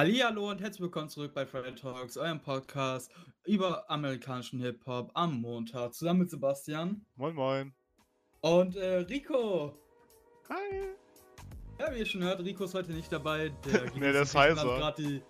Hallihallo 0.00 0.48
und 0.48 0.62
herzlich 0.62 0.80
willkommen 0.80 1.10
zurück 1.10 1.34
bei 1.34 1.44
Friday 1.44 1.74
Talks, 1.74 2.16
eurem 2.16 2.40
Podcast 2.40 3.12
über 3.44 3.84
amerikanischen 3.90 4.58
Hip-Hop 4.58 5.10
am 5.12 5.42
Montag, 5.42 5.92
zusammen 5.92 6.20
mit 6.20 6.30
Sebastian 6.30 7.04
Moin 7.16 7.34
Moin. 7.34 7.74
und 8.40 8.76
äh, 8.76 9.00
Rico. 9.00 9.76
Hi. 10.48 10.86
Ja, 11.78 11.92
wie 11.92 11.98
ihr 11.98 12.06
schon 12.06 12.22
hört, 12.22 12.40
Rico 12.40 12.64
ist 12.64 12.72
heute 12.72 12.92
nicht 12.92 13.12
dabei. 13.12 13.52
Der 13.66 13.90
genießt 13.90 14.32
Nee, 14.32 14.40
heiser. 14.40 14.64
grad 14.64 14.96
Die, 14.96 15.20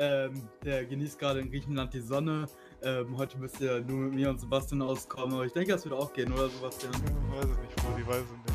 ähm, 0.00 0.48
der 0.64 0.86
genießt 0.86 1.20
gerade 1.20 1.38
in 1.38 1.48
Griechenland 1.48 1.94
die 1.94 2.00
Sonne. 2.00 2.46
Ähm, 2.82 3.16
heute 3.16 3.38
müsst 3.38 3.60
ihr 3.60 3.80
nur 3.82 4.06
mit 4.06 4.14
mir 4.14 4.28
und 4.30 4.40
Sebastian 4.40 4.82
auskommen, 4.82 5.34
aber 5.34 5.46
ich 5.46 5.52
denke, 5.52 5.70
das 5.70 5.84
wird 5.84 5.94
auch 5.94 6.12
gehen, 6.12 6.32
oder 6.32 6.48
Sebastian? 6.48 6.92
Ja, 6.94 7.38
weiß 7.38 7.44
ich 7.52 7.58
nicht, 7.58 7.84
wo 7.84 7.96
die 7.96 8.04
weiß 8.04 8.24
ich 8.24 8.32
nicht. 8.38 8.45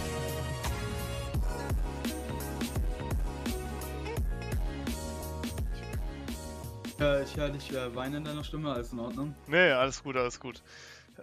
Ich 7.02 7.36
höre 7.36 7.50
dich 7.50 7.72
äh, 7.72 7.96
weinen 7.96 8.18
in 8.18 8.24
deiner 8.26 8.44
Stimme, 8.44 8.72
alles 8.72 8.94
in 8.94 9.00
Ordnung. 9.00 9.34
Nee, 9.48 9.72
alles 9.72 10.04
gut, 10.04 10.16
alles 10.16 10.40
gut. 10.40 10.62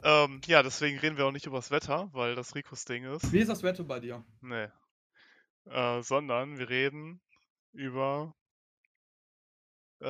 Ähm, 0.03 0.41
ja, 0.47 0.65
deswegen 0.65 0.99
reden 0.99 1.17
wir 1.17 1.25
auch 1.25 1.31
nicht 1.31 1.47
über 1.47 1.59
das 1.59 1.71
Wetter, 1.71 2.09
weil 2.13 2.35
das 2.35 2.57
Ricos 2.57 2.85
Ding 2.85 3.05
ist. 3.05 3.33
Wie 3.33 3.39
ist 3.39 3.49
das 3.49 3.63
Wetter 3.63 3.85
bei 3.85 4.01
dir? 4.01 4.25
Nee. 4.41 4.67
Äh, 5.67 6.03
sondern 6.03 6.59
wir 6.59 6.69
reden 6.69 7.21
über. 7.73 8.35
Äh, 10.01 10.07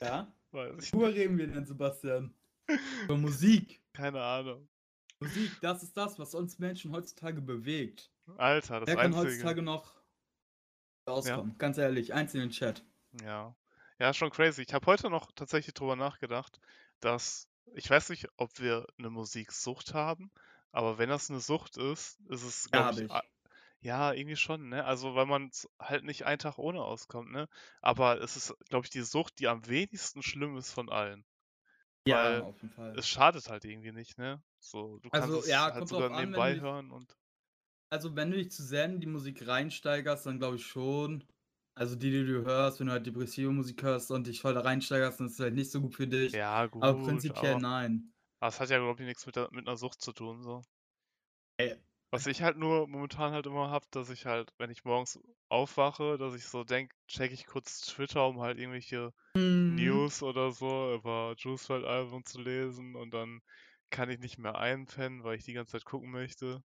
Ja? 0.00 0.32
weiß 0.52 0.84
ich 0.84 0.92
Worüber 0.94 1.14
reden 1.14 1.36
wir 1.36 1.48
denn, 1.48 1.66
Sebastian? 1.66 2.34
Über 3.04 3.18
Musik. 3.18 3.82
keine 3.92 4.22
Ahnung. 4.22 4.68
Musik, 5.20 5.50
das 5.60 5.82
ist 5.82 5.94
das, 5.98 6.18
was 6.18 6.34
uns 6.34 6.58
Menschen 6.58 6.92
heutzutage 6.92 7.42
bewegt. 7.42 8.10
Alter, 8.38 8.80
das 8.80 8.86
Wer 8.86 8.96
kann 8.96 9.06
Einzige. 9.06 9.26
heutzutage 9.28 9.60
noch 9.60 10.02
rauskommen? 11.06 11.58
Ganz 11.58 11.76
ehrlich, 11.76 12.14
eins 12.14 12.32
in 12.32 12.40
den 12.40 12.50
Chat. 12.50 12.82
Ja. 13.22 13.54
Ja, 14.02 14.12
schon 14.12 14.30
crazy. 14.30 14.62
Ich 14.66 14.74
habe 14.74 14.84
heute 14.86 15.08
noch 15.10 15.30
tatsächlich 15.32 15.74
drüber 15.74 15.96
nachgedacht, 15.96 16.58
dass. 17.00 17.48
Ich 17.74 17.88
weiß 17.88 18.08
nicht, 18.10 18.26
ob 18.36 18.58
wir 18.58 18.84
eine 18.98 19.08
Musiksucht 19.08 19.94
haben, 19.94 20.30
aber 20.72 20.98
wenn 20.98 21.08
das 21.08 21.30
eine 21.30 21.38
Sucht 21.40 21.76
ist, 21.76 22.18
ist 22.28 22.42
es, 22.42 22.70
Ja, 22.72 22.90
glaube 22.90 23.04
ich, 23.04 23.04
ich. 23.04 23.30
Ja, 23.80 24.12
irgendwie 24.14 24.36
schon, 24.36 24.68
ne? 24.70 24.84
Also, 24.84 25.14
weil 25.16 25.26
man 25.26 25.50
halt 25.80 26.04
nicht 26.04 26.26
einen 26.26 26.38
Tag 26.40 26.58
ohne 26.58 26.82
auskommt, 26.82 27.32
ne? 27.32 27.48
Aber 27.82 28.20
es 28.22 28.36
ist, 28.36 28.54
glaube 28.70 28.86
ich, 28.86 28.90
die 28.90 29.02
Sucht, 29.02 29.38
die 29.40 29.48
am 29.48 29.66
wenigsten 29.68 30.22
schlimm 30.22 30.56
ist 30.58 30.72
von 30.72 30.90
allen. 30.90 31.24
Ja, 32.06 32.18
Weil 32.20 32.44
auf 32.44 32.60
jeden 32.62 32.74
Fall. 32.74 33.00
es 33.00 33.08
schadet 33.08 33.48
halt 33.50 33.64
irgendwie 33.66 33.92
nicht, 33.92 34.18
ne? 34.18 34.42
So, 34.60 34.98
du 35.00 35.10
kannst 35.10 35.36
Also, 35.36 35.38
es 35.38 35.48
ja, 35.48 35.70
halt 35.70 35.76
kommt 35.78 35.88
sogar 35.88 36.10
drauf 36.10 36.10
an, 36.10 36.32
wenn 36.32 36.44
nebenbei 36.44 36.56
dich, 36.56 36.62
hören 36.62 36.90
und 36.92 37.16
also 37.90 38.16
wenn 38.16 38.30
du 38.32 38.36
dich 38.38 38.50
zu 38.50 38.62
sehr 38.64 38.86
in 38.86 39.00
die 39.00 39.06
Musik 39.06 39.46
reinsteigerst, 39.46 40.26
dann 40.26 40.38
glaube 40.38 40.56
ich 40.56 40.66
schon. 40.66 41.24
Also 41.74 41.96
die, 41.96 42.10
die 42.10 42.24
du 42.26 42.44
hörst, 42.44 42.80
wenn 42.80 42.86
du 42.86 42.92
halt 42.94 43.06
depressive 43.06 43.50
Musik 43.50 43.82
hörst 43.82 44.10
und 44.10 44.26
dich 44.26 44.40
voll 44.40 44.54
da 44.54 44.60
reinsteigerst, 44.60 45.20
dann 45.20 45.26
ist 45.26 45.34
es 45.34 45.40
halt 45.40 45.54
nicht 45.54 45.70
so 45.70 45.80
gut 45.80 45.94
für 45.94 46.06
dich. 46.06 46.38
ja, 46.38 46.66
Aber 46.78 46.98
gut, 46.98 46.98
prinzipiell 46.98 47.56
aber, 47.56 47.58
nein. 47.58 48.14
aber 48.40 48.48
es 48.50 48.60
hat 48.60 48.70
ja, 48.70 48.78
glaube 48.78 49.02
ich, 49.02 49.08
nichts 49.08 49.26
mit, 49.26 49.36
der, 49.36 49.48
mit 49.52 49.68
einer 49.68 49.76
Sucht 49.78 50.02
zu 50.02 50.12
tun, 50.12 50.42
so. 50.42 50.62
Ey, 51.58 51.78
Was 52.12 52.26
ich 52.26 52.42
halt 52.42 52.56
nur 52.58 52.86
momentan 52.86 53.32
halt 53.32 53.46
immer 53.46 53.70
hab, 53.70 53.90
dass 53.90 54.08
ich 54.10 54.24
halt, 54.26 54.52
wenn 54.58 54.70
ich 54.70 54.84
morgens 54.84 55.18
aufwache, 55.48 56.16
dass 56.18 56.34
ich 56.34 56.44
so 56.46 56.62
denk, 56.64 56.92
check 57.08 57.32
ich 57.32 57.44
kurz 57.46 57.80
Twitter, 57.80 58.26
um 58.28 58.40
halt 58.40 58.58
irgendwelche 58.58 59.12
mhm. 59.36 60.02
News 60.06 60.22
oder 60.22 60.52
so 60.52 60.94
über 60.94 61.34
Juice 61.38 61.68
WRLD 61.68 61.86
Album 61.86 62.24
zu 62.24 62.40
lesen 62.40 62.96
und 62.96 63.12
dann 63.12 63.40
kann 63.90 64.10
ich 64.10 64.18
nicht 64.20 64.38
mehr 64.38 64.56
einpennen, 64.58 65.24
weil 65.24 65.36
ich 65.38 65.44
die 65.44 65.54
ganze 65.54 65.72
Zeit 65.72 65.84
gucken 65.86 66.10
möchte. 66.10 66.62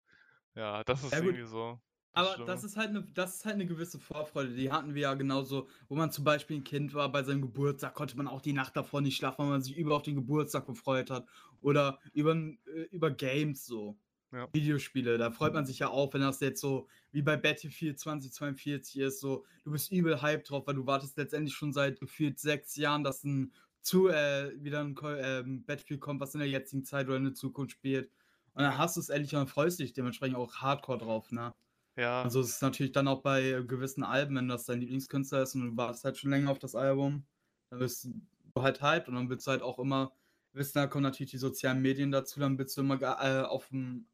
Ja, 0.56 0.84
das 0.86 1.04
ist 1.04 1.20
Ja 1.20 1.22
irgendwie 1.22 1.48
so 1.48 1.80
aber 2.14 2.46
das 2.46 2.64
ist 2.64 2.78
halt 2.78 2.90
eine, 2.90 3.04
das 3.14 3.36
ist 3.36 3.46
halt 3.46 3.56
eine 3.56 3.66
gewisse 3.66 4.00
Vorfreude. 4.00 4.54
Die 4.54 4.72
hatten 4.72 4.94
wir 4.96 5.04
ja 5.04 5.14
genauso, 5.14 5.68
wo 5.88 5.96
man 5.96 6.12
zum 6.12 6.24
Beispiel 6.24 6.58
ein 6.58 6.64
Kind 6.64 6.94
war, 6.94 7.12
bei 7.12 7.24
seinem 7.24 7.42
Geburtstag 7.42 7.94
konnte 7.94 8.18
man 8.18 8.28
auch 8.28 8.42
die 8.42 8.54
Nacht 8.54 8.76
davor 8.76 9.02
nicht 9.02 9.16
schlafen, 9.16 9.40
weil 9.40 9.50
man 9.50 9.62
sich 9.62 9.78
über 9.78 9.96
auf 9.96 10.04
den 10.04 10.16
Geburtstag 10.16 10.66
gefreut 10.66 11.10
hat. 11.10 11.26
Oder 11.62 12.00
über, 12.14 12.36
äh, 12.36 12.82
über 12.92 13.12
Games 13.12 13.66
so. 13.66 13.98
Ja. 14.34 14.48
Videospiele, 14.54 15.18
da 15.18 15.30
freut 15.30 15.54
man 15.54 15.66
sich 15.66 15.80
ja 15.80 15.90
auch, 15.90 16.14
wenn 16.14 16.22
das 16.22 16.40
jetzt 16.40 16.62
so 16.62 16.88
wie 17.12 17.22
bei 17.22 17.36
Battlefield 17.36 18.00
2042 18.00 19.02
ist, 19.02 19.20
so 19.20 19.44
du 19.66 19.72
bist 19.72 19.92
übel 19.92 20.22
hyped 20.22 20.50
drauf, 20.50 20.66
weil 20.66 20.76
du 20.76 20.86
wartest 20.86 21.18
letztendlich 21.18 21.54
schon 21.54 21.74
seit 21.74 22.00
gefühlt 22.00 22.40
sechs 22.40 22.78
Jahren, 22.78 23.04
dass 23.04 23.26
ein 23.26 23.52
zu 23.82 24.08
äh, 24.08 24.52
wieder 24.64 24.80
ein 24.80 24.96
ähm, 25.04 25.66
Battlefield 25.66 26.00
kommt, 26.00 26.22
was 26.22 26.34
in 26.34 26.40
der 26.40 26.48
jetzigen 26.48 26.86
Zeit 26.86 27.08
oder 27.08 27.18
in 27.18 27.26
der 27.26 27.34
Zukunft 27.34 27.74
spielt. 27.74 28.10
Und 28.54 28.64
dann 28.64 28.78
hast 28.78 28.96
du 28.96 29.02
es 29.02 29.10
endlich 29.10 29.34
und 29.34 29.40
dann 29.40 29.48
freust 29.48 29.80
du 29.80 29.84
dich 29.84 29.94
dementsprechend 29.94 30.38
auch 30.38 30.56
hardcore 30.56 31.00
drauf, 31.00 31.32
ne? 31.32 31.54
Ja, 31.96 32.24
Also 32.24 32.42
es 32.42 32.50
ist 32.52 32.62
natürlich 32.62 32.92
dann 32.92 33.08
auch 33.08 33.22
bei 33.22 33.64
gewissen 33.68 34.04
Alben, 34.04 34.36
wenn 34.36 34.48
das 34.48 34.66
dein 34.66 34.80
Lieblingskünstler 34.80 35.44
ist 35.44 35.56
und 35.56 35.62
du 35.72 35.78
wartest 35.78 36.06
halt 36.06 36.18
schon 36.18 36.30
länger 36.32 36.52
auf 36.52 36.60
das 36.60 36.76
Album, 36.76 37.26
dann 37.70 37.80
bist 37.80 38.06
du 38.06 38.62
halt 38.62 38.82
hyped 38.82 39.08
und 39.10 39.16
dann 39.16 39.30
willst 39.30 39.48
du 39.48 39.52
halt 39.52 39.62
auch 39.62 39.80
immer 39.80 40.14
wissen, 40.54 40.74
da 40.76 40.88
kommen 40.88 41.04
natürlich 41.04 41.32
die 41.32 41.38
sozialen 41.38 41.82
Medien 41.82 42.12
dazu, 42.12 42.40
dann 42.40 42.58
willst 42.58 42.78
du 42.78 42.82
immer 42.82 43.02
äh, 43.02 43.42
auf 43.44 43.70
dem 43.70 44.08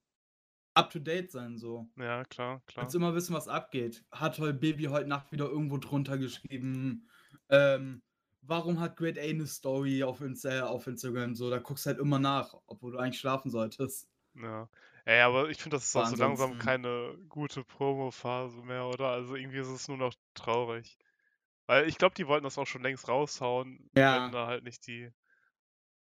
up-to-date 0.76 1.32
sein, 1.32 1.58
so. 1.58 1.88
ja, 1.98 2.24
klar, 2.26 2.62
klar. 2.68 2.86
Willst 2.86 2.96
immer 2.96 3.16
wissen, 3.16 3.34
was 3.34 3.48
abgeht. 3.48 4.06
Hat 4.12 4.38
heute 4.40 4.54
Baby 4.54 4.86
heute 4.86 5.10
Nacht 5.10 5.32
wieder 5.32 5.46
irgendwo 5.50 5.78
drunter 5.78 6.18
geschrieben? 6.18 7.10
Ähm, 7.50 8.02
warum 8.42 8.80
hat 8.80 8.96
Great 8.96 9.18
A 9.18 9.22
eine 9.22 9.48
Story 9.48 10.04
auf, 10.04 10.22
Insta 10.22 10.68
auf 10.68 10.88
Instagram? 10.88 11.36
So, 11.36 11.50
da 11.50 11.58
guckst 11.58 11.86
du 11.86 11.90
halt 11.90 12.00
immer 12.00 12.20
nach, 12.20 12.56
obwohl 12.68 12.92
du 12.94 13.00
eigentlich 13.00 13.20
schlafen 13.20 13.50
solltest. 13.50 14.08
Ja. 14.36 14.70
Ey, 15.08 15.22
aber 15.22 15.50
ich 15.50 15.58
finde, 15.58 15.78
das 15.78 15.86
ist 15.86 15.96
auch 15.96 16.06
so 16.06 16.16
langsam 16.16 16.56
keine 16.58 17.18
gute 17.30 17.64
Promo-Phase 17.64 18.62
mehr, 18.62 18.86
oder? 18.86 19.08
Also 19.10 19.36
irgendwie 19.36 19.58
ist 19.60 19.68
es 19.70 19.88
nur 19.88 19.98
noch 19.98 20.14
traurig. 20.36 20.98
Weil 21.68 21.88
ich 21.90 21.98
glaube, 21.98 22.16
die 22.16 22.28
wollten 22.28 22.46
das 22.46 22.58
auch 22.60 22.68
schon 22.68 22.84
längst 22.84 23.08
raushauen, 23.10 23.92
wenn 23.94 24.32
ja, 24.32 24.32
da 24.32 24.48
halt 24.48 24.64
nicht 24.66 24.88
die 24.88 25.12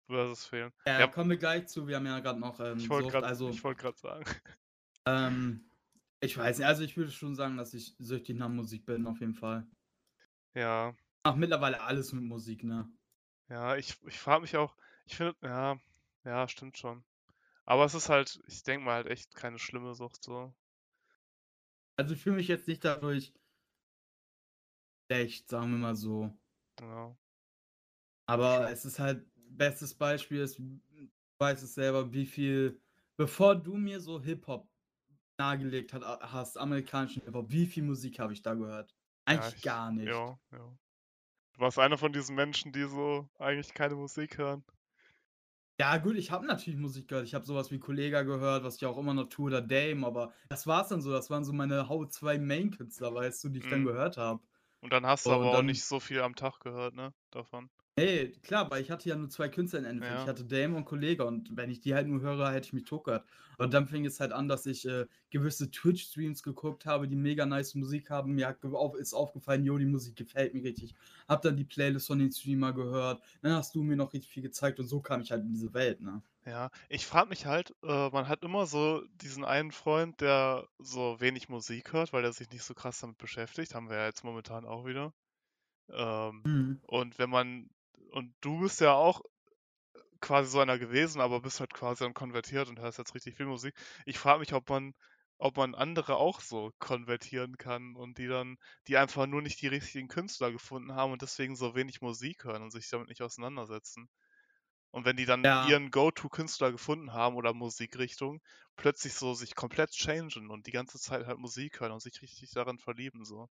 Verses 0.08 0.46
fehlen. 0.46 0.72
äh, 0.86 0.92
Ja, 0.98 1.08
kommen 1.08 1.30
wir 1.30 1.38
gleich 1.38 1.68
zu. 1.68 1.88
Wir 1.88 1.98
haben 1.98 2.06
ja 2.06 2.20
gerade 2.20 2.40
noch 2.40 2.60
ich 2.76 2.90
ähm, 2.90 2.92
wollte 2.92 3.08
Sucht. 3.08 3.12
gerade, 3.12 3.28
Also, 3.28 3.50
ich 3.50 3.64
wollte 3.64 3.82
gerade 3.82 3.98
sagen. 3.98 4.26
ähm, 5.06 5.70
ich 6.20 6.38
weiß 6.38 6.58
nicht, 6.58 6.68
also 6.68 6.84
ich 6.84 6.98
würde 6.98 7.12
schon 7.12 7.36
sagen, 7.36 7.58
dass 7.58 7.74
ich 7.74 7.96
süchtig 8.00 8.38
nach 8.38 8.50
Musik 8.50 8.86
bin, 8.86 9.06
auf 9.08 9.20
jeden 9.20 9.34
Fall. 9.34 9.68
Ja, 10.56 10.94
Ach, 11.24 11.36
mittlerweile 11.36 11.82
alles 11.82 12.14
mit 12.14 12.24
Musik, 12.24 12.64
ne? 12.64 12.90
ja, 13.50 13.76
ich, 13.78 13.98
ich 14.06 14.20
frage 14.20 14.42
mich 14.42 14.58
auch, 14.58 14.76
ich 15.06 15.16
finde, 15.16 15.36
ja, 15.42 15.78
ja, 16.26 16.48
stimmt 16.48 16.78
schon. 16.78 17.04
Aber 17.66 17.84
es 17.84 17.94
ist 17.94 18.08
halt, 18.08 18.42
ich 18.48 18.64
denke 18.64 18.86
mal 18.86 18.94
halt 18.96 19.08
echt 19.08 19.36
keine 19.36 19.60
schlimme 19.60 19.96
Sucht 19.96 20.24
so. 20.24 20.54
Also 21.98 22.14
ich 22.14 22.22
fühle 22.22 22.36
mich 22.36 22.48
jetzt 22.48 22.68
nicht 22.68 22.86
dadurch 22.86 23.34
schlecht, 25.10 25.48
sagen 25.50 25.72
wir 25.72 25.78
mal 25.78 25.96
so. 25.96 26.30
Ja, 26.80 27.16
Aber 28.26 28.70
es 28.72 28.86
ist 28.86 29.00
halt, 29.00 29.26
bestes 29.36 29.94
Beispiel 29.94 30.40
ist, 30.42 30.58
du 30.60 30.80
weißt 31.40 31.64
es 31.64 31.76
selber, 31.76 32.12
wie 32.14 32.26
viel, 32.26 32.82
bevor 33.18 33.56
du 33.56 33.76
mir 33.76 34.00
so 34.00 34.22
Hip-Hop 34.22 34.68
nahegelegt 35.38 35.94
hat, 35.94 36.04
hast, 36.04 36.58
amerikanischen 36.58 37.24
Hip-Hop, 37.24 37.52
wie 37.52 37.66
viel 37.66 37.84
Musik 37.84 38.20
habe 38.20 38.34
ich 38.34 38.42
da 38.42 38.54
gehört? 38.56 38.96
Ja, 39.28 39.48
Eigentlich 39.48 39.56
ich, 39.56 39.64
gar 39.64 39.92
nicht. 39.92 40.08
ja, 40.08 40.40
ja. 40.52 40.78
Du 41.54 41.62
warst 41.62 41.80
einer 41.80 41.98
von 41.98 42.14
diesen 42.14 42.36
Menschen, 42.36 42.72
die 42.74 42.84
so 42.86 43.28
eigentlich 43.40 43.74
keine 43.74 43.96
Musik 43.96 44.38
hören. 44.38 44.64
Ja, 45.80 45.98
gut, 45.98 46.16
ich 46.18 46.30
habe 46.30 46.46
natürlich 46.46 46.80
Musik 46.80 47.08
gehört. 47.08 47.26
Ich 47.26 47.34
habe 47.34 47.46
sowas 47.46 47.72
wie 47.72 47.80
Kollega 47.80 48.22
gehört, 48.22 48.64
was 48.64 48.76
ich 48.76 48.86
auch 48.86 48.98
immer 48.98 49.16
noch 49.16 49.26
tue, 49.30 49.48
oder 49.48 49.60
Dame, 49.62 50.06
aber 50.06 50.32
das 50.48 50.68
war's 50.68 50.90
dann 50.90 51.02
so. 51.02 51.12
Das 51.12 51.32
waren 51.32 51.44
so 51.44 51.52
meine 51.52 51.90
Hau 51.90 52.06
2 52.06 52.38
Main-Künstler, 52.38 53.12
weißt 53.16 53.44
du, 53.44 53.50
die 53.50 53.58
ich 53.60 53.68
dann 53.68 53.82
Mhm. 53.82 53.84
gehört 53.84 54.18
habe. 54.18 54.44
Und 54.82 54.94
dann 54.94 55.06
hast 55.08 55.30
du 55.30 55.34
Und 55.34 55.36
aber 55.36 55.52
auch 55.52 55.62
dann 55.62 55.64
nicht 55.64 55.86
so 55.86 56.00
viel 56.02 56.22
am 56.22 56.36
Tag 56.36 56.60
gehört, 56.62 56.96
ne? 56.96 57.14
Davon. 57.34 57.70
Nee, 57.96 58.30
klar, 58.42 58.72
weil 58.72 58.82
ich 58.82 58.90
hatte 58.90 59.08
ja 59.08 59.16
nur 59.16 59.30
zwei 59.30 59.50
Künstler 59.50 59.78
im 59.80 59.86
Endeffekt. 59.86 60.20
Ich 60.22 60.26
Ja, 60.26 60.28
hatte 60.28 60.46
Dame 60.46 60.76
und 60.78 60.86
Kollege 60.86 61.26
und 61.26 61.56
wenn 61.56 61.70
ich 61.70 61.80
die 61.80 61.94
halt 61.94 62.08
nur 62.08 62.22
höre, 62.22 62.52
hätte 62.52 62.66
ich 62.66 62.74
mich 62.74 62.86
totgehört. 62.86 63.24
Und 63.60 63.72
dann 63.72 63.86
fing 63.88 64.04
es 64.06 64.20
halt 64.20 64.32
an, 64.32 64.48
dass 64.48 64.66
ich 64.66 64.88
äh, 64.88 65.06
gewisse 65.30 65.70
Twitch-Streams 65.70 66.42
geguckt 66.42 66.88
habe, 66.88 67.08
die 67.08 67.16
mega 67.16 67.46
nice 67.46 67.76
Musik 67.76 68.10
haben. 68.10 68.34
Mir 68.34 68.58
auf, 68.64 68.96
ist 68.96 69.14
aufgefallen, 69.14 69.64
jo, 69.64 69.78
die 69.78 69.86
Musik 69.86 70.16
gefällt 70.16 70.56
mir 70.56 70.64
richtig. 70.64 70.96
Hab 71.28 71.44
dann 71.44 71.56
die 71.56 71.66
Playlist 71.66 72.08
von 72.08 72.18
den 72.18 72.32
Streamer 72.32 72.74
gehört. 72.74 73.22
Dann 73.44 73.52
hast 73.54 73.76
du 73.76 73.84
mir 73.84 73.96
noch 73.96 74.12
richtig 74.14 74.32
viel 74.32 74.42
gezeigt 74.44 74.80
und 74.80 74.88
so 74.88 75.00
kam 75.00 75.22
ich 75.22 75.32
halt 75.32 75.44
in 75.44 75.52
diese 75.52 75.72
Welt, 75.76 76.02
ne? 76.02 76.24
ja. 76.46 76.70
Ich 76.90 77.06
frage 77.06 77.30
mich 77.30 77.46
halt, 77.46 77.76
äh, 77.84 78.10
man 78.10 78.28
hat 78.28 78.44
immer 78.44 78.66
so 78.66 79.04
diesen 79.16 79.44
einen 79.46 79.72
Freund, 79.72 80.22
der 80.22 80.68
so 80.80 81.20
wenig 81.20 81.50
Musik 81.50 81.94
hört, 81.94 82.14
weil 82.14 82.24
er 82.26 82.34
sich 82.34 82.50
nicht 82.50 82.64
so 82.64 82.74
krass 82.74 83.00
damit 83.00 83.18
beschäftigt. 83.18 83.76
Haben 83.76 83.90
wir 83.90 83.98
ja 83.98 84.06
jetzt 84.08 84.24
momentan 84.24 84.66
auch 84.66 84.86
wieder. 84.86 85.14
Ähm, 85.90 86.46
Mhm. 86.46 86.82
und 86.84 87.18
wenn 87.20 87.30
man, 87.30 87.70
und 88.12 88.36
du 88.42 88.62
bist 88.62 88.82
ja 88.82 88.94
auch 88.94 89.22
quasi 90.22 90.50
so 90.52 90.60
einer 90.60 90.80
gewesen, 90.80 91.22
aber 91.22 91.42
bist 91.42 91.60
halt 91.60 91.74
quasi 91.74 92.04
dann 92.04 92.14
konvertiert 92.14 92.68
und 92.70 92.80
hörst 92.80 92.98
jetzt 92.98 93.14
richtig 93.16 93.36
viel 93.38 93.46
Musik. 93.46 93.76
Ich 94.06 94.18
frage 94.20 94.40
mich, 94.40 94.54
ob 94.54 94.70
man, 94.70 94.94
ob 95.38 95.58
man 95.58 95.76
andere 95.76 96.16
auch 96.18 96.40
so 96.42 96.72
konvertieren 96.80 97.58
kann 97.58 97.96
und 97.96 98.18
die 98.18 98.28
dann, 98.28 98.58
die 98.88 98.98
einfach 98.98 99.26
nur 99.28 99.42
nicht 99.42 99.62
die 99.62 99.68
richtigen 99.68 100.08
Künstler 100.08 100.52
gefunden 100.52 100.94
haben 100.96 101.12
und 101.12 101.22
deswegen 101.22 101.56
so 101.56 101.76
wenig 101.76 102.02
Musik 102.02 102.44
hören 102.46 102.64
und 102.64 102.72
sich 102.72 102.90
damit 102.90 103.10
nicht 103.10 103.22
auseinandersetzen. 103.22 104.08
Und 104.92 105.06
wenn 105.06 105.18
die 105.18 105.26
dann 105.26 105.44
Ja, 105.44 105.58
ihren 105.60 105.92
Go-To-Künstler 105.92 106.72
gefunden 106.72 107.14
haben 107.14 107.36
oder 107.36 107.54
Musikrichtung, 107.54 108.42
plötzlich 108.78 109.14
so 109.16 109.34
sich 109.34 109.56
komplett 109.56 109.92
changen 109.92 110.50
und 110.52 110.68
die 110.68 110.72
ganze 110.72 111.00
Zeit 111.00 111.26
halt 111.28 111.40
Musik 111.40 111.80
hören 111.82 111.92
und 111.94 112.02
sich 112.02 112.22
richtig 112.22 112.52
daran 112.52 112.80
verlieben, 112.80 113.26
so. 113.26 113.50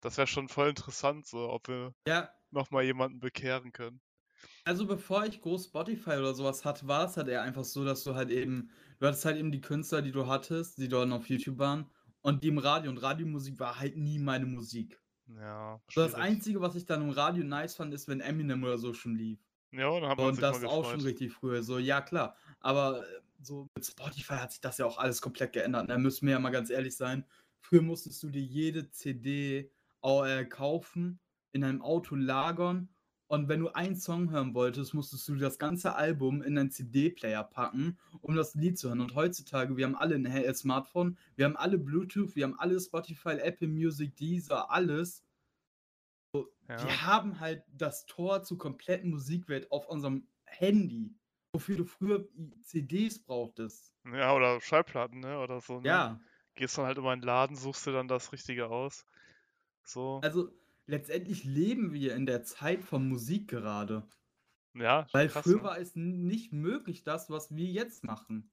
Das 0.00 0.16
wäre 0.16 0.26
schon 0.26 0.48
voll 0.48 0.70
interessant, 0.70 1.26
so, 1.26 1.50
ob 1.50 1.68
wir 1.68 1.94
Ja, 2.06 2.34
nochmal 2.50 2.84
jemanden 2.84 3.20
bekehren 3.20 3.72
können. 3.72 4.00
also 4.64 4.86
bevor 4.86 5.24
ich 5.26 5.40
groß 5.40 5.66
Spotify 5.66 6.10
oder 6.12 6.34
sowas 6.34 6.64
hatte, 6.64 6.86
war 6.88 7.06
es 7.06 7.16
halt 7.16 7.28
eher 7.28 7.42
einfach 7.42 7.64
so, 7.64 7.84
dass 7.84 8.04
du 8.04 8.14
halt 8.14 8.30
eben, 8.30 8.70
du 8.98 9.06
hattest 9.06 9.24
halt 9.24 9.36
eben 9.36 9.52
die 9.52 9.60
Künstler, 9.60 10.02
die 10.02 10.12
du 10.12 10.26
hattest, 10.26 10.78
die 10.78 10.88
dort 10.88 11.10
auf 11.12 11.28
YouTube 11.28 11.58
waren 11.58 11.90
und 12.20 12.42
die 12.44 12.48
im 12.48 12.58
Radio 12.58 12.90
und 12.90 12.98
Radiomusik 12.98 13.58
war 13.60 13.78
halt 13.78 13.96
nie 13.96 14.18
meine 14.18 14.46
Musik. 14.46 15.00
Ja, 15.28 15.80
So 15.90 16.02
das. 16.02 16.14
Einzige, 16.14 16.60
was 16.60 16.76
ich 16.76 16.86
dann 16.86 17.02
im 17.02 17.10
Radio 17.10 17.44
nice 17.44 17.76
fand, 17.76 17.94
ist, 17.94 18.08
wenn 18.08 18.20
Eminem 18.20 18.64
oder 18.64 18.78
so 18.78 18.94
schon 18.94 19.16
lief. 19.16 19.40
Ja, 19.72 20.00
dann 20.00 20.08
hat 20.10 20.18
man 20.18 20.32
Und 20.32 20.34
sich 20.34 20.48
mal 20.48 20.60
das 20.60 20.64
auch 20.64 20.84
schon 20.84 21.00
richtig 21.02 21.32
früh. 21.32 21.62
So, 21.62 21.78
ja 21.78 22.00
klar. 22.00 22.36
Aber 22.60 23.06
äh, 23.06 23.20
so 23.40 23.68
mit 23.76 23.84
Spotify 23.86 24.34
hat 24.34 24.52
sich 24.52 24.60
das 24.60 24.78
ja 24.78 24.86
auch 24.86 24.98
alles 24.98 25.20
komplett 25.20 25.52
geändert. 25.52 25.90
Da 25.90 25.98
müssen 25.98 26.26
wir 26.26 26.32
ja 26.34 26.40
mal 26.40 26.50
ganz 26.50 26.70
ehrlich 26.70 26.96
sein. 26.96 27.26
Früher 27.60 27.82
musstest 27.82 28.22
du 28.22 28.30
dir 28.30 28.42
jede 28.42 28.90
CD 28.90 29.72
kaufen, 30.00 31.18
in 31.52 31.64
einem 31.64 31.82
Auto 31.82 32.14
lagern. 32.14 32.88
Und 33.28 33.48
wenn 33.48 33.58
du 33.60 33.70
einen 33.70 33.96
Song 33.96 34.30
hören 34.30 34.54
wolltest, 34.54 34.94
musstest 34.94 35.26
du 35.26 35.34
das 35.34 35.58
ganze 35.58 35.96
Album 35.96 36.42
in 36.42 36.56
einen 36.56 36.70
CD-Player 36.70 37.42
packen, 37.42 37.98
um 38.20 38.36
das 38.36 38.54
Lied 38.54 38.78
zu 38.78 38.88
hören. 38.88 39.00
Und 39.00 39.16
heutzutage, 39.16 39.76
wir 39.76 39.84
haben 39.84 39.96
alle 39.96 40.14
ein 40.14 40.26
He- 40.26 40.52
Smartphone, 40.54 41.18
wir 41.34 41.46
haben 41.46 41.56
alle 41.56 41.76
Bluetooth, 41.78 42.36
wir 42.36 42.44
haben 42.44 42.56
alle 42.58 42.78
Spotify, 42.78 43.30
Apple 43.40 43.66
Music, 43.66 44.14
Deezer, 44.16 44.70
alles. 44.70 45.24
Ja. 46.68 46.84
Wir 46.84 47.02
haben 47.06 47.40
halt 47.40 47.64
das 47.72 48.06
Tor 48.06 48.42
zur 48.44 48.58
kompletten 48.58 49.10
Musikwelt 49.10 49.70
auf 49.72 49.88
unserem 49.88 50.26
Handy, 50.44 51.12
wofür 51.52 51.76
du 51.78 51.84
früher 51.84 52.28
i- 52.36 52.60
CDs 52.62 53.18
brauchtest. 53.24 53.92
ja, 54.12 54.34
oder 54.34 54.60
Schallplatten, 54.60 55.20
ne? 55.20 55.38
Oder 55.40 55.60
so, 55.60 55.80
ne? 55.80 55.86
Ja, 55.88 56.20
Gehst 56.54 56.78
dann 56.78 56.86
halt 56.86 56.96
immer 56.96 57.12
in 57.12 57.20
den 57.20 57.26
Laden, 57.26 57.54
suchst 57.56 57.86
dir 57.86 57.92
dann 57.92 58.08
das 58.08 58.32
Richtige 58.32 58.68
aus. 58.68 59.04
So. 59.86 60.20
also 60.22 60.50
letztendlich 60.86 61.44
leben 61.44 61.92
wir 61.92 62.14
in 62.14 62.26
der 62.26 62.42
Zeit 62.42 62.84
von 62.84 63.08
Musik 63.08 63.48
gerade. 63.48 64.06
Ja, 64.74 65.06
Weil 65.12 65.28
krass, 65.28 65.44
früher 65.44 65.56
ne? 65.56 65.62
war 65.62 65.78
es 65.78 65.96
nicht 65.96 66.52
möglich, 66.52 67.02
das, 67.02 67.30
was 67.30 67.54
wir 67.54 67.66
jetzt 67.66 68.04
machen. 68.04 68.50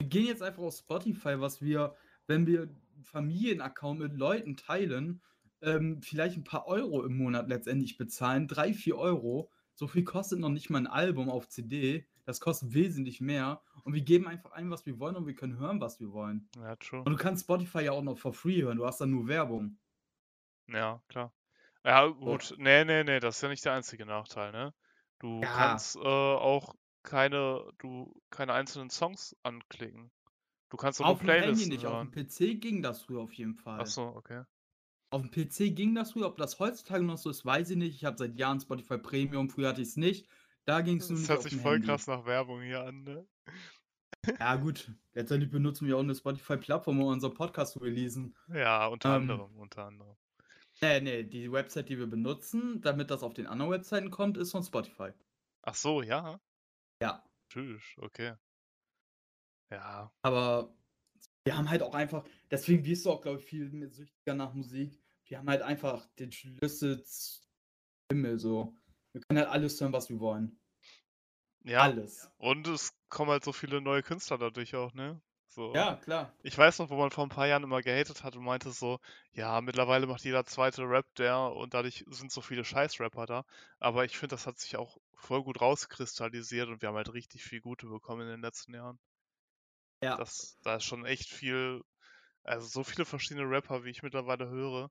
Wir 0.00 0.08
gehen 0.08 0.26
jetzt 0.26 0.42
einfach 0.42 0.62
auf 0.62 0.74
Spotify, 0.74 1.38
was 1.38 1.60
wir, 1.60 1.94
wenn 2.26 2.46
wir 2.46 2.68
Familienaccount 3.02 4.00
mit 4.00 4.14
Leuten 4.14 4.56
teilen, 4.56 5.22
ähm, 5.62 6.00
vielleicht 6.02 6.36
ein 6.36 6.44
paar 6.44 6.66
Euro 6.66 7.04
im 7.04 7.16
Monat 7.16 7.48
letztendlich 7.48 7.98
bezahlen. 7.98 8.48
Drei, 8.48 8.72
vier 8.72 8.96
Euro. 8.96 9.50
So 9.74 9.86
viel 9.86 10.04
kostet 10.04 10.38
noch 10.40 10.48
nicht 10.48 10.70
mal 10.70 10.78
ein 10.78 10.86
Album 10.86 11.30
auf 11.30 11.48
CD. 11.48 12.06
Das 12.24 12.40
kostet 12.40 12.74
wesentlich 12.74 13.20
mehr. 13.20 13.62
Und 13.84 13.94
wir 13.94 14.02
geben 14.02 14.26
einfach 14.26 14.52
ein, 14.52 14.70
was 14.70 14.86
wir 14.86 14.98
wollen 14.98 15.16
und 15.16 15.26
wir 15.26 15.34
können 15.34 15.58
hören, 15.58 15.80
was 15.80 16.00
wir 16.00 16.12
wollen. 16.12 16.48
Ja, 16.56 16.76
true. 16.76 17.02
Und 17.02 17.12
du 17.12 17.16
kannst 17.16 17.44
Spotify 17.44 17.82
ja 17.82 17.92
auch 17.92 18.02
noch 18.02 18.18
for 18.18 18.32
free 18.32 18.62
hören. 18.62 18.78
Du 18.78 18.86
hast 18.86 19.00
dann 19.00 19.10
nur 19.10 19.28
Werbung. 19.28 19.78
Ja, 20.72 21.02
klar. 21.08 21.32
Ja, 21.84 22.06
gut. 22.06 22.54
Nee, 22.58 22.84
nee, 22.84 23.04
nee, 23.04 23.20
das 23.20 23.36
ist 23.36 23.42
ja 23.42 23.48
nicht 23.48 23.64
der 23.64 23.74
einzige 23.74 24.06
Nachteil, 24.06 24.52
ne? 24.52 24.74
Du 25.18 25.42
Ja. 25.42 25.48
kannst 25.48 25.96
äh, 25.96 26.00
auch 26.00 26.74
keine, 27.02 27.70
du, 27.78 28.22
keine 28.30 28.52
einzelnen 28.54 28.90
Songs 28.90 29.36
anklicken. 29.42 30.12
Du 30.70 30.76
kannst 30.78 31.00
auch 31.00 31.06
nur 31.06 31.16
Auf 31.16 31.20
dem 31.20 31.34
Handy 31.34 31.66
Playlisten 31.66 31.66
nicht. 31.66 31.86
Auf 31.86 31.98
hören. 31.98 32.00
dem 32.00 32.10
PC 32.12 32.54
ging 32.54 32.80
das 32.82 33.02
früher 33.02 33.20
auf 33.20 33.32
jeden 33.34 33.54
Fall. 33.56 33.80
Ach 33.80 33.86
so, 33.86 34.02
okay. 34.16 34.44
Auf 35.10 35.22
dem 35.22 35.30
PC 35.30 35.70
ging 35.70 35.94
das 35.94 36.12
früher. 36.12 36.26
Ob 36.26 36.36
das 36.36 36.58
heutzutage 36.58 37.04
noch 37.04 37.18
so 37.18 37.30
ist, 37.30 37.44
weiß 37.44 37.70
ich 37.70 37.76
nicht. 37.76 37.94
Ich 37.96 38.04
habe 38.04 38.16
seit 38.18 38.36
Jahren 38.36 38.60
Spotify 38.60 38.98
Premium. 38.98 39.48
Früher 39.50 39.68
hatte 39.68 39.82
ich 39.82 39.88
es 39.88 39.96
nicht. 39.96 40.28
Da 40.64 40.80
ging 40.80 40.98
es 40.98 41.08
nur 41.10 41.18
Das 41.18 41.28
nicht 41.28 41.36
hört 41.36 41.38
auf 41.38 41.42
sich 41.42 41.56
voll 41.56 41.80
Handy. 41.80 41.80
krass 41.80 42.06
nach 42.06 42.24
Werbung 42.26 42.62
hier 42.62 42.82
an, 42.84 43.02
ne? 43.02 43.26
Ja, 44.40 44.56
gut. 44.56 44.92
Letztendlich 45.12 45.50
benutzen 45.52 45.86
wir 45.86 45.96
auch 45.96 46.00
eine 46.00 46.14
Spotify-Plattform, 46.16 47.00
um 47.00 47.06
unseren 47.08 47.34
Podcast 47.34 47.74
zu 47.74 47.78
releasen. 47.80 48.36
Ja, 48.48 48.86
unter 48.88 49.08
Ähm, 49.08 49.12
anderem, 49.12 49.56
unter 49.58 49.86
anderem. 49.86 50.16
Nee, 50.82 51.00
nee, 51.00 51.24
die 51.24 51.52
Website, 51.52 51.88
die 51.90 51.98
wir 51.98 52.06
benutzen, 52.06 52.80
damit 52.80 53.10
das 53.10 53.22
auf 53.22 53.34
den 53.34 53.46
anderen 53.46 53.70
Webseiten 53.72 54.10
kommt, 54.10 54.38
ist 54.38 54.50
von 54.52 54.62
Spotify. 54.62 55.10
Ach 55.62 55.74
so, 55.74 56.02
ja, 56.02 56.40
Ja. 57.02 57.22
tschüss, 57.50 57.82
okay. 57.98 58.34
Ja, 59.70 60.12
Aber 60.22 60.74
wir 61.44 61.56
haben 61.56 61.68
halt 61.70 61.82
auch 61.82 61.94
einfach, 61.94 62.24
deswegen 62.50 62.84
wirst 62.84 63.04
du 63.06 63.10
auch, 63.10 63.20
glaube 63.22 63.38
ich, 63.40 63.44
viel 63.46 63.68
mehr 63.70 63.88
süchtiger 63.90 64.34
nach 64.34 64.52
Musik. 64.54 65.00
Wir 65.26 65.38
haben 65.38 65.48
halt 65.48 65.62
einfach 65.62 66.06
den 66.18 66.32
Schlüssel 66.32 67.04
zum 67.04 67.42
Himmel, 68.10 68.38
so. 68.38 68.74
Wir 69.12 69.20
können 69.22 69.38
halt 69.40 69.48
alles 69.50 69.80
hören, 69.80 69.92
was 69.92 70.08
wir 70.08 70.18
wollen. 70.18 70.58
ja. 71.64 71.82
Alles. 71.82 72.30
Und 72.38 72.66
es 72.68 72.94
kommen 73.10 73.30
halt 73.30 73.44
so 73.44 73.52
viele 73.52 73.80
neue 73.80 74.02
Künstler 74.02 74.38
dadurch 74.38 74.74
auch, 74.74 74.94
ne? 74.94 75.20
So. 75.50 75.74
Ja, 75.74 75.96
klar. 75.96 76.32
Ich 76.42 76.56
weiß 76.56 76.78
noch, 76.78 76.90
wo 76.90 76.96
man 76.96 77.10
vor 77.10 77.24
ein 77.26 77.28
paar 77.28 77.48
Jahren 77.48 77.64
immer 77.64 77.82
gehatet 77.82 78.22
hat 78.22 78.36
und 78.36 78.44
meinte 78.44 78.70
so, 78.70 78.98
ja, 79.32 79.60
mittlerweile 79.60 80.06
macht 80.06 80.24
jeder 80.24 80.46
zweite 80.46 80.82
Rap 80.82 81.06
der 81.16 81.38
und 81.38 81.74
dadurch 81.74 82.04
sind 82.08 82.30
so 82.30 82.40
viele 82.40 82.64
Scheiß-Rapper 82.64 83.26
da. 83.26 83.44
Aber 83.80 84.04
ich 84.04 84.16
finde, 84.16 84.34
das 84.36 84.46
hat 84.46 84.58
sich 84.58 84.76
auch 84.76 84.96
voll 85.14 85.42
gut 85.42 85.60
rauskristallisiert 85.60 86.68
und 86.68 86.82
wir 86.82 86.88
haben 86.88 86.96
halt 86.96 87.12
richtig 87.12 87.42
viel 87.42 87.60
Gute 87.60 87.88
bekommen 87.88 88.22
in 88.22 88.28
den 88.28 88.42
letzten 88.42 88.74
Jahren. 88.74 88.98
Ja. 90.00 90.16
Das, 90.16 90.56
da 90.62 90.76
ist 90.76 90.84
schon 90.84 91.04
echt 91.04 91.28
viel, 91.28 91.82
also 92.44 92.66
so 92.68 92.84
viele 92.84 93.04
verschiedene 93.04 93.48
Rapper, 93.50 93.84
wie 93.84 93.90
ich 93.90 94.02
mittlerweile 94.02 94.48
höre. 94.48 94.90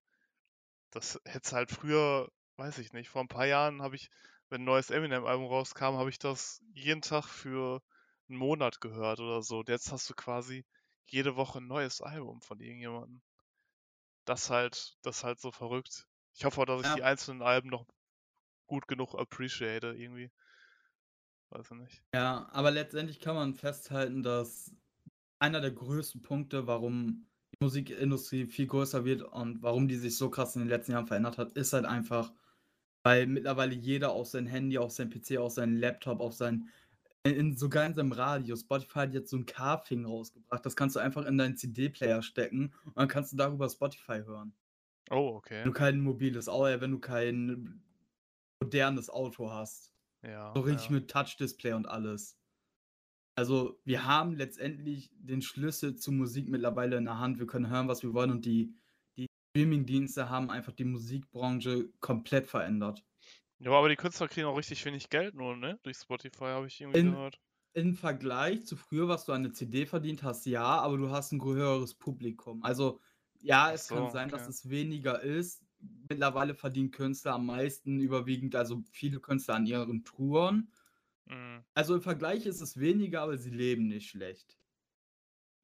Das 0.92 1.20
hätte 1.26 1.56
halt 1.56 1.72
früher, 1.72 2.30
weiß 2.58 2.80
ich 2.80 2.92
nicht, 2.92 3.10
vor 3.10 3.22
ein 3.22 3.28
paar 3.28 3.46
Jahren 3.46 3.82
habe 3.82 3.96
ich, 3.96 4.10
wenn 4.50 4.62
ein 4.62 4.66
neues 4.66 4.90
Eminem-Album 4.90 5.46
rauskam, 5.46 5.96
habe 5.98 6.10
ich 6.10 6.20
das 6.20 6.62
jeden 6.74 7.02
Tag 7.02 7.26
für 7.26 7.82
einen 8.30 8.40
Monat 8.40 8.81
gehört 8.81 9.20
oder 9.20 9.42
so. 9.44 9.60
Und 9.60 9.70
jetzt 9.70 9.92
hast 9.92 10.10
du 10.10 10.14
quasi 10.16 10.66
jede 11.08 11.36
Woche 11.36 11.60
ein 11.60 11.68
neues 11.68 12.02
Album 12.02 12.42
von 12.42 12.60
irgendjemandem. 12.62 13.22
Das 14.24 14.50
halt, 14.50 14.98
das 15.02 15.26
halt 15.26 15.42
so 15.42 15.52
verrückt. 15.52 16.08
Ich 16.34 16.46
hoffe 16.46 16.62
auch, 16.62 16.66
dass 16.66 16.88
ich 16.88 16.92
Ja. 16.92 16.96
die 16.96 17.04
einzelnen 17.04 17.42
Alben 17.42 17.68
noch 17.68 17.86
gut 18.68 18.88
genug 18.88 19.16
appreciate 19.16 19.96
irgendwie. 19.96 20.31
Weiß 21.50 21.70
ich 21.72 21.78
nicht. 21.78 22.04
Ja, 22.14 22.50
aber 22.52 22.72
letztendlich 22.72 23.20
kann 23.20 23.36
man 23.36 23.54
festhalten, 23.54 24.24
dass 24.24 24.75
einer 25.40 25.62
der 25.62 25.72
größten 25.72 26.22
Punkte, 26.24 26.68
warum 26.68 27.28
die 27.54 27.66
Musikindustrie 27.66 28.48
viel 28.48 28.68
größer 28.68 29.06
wird 29.06 29.24
und 29.24 29.64
warum 29.64 29.88
die 29.88 29.98
sich 29.98 30.18
so 30.18 30.30
krass 30.30 30.56
in 30.56 30.64
den 30.64 30.70
letzten 30.70 30.94
Jahren 30.94 31.08
verändert 31.08 31.38
hat, 31.38 31.54
ist 31.54 31.74
halt 31.74 31.86
einfach, 31.86 32.34
weil 33.04 33.28
mittlerweile 33.28 33.75
jeder 33.75 34.12
auf 34.12 34.28
sein 34.28 34.48
Handy, 34.48 34.78
auf 34.80 34.92
sein 34.92 35.10
PC, 35.10 35.38
auf 35.40 35.54
seinen 35.54 35.78
Laptop, 35.78 36.22
auf 36.22 36.34
sein, 36.36 36.70
in, 37.24 37.57
sogar 37.57 37.86
in 37.86 37.94
seinem 37.94 38.12
Radio, 38.12 38.56
Spotify 38.56 39.00
hat 39.00 39.13
jetzt 39.13 39.30
so 39.30 39.38
ein 39.38 39.45
Carfing 39.45 40.06
rausgebracht, 40.06 40.66
das 40.66 40.75
kannst 40.75 40.95
du 40.95 41.00
einfach 41.00 41.25
in 41.25 41.38
deinen 41.38 41.57
CD-Player 41.57 42.21
stecken 42.21 42.74
und 42.86 42.98
dann 42.98 43.07
kannst 43.07 43.33
du 43.33 43.38
darüber 43.38 43.69
Spotify 43.69 44.21
hören. 44.25 44.54
Oh, 45.10 45.36
okay. 45.36 45.60
Wenn 45.60 45.66
du 45.66 45.71
kein 45.74 46.00
mobiles 46.00 46.48
Auto, 46.48 46.68
äh, 46.68 46.81
wenn 46.81 46.92
du 46.92 47.00
kein 47.00 47.81
modernes 48.62 49.10
Auto 49.10 49.51
hast. 49.51 49.94
Ja. 50.24 50.53
So 50.55 50.62
richtig 50.62 50.89
ja. 50.89 50.96
mit 50.96 51.10
Touch-Display 51.10 51.74
und 51.74 51.88
alles. 51.88 52.38
Also, 53.36 53.79
wir 53.86 54.05
haben 54.05 54.36
letztendlich 54.36 55.12
den 55.13 55.41
Schlüssel 55.41 55.96
zur 55.96 56.13
Musik 56.13 56.50
mittlerweile 56.50 56.98
in 56.98 57.05
der 57.05 57.20
Hand. 57.20 57.39
Wir 57.39 57.48
können 57.48 57.70
hören, 57.70 57.88
was 57.88 58.03
wir 58.03 58.13
wollen 58.13 58.32
und 58.32 58.46
die, 58.46 58.75
die 59.17 59.27
Streaming-Dienste 59.51 60.29
haben 60.29 60.50
einfach 60.50 60.74
die 60.74 60.84
Musikbranche 60.84 61.89
komplett 62.01 62.48
verändert. 62.48 63.03
Ja, 63.60 63.72
aber 63.72 63.89
die 63.89 63.96
Künstler 63.96 64.28
kriegen 64.28 64.48
auch 64.48 64.58
richtig 64.58 64.84
wenig 64.86 65.10
Geld 65.10 65.36
nur, 65.36 65.56
ne? 65.56 65.80
Durch 65.84 65.98
Spotify 65.98 66.46
habe 66.46 66.68
ich 66.68 66.80
irgendwie 66.80 67.00
In- 67.00 67.12
gehört. 67.12 67.39
Im 67.74 67.94
Vergleich 67.94 68.66
zu 68.66 68.75
früher, 68.75 69.08
was 69.08 69.25
du 69.25 69.32
an 69.32 69.44
eine 69.46 69.51
CD 69.54 69.86
verdient 69.86 70.24
hast, 70.24 70.46
ja, 70.48 70.63
aber 70.63 70.98
du 70.98 71.12
hast 71.12 71.32
ein 71.32 71.42
höheres 71.42 71.94
Publikum. 71.94 72.63
Also, 72.63 73.00
ja, 73.42 73.72
es 73.72 73.88
kann 73.88 74.08
so, 74.08 74.10
sein, 74.10 74.30
dass 74.30 74.42
okay. 74.42 74.50
es 74.50 74.70
weniger 74.70 75.22
ist. 75.22 75.63
Mittlerweile 76.10 76.56
verdienen 76.56 76.92
Künstler 76.92 77.34
am 77.36 77.46
meisten 77.46 78.00
überwiegend, 78.00 78.56
also 78.56 78.82
viele 78.92 79.20
Künstler 79.20 79.56
an 79.56 79.68
ihren 79.68 80.04
Touren. 80.04 80.72
Mhm. 81.28 81.63
Also 81.74 81.96
im 81.96 82.01
Vergleich 82.01 82.46
ist 82.46 82.62
es 82.62 82.80
weniger, 82.80 83.22
aber 83.22 83.38
sie 83.38 83.50
leben 83.51 83.88
nicht 83.88 84.10
schlecht. 84.10 84.58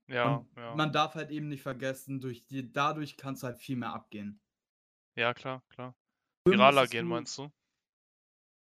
Ja, 0.08 0.46
ja. 0.56 0.76
man 0.76 0.92
darf 0.92 1.16
halt 1.16 1.32
eben 1.32 1.48
nicht 1.48 1.64
vergessen, 1.64 2.20
durch 2.22 2.46
die, 2.46 2.72
dadurch 2.72 3.18
kannst 3.18 3.44
du 3.44 3.48
halt 3.48 3.58
viel 3.58 3.76
mehr 3.76 3.94
abgehen. 3.94 4.40
Ja, 5.16 5.34
klar, 5.34 5.62
klar. 5.70 5.96
Viraler 6.48 6.88
gehen, 6.88 7.08
meinst 7.08 7.38
du? 7.38 7.52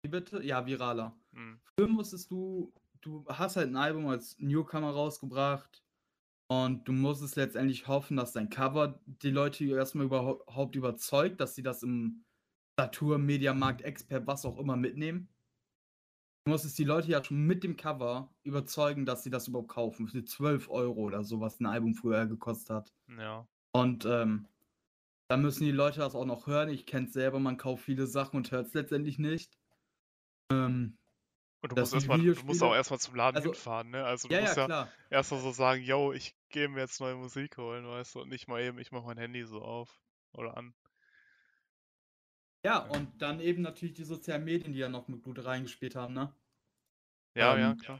Wie 0.04 0.10
bitte? 0.10 0.44
Ja, 0.44 0.66
viraler. 0.66 1.16
Mhm. 1.32 1.60
Früher 1.80 1.88
musstest 1.88 2.30
du, 2.30 2.74
du 3.02 3.26
hast 3.28 3.56
halt 3.56 3.70
ein 3.70 3.78
Album 3.78 4.08
als 4.08 4.38
Newcomer 4.38 4.92
rausgebracht 4.92 5.82
und 6.50 6.88
du 6.88 6.92
musstest 6.92 7.38
letztendlich 7.38 7.88
hoffen, 7.88 8.18
dass 8.18 8.34
dein 8.34 8.50
Cover 8.50 9.00
die 9.06 9.32
Leute 9.32 9.66
erstmal 9.66 10.06
überhaupt 10.06 10.76
überzeugt, 10.76 11.40
dass 11.40 11.56
sie 11.56 11.64
das 11.64 11.84
im 11.84 12.26
Saturn, 12.78 13.26
Mediamarkt, 13.26 13.82
Expert, 13.82 14.28
was 14.28 14.46
auch 14.46 14.58
immer 14.60 14.76
mitnehmen. 14.76 15.30
Du 16.46 16.52
musstest 16.52 16.78
die 16.78 16.84
Leute 16.84 17.08
ja 17.10 17.24
schon 17.24 17.46
mit 17.46 17.64
dem 17.64 17.78
Cover 17.78 18.30
überzeugen, 18.44 19.06
dass 19.06 19.24
sie 19.24 19.30
das 19.30 19.48
überhaupt 19.48 19.70
kaufen. 19.70 20.10
Für 20.10 20.26
12 20.26 20.70
Euro 20.70 21.00
oder 21.00 21.24
so, 21.24 21.40
was 21.40 21.62
ein 21.62 21.66
Album 21.66 21.96
früher 21.96 22.26
gekostet 22.26 22.70
hat. 22.76 22.94
Ja. 23.18 23.48
Und 23.72 24.06
ähm, 24.06 24.50
dann 25.30 25.42
müssen 25.42 25.64
die 25.64 25.72
Leute 25.72 26.00
das 26.00 26.16
auch 26.16 26.26
noch 26.26 26.46
hören. 26.48 26.68
Ich 26.68 26.86
kenne 26.86 27.08
es 27.08 27.14
selber, 27.14 27.40
man 27.40 27.56
kauft 27.56 27.86
viele 27.86 28.06
Sachen 28.06 28.36
und 28.36 28.52
hört 28.52 28.68
es 28.68 28.74
letztendlich 28.74 29.18
nicht. 29.18 29.58
Ähm, 30.54 30.98
Und 31.62 31.72
du 31.72 31.80
musst 31.80 31.94
erstmal, 31.94 32.20
du 32.20 32.44
musst 32.44 32.62
auch 32.64 32.74
erstmal 32.74 33.00
zum 33.00 33.16
Laden 33.16 33.38
Also- 33.38 33.52
hinfahren, 33.52 33.90
ne? 33.92 34.04
Also 34.06 34.28
du 34.28 34.34
ja, 34.34 34.40
ja, 34.42 34.46
musst 34.46 34.58
ja, 34.58 34.66
klar. 34.66 34.92
erstmal 35.10 35.42
so 35.42 35.52
sagen, 35.52 35.82
yo, 35.84 36.12
ich 36.14 36.36
gehe 36.50 36.68
mir 36.70 36.82
jetzt 36.82 37.00
neue 37.00 37.16
Musik 37.16 37.58
holen, 37.58 37.88
weißt 37.88 38.16
du, 38.16 38.22
und 38.22 38.30
nicht 38.30 38.48
mal 38.48 38.62
eben, 38.62 38.78
ich 38.80 38.92
mache 38.92 39.06
mein 39.06 39.18
Handy 39.18 39.44
so 39.46 39.62
auf 39.62 40.00
oder 40.34 40.58
an. 40.58 40.74
Ja, 42.66 42.80
und 42.80 43.22
dann 43.22 43.40
eben 43.40 43.62
natürlich 43.62 43.94
die 43.94 44.04
sozialen 44.06 44.46
Medien, 44.46 44.72
die 44.74 44.80
ja 44.80 44.88
noch 44.90 45.08
mit 45.10 45.22
Blut 45.22 45.44
reingespielt 45.44 45.96
haben, 45.96 46.14
ne? 46.14 46.34
Ja, 47.36 47.58
ja, 47.58 47.72
Ähm, 47.72 47.78
klar. 47.78 48.00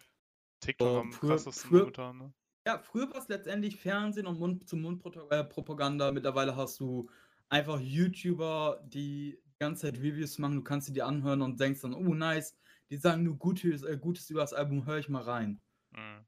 TikTok 0.62 0.88
so 0.88 1.00
am 1.00 1.12
früher, 1.12 1.30
krassesten 1.32 1.70
früher, 1.70 2.14
ne? 2.14 2.34
ja, 2.66 2.78
früher 2.80 3.10
war 3.12 3.18
es 3.18 3.28
letztendlich 3.28 3.76
Fernsehen 3.78 4.26
und 4.28 4.40
Mund-zu-Mund-Propaganda. 4.40 6.12
Mittlerweile 6.14 6.56
hast 6.56 6.80
du 6.80 7.10
einfach 7.50 7.80
YouTuber, 7.80 8.82
die 8.86 9.43
ganze 9.64 9.84
Zeit 9.84 9.98
Reviews 10.00 10.38
machen. 10.40 10.56
Du 10.58 10.64
kannst 10.64 10.88
sie 10.88 10.94
dir 10.94 11.06
anhören 11.08 11.42
und 11.42 11.60
denkst 11.60 11.82
dann, 11.82 11.94
oh 11.94 12.14
nice, 12.14 12.58
die 12.90 12.98
sagen 12.98 13.24
nur 13.24 13.38
Gutes, 13.38 13.84
äh, 13.84 13.98
Gutes 13.98 14.30
über 14.30 14.42
das 14.42 14.54
Album, 14.54 14.86
höre 14.86 15.00
ich 15.00 15.10
mal 15.10 15.24
rein. 15.24 15.62
Mhm. 15.92 16.26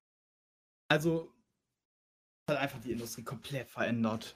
Also 0.89 1.35
hat 2.49 2.57
einfach 2.57 2.79
die 2.81 2.91
Industrie 2.91 3.23
komplett 3.23 3.69
verändert. 3.69 4.35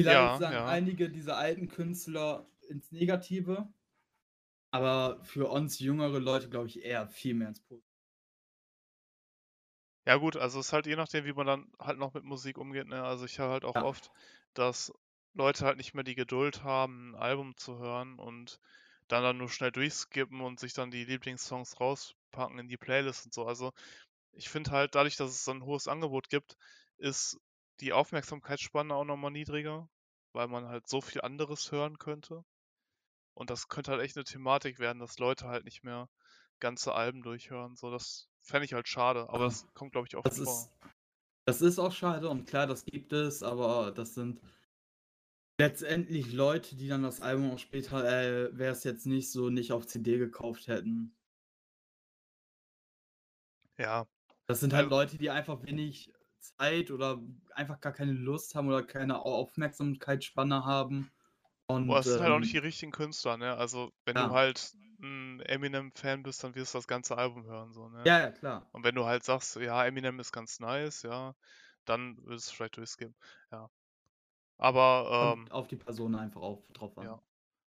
Vielleicht 0.00 0.34
Ja, 0.34 0.36
sagen 0.36 0.58
ja. 0.58 0.64
einige 0.64 1.10
dieser 1.10 1.36
alten 1.36 1.66
Künstler 1.68 2.48
ins 2.68 2.92
Negative, 2.92 3.72
aber 4.72 5.24
für 5.24 5.48
uns 5.50 5.78
jüngere 5.78 6.18
Leute 6.20 6.50
glaube 6.50 6.66
ich 6.66 6.82
eher 6.84 7.08
viel 7.08 7.32
mehr 7.34 7.48
ins 7.48 7.62
Positive. 7.62 7.88
Ja 10.06 10.16
gut, 10.16 10.36
also 10.36 10.60
es 10.60 10.66
ist 10.68 10.72
halt 10.72 10.86
je 10.86 10.96
nachdem, 10.96 11.24
wie 11.26 11.32
man 11.34 11.46
dann 11.46 11.72
halt 11.78 11.98
noch 11.98 12.12
mit 12.14 12.24
Musik 12.24 12.56
umgeht, 12.58 12.86
ne? 12.88 13.02
Also 13.02 13.24
ich 13.26 13.38
höre 13.38 13.50
halt 13.50 13.64
auch 13.66 13.76
Ja. 13.76 13.82
oft, 13.82 14.10
dass 14.54 14.92
Leute 15.34 15.64
halt 15.66 15.76
nicht 15.76 15.94
mehr 15.94 16.04
die 16.04 16.14
Geduld 16.14 16.62
haben, 16.64 17.12
ein 17.12 17.20
Album 17.20 17.56
zu 17.56 17.78
hören 17.78 18.18
und 18.18 18.60
dann 19.08 19.22
dann 19.22 19.38
nur 19.38 19.50
schnell 19.50 19.72
durchskippen 19.72 20.40
und 20.40 20.60
sich 20.60 20.72
dann 20.72 20.90
die 20.90 21.04
Lieblingssongs 21.04 21.80
rauspacken 21.80 22.58
in 22.58 22.68
die 22.68 22.76
Playlist 22.78 23.26
und 23.26 23.34
so. 23.34 23.46
Also 23.46 23.72
ich 24.32 24.48
finde 24.48 24.70
halt, 24.72 24.94
dadurch, 24.94 25.16
dass 25.16 25.30
es 25.30 25.44
so 25.44 25.52
ein 25.52 25.64
hohes 25.64 25.88
Angebot 25.88 26.28
gibt, 26.30 26.56
ist 26.98 27.38
die 27.80 27.92
Aufmerksamkeitsspanne 27.92 28.94
auch 28.94 29.04
nochmal 29.04 29.30
niedriger, 29.32 29.88
weil 30.32 30.48
man 30.48 30.68
halt 30.68 30.88
so 30.88 31.00
viel 31.00 31.22
anderes 31.22 31.72
hören 31.72 31.98
könnte. 31.98 32.44
Und 33.34 33.50
das 33.50 33.68
könnte 33.68 33.92
halt 33.92 34.02
echt 34.02 34.16
eine 34.16 34.24
Thematik 34.24 34.78
werden, 34.80 34.98
dass 34.98 35.18
Leute 35.18 35.46
halt 35.48 35.64
nicht 35.64 35.84
mehr 35.84 36.08
ganze 36.60 36.94
Alben 36.94 37.22
durchhören. 37.22 37.76
So, 37.76 37.90
das 37.90 38.28
fände 38.42 38.64
ich 38.64 38.72
halt 38.74 38.88
schade, 38.88 39.28
aber 39.28 39.44
das 39.44 39.66
kommt, 39.74 39.92
glaube 39.92 40.08
ich, 40.08 40.16
oft 40.16 40.28
Das 40.28 40.38
vor. 40.38 40.68
ist, 40.68 40.72
das 41.46 41.62
ist 41.62 41.78
auch 41.78 41.92
schade 41.92 42.28
und 42.28 42.46
klar, 42.46 42.66
das 42.66 42.84
gibt 42.84 43.12
es, 43.12 43.42
aber 43.42 43.92
das 43.92 44.14
sind 44.14 44.40
letztendlich 45.58 46.32
Leute, 46.32 46.76
die 46.76 46.88
dann 46.88 47.02
das 47.02 47.20
Album 47.20 47.50
auch 47.52 47.58
später, 47.58 48.04
äh, 48.04 48.56
wäre 48.56 48.72
es 48.72 48.84
jetzt 48.84 49.06
nicht 49.06 49.30
so, 49.32 49.50
nicht 49.50 49.72
auf 49.72 49.86
CD 49.86 50.18
gekauft 50.18 50.68
hätten. 50.68 51.16
Ja, 53.78 54.06
Das 54.46 54.60
sind 54.60 54.72
halt 54.72 54.88
also 54.88 54.90
Leute, 54.90 55.18
die 55.18 55.30
einfach 55.30 55.62
wenig 55.64 56.12
Zeit 56.38 56.90
oder 56.90 57.22
einfach 57.54 57.80
gar 57.80 57.92
keine 57.92 58.12
Lust 58.12 58.54
haben 58.54 58.68
oder 58.68 58.82
keine 58.82 59.20
Au- 59.20 59.34
Aufmerksamkeitsspanne 59.34 60.64
haben. 60.64 61.10
boah, 61.76 61.98
Und 61.98 62.00
es 62.00 62.12
sind 62.12 62.22
halt 62.22 62.32
auch 62.32 62.40
nicht 62.40 62.52
die 62.52 62.58
ähm, 62.58 62.58
richtigen 62.58 62.92
Künstler, 62.92 63.36
ne? 63.36 63.56
Also, 63.56 63.92
wenn 64.04 64.18
du 64.18 64.30
ja, 64.30 64.32
halt 64.32 64.72
ein 65.02 65.40
Eminem-Fan 65.40 66.22
bist, 66.22 66.42
dann 66.44 66.54
wirst 66.54 66.74
du 66.74 66.78
das 66.78 66.86
ganze 66.86 67.16
Album 67.18 67.44
hören, 67.46 67.72
so, 67.72 67.88
ne? 67.88 68.12
ja, 68.12 68.18
ja, 68.20 68.30
klar. 68.32 68.70
Und 68.72 68.84
wenn 68.84 68.94
du 68.94 69.04
halt 69.06 69.24
sagst, 69.24 69.56
ja, 69.56 69.84
Eminem 69.86 70.20
ist 70.20 70.32
ganz 70.32 70.60
nice, 70.60 71.02
ja, 71.04 71.34
dann 71.86 72.18
würdest 72.24 72.50
du 72.52 72.56
vielleicht 72.56 72.76
durchskippen. 72.78 73.16
Ja. 73.52 73.70
Aber, 74.58 75.34
ähm, 75.36 75.50
auf 75.50 75.68
die 75.68 75.76
Person 75.76 76.14
einfach 76.14 76.40
auf, 76.40 76.66
drauf 76.72 76.96
an. 76.98 77.04
ja. 77.06 77.22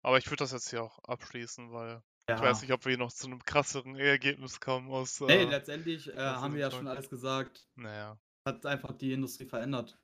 Aber 0.01 0.17
ich 0.20 0.25
würde 0.27 0.38
das 0.44 0.51
jetzt 0.51 0.70
hier 0.70 0.84
auch 0.84 1.00
abschließen, 1.05 1.72
weil 1.72 2.03
ich 2.29 2.36
weiß 2.39 2.58
Ja. 2.60 2.62
nicht, 2.62 2.74
ob 2.74 2.86
wir 2.86 2.98
noch 2.98 3.12
zu 3.12 3.27
einem 3.27 3.44
krasseren 3.44 3.96
Ergebnis 3.96 4.60
kommen 4.60 4.91
aus, 4.91 5.20
äh, 5.22 5.44
letztendlich 5.46 6.08
äh, 6.13 6.17
haben 6.17 6.53
wir 6.53 6.62
ja 6.62 6.72
schon 6.72 6.88
alles 6.88 7.10
gesagt. 7.10 7.67
Naja. 7.75 8.20
Hat 8.48 8.65
einfach 8.65 8.91
die 8.94 9.13
Industrie 9.13 9.46
verändert. 9.46 9.91
Ja, 9.91 9.98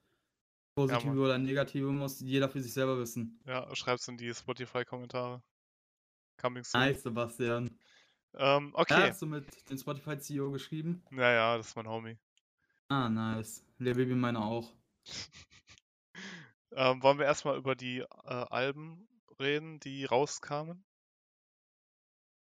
Positive 0.76 1.08
Mann. 1.08 1.20
oder 1.20 1.38
negative 1.38 1.88
muss 1.92 2.20
jeder 2.22 2.50
für 2.50 2.62
sich 2.62 2.74
selber 2.74 2.98
wissen. 2.98 3.40
Ja, 3.46 3.68
schreib's 3.76 4.08
in 4.08 4.18
die 4.18 4.34
Spotify-Kommentare. 4.34 5.44
Coming 6.42 6.64
soon. 6.64 6.82
Nice, 6.82 7.04
Sebastian. 7.04 7.78
Ähm, 8.34 8.72
Ja, 8.74 8.80
okay. 8.80 9.10
hast 9.10 9.22
du 9.22 9.26
mit 9.28 9.70
dem 9.70 9.78
Spotify-CEO 9.78 10.50
geschrieben? 10.52 11.04
Naja, 11.12 11.58
das 11.58 11.68
ist 11.68 11.76
mein 11.76 11.88
Homie. 11.88 12.18
Ah, 12.88 13.10
nice. 13.10 13.64
Der 13.78 13.94
Baby 13.94 14.16
meiner 14.16 14.44
auch. 14.44 14.74
Ähm, 16.76 17.02
wollen 17.04 17.18
wir 17.20 17.26
erstmal 17.26 17.58
über 17.58 17.76
die 17.76 18.00
äh, 18.00 18.08
Alben 18.26 19.08
reden, 19.40 19.80
die 19.80 20.04
rauskamen? 20.06 20.84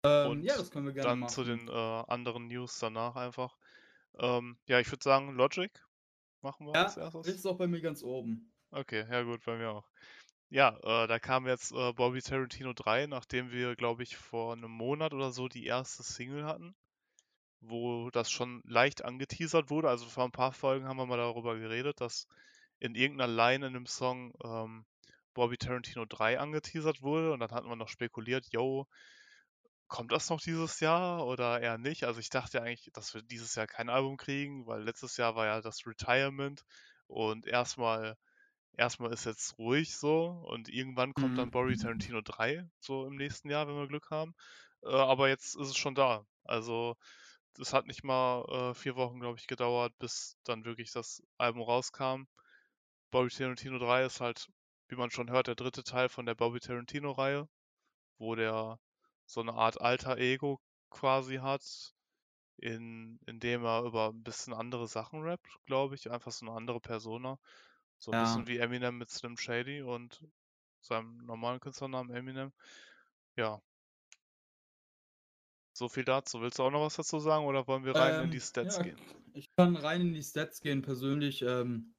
Ähm, 0.03 0.41
ja, 0.43 0.57
Und 0.57 0.57
das 0.57 0.71
können 0.71 0.85
wir 0.87 0.91
gerne 0.93 1.15
dann 1.15 1.27
zu 1.27 1.43
machen. 1.43 1.43
den 1.43 1.67
äh, 1.67 1.71
anderen 1.71 2.47
News 2.47 2.79
danach 2.79 3.15
einfach. 3.15 3.57
Ähm, 4.19 4.59
ja, 4.67 4.79
ich 4.79 4.91
würde 4.91 5.03
sagen, 5.03 5.33
Logic 5.35 5.71
machen 6.41 6.67
wir 6.67 6.77
als 6.77 6.97
Ja, 6.97 6.97
erstes. 6.97 7.39
ist 7.39 7.45
auch 7.45 7.57
bei 7.57 7.67
mir 7.67 7.79
ganz 7.81 8.01
oben. 8.03 8.51
Okay, 8.71 9.05
ja 9.09 9.21
gut, 9.23 9.43
bei 9.45 9.57
mir 9.57 9.69
auch. 9.71 9.89
Ja, 10.49 10.77
äh, 10.83 11.07
da 11.07 11.19
kam 11.19 11.47
jetzt 11.47 11.71
äh, 11.73 11.93
Bobby 11.93 12.21
Tarantino 12.21 12.73
3, 12.73 13.07
nachdem 13.07 13.51
wir, 13.51 13.75
glaube 13.75 14.03
ich, 14.03 14.17
vor 14.17 14.53
einem 14.53 14.71
Monat 14.71 15.13
oder 15.13 15.31
so 15.31 15.47
die 15.49 15.65
erste 15.65 16.03
Single 16.03 16.45
hatten, 16.45 16.75
wo 17.61 18.09
das 18.11 18.31
schon 18.31 18.61
leicht 18.65 19.05
angeteasert 19.05 19.69
wurde. 19.71 19.89
Also 19.89 20.07
vor 20.07 20.25
ein 20.25 20.31
paar 20.31 20.53
Folgen 20.53 20.87
haben 20.87 20.97
wir 20.97 21.05
mal 21.07 21.17
darüber 21.17 21.57
geredet, 21.57 22.01
dass 22.01 22.27
in 22.79 22.95
irgendeiner 22.95 23.31
Line 23.33 23.67
in 23.67 23.73
dem 23.73 23.85
Song 23.85 24.33
ähm, 24.43 24.85
Bobby 25.33 25.57
Tarantino 25.57 26.05
3 26.05 26.39
angeteasert 26.39 27.01
wurde 27.01 27.33
und 27.33 27.39
dann 27.39 27.51
hatten 27.51 27.69
wir 27.69 27.75
noch 27.75 27.89
spekuliert, 27.89 28.47
yo, 28.51 28.87
kommt 29.87 30.11
das 30.11 30.29
noch 30.29 30.39
dieses 30.41 30.79
Jahr 30.79 31.25
oder 31.25 31.61
eher 31.61 31.77
nicht? 31.77 32.03
Also 32.03 32.19
ich 32.19 32.29
dachte 32.29 32.61
eigentlich, 32.61 32.89
dass 32.93 33.13
wir 33.13 33.21
dieses 33.23 33.55
Jahr 33.55 33.67
kein 33.67 33.89
Album 33.89 34.17
kriegen, 34.17 34.65
weil 34.67 34.83
letztes 34.83 35.17
Jahr 35.17 35.35
war 35.35 35.45
ja 35.47 35.61
das 35.61 35.85
Retirement 35.85 36.63
und 37.07 37.45
erstmal 37.47 38.15
erstmal 38.73 39.13
ist 39.13 39.25
jetzt 39.25 39.57
ruhig 39.59 39.97
so 39.97 40.27
und 40.27 40.69
irgendwann 40.69 41.13
kommt 41.13 41.37
dann 41.39 41.49
Mhm. 41.49 41.51
Bobby 41.51 41.77
Tarantino 41.77 42.21
3 42.23 42.65
so 42.79 43.05
im 43.07 43.15
nächsten 43.17 43.49
Jahr, 43.51 43.67
wenn 43.67 43.75
wir 43.77 43.87
Glück 43.89 44.09
haben. 44.11 44.35
Äh, 44.83 44.89
aber 44.89 45.29
jetzt 45.29 45.55
ist 45.57 45.69
es 45.69 45.77
schon 45.77 45.95
da. 45.95 46.25
Also 46.45 46.95
es 47.59 47.73
hat 47.73 47.85
nicht 47.87 48.03
mal 48.03 48.71
äh, 48.71 48.75
vier 48.75 48.95
Wochen, 48.95 49.19
glaube 49.19 49.37
ich, 49.39 49.47
gedauert, 49.47 49.93
bis 49.99 50.37
dann 50.43 50.65
wirklich 50.65 50.91
das 50.91 51.21
Album 51.37 51.61
rauskam. 51.63 52.23
Bobby 53.11 53.29
Tarantino 53.29 53.79
3 53.79 54.05
ist 54.05 54.21
halt, 54.21 54.47
wie 54.87 54.95
man 54.95 55.11
schon 55.11 55.29
hört, 55.29 55.47
der 55.47 55.55
dritte 55.55 55.83
Teil 55.83 56.09
von 56.09 56.25
der 56.25 56.35
Bobby 56.35 56.59
Tarantino-Reihe, 56.59 57.47
wo 58.19 58.35
der 58.35 58.79
so 59.25 59.41
eine 59.41 59.53
Art 59.53 59.81
alter 59.81 60.17
Ego 60.17 60.59
quasi 60.89 61.37
hat, 61.37 61.93
in, 62.57 63.19
in 63.27 63.39
dem 63.39 63.63
er 63.65 63.83
über 63.83 64.09
ein 64.09 64.23
bisschen 64.23 64.53
andere 64.53 64.87
Sachen 64.87 65.21
rappt, 65.23 65.47
glaube 65.65 65.95
ich. 65.95 66.11
Einfach 66.11 66.31
so 66.31 66.45
eine 66.45 66.55
andere 66.55 66.79
Persona. 66.81 67.39
So 67.99 68.11
ein 68.13 68.17
bisschen 68.17 68.45
Ja. 68.45 68.47
wie 68.47 68.57
Eminem 68.59 68.97
mit 68.97 69.09
Slim 69.11 69.37
Shady 69.37 69.81
und 69.83 70.21
seinem 70.81 71.17
normalen 71.25 71.59
Künstlernamen 71.59 72.11
Eminem. 72.11 72.53
Ja. 73.37 73.61
So 75.73 75.89
viel 75.89 76.03
dazu. 76.05 76.41
Willst 76.41 76.59
du 76.59 76.63
auch 76.63 76.69
noch 76.69 76.85
was 76.85 76.97
dazu 76.97 77.17
sagen 77.17 77.45
oder 77.47 77.65
wollen 77.65 77.83
wir 77.83 77.97
rein 77.97 78.19
in 78.19 78.29
die 78.29 78.39
Ähm, 78.39 78.39
Stats 78.39 78.77
ja, 78.77 78.83
gehen? 78.83 79.01
ich 79.33 79.49
kann 79.55 79.75
rein 79.75 80.01
in 80.01 80.13
die 80.13 80.23
Stats 80.23 80.61
gehen, 80.61 80.81
persönlich. 80.81 81.41
Ähm, 81.41 81.93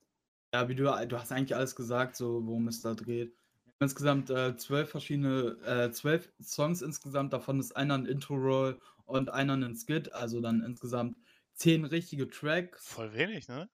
ja, 0.55 0.69
wie 0.69 0.75
du, 0.75 0.85
du 0.85 1.19
hast 1.19 1.33
eigentlich 1.33 1.57
alles 1.57 1.77
gesagt, 1.77 2.17
so 2.17 2.47
worum 2.47 2.69
es 2.69 2.81
da 2.83 2.95
dreht. 2.95 3.37
Insgesamt 3.81 4.31
äh, 4.31 4.57
zwölf 4.57 4.91
verschiedene, 4.91 5.57
äh, 5.65 5.91
zwölf 5.93 6.33
Songs 6.43 6.83
insgesamt, 6.83 7.33
davon 7.33 7.61
ist 7.61 7.77
einer 7.77 7.95
ein 7.95 8.07
Intro-Roll 8.07 8.79
und 9.07 9.31
einer 9.31 9.55
ein 9.55 9.75
Skit, 9.77 10.13
also 10.13 10.41
dann 10.41 10.63
insgesamt 10.63 11.17
zehn 11.55 11.85
richtige 11.85 12.29
Tracks. 12.29 12.95
Voll 12.95 13.13
wenig, 13.15 13.49
ne? 13.49 13.71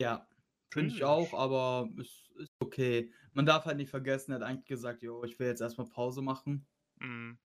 Ja, 0.00 0.28
finde 0.72 0.90
ich 0.92 1.02
auch, 1.04 1.34
Tschüss. 1.34 1.38
aber 1.38 1.88
es 2.00 2.30
ist 2.36 2.50
okay. 2.60 3.12
Man 3.32 3.46
darf 3.46 3.64
halt 3.64 3.76
nicht 3.76 3.90
vergessen, 3.90 4.32
er 4.32 4.36
hat 4.36 4.42
eigentlich 4.44 4.66
gesagt, 4.66 5.02
jo, 5.02 5.24
ich 5.24 5.38
will 5.38 5.46
jetzt 5.48 5.60
erstmal 5.60 5.88
Pause 5.88 6.22
machen. 6.22 6.66
Mhm. 7.00 7.38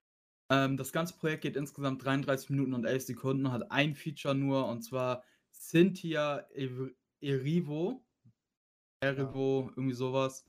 Ähm, 0.52 0.78
das 0.78 0.92
ganze 0.92 1.16
Projekt 1.18 1.42
geht 1.44 1.56
insgesamt 1.56 2.04
33 2.04 2.50
Minuten 2.50 2.74
und 2.74 2.86
11 2.86 3.04
Sekunden, 3.04 3.52
hat 3.52 3.72
ein 3.72 3.96
Feature 3.96 4.36
nur, 4.36 4.68
und 4.68 4.82
zwar 4.82 5.24
Cynthia 5.54 6.48
Ev- 6.54 6.94
Erivo. 9.02 9.64
Ja. 9.68 9.74
Irgendwie 9.76 9.94
sowas. 9.96 10.46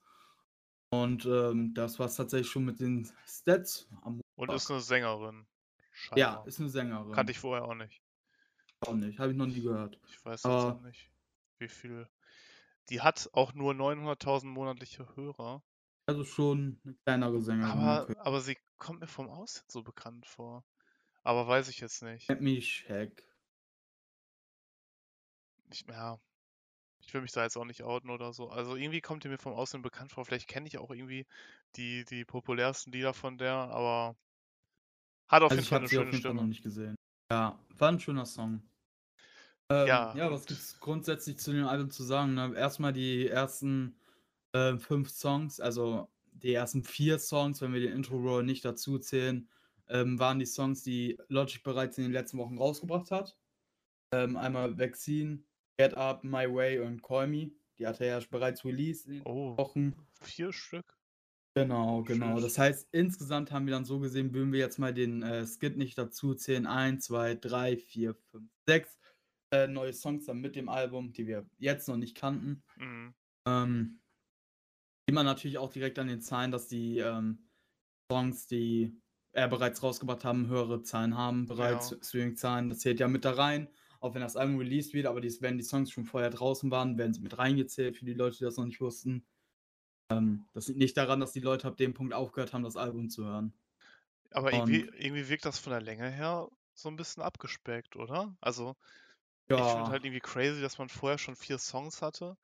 Und 0.92 1.24
ähm, 1.24 1.72
das 1.74 1.98
war 1.98 2.06
es 2.06 2.16
tatsächlich 2.16 2.50
schon 2.50 2.64
mit 2.64 2.80
den 2.80 3.08
Stats 3.26 3.88
am 4.02 4.20
Und 4.34 4.50
ist 4.52 4.70
eine 4.70 4.80
Sängerin. 4.80 5.46
Ja, 6.16 6.32
Scheinbar. 6.32 6.46
ist 6.46 6.58
eine 6.60 6.68
Sängerin. 6.68 7.12
Kannte 7.12 7.32
ich 7.32 7.38
vorher 7.38 7.64
auch 7.64 7.74
nicht. 7.74 8.02
Auch 8.80 8.94
nicht, 8.94 9.18
habe 9.18 9.30
ich 9.32 9.36
noch 9.36 9.46
nie 9.46 9.60
gehört. 9.60 10.00
Ich 10.08 10.24
weiß 10.24 10.42
jetzt 10.42 10.52
auch 10.52 10.80
nicht, 10.80 11.10
wie 11.58 11.68
viel. 11.68 12.08
Die 12.88 13.02
hat 13.02 13.28
auch 13.34 13.52
nur 13.52 13.72
900.000 13.74 14.46
monatliche 14.46 15.14
Hörer. 15.14 15.62
also 16.06 16.24
schon 16.24 16.80
eine 16.84 16.94
kleinere 17.04 17.40
Sängerin, 17.42 17.70
Aber, 17.70 18.08
aber 18.20 18.40
sie 18.40 18.56
kommt 18.78 19.00
mir 19.00 19.06
vom 19.06 19.28
Aussehen 19.28 19.66
so 19.68 19.82
bekannt 19.82 20.26
vor. 20.26 20.64
Aber 21.22 21.46
weiß 21.46 21.68
ich 21.68 21.78
jetzt 21.80 22.02
nicht. 22.02 22.26
Let 22.28 22.40
me 22.40 22.58
check. 22.60 23.22
Ich, 25.72 25.86
ja, 25.86 26.18
ich 27.00 27.12
will 27.14 27.22
mich 27.22 27.32
da 27.32 27.42
jetzt 27.44 27.56
auch 27.56 27.64
nicht 27.64 27.82
outen 27.82 28.10
oder 28.10 28.32
so. 28.32 28.48
Also 28.50 28.76
irgendwie 28.76 29.00
kommt 29.00 29.24
die 29.24 29.28
mir 29.28 29.38
vom 29.38 29.52
Aussehen 29.54 29.82
bekannt 29.82 30.12
vor. 30.12 30.24
Vielleicht 30.24 30.48
kenne 30.48 30.66
ich 30.68 30.78
auch 30.78 30.90
irgendwie 30.90 31.26
die, 31.76 32.04
die 32.04 32.24
populärsten 32.24 32.92
Lieder 32.92 33.14
von 33.14 33.38
der, 33.38 33.52
aber 33.54 34.16
hat 35.28 35.42
auf 35.42 35.54
Also 35.54 35.56
jeden 35.56 35.66
Fall 35.66 35.78
eine 35.78 35.88
sie 35.88 35.98
auf 35.98 36.06
schöne 36.06 36.12
jeden 36.12 36.24
Fall 36.24 36.34
noch 36.34 36.44
Stimme. 36.44 36.46
nicht 36.46 36.62
gesehen. 36.62 36.94
Ja, 37.30 37.58
war 37.76 37.88
ein 37.92 38.00
schöner 38.00 38.24
Song. 38.26 38.62
Ähm, 39.70 40.08
Ja, 40.08 40.12
ja, 40.12 40.30
was 40.30 40.46
und 40.46 40.46
gibt's 40.46 40.80
grundsätzlich 40.80 41.38
zu 41.38 41.52
den 41.52 41.64
Alben 41.64 41.90
zu 41.90 42.02
sagen? 42.02 42.34
Ne? 42.34 42.54
Erstmal 42.56 42.92
die 42.92 43.28
ersten 43.28 43.96
äh, 44.52 44.76
fünf 44.78 45.10
Songs, 45.10 45.60
also 45.60 46.08
die 46.32 46.52
ersten 46.54 46.82
vier 46.84 47.18
Songs, 47.18 47.60
wenn 47.60 47.72
wir 47.72 47.80
den 47.80 47.92
Intro-Roll 47.92 48.44
nicht 48.44 48.64
dazu 48.64 48.98
zählen, 48.98 49.48
ähm, 49.88 50.18
waren 50.18 50.38
die 50.38 50.46
Songs, 50.46 50.82
die 50.82 51.18
Logic 51.28 51.62
bereits 51.62 51.98
in 51.98 52.04
den 52.04 52.12
letzten 52.12 52.38
Wochen 52.38 52.58
rausgebracht 52.58 53.10
hat. 53.10 53.38
Ähm, 54.12 54.36
einmal 54.36 54.78
Vaccine, 54.78 55.44
Get 55.78 55.94
Up, 55.96 56.24
My 56.24 56.46
Way 56.52 56.80
und 56.80 57.02
Call 57.02 57.26
Me. 57.26 57.52
Die 57.78 57.86
hat 57.86 58.00
er 58.00 58.18
ja 58.18 58.26
bereits 58.30 58.64
released 58.64 59.06
in 59.06 59.14
den 59.14 59.22
Oh, 59.24 59.56
Wochen. 59.56 59.94
vier 60.22 60.52
Stück? 60.52 60.98
Genau, 61.56 62.02
genau. 62.04 62.38
Das 62.38 62.58
heißt, 62.58 62.88
insgesamt 62.92 63.50
haben 63.50 63.66
wir 63.66 63.72
dann 63.72 63.84
so 63.84 63.98
gesehen, 63.98 64.32
würden 64.34 64.52
wir 64.52 64.60
jetzt 64.60 64.78
mal 64.78 64.94
den 64.94 65.22
äh, 65.22 65.46
Skit 65.46 65.76
nicht 65.76 65.98
dazu 65.98 66.34
zählen. 66.34 66.66
1, 66.66 67.04
2, 67.06 67.34
3, 67.36 67.76
4, 67.76 68.14
5, 68.14 68.48
6 68.68 68.98
äh, 69.52 69.66
neue 69.66 69.92
Songs 69.92 70.26
dann 70.26 70.40
mit 70.40 70.54
dem 70.54 70.68
Album, 70.68 71.12
die 71.12 71.26
wir 71.26 71.48
jetzt 71.58 71.88
noch 71.88 71.96
nicht 71.96 72.16
kannten. 72.16 72.62
Mhm. 72.76 73.14
Ähm, 73.48 74.00
sieht 75.08 75.14
man 75.14 75.26
natürlich 75.26 75.58
auch 75.58 75.70
direkt 75.72 75.98
an 75.98 76.06
den 76.06 76.20
Zahlen, 76.20 76.52
dass 76.52 76.68
die 76.68 76.98
ähm, 76.98 77.50
Songs, 78.12 78.46
die 78.46 79.00
er 79.32 79.48
bereits 79.48 79.82
rausgebracht 79.82 80.24
haben, 80.24 80.46
höhere 80.46 80.82
Zahlen 80.82 81.16
haben, 81.16 81.46
bereits 81.46 81.90
Ja. 81.90 81.96
Streaming-Zahlen. 82.00 82.68
Das 82.68 82.78
zählt 82.78 83.00
ja 83.00 83.08
mit 83.08 83.24
da 83.24 83.32
rein, 83.32 83.68
auch 84.00 84.14
wenn 84.14 84.22
das 84.22 84.36
Album 84.36 84.58
released 84.58 84.94
wird, 84.94 85.06
aber 85.06 85.20
dies, 85.20 85.42
wenn 85.42 85.58
die 85.58 85.64
Songs 85.64 85.90
schon 85.90 86.04
vorher 86.04 86.30
draußen 86.30 86.70
waren, 86.70 86.98
werden 86.98 87.14
sie 87.14 87.20
mit 87.20 87.38
reingezählt 87.38 87.96
für 87.96 88.04
die 88.04 88.14
Leute, 88.14 88.38
die 88.38 88.44
das 88.44 88.56
noch 88.56 88.66
nicht 88.66 88.80
wussten. 88.80 89.24
Ähm, 90.10 90.46
das 90.52 90.68
liegt 90.68 90.80
nicht 90.80 90.96
daran, 90.96 91.20
dass 91.20 91.32
die 91.32 91.40
Leute 91.40 91.68
ab 91.68 91.76
dem 91.76 91.94
Punkt 91.94 92.14
aufgehört 92.14 92.52
haben, 92.52 92.64
das 92.64 92.76
Album 92.76 93.10
zu 93.10 93.24
hören. 93.24 93.52
Aber 94.32 94.52
irgendwie, 94.52 94.80
irgendwie 94.96 95.28
wirkt 95.28 95.44
das 95.44 95.58
von 95.58 95.72
der 95.72 95.82
Länge 95.82 96.10
her 96.10 96.48
so 96.74 96.88
ein 96.88 96.96
bisschen 96.96 97.22
abgespeckt, 97.22 97.96
oder? 97.96 98.36
Also, 98.40 98.76
ich 99.54 99.72
finde 99.72 99.90
ja, 99.90 99.90
halt 99.90 100.04
irgendwie 100.04 100.20
crazy, 100.20 100.60
dass 100.60 100.78
man 100.78 100.88
vorher 100.88 101.18
schon 101.18 101.36
vier 101.36 101.58
Songs 101.58 102.02
hatte 102.02 102.36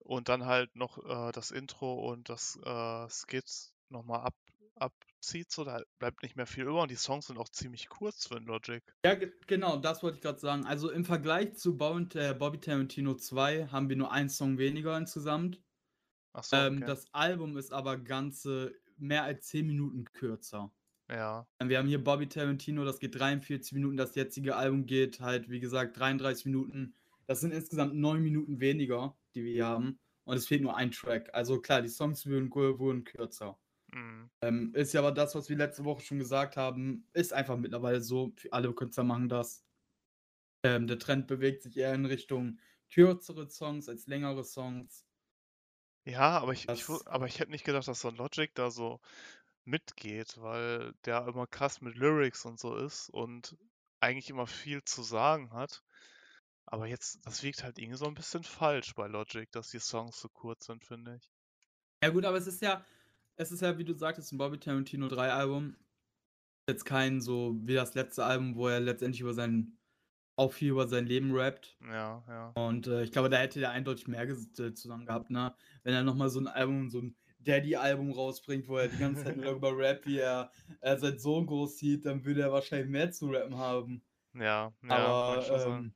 und 0.00 0.28
dann 0.28 0.46
halt 0.46 0.74
noch 0.76 0.98
äh, 1.04 1.32
das 1.32 1.50
Intro 1.50 2.10
und 2.10 2.28
das 2.28 2.58
äh, 2.64 3.08
Skit 3.10 3.72
nochmal 3.88 4.20
ab, 4.76 4.94
abzieht, 5.18 5.50
so 5.50 5.64
da 5.64 5.82
bleibt 5.98 6.22
nicht 6.22 6.36
mehr 6.36 6.46
viel 6.46 6.64
über 6.64 6.82
und 6.82 6.90
die 6.90 6.96
Songs 6.96 7.26
sind 7.26 7.38
auch 7.38 7.48
ziemlich 7.48 7.88
kurz 7.88 8.26
für 8.28 8.38
Logic. 8.38 8.82
ja, 9.04 9.14
ge- 9.14 9.32
genau, 9.46 9.76
das 9.76 10.02
wollte 10.02 10.16
ich 10.16 10.22
gerade 10.22 10.38
sagen. 10.38 10.64
Also 10.66 10.90
im 10.90 11.04
Vergleich 11.04 11.54
zu 11.54 11.76
Bob, 11.76 12.14
äh, 12.14 12.34
Bobby 12.34 12.58
Tarantino 12.60 13.14
2 13.14 13.68
haben 13.68 13.88
wir 13.88 13.96
nur 13.96 14.12
einen 14.12 14.28
Song 14.28 14.58
weniger 14.58 14.96
insgesamt. 14.96 15.62
Ach 16.32 16.44
so, 16.44 16.56
Ähm, 16.56 16.76
okay. 16.76 16.86
das 16.86 17.06
Album 17.14 17.56
ist 17.56 17.72
aber 17.72 17.98
ganze 17.98 18.74
mehr 18.96 19.24
als 19.24 19.46
10 19.48 19.66
Minuten 19.66 20.04
kürzer. 20.06 20.72
Ja, 21.10 21.46
Ähm, 21.60 21.68
Wir 21.70 21.78
haben 21.78 21.88
hier 21.88 22.02
Bobby 22.04 22.28
Tarantino, 22.28 22.84
das 22.84 23.00
geht 23.00 23.14
43 23.18 23.72
Minuten, 23.72 23.96
das 23.96 24.14
jetzige 24.16 24.56
Album 24.56 24.86
geht 24.86 25.20
halt, 25.20 25.48
wie 25.50 25.60
gesagt, 25.60 25.98
33 25.98 26.46
Minuten. 26.46 26.94
Das 27.26 27.40
sind 27.40 27.52
insgesamt 27.52 27.94
9 27.94 28.22
Minuten 28.22 28.60
weniger, 28.60 29.16
die 29.34 29.44
wir 29.44 29.52
hier 29.52 29.66
haben. 29.66 30.00
Und 30.24 30.36
es 30.36 30.46
fehlt 30.48 30.62
nur 30.62 30.76
ein 30.76 30.90
Track. 30.92 31.30
Also 31.34 31.60
klar, 31.60 31.82
die 31.82 31.88
Songs 31.88 32.26
wurden, 32.26 32.50
wurden 32.52 33.04
kürzer. 33.04 33.58
Mhm. 33.92 34.30
Ähm, 34.42 34.74
ist 34.74 34.92
ja 34.92 35.00
aber 35.00 35.12
das, 35.12 35.34
was 35.34 35.48
wir 35.48 35.56
letzte 35.56 35.84
Woche 35.84 36.02
schon 36.02 36.18
gesagt 36.18 36.56
haben, 36.56 37.06
ist 37.12 37.32
einfach 37.32 37.56
mittlerweile 37.56 38.00
so. 38.00 38.32
Alle 38.50 38.72
Künstler 38.72 39.04
machen 39.04 39.28
das. 39.28 39.64
Ähm, 40.64 40.86
der 40.86 40.98
Trend 40.98 41.26
bewegt 41.26 41.62
sich 41.62 41.76
eher 41.76 41.94
in 41.94 42.06
Richtung 42.06 42.58
kürzere 42.90 43.48
Songs 43.48 43.88
als 43.88 44.06
längere 44.06 44.44
Songs. 44.44 45.04
Ja, 46.04 46.38
aber 46.38 46.52
ich, 46.52 46.68
ich, 46.68 46.88
aber 47.06 47.26
ich 47.26 47.38
hätte 47.38 47.50
nicht 47.50 47.64
gedacht, 47.64 47.86
dass 47.86 48.00
so 48.00 48.08
ein 48.08 48.16
Logic 48.16 48.54
da 48.54 48.70
so 48.70 49.00
mitgeht, 49.64 50.40
weil 50.40 50.94
der 51.04 51.26
immer 51.26 51.46
krass 51.46 51.80
mit 51.82 51.96
Lyrics 51.96 52.46
und 52.46 52.58
so 52.58 52.76
ist 52.76 53.10
und 53.10 53.56
eigentlich 54.00 54.30
immer 54.30 54.46
viel 54.46 54.82
zu 54.84 55.02
sagen 55.02 55.52
hat. 55.52 55.82
Aber 56.64 56.86
jetzt, 56.86 57.18
das 57.24 57.42
wirkt 57.42 57.62
halt 57.62 57.78
irgendwie 57.78 57.98
so 57.98 58.06
ein 58.06 58.14
bisschen 58.14 58.42
falsch 58.42 58.94
bei 58.94 59.06
Logic, 59.06 59.50
dass 59.52 59.70
die 59.70 59.80
Songs 59.80 60.18
so 60.18 60.28
kurz 60.28 60.66
sind, 60.66 60.84
finde 60.84 61.16
ich. 61.16 61.30
ja 62.02 62.10
gut, 62.10 62.24
aber 62.24 62.38
es 62.38 62.46
ist 62.46 62.62
ja, 62.62 62.84
es 63.38 63.52
ist 63.52 63.62
ja, 63.62 63.78
wie 63.78 63.84
du 63.84 63.94
sagtest, 63.94 64.32
ein 64.32 64.38
Bobby 64.38 64.58
Tarantino 64.58 65.08
3 65.08 65.32
Album. 65.32 65.76
Jetzt 66.68 66.84
kein 66.84 67.20
so 67.20 67.56
wie 67.62 67.74
das 67.74 67.94
letzte 67.94 68.24
Album, 68.24 68.56
wo 68.56 68.68
er 68.68 68.80
letztendlich 68.80 69.20
über 69.20 69.32
sein, 69.32 69.78
auch 70.36 70.52
viel 70.52 70.70
über 70.70 70.86
sein 70.86 71.06
Leben 71.06 71.34
rappt. 71.34 71.78
Ja, 71.80 72.22
ja. 72.28 72.48
Und 72.56 72.88
äh, 72.88 73.04
ich 73.04 73.12
glaube, 73.12 73.30
da 73.30 73.38
hätte 73.38 73.62
er 73.62 73.70
eindeutig 73.70 74.08
mehr 74.08 74.28
äh, 74.28 74.74
zusammen 74.74 75.06
gehabt, 75.06 75.30
ne? 75.30 75.54
Wenn 75.84 75.94
er 75.94 76.02
nochmal 76.02 76.28
so 76.28 76.40
ein 76.40 76.48
Album, 76.48 76.90
so 76.90 77.00
ein 77.00 77.16
Daddy-Album 77.38 78.12
rausbringt, 78.12 78.68
wo 78.68 78.76
er 78.76 78.88
die 78.88 78.98
ganze 78.98 79.24
Zeit 79.24 79.36
nur 79.36 79.44
darüber 79.46 79.76
rappt, 79.78 80.06
wie 80.06 80.18
er 80.18 80.50
äh, 80.80 80.98
seinen 80.98 81.18
Sohn 81.18 81.46
groß 81.46 81.78
sieht, 81.78 82.04
dann 82.04 82.24
würde 82.24 82.42
er 82.42 82.52
wahrscheinlich 82.52 82.90
mehr 82.90 83.10
zu 83.12 83.28
rappen 83.30 83.56
haben. 83.56 84.02
Ja, 84.34 84.72
ja, 84.82 84.90
Aber 84.90 85.66
ähm, 85.66 85.94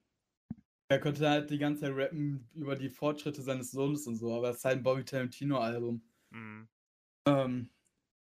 er 0.89 1.01
könnte 1.01 1.29
halt 1.29 1.51
die 1.51 1.59
ganze 1.59 1.83
Zeit 1.83 1.97
rappen 1.97 2.49
über 2.55 2.77
die 2.77 2.89
Fortschritte 2.89 3.43
seines 3.43 3.73
Sohnes 3.73 4.07
und 4.07 4.17
so, 4.17 4.33
aber 4.33 4.51
es 4.51 4.59
ist 4.59 4.65
halt 4.65 4.79
ein 4.79 4.83
Bobby 4.83 5.05
Tarantino-Album. 5.05 6.03
Mhm. 6.31 6.69
Ähm, 7.27 7.71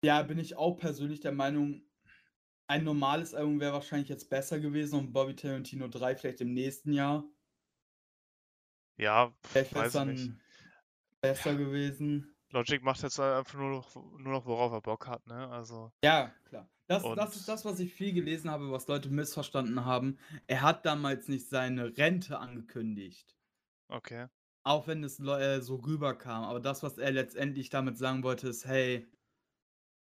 ja, 0.05 0.23
bin 0.23 0.39
ich 0.39 0.57
auch 0.57 0.75
persönlich 0.77 1.21
der 1.21 1.31
Meinung, 1.33 1.83
ein 2.67 2.83
normales 2.85 3.33
Album 3.35 3.59
wäre 3.61 3.73
wahrscheinlich 3.73 4.09
jetzt 4.09 4.29
besser 4.29 4.59
gewesen 4.59 4.99
und 4.99 5.13
Bobby 5.13 5.35
Tarantino 5.35 5.87
3 5.89 6.15
vielleicht 6.17 6.41
im 6.41 6.53
nächsten 6.53 6.93
Jahr. 6.93 7.25
Ja, 8.97 9.33
Vielleicht 9.45 9.73
wäre 9.73 9.85
es 9.85 9.91
weiß 9.91 9.97
ich 9.97 10.03
nicht. 10.05 10.31
dann 10.31 10.41
besser 11.21 11.55
Ja, 11.55 11.57
gewesen. 11.57 12.35
Logic 12.51 12.81
macht 12.83 13.03
jetzt 13.03 13.19
halt 13.19 13.35
einfach 13.37 13.59
nur 13.59 13.69
noch, 13.71 13.95
nur 13.95 14.33
noch, 14.33 14.45
worauf 14.45 14.71
er 14.73 14.81
Bock 14.81 15.07
hat, 15.07 15.27
ne? 15.27 15.49
Also, 15.49 15.91
Ja, 16.03 16.33
klar. 16.45 16.69
Das, 16.87 17.13
das 17.13 17.35
ist 17.35 17.47
das, 17.47 17.65
was 17.65 17.79
ich 17.79 17.93
viel 17.93 18.13
gelesen 18.13 18.49
habe, 18.51 18.71
was 18.71 18.87
Leute 18.87 19.09
missverstanden 19.09 19.85
haben. 19.85 20.19
Er 20.47 20.61
hat 20.61 20.85
damals 20.85 21.27
nicht 21.29 21.47
seine 21.49 21.97
Rente 21.97 22.39
angekündigt. 22.39 23.35
okay. 23.89 24.27
Auch 24.65 24.87
wenn 24.87 25.03
es 25.03 25.19
äh, 25.19 25.61
so 25.61 25.75
rüberkam. 25.75 26.43
Aber 26.43 26.59
das, 26.59 26.83
was 26.83 26.97
er 26.97 27.11
letztendlich 27.11 27.69
damit 27.69 27.97
sagen 27.97 28.23
wollte, 28.23 28.47
ist, 28.49 28.65
hey, 28.65 29.07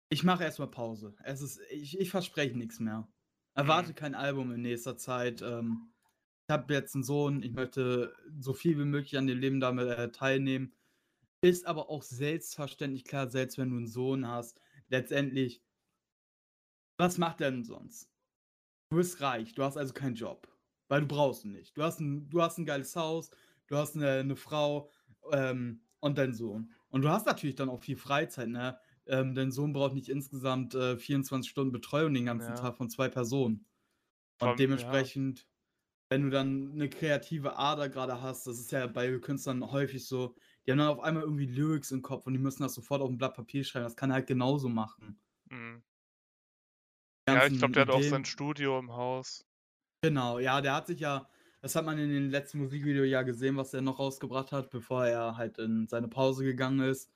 ich 0.09 0.23
mache 0.23 0.43
erstmal 0.43 0.71
Pause. 0.71 1.15
Es 1.23 1.41
ist, 1.41 1.59
ich, 1.69 1.99
ich 1.99 2.09
verspreche 2.09 2.57
nichts 2.57 2.79
mehr. 2.79 3.07
Erwarte 3.55 3.93
Mhm. 3.93 3.95
kein 3.95 4.15
Album 4.15 4.51
in 4.51 4.61
nächster 4.61 4.97
Zeit. 4.97 5.41
Ähm, 5.41 5.93
ich 6.47 6.53
habe 6.53 6.73
jetzt 6.73 6.95
einen 6.95 7.03
Sohn, 7.03 7.43
ich 7.43 7.53
möchte 7.53 8.15
so 8.39 8.53
viel 8.53 8.77
wie 8.79 8.85
möglich 8.85 9.17
an 9.17 9.27
dem 9.27 9.39
Leben 9.39 9.59
damit 9.59 9.87
äh, 9.87 10.11
teilnehmen. 10.11 10.73
Ist 11.43 11.67
aber 11.67 11.89
auch 11.89 12.03
selbstverständlich 12.03 13.05
klar, 13.05 13.29
selbst 13.29 13.57
wenn 13.57 13.71
du 13.71 13.77
einen 13.77 13.87
Sohn 13.87 14.27
hast, 14.27 14.61
letztendlich, 14.89 15.63
was 16.97 17.17
macht 17.17 17.41
er 17.41 17.51
denn 17.51 17.63
sonst? 17.63 18.09
Du 18.91 18.97
bist 18.97 19.21
reich, 19.21 19.53
du 19.55 19.63
hast 19.63 19.77
also 19.77 19.93
keinen 19.93 20.15
Job, 20.15 20.47
weil 20.89 21.01
du 21.01 21.07
brauchst 21.07 21.45
ihn 21.45 21.51
nicht. 21.53 21.77
Du 21.77 21.83
hast 21.83 21.99
ein, 21.99 22.29
du 22.29 22.41
hast 22.41 22.57
ein 22.57 22.65
geiles 22.65 22.95
Haus, 22.95 23.31
du 23.69 23.77
hast 23.77 23.95
eine, 23.95 24.11
eine 24.19 24.35
Frau 24.35 24.89
ähm, 25.31 25.83
und 25.99 26.17
deinen 26.17 26.33
Sohn. 26.33 26.73
Und 26.89 27.03
du 27.03 27.09
hast 27.09 27.25
natürlich 27.25 27.55
dann 27.55 27.69
auch 27.69 27.81
viel 27.81 27.97
Freizeit, 27.97 28.49
ne? 28.49 28.79
Ähm, 29.05 29.33
dein 29.33 29.51
Sohn 29.51 29.73
braucht 29.73 29.93
nicht 29.95 30.09
insgesamt 30.09 30.75
äh, 30.75 30.97
24 30.97 31.49
Stunden 31.49 31.71
Betreuung 31.71 32.13
den 32.13 32.25
ganzen 32.25 32.49
Ja. 32.49 32.55
Tag 32.55 32.77
von 32.77 32.89
zwei 32.89 33.09
Personen. 33.09 33.65
Und 34.39 34.47
ja, 34.49 34.55
dementsprechend, 34.55 35.47
wenn 36.09 36.23
du 36.23 36.29
dann 36.29 36.73
eine 36.73 36.89
kreative 36.89 37.57
Ader 37.57 37.89
gerade 37.89 38.21
hast, 38.21 38.47
das 38.47 38.59
ist 38.59 38.71
ja 38.71 38.87
bei 38.87 39.17
Künstlern 39.19 39.71
häufig 39.71 40.07
so, 40.07 40.35
die 40.65 40.71
haben 40.71 40.79
dann 40.79 40.89
auf 40.89 40.99
einmal 41.01 41.23
irgendwie 41.23 41.47
Lyrics 41.47 41.91
im 41.91 42.01
Kopf 42.03 42.27
und 42.27 42.33
die 42.33 42.39
müssen 42.39 42.63
das 42.63 42.73
sofort 42.75 43.01
auf 43.01 43.09
ein 43.09 43.17
Blatt 43.17 43.35
Papier 43.35 43.63
schreiben. 43.63 43.85
Das 43.85 43.95
kann 43.95 44.11
er 44.11 44.15
halt 44.15 44.27
genauso 44.27 44.69
machen. 44.69 45.19
mhm. 45.51 45.83
Ja, 47.27 47.45
ich 47.45 47.57
glaube, 47.57 47.73
der 47.73 47.83
hat 47.83 47.89
auch 47.91 48.03
sein 48.03 48.23
Ideen. 48.23 48.25
Studio 48.25 48.77
im 48.79 48.91
Haus. 48.91 49.45
Genau, 50.01 50.39
ja, 50.39 50.61
der 50.61 50.75
hat 50.75 50.87
sich 50.87 50.99
ja, 50.99 51.29
das 51.61 51.75
hat 51.75 51.85
man 51.85 51.97
in 51.99 52.09
dem 52.09 52.29
letzten 52.29 52.59
Musikvideo 52.59 53.03
ja 53.03 53.21
gesehen, 53.23 53.57
was 53.57 53.73
er 53.73 53.81
noch 53.81 53.99
rausgebracht 53.99 54.51
hat, 54.51 54.69
bevor 54.69 55.05
er 55.05 55.37
halt 55.37 55.57
in 55.59 55.87
seine 55.87 56.07
Pause 56.07 56.43
gegangen 56.43 56.79
ist. 56.81 57.11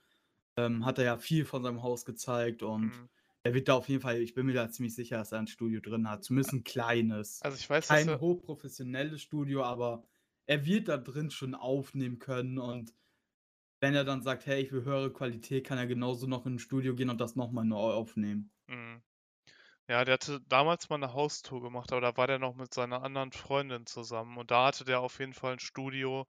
Ähm, 0.58 0.86
hat 0.86 1.00
er 1.00 1.06
ja 1.06 1.18
viel 1.18 1.46
von 1.46 1.64
seinem 1.64 1.84
Haus 1.84 2.06
gezeigt 2.06 2.64
und 2.64 2.92
Mhm. 2.96 3.10
er 3.44 3.54
wird 3.56 3.68
da 3.70 3.74
auf 3.76 3.90
jeden 3.90 4.02
Fall, 4.02 4.22
ich 4.22 4.34
bin 4.36 4.46
mir 4.46 4.54
da 4.54 4.70
ziemlich 4.70 4.96
sicher, 4.96 5.18
dass 5.18 5.32
er 5.32 5.40
ein 5.40 5.48
Studio 5.48 5.82
drin 5.82 6.10
hat. 6.10 6.24
Zumindest 6.24 6.54
ein 6.54 6.64
kleines. 6.64 7.42
Also 7.42 7.58
ich 7.58 7.70
weiß, 7.70 7.88
Kein 7.88 8.20
hochprofessionelles 8.20 9.22
Studio, 9.22 9.64
aber 9.64 10.04
er 10.46 10.66
wird 10.66 10.88
da 10.90 10.98
drin 10.98 11.32
schon 11.32 11.56
aufnehmen 11.56 12.20
können 12.20 12.60
und 12.60 12.94
wenn 13.82 13.96
er 13.96 14.04
dann 14.06 14.22
sagt, 14.24 14.46
hey, 14.48 14.62
ich 14.64 14.72
will 14.72 14.84
höhere 14.86 15.14
Qualität, 15.14 15.66
kann 15.66 15.78
er 15.78 15.88
genauso 15.88 16.28
noch 16.28 16.46
in 16.48 16.56
ein 16.56 16.60
Studio 16.60 16.96
gehen 16.96 17.10
und 17.12 17.22
das 17.22 17.36
nochmal 17.36 17.66
neu 17.66 17.92
aufnehmen. 17.94 18.52
Mhm. 18.68 19.04
Ja, 19.88 20.04
der 20.06 20.16
hatte 20.16 20.42
damals 20.42 20.90
mal 20.90 20.96
eine 20.98 21.14
Haustour 21.14 21.62
gemacht, 21.62 21.92
aber 21.94 22.02
da 22.02 22.18
war 22.18 22.28
der 22.28 22.38
noch 22.40 22.54
mit 22.56 22.74
seiner 22.74 23.02
anderen 23.04 23.32
Freundin 23.32 23.86
zusammen 23.86 24.38
und 24.38 24.52
da 24.52 24.66
hatte 24.68 24.84
der 24.86 25.00
auf 25.02 25.20
jeden 25.20 25.34
Fall 25.34 25.54
ein 25.54 25.60
Studio 25.60 26.28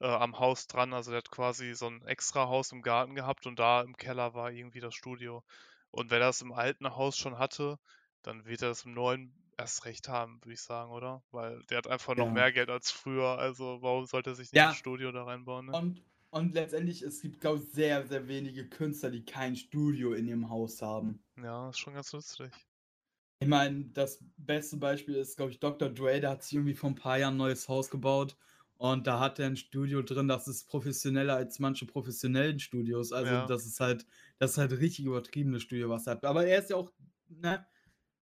äh, 0.00 0.06
am 0.08 0.38
Haus 0.40 0.66
dran. 0.68 0.92
Also 0.94 1.10
der 1.12 1.18
hat 1.18 1.30
quasi 1.30 1.74
so 1.74 1.88
ein 1.88 2.02
extra 2.06 2.48
Haus 2.48 2.72
im 2.72 2.82
Garten 2.82 3.14
gehabt 3.16 3.46
und 3.46 3.58
da 3.60 3.82
im 3.82 3.96
Keller 3.96 4.34
war 4.34 4.50
irgendwie 4.52 4.80
das 4.80 4.94
Studio. 4.96 5.44
Und 5.92 6.10
wenn 6.10 6.22
er 6.22 6.28
das 6.28 6.42
im 6.42 6.52
alten 6.52 6.96
Haus 6.96 7.16
schon 7.18 7.38
hatte, 7.38 7.78
dann 8.22 8.46
wird 8.46 8.62
er 8.62 8.68
das 8.70 8.84
im 8.84 8.94
neuen 8.94 9.52
erst 9.58 9.84
recht 9.84 10.08
haben, 10.08 10.40
würde 10.44 10.54
ich 10.54 10.62
sagen, 10.62 10.90
oder? 10.92 11.22
Weil 11.32 11.62
der 11.70 11.78
hat 11.78 11.86
einfach 11.88 12.16
noch 12.16 12.28
Ja. 12.28 12.32
mehr 12.32 12.52
Geld 12.52 12.70
als 12.70 12.90
früher. 12.92 13.38
Also 13.38 13.78
warum 13.82 14.06
sollte 14.06 14.30
er 14.30 14.36
sich 14.36 14.52
nicht 14.52 14.66
ein 14.66 14.70
Ja, 14.70 14.72
Studio 14.72 15.12
da 15.12 15.24
reinbauen, 15.24 15.66
ne? 15.66 15.78
und, 15.78 16.02
und 16.30 16.54
letztendlich, 16.54 17.02
es 17.02 17.20
gibt, 17.22 17.40
glaube 17.40 17.58
ich, 17.58 17.64
sehr, 17.70 18.06
sehr 18.06 18.28
wenige 18.28 18.68
Künstler, 18.68 19.10
die 19.10 19.24
kein 19.24 19.56
Studio 19.56 20.12
in 20.14 20.28
ihrem 20.28 20.50
Haus 20.50 20.82
haben. 20.82 21.24
Ja, 21.36 21.68
ist 21.68 21.78
schon 21.78 21.92
ganz 21.92 22.10
nützlich. 22.14 22.66
Ich 23.42 23.48
meine, 23.48 23.86
das 23.86 24.24
beste 24.36 24.76
Beispiel 24.76 25.16
ist, 25.16 25.36
glaube 25.36 25.50
ich, 25.52 25.58
Dr. 25.60 25.88
Dre, 25.90 26.20
der 26.20 26.30
hat 26.30 26.42
sich 26.44 26.54
irgendwie 26.54 26.74
vor 26.74 26.90
ein 26.90 26.94
paar 26.94 27.18
Jahren 27.18 27.34
ein 27.34 27.38
neues 27.38 27.68
Haus 27.68 27.90
gebaut 27.90 28.36
Und 28.76 29.06
da 29.06 29.20
hat 29.20 29.38
er 29.38 29.46
'n 29.48 29.56
Studio 29.56 30.02
drin, 30.02 30.28
das 30.28 30.48
ist 30.48 30.68
professioneller 30.68 31.36
als 31.36 31.58
manche 31.58 31.86
professionellen 31.86 32.58
Studios. 32.60 33.12
Also, 33.12 33.40
Ja. 33.40 33.48
das 33.48 33.66
ist 33.66 33.80
halt 33.80 34.06
das 34.38 34.52
ist 34.52 34.58
halt 34.58 34.72
richtig 34.72 35.04
übertriebenes 35.06 35.62
Studio, 35.62 35.88
was 35.90 36.06
er 36.06 36.12
hat. 36.14 36.24
Aber 36.24 36.46
er 36.46 36.58
ist 36.60 36.70
ja 36.70 36.76
auch, 36.76 36.92
ne, 37.28 37.66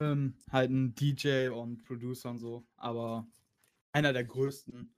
ähm, 0.02 0.38
halt 0.52 0.72
'n 0.72 0.96
DJ 0.96 1.50
und 1.54 1.86
Producer 1.86 2.30
und 2.32 2.40
so, 2.40 2.68
aber 2.78 3.28
einer 3.94 4.14
der 4.14 4.26
größten. 4.26 4.96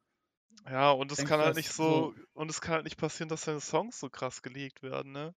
Ja, 0.66 0.92
und 0.92 1.12
es 1.12 1.26
kann 1.26 1.42
halt 1.42 1.56
nicht 1.56 1.70
so 1.72 1.74
so 1.74 2.14
und 2.34 2.50
es 2.50 2.62
kann 2.62 2.76
halt 2.76 2.84
nicht 2.86 2.98
passieren, 2.98 3.28
dass 3.28 3.42
seine 3.44 3.60
Songs 3.60 4.00
so 4.00 4.10
krass 4.10 4.42
geleakt 4.42 4.82
werden, 4.84 5.12
ne? 5.12 5.36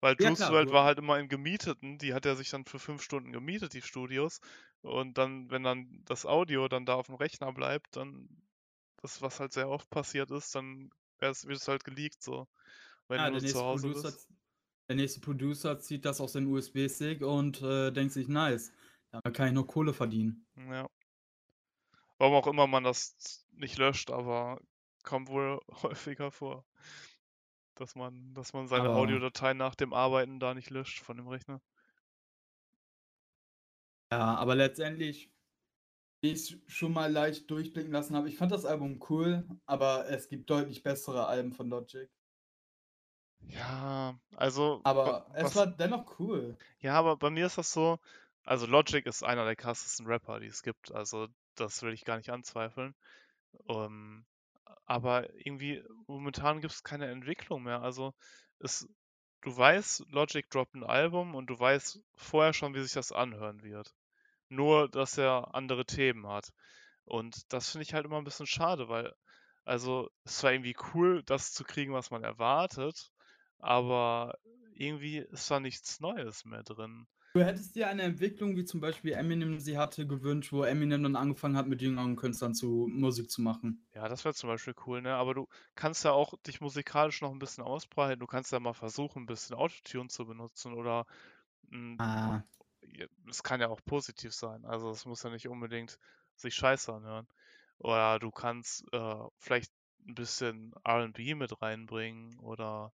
Weil 0.00 0.16
Ja 0.18 0.30
Juice 0.30 0.48
WRLD 0.50 0.72
war 0.72 0.84
halt 0.84 0.98
immer 0.98 1.18
in 1.18 1.28
gemieteten 1.28 1.98
die 1.98 2.14
hat 2.14 2.26
er 2.26 2.36
sich 2.36 2.50
dann 2.50 2.64
für 2.66 2.78
5 2.78 3.02
Stunden 3.02 3.32
gemietet, 3.32 3.74
die 3.74 3.82
Studios. 3.82 4.40
Und 4.82 5.18
dann, 5.18 5.50
wenn 5.50 5.62
dann 5.64 6.02
das 6.04 6.26
Audio 6.26 6.68
dann 6.68 6.86
da 6.86 6.94
aufm 6.94 7.14
Rechner 7.16 7.52
bleibt, 7.52 7.96
dann 7.96 8.28
das, 9.02 9.22
was 9.22 9.40
halt 9.40 9.52
sehr 9.52 9.68
oft 9.70 9.90
passiert 9.90 10.30
ist, 10.30 10.54
dann 10.54 10.90
wär's 11.18 11.46
wird's 11.46 11.68
halt 11.68 11.84
geleakt 11.84 12.22
so, 12.22 12.46
wenn 13.08 13.22
Ja, 13.22 13.30
du 13.30 13.30
nur 13.30 13.42
zu 13.44 13.60
Hause 13.60 13.90
Producer 13.90 14.12
bist. 14.12 14.28
der 14.88 14.96
nächste 14.96 15.20
Producer 15.20 15.78
zieht 15.80 16.04
das 16.04 16.20
auf 16.20 16.30
seinen 16.30 16.48
USB-Stick 16.48 17.22
und, 17.22 17.62
äh, 17.62 17.92
denkt 17.92 18.12
sich: 18.14 18.28
„Nice, 18.28 18.72
damit 19.12 19.36
kann 19.36 19.48
ich 19.48 19.54
noch 19.54 19.66
Kohle 19.66 19.92
verdienen.“ 19.94 20.46
Ja. 20.56 20.88
Warum 22.18 22.34
auch 22.34 22.46
immer 22.46 22.66
man 22.66 22.84
das 22.84 23.46
nicht 23.52 23.78
löscht, 23.78 24.10
aber 24.10 24.60
kommt 25.02 25.28
wohl 25.28 25.60
häufiger 25.82 26.30
vor. 26.30 26.64
Dass 27.76 27.94
man 27.94 28.34
dass 28.34 28.52
man 28.52 28.66
seine 28.66 28.90
Aber 28.90 28.92
Audiodateien 28.92 29.56
nach 29.56 29.76
dem 29.76 29.92
Arbeiten 29.92 30.40
da 30.40 30.52
nicht 30.52 30.70
löscht 30.70 30.98
von 31.00 31.16
dem 31.16 31.28
Rechner. 31.28 31.62
Ja, 34.12 34.34
aber 34.36 34.54
letztendlich, 34.56 35.32
wie 36.22 36.32
ich's 36.32 36.56
schon 36.68 36.92
mal 36.92 37.12
leicht 37.12 37.50
durchblicken 37.50 37.92
lassen 37.92 38.16
habe, 38.16 38.28
ich 38.28 38.36
fand 38.38 38.52
das 38.52 38.64
Album 38.66 39.00
cool, 39.10 39.48
aber 39.66 40.08
es 40.10 40.28
gibt 40.28 40.50
deutlich 40.50 40.82
bessere 40.84 41.26
Alben 41.28 41.52
von 41.52 41.68
Logic. 41.70 42.10
Ja, 43.48 44.18
also 44.36 44.84
Aber 44.84 45.30
es 45.34 45.44
was 45.44 45.54
war 45.54 45.66
dennoch 45.66 46.18
cool. 46.18 46.56
Ja, 46.80 46.94
aber 46.98 47.16
bei 47.16 47.30
mir 47.30 47.46
ist 47.46 47.58
das 47.58 47.72
so 47.72 47.98
also 48.44 48.66
Logic 48.66 49.04
ist 49.06 49.24
einer 49.24 49.44
der 49.44 49.56
krassesten 49.56 50.06
Rapper, 50.06 50.38
die 50.40 50.46
es 50.46 50.62
gibt. 50.62 50.92
Also, 50.92 51.26
das 51.56 51.82
will 51.82 51.92
ich 51.92 52.04
gar 52.04 52.16
nicht 52.16 52.30
anzweifeln. 52.30 52.94
Ähm, 53.68 54.26
aber 54.86 55.28
irgendwie 55.36 55.82
momentan 56.06 56.60
gibt's 56.60 56.84
keine 56.84 57.08
Entwicklung 57.10 57.62
mehr. 57.64 57.82
Also, 57.82 58.14
es 58.60 58.88
du 59.42 59.56
weißt, 59.56 60.06
Logic 60.10 60.48
droppt 60.50 60.74
'n 60.76 60.84
Album 60.84 61.34
und 61.34 61.46
du 61.48 61.58
weißt 61.60 62.00
vorher 62.16 62.52
schon, 62.54 62.74
wie 62.74 62.82
sich 62.82 62.92
das 62.94 63.12
anhören 63.12 63.62
wird. 63.62 63.94
Nur, 64.50 64.88
dass 64.90 65.18
er 65.18 65.54
andere 65.54 65.86
Themen 65.86 66.26
hat. 66.28 66.52
Und 67.04 67.52
das 67.52 67.70
finde 67.72 67.84
ich 67.84 67.94
halt 67.94 68.06
immer 68.06 68.18
'n 68.18 68.24
bisschen 68.24 68.46
schade, 68.48 68.88
weil 68.90 69.14
also, 69.66 70.10
es 70.24 70.42
war 70.44 70.52
irgendwie 70.52 70.76
cool, 70.94 71.22
das 71.24 71.52
zu 71.54 71.64
kriegen, 71.64 71.92
was 71.94 72.10
man 72.12 72.24
erwartet, 72.24 73.12
aber 73.58 74.38
irgendwie 74.74 75.18
ist 75.18 75.50
da 75.50 75.60
nichts 75.60 76.00
Neues 76.00 76.44
mehr 76.46 76.62
drin. 76.64 77.06
Du 77.36 77.44
hättest 77.44 77.76
dir 77.76 77.88
eine 77.88 78.00
Entwicklung, 78.00 78.56
wie 78.56 78.64
zum 78.64 78.80
Beispiel 78.80 79.12
Eminem 79.12 79.60
sie 79.60 79.76
hatte, 79.76 80.06
gewünscht, 80.06 80.52
wo 80.52 80.62
Eminem 80.62 81.02
dann 81.02 81.16
angefangen 81.16 81.58
hat, 81.58 81.66
mit 81.68 81.82
jüngeren 81.82 82.16
Künstlern 82.16 82.54
zu 82.54 82.88
Musik 82.90 83.30
zu 83.30 83.42
machen. 83.42 83.86
Ja, 83.94 84.08
das 84.08 84.24
wäre 84.24 84.34
zum 84.34 84.48
Beispiel 84.48 84.74
cool, 84.86 85.00
ne? 85.00 85.14
Aber 85.14 85.34
du 85.34 85.46
kannst 85.74 86.04
ja 86.04 86.12
auch 86.12 86.34
dich 86.46 86.60
musikalisch 86.60 87.20
noch 87.22 87.30
'n 87.32 87.38
bisschen 87.38 87.64
ausbreiten. 87.64 88.20
Du 88.20 88.26
kannst 88.26 88.52
ja 88.52 88.60
mal 88.60 88.74
versuchen, 88.74 89.22
'n 89.22 89.26
bisschen 89.26 89.56
Autotune 89.56 90.08
zu 90.08 90.26
benutzen 90.26 90.74
oder, 90.74 91.06
hm, 91.70 91.98
Ah. 91.98 92.46
es 93.30 93.42
kann 93.42 93.60
ja 93.60 93.68
auch 93.68 93.80
positiv 93.84 94.34
sein. 94.34 94.64
Also, 94.64 94.90
es 94.90 95.04
muss 95.06 95.22
ja 95.24 95.30
nicht 95.30 95.48
unbedingt 95.48 95.98
sich 96.36 96.54
scheiße 96.54 96.92
anhören. 96.92 97.28
Oder 97.78 98.18
du 98.20 98.30
kannst, 98.30 98.84
äh, 98.92 99.16
vielleicht 99.38 99.72
'n 100.06 100.14
bisschen 100.14 100.74
R&B 100.84 101.34
mit 101.34 101.62
reinbringen 101.62 102.38
oder 102.40 102.92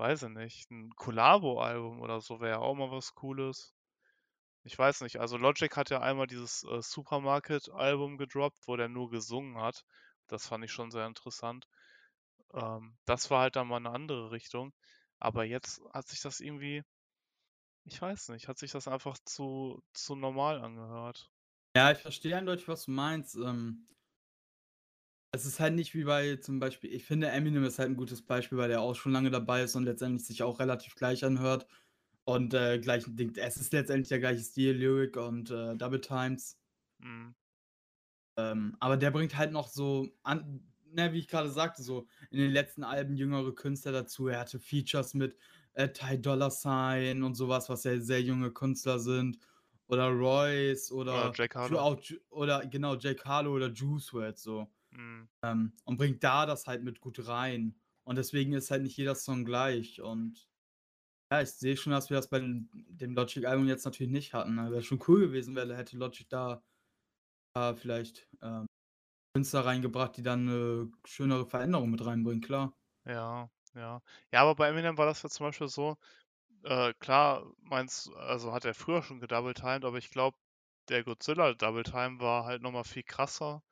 weiß 0.00 0.24
ich 0.24 0.30
nicht, 0.30 0.70
'n 0.72 0.90
Collabo-Album 0.96 2.00
oder 2.02 2.20
so 2.22 2.40
wäre 2.40 2.60
auch 2.60 2.74
mal 2.76 2.90
was 2.92 3.14
Cooles. 3.14 3.74
Ich 4.64 4.78
weiß 4.78 5.02
nicht, 5.02 5.20
also 5.20 5.36
Logic 5.38 5.76
hat 5.76 5.90
ja 5.90 6.00
einmal 6.00 6.26
dieses, 6.28 6.64
äh, 6.64 6.82
Supermarket-Album 6.82 8.18
gedroppt, 8.18 8.58
wo 8.68 8.76
der 8.76 8.88
nur 8.88 9.10
gesungen 9.10 9.58
hat. 9.58 9.84
Das 10.28 10.48
fand 10.48 10.64
ich 10.64 10.72
schon 10.72 10.90
sehr 10.92 11.06
interessant. 11.06 11.66
Ähm, 12.54 12.98
das 13.06 13.30
war 13.30 13.42
halt 13.42 13.56
dann 13.56 13.68
mal 13.68 13.80
'ne 13.80 13.90
andere 13.90 14.32
Richtung. 14.32 14.74
Aber 15.20 15.44
jetzt 15.44 15.80
hat 15.94 16.08
sich 16.08 16.20
das 16.22 16.40
irgendwie 16.40 16.84
ich 17.86 18.00
weiß 18.00 18.28
nicht, 18.30 18.48
hat 18.48 18.58
sich 18.58 18.72
das 18.72 18.88
einfach 18.88 19.18
zu 19.24 19.82
zu 19.94 20.14
normal 20.16 20.60
angehört. 20.60 21.30
Ja, 21.76 21.92
ich 21.92 21.98
verstehe 21.98 22.36
eindeutig, 22.36 22.66
was 22.66 22.86
du 22.86 22.90
meinst. 22.90 23.36
Ähm 23.36 23.86
es 25.32 25.46
ist 25.46 25.60
halt 25.60 25.74
nicht 25.74 25.94
wie 25.94 26.04
bei 26.04 26.36
zum 26.36 26.60
Beispiel 26.60 26.92
ich 26.92 27.04
finde, 27.04 27.28
Eminem 27.30 27.64
ist 27.64 27.78
halt 27.78 27.88
'n 27.90 27.96
gutes 27.96 28.22
Beispiel, 28.22 28.58
weil 28.58 28.68
der 28.68 28.80
auch 28.80 28.94
schon 28.96 29.12
lange 29.12 29.30
dabei 29.30 29.62
ist 29.64 29.76
und 29.76 29.84
letztendlich 29.84 30.26
sich 30.26 30.42
auch 30.42 30.58
relativ 30.60 30.94
gleich 30.96 31.24
anhört 31.24 31.66
und, 32.24 32.54
äh, 32.54 32.78
gleichen 32.80 33.16
Ding 33.16 33.34
es 33.36 33.56
ist 33.56 33.72
letztendlich 33.72 34.08
der 34.08 34.20
gleiche 34.20 34.42
Stil, 34.42 34.76
Lyric 34.76 35.16
und, 35.16 35.50
äh, 35.50 35.76
Double 35.76 36.00
Times. 36.00 36.54
Mhm. 37.00 37.34
Ähm, 38.38 38.76
aber 38.80 38.96
der 38.96 39.10
bringt 39.10 39.36
halt 39.36 39.52
noch 39.52 39.68
so 39.68 40.08
an 40.22 40.66
ne, 40.92 41.12
wie 41.12 41.18
ich 41.20 41.28
grade 41.28 41.50
sagte, 41.50 41.82
so 41.82 42.06
in 42.30 42.38
den 42.38 42.50
letzten 42.50 42.82
Alben 42.84 43.16
jüngere 43.16 43.54
Künstler 43.54 43.92
dazu. 43.92 44.26
Er 44.28 44.40
hatte 44.40 44.58
Features 44.58 45.14
mit, 45.14 45.36
äh, 45.74 45.88
Ty 45.92 46.20
Dolla 46.20 46.50
$ign 46.50 47.22
und 47.22 47.34
so 47.34 47.48
was, 47.48 47.68
ja 47.84 48.00
sehr 48.00 48.22
junge 48.22 48.50
Künstler 48.52 48.98
sind 48.98 49.38
oder 49.86 50.08
Royce 50.08 50.90
Oder 51.12 51.28
oder 51.28 51.34
Jack 51.34 51.54
Harlow. 51.56 51.90
oder 52.30 52.66
genau, 52.66 52.96
Jack 52.96 53.24
Harlow 53.24 53.52
oder 53.54 53.68
Juice 53.72 54.12
WRLD 54.12 54.38
so. 54.38 54.72
Mhm. 54.92 55.30
Ähm, 55.44 55.74
und 55.84 55.96
bringt 55.98 56.22
da 56.24 56.46
das 56.46 56.66
halt 56.66 56.82
mit 56.84 57.00
gut 57.00 57.26
rein. 57.26 57.80
Und 58.04 58.16
deswegen 58.16 58.52
ist 58.52 58.70
halt 58.70 58.82
nicht 58.82 58.96
jeder 58.96 59.14
Song 59.14 59.44
gleich 59.44 60.00
und 60.02 60.48
ja, 61.32 61.42
ich 61.42 61.50
sehe 61.52 61.76
schon, 61.76 61.92
dass 61.92 62.10
wir 62.10 62.16
das 62.18 62.30
bei 62.30 62.40
dem 62.40 63.14
Logic-Album 63.16 63.68
jetzt 63.68 63.84
natürlich 63.86 64.12
nicht 64.12 64.34
hatten, 64.34 64.56
ne? 64.56 64.70
Wäre 64.72 64.82
schon 64.82 65.00
cool 65.08 65.20
gewesen, 65.20 65.56
wäre 65.56 65.76
hätte 65.76 65.96
Logic 65.98 66.28
da 66.28 66.64
da 67.54 67.74
vielleicht, 67.74 68.28
ähm, 68.42 68.66
Künstler 69.34 69.66
reingebracht, 69.66 70.16
die 70.18 70.22
dann 70.24 70.44
'ne 70.46 70.92
schönere 71.06 71.46
Veränderung 71.46 71.90
mit 71.90 72.04
reinbringen, 72.06 72.42
klar. 72.42 72.76
Ja, 73.06 73.50
ja. 73.74 74.02
Ja, 74.32 74.42
aber 74.42 74.54
bei 74.54 74.68
Eminem 74.68 74.98
war 74.98 75.06
das 75.06 75.22
ja 75.22 75.30
zum 75.30 75.46
Beispiel 75.46 75.68
so, 75.68 75.96
äh, 76.64 76.94
klar, 76.94 77.46
meinst 77.58 78.10
also 78.14 78.52
hat 78.52 78.64
er 78.66 78.74
früher 78.74 79.02
schon 79.02 79.20
gedoubletimed, 79.20 79.84
aber 79.84 79.98
ich 79.98 80.10
glaube, 80.10 80.38
der 80.88 81.04
Godzilla 81.04 81.54
Double 81.54 81.84
Time 81.84 82.20
war 82.20 82.44
halt 82.46 82.62
noch 82.62 82.72
mal 82.72 82.84
viel 82.84 83.04
krasser 83.04 83.62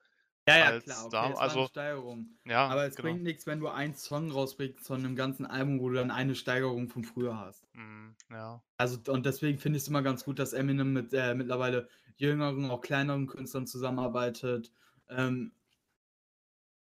Ja, 0.49 0.57
ja, 0.57 0.73
klar, 0.73 1.05
als 1.05 1.07
okay, 1.07 1.31
da 1.31 1.33
es 1.33 1.43
also 1.43 1.65
Steigerung. 1.65 2.39
ja, 2.47 2.67
Aber 2.67 2.85
es 2.87 2.97
genau. 2.97 3.01
bringt 3.01 3.23
nix, 3.23 3.47
wenn 3.47 3.61
du 3.61 3.69
einen 3.69 3.95
Song 3.95 4.31
rausbringst 4.31 4.87
von 4.87 5.03
'nem 5.03 5.17
ganzen 5.17 5.47
Album, 5.47 5.81
wo 5.81 5.89
du 5.89 5.97
dann 5.97 6.11
eine 6.11 6.35
Steigerung 6.35 6.89
von 6.89 7.05
früher 7.05 7.39
hast. 7.39 7.67
Mhm, 7.75 8.17
ja. 8.31 8.63
Also 8.81 8.99
und 9.13 9.27
deswegen 9.27 9.59
finde 9.59 9.77
ich's 9.79 9.89
immer 9.89 10.03
ganz 10.03 10.25
gut, 10.25 10.39
dass 10.39 10.53
Eminem 10.53 10.93
mit, 10.93 11.13
äh, 11.13 11.35
mittlerweile 11.35 11.89
jüngeren, 12.17 12.71
auch 12.71 12.81
kleineren 12.81 13.27
Künstlern 13.27 13.67
zusammenarbeitet. 13.67 14.73
Ähm 15.09 15.53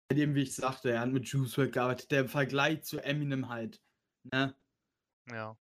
bei 0.09 0.15
dem, 0.15 0.35
wie 0.35 0.43
ich 0.43 0.55
sagte, 0.55 0.91
er 0.91 1.01
hat 1.01 1.11
mit 1.11 1.27
Juice 1.27 1.57
WRLD 1.57 1.73
gearbeitet, 1.73 2.11
der 2.11 2.21
im 2.21 2.29
Vergleich 2.29 2.83
zu 2.83 2.99
Eminem 3.03 3.49
halt, 3.49 3.81
ne? 4.23 4.55
Ja. 5.27 5.57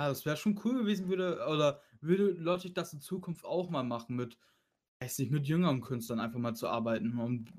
Ja, 0.00 0.08
das 0.08 0.24
wäre 0.26 0.36
schon 0.36 0.60
cool 0.64 0.78
gewesen, 0.80 1.08
würde 1.08 1.46
oder 1.46 1.80
würde 2.00 2.30
Logic 2.32 2.74
das 2.74 2.92
in 2.92 3.00
Zukunft 3.00 3.44
auch 3.44 3.70
mal 3.70 3.84
machen 3.84 4.16
mit 4.16 4.38
weiß 5.00 5.18
nicht, 5.20 5.30
mit 5.32 5.46
jüngeren 5.48 5.80
Künstlern 5.80 6.20
einfach 6.20 6.38
mal 6.40 6.54
zu 6.54 6.68
arbeiten 6.68 7.18
und 7.18 7.52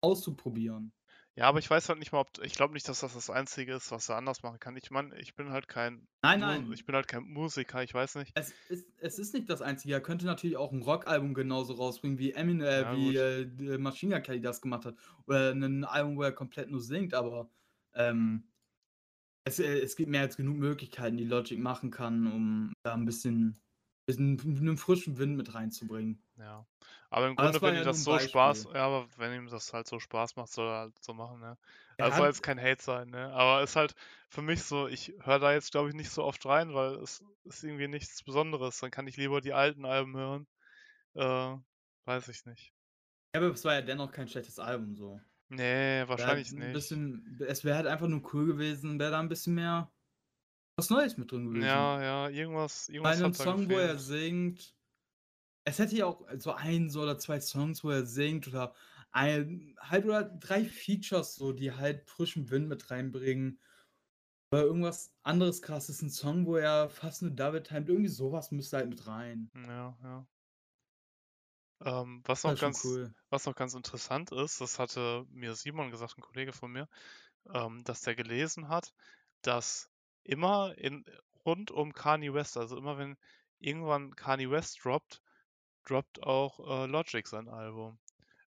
auszuprobieren. 0.00 0.92
Ja, 1.36 1.46
aber 1.48 1.58
ich 1.58 1.70
weiß 1.70 1.88
halt 1.88 1.98
nicht 2.00 2.12
mal, 2.12 2.20
ob 2.20 2.38
ich 2.42 2.54
glaube 2.54 2.74
nicht, 2.74 2.88
dass 2.88 3.00
das 3.00 3.14
das 3.14 3.30
Einzige 3.30 3.74
ist, 3.74 3.90
was 3.92 4.08
er 4.08 4.16
anders 4.16 4.42
machen 4.42 4.58
kann. 4.58 4.76
Ich 4.76 4.90
meine, 4.90 5.16
ich 5.18 5.34
bin 5.34 5.50
halt 5.52 5.68
kein 5.68 6.06
Nein, 6.22 6.40
Mu 6.40 6.72
ich 6.72 6.84
nein. 6.84 6.84
bin 6.84 6.94
halt 6.94 7.08
kein 7.08 7.22
Musiker, 7.24 7.82
ich 7.82 7.94
weiß 7.94 8.16
nicht. 8.16 8.34
Es 8.36 8.54
ist 8.68 8.86
es 8.98 9.18
ist 9.18 9.34
nicht 9.34 9.48
das 9.50 9.62
Einzige. 9.62 9.94
Er 9.94 10.00
könnte 10.00 10.26
natürlich 10.26 10.56
auch 10.56 10.72
'n 10.72 10.82
Rockalbum 10.82 11.34
genauso 11.34 11.74
rausbringen, 11.74 12.18
wie 12.18 12.32
Emin 12.32 12.60
äh, 12.60 12.86
Ja, 12.86 12.90
wie, 12.90 13.14
äh, 13.16 13.78
Machine 13.78 14.14
Gun 14.16 14.22
Kelly 14.22 14.40
das 14.40 14.60
gemacht 14.60 14.84
hat. 14.84 14.96
Oder 15.26 15.54
'nen 15.54 15.84
Album, 15.84 16.16
wo 16.16 16.22
er 16.22 16.32
komplett 16.32 16.70
nur 16.70 16.80
singt, 16.80 17.14
aber, 17.14 17.50
Mhm. 18.20 18.28
ähm 18.28 18.48
es 19.44 19.58
äh, 19.58 19.78
es 19.80 19.96
gibt 19.96 20.10
mehr 20.10 20.22
als 20.22 20.36
genug 20.36 20.56
Möglichkeiten, 20.58 21.16
die 21.16 21.24
Logic 21.24 21.58
machen 21.58 21.90
kann, 21.90 22.26
um 22.26 22.72
da 22.82 22.94
'n 22.94 23.04
bisschen 23.06 23.60
bisschen 24.08 24.36
'nen 24.36 24.78
frischen 24.78 25.18
Wind 25.18 25.36
mit 25.36 25.54
reinzubringen. 25.54 26.22
Ja. 26.36 26.66
Aber 27.10 27.26
im 27.26 27.36
Aber 27.36 27.36
Grunde, 27.36 27.62
war 27.62 27.70
wenn 27.70 27.74
ihm 27.74 27.82
ja 27.82 27.84
das 27.84 28.02
so 28.04 28.18
Spaß 28.18 28.64
ja, 28.74 28.86
aber 28.86 29.08
wenn 29.16 29.32
ihm 29.34 29.48
das 29.48 29.72
halt 29.72 29.88
so 29.88 29.98
Spaß 29.98 30.36
macht, 30.36 30.50
soll 30.52 30.68
er 30.68 30.78
halt 30.78 31.02
so 31.02 31.12
machen, 31.14 31.40
ne? 31.40 31.58
Er 32.00 32.12
Also, 32.12 32.12
soll 32.12 32.28
jetzt 32.28 32.42
kein 32.44 32.60
Hate 32.60 32.80
sein, 32.82 33.08
ne? 33.10 33.32
Aber 33.32 33.62
ist 33.62 33.74
halt 33.76 33.94
für 34.30 34.42
mich 34.42 34.62
so, 34.62 34.86
ich 34.86 35.14
höre 35.20 35.40
da 35.40 35.52
jetzt, 35.52 35.72
glaube 35.72 35.88
ich, 35.88 35.94
nicht 35.96 36.10
so 36.10 36.22
oft 36.24 36.44
rein, 36.46 36.74
weil 36.74 36.94
es 36.96 37.24
ist 37.44 37.64
irgendwie 37.64 37.88
nichts 37.88 38.22
Besonderes. 38.22 38.78
Dann 38.78 38.90
kann 38.92 39.08
ich 39.08 39.16
lieber 39.16 39.40
die 39.40 39.52
alten 39.52 39.84
Alben 39.84 40.16
hören. 40.16 40.46
Äh, 41.14 41.56
weiß 42.06 42.28
ich 42.28 42.46
nicht. 42.46 42.70
Ja, 43.34 43.40
aber 43.42 43.50
es 43.52 43.64
war 43.64 43.74
ja 43.74 43.82
dennoch 43.82 44.10
kein 44.12 44.28
schlechtes 44.28 44.58
Album 44.58 44.94
so. 44.96 45.20
Ne, 45.50 46.04
Wäre 46.14 46.28
halt 46.28 46.42
wahrscheinlich 46.42 46.56
'n 46.56 46.56
nicht. 46.56 46.58
bisschen 46.72 47.38
es 47.48 47.64
wäre 47.64 47.76
halt 47.78 47.86
einfach 47.88 48.08
nur 48.08 48.22
cool 48.34 48.46
gewesen, 48.46 48.98
wäre 49.00 49.12
da 49.12 49.20
'n 49.20 49.28
bisschen 49.30 49.54
mehr 49.54 49.92
was 50.78 50.90
Neues 50.90 51.16
mit 51.18 51.32
drin 51.32 51.46
gewesen. 51.46 51.90
Ja, 51.90 52.02
ja, 52.02 52.28
irgendwas 52.28 52.88
Bei 53.04 53.14
irgendwas 53.14 53.16
'nem 53.16 53.32
hat 53.32 53.38
da 53.38 53.46
Song, 53.46 53.68
wo 53.68 53.78
er 53.78 53.96
singt 53.98 54.74
Es 55.66 55.78
hätte 55.78 55.96
ja 55.96 56.06
auch 56.06 56.26
so 56.38 56.52
1 56.52 56.96
oder 56.96 57.18
2 57.18 57.40
Songs, 57.40 57.84
wo 57.84 57.90
er 57.90 58.06
singt 58.06 58.48
oder 58.48 58.74
ein 59.12 59.76
halt 59.80 60.04
oder 60.06 60.24
3 60.24 60.64
Features 60.64 61.36
so, 61.36 61.52
die 61.52 61.72
halt 61.72 62.08
frischen 62.08 62.50
Wind 62.50 62.68
mit 62.68 62.90
reinbringen. 62.90 63.60
Oder 64.52 64.64
irgendwas 64.64 65.14
anderes 65.24 65.62
Krasses, 65.62 66.02
'n 66.02 66.10
Song, 66.10 66.46
wo 66.46 66.56
er 66.56 66.90
fast 66.90 67.22
nur 67.22 67.32
Double 67.32 67.62
timet, 67.62 67.88
irgendwie 67.90 68.08
so 68.10 68.32
was 68.32 68.50
müsste 68.52 68.78
halt 68.78 68.90
mit 68.90 69.06
rein. 69.06 69.50
Ja, 69.54 69.96
ja. 70.02 70.26
Ähm, 71.84 72.22
was 72.24 72.42
noch 72.44 72.56
ganz 72.56 72.82
cool. 72.84 73.14
was 73.30 73.44
noch 73.46 73.54
ganz 73.54 73.74
interessant 73.74 74.32
ist, 74.32 74.60
das 74.60 74.78
hatte 74.78 75.24
mir 75.28 75.54
Simon 75.54 75.90
gesagt, 75.90 76.16
'n 76.18 76.22
Kollege 76.22 76.52
von 76.52 76.72
mir, 76.72 76.88
ähm, 77.52 77.84
dass 77.84 78.02
der 78.02 78.14
gelesen 78.16 78.68
hat, 78.68 78.94
dass 79.42 79.90
immer 80.28 80.78
in 80.78 81.04
rund 81.46 81.70
um 81.72 81.92
Kanye 81.94 82.34
West, 82.34 82.56
also 82.58 82.76
immer 82.78 82.98
wenn 82.98 83.16
irgendwann 83.60 84.16
Kanye 84.16 84.50
West 84.50 84.80
droppt, 84.84 85.22
droppt 85.86 86.22
auch, 86.24 86.60
äh, 86.84 86.86
Logic 86.86 87.26
sein 87.28 87.48
Album. 87.48 87.98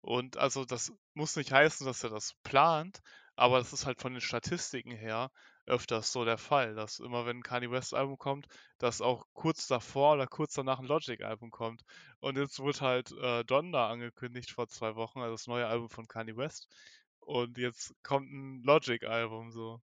Und 0.02 0.38
also, 0.38 0.64
das 0.66 0.92
muss 1.14 1.36
nicht 1.36 1.52
heißen, 1.52 1.86
dass 1.86 2.04
er 2.04 2.10
das 2.10 2.34
plant, 2.44 3.00
aber 3.36 3.58
das 3.58 3.72
ist 3.74 3.86
halt 3.86 4.00
von 4.00 4.12
den 4.14 4.20
Statistiken 4.22 4.92
her 4.92 5.30
öfters 5.66 6.12
so 6.12 6.24
der 6.26 6.38
Fall, 6.38 6.74
dass 6.76 7.00
immer 7.00 7.26
wenn 7.26 7.38
'n 7.38 7.42
Kanye 7.44 7.70
West 7.72 7.94
Album 7.94 8.18
kommt, 8.18 8.46
dass 8.78 9.00
auch 9.02 9.26
kurz 9.34 9.66
davor 9.68 10.14
oder 10.14 10.26
kurz 10.28 10.54
danach 10.54 10.80
'n 10.80 10.86
Logic 10.86 11.22
Album 11.24 11.50
kommt. 11.52 11.82
Und 12.20 12.38
jetzt 12.38 12.60
wurde 12.60 12.80
halt, 12.82 13.12
äh, 13.12 13.44
Donda 13.44 13.90
angekündigt 13.90 14.50
vor 14.52 14.68
2 14.68 14.96
Wochen, 14.96 15.20
also 15.20 15.34
das 15.34 15.46
neue 15.48 15.66
Album 15.68 15.90
von 15.90 16.08
Kanye 16.08 16.36
West. 16.36 16.68
Und 17.20 17.58
jetzt 17.58 17.94
kommt 18.04 18.30
'n 18.32 18.62
Logic 18.64 19.04
Album 19.04 19.50
so. 19.52 19.80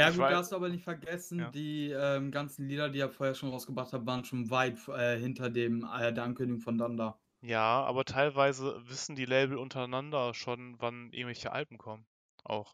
Ja 0.00 0.10
Ich 0.10 0.16
gut, 0.16 0.30
wei 0.30 0.30
darfst 0.30 0.52
du 0.52 0.56
aber 0.56 0.68
nicht 0.70 0.84
vergessen, 0.84 1.50
Ja. 1.50 1.52
die, 1.52 1.90
ähm, 1.90 2.30
ganzen 2.30 2.68
Lieder, 2.68 2.88
die 2.90 3.00
er 3.00 3.10
vorher 3.10 3.34
schon 3.34 3.50
rausgebracht 3.50 3.92
hat, 3.92 4.06
waren 4.06 4.24
schon 4.24 4.50
weit 4.50 4.78
äh, 4.88 5.18
hinter 5.18 5.50
dem 5.50 5.84
äh, 5.84 6.12
der 6.12 6.24
Ankündigung 6.24 6.60
von 6.62 6.78
Donda. 6.78 7.20
Ja, 7.42 7.84
aber 7.84 8.06
teilweise 8.06 8.88
wissen 8.88 9.14
die 9.14 9.26
Label 9.26 9.58
untereinander 9.58 10.32
schon, 10.32 10.80
wann 10.80 11.12
irgendwelche 11.12 11.52
Alben 11.52 11.76
kommen, 11.76 12.06
auch. 12.44 12.72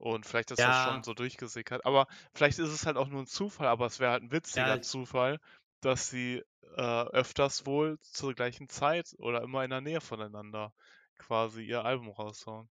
Und 0.00 0.24
vielleicht 0.26 0.50
ist 0.52 0.66
das 0.66 0.76
schon 0.76 1.02
Ja. 1.02 1.04
so 1.04 1.14
durchgesickert. 1.14 1.84
Aber 1.86 2.06
vielleicht 2.34 2.58
ist 2.58 2.68
es 2.70 2.86
halt 2.86 2.96
auch 2.96 3.08
nur 3.08 3.20
'n 3.22 3.26
Zufall, 3.26 3.66
aber 3.68 3.86
es 3.86 3.98
wäre 4.00 4.12
halt 4.12 4.22
'n 4.22 4.30
Ja, 4.52 4.76
witziger 4.76 4.80
ich 4.80 4.82
Zufall, 4.82 5.38
dass 5.80 6.08
sie, 6.10 6.42
äh, 6.76 6.80
öfters 7.12 7.66
wohl 7.66 7.98
zur 8.00 8.34
gleichen 8.34 8.68
Zeit 8.68 9.14
oder 9.18 9.42
immer 9.42 9.64
in 9.64 9.70
der 9.70 9.80
Nähe 9.80 10.00
voneinander 10.00 10.72
quasi 11.18 11.64
ihr 11.64 11.84
Album 11.84 12.08
raushauen. 12.10 12.68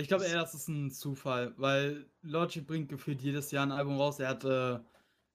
Ich 0.00 0.06
glaube 0.06 0.26
eher, 0.26 0.36
das 0.38 0.54
ist 0.54 0.68
'n 0.68 0.92
Zufall, 0.92 1.54
weil 1.58 2.08
Logic 2.22 2.64
bringt 2.64 2.88
gefühlt 2.88 3.20
jedes 3.20 3.50
Jahr 3.50 3.64
'n 3.66 3.72
Album 3.72 3.96
raus. 3.96 4.20
Er 4.20 4.28
hatte 4.28 4.84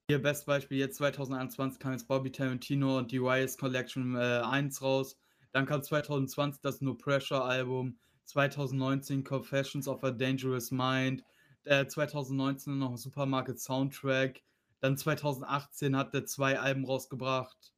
hier 0.10 0.22
bestes 0.22 0.46
Beispiel 0.46 0.78
jetzt 0.78 0.96
2021 0.98 1.80
kam 1.82 1.92
jetzt 1.92 2.08
Bobby 2.08 2.32
Tarantino 2.32 2.98
und 2.98 3.12
die 3.12 3.18
Riot 3.18 3.58
Collection, 3.58 4.16
äh, 4.16 4.42
1 4.46 4.82
raus. 4.82 5.18
Dann 5.52 5.66
kam 5.66 5.84
2020 5.84 6.62
das 6.62 6.80
No 6.82 6.96
Pressure 6.96 7.44
Album, 7.44 8.00
2019 8.26 9.26
Confessions 9.26 9.88
of 9.90 10.02
a 10.06 10.12
Dangerous 10.12 10.72
Mind, 10.72 11.26
äh, 11.66 11.86
2019 11.88 12.78
noch 12.80 12.98
Supermarket 12.98 13.60
Soundtrack. 13.60 14.44
Dann 14.80 14.98
2018 14.98 15.98
hat 15.98 16.14
er 16.16 16.26
2 16.26 16.58
Alben 16.60 16.86
rausgebracht. 16.86 17.74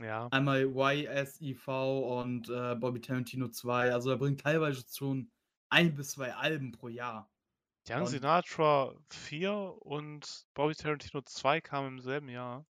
Ja. 0.00 0.30
Einmal 0.30 0.64
YSIV 0.66 1.68
und, 1.68 2.48
äh, 2.50 2.74
Bobby 2.76 3.00
Tarantino 3.00 3.48
2. 3.48 3.92
Also, 3.94 4.10
er 4.10 4.18
bringt 4.18 4.40
teilweise 4.42 4.84
schon 4.92 5.30
1 5.70 5.94
bis 5.94 6.12
2 6.12 6.34
Alben 6.34 6.72
pro 6.72 6.88
Jahr. 6.88 7.30
Young 7.86 8.04
Und 8.04 8.06
Sinatra 8.06 8.94
4 9.10 9.52
und 9.52 10.46
Bobby 10.54 10.74
Tarantino 10.74 11.22
2 11.22 11.60
kamen 11.60 11.88
im 11.98 12.00
selben 12.00 12.28
Jahr? 12.28 12.64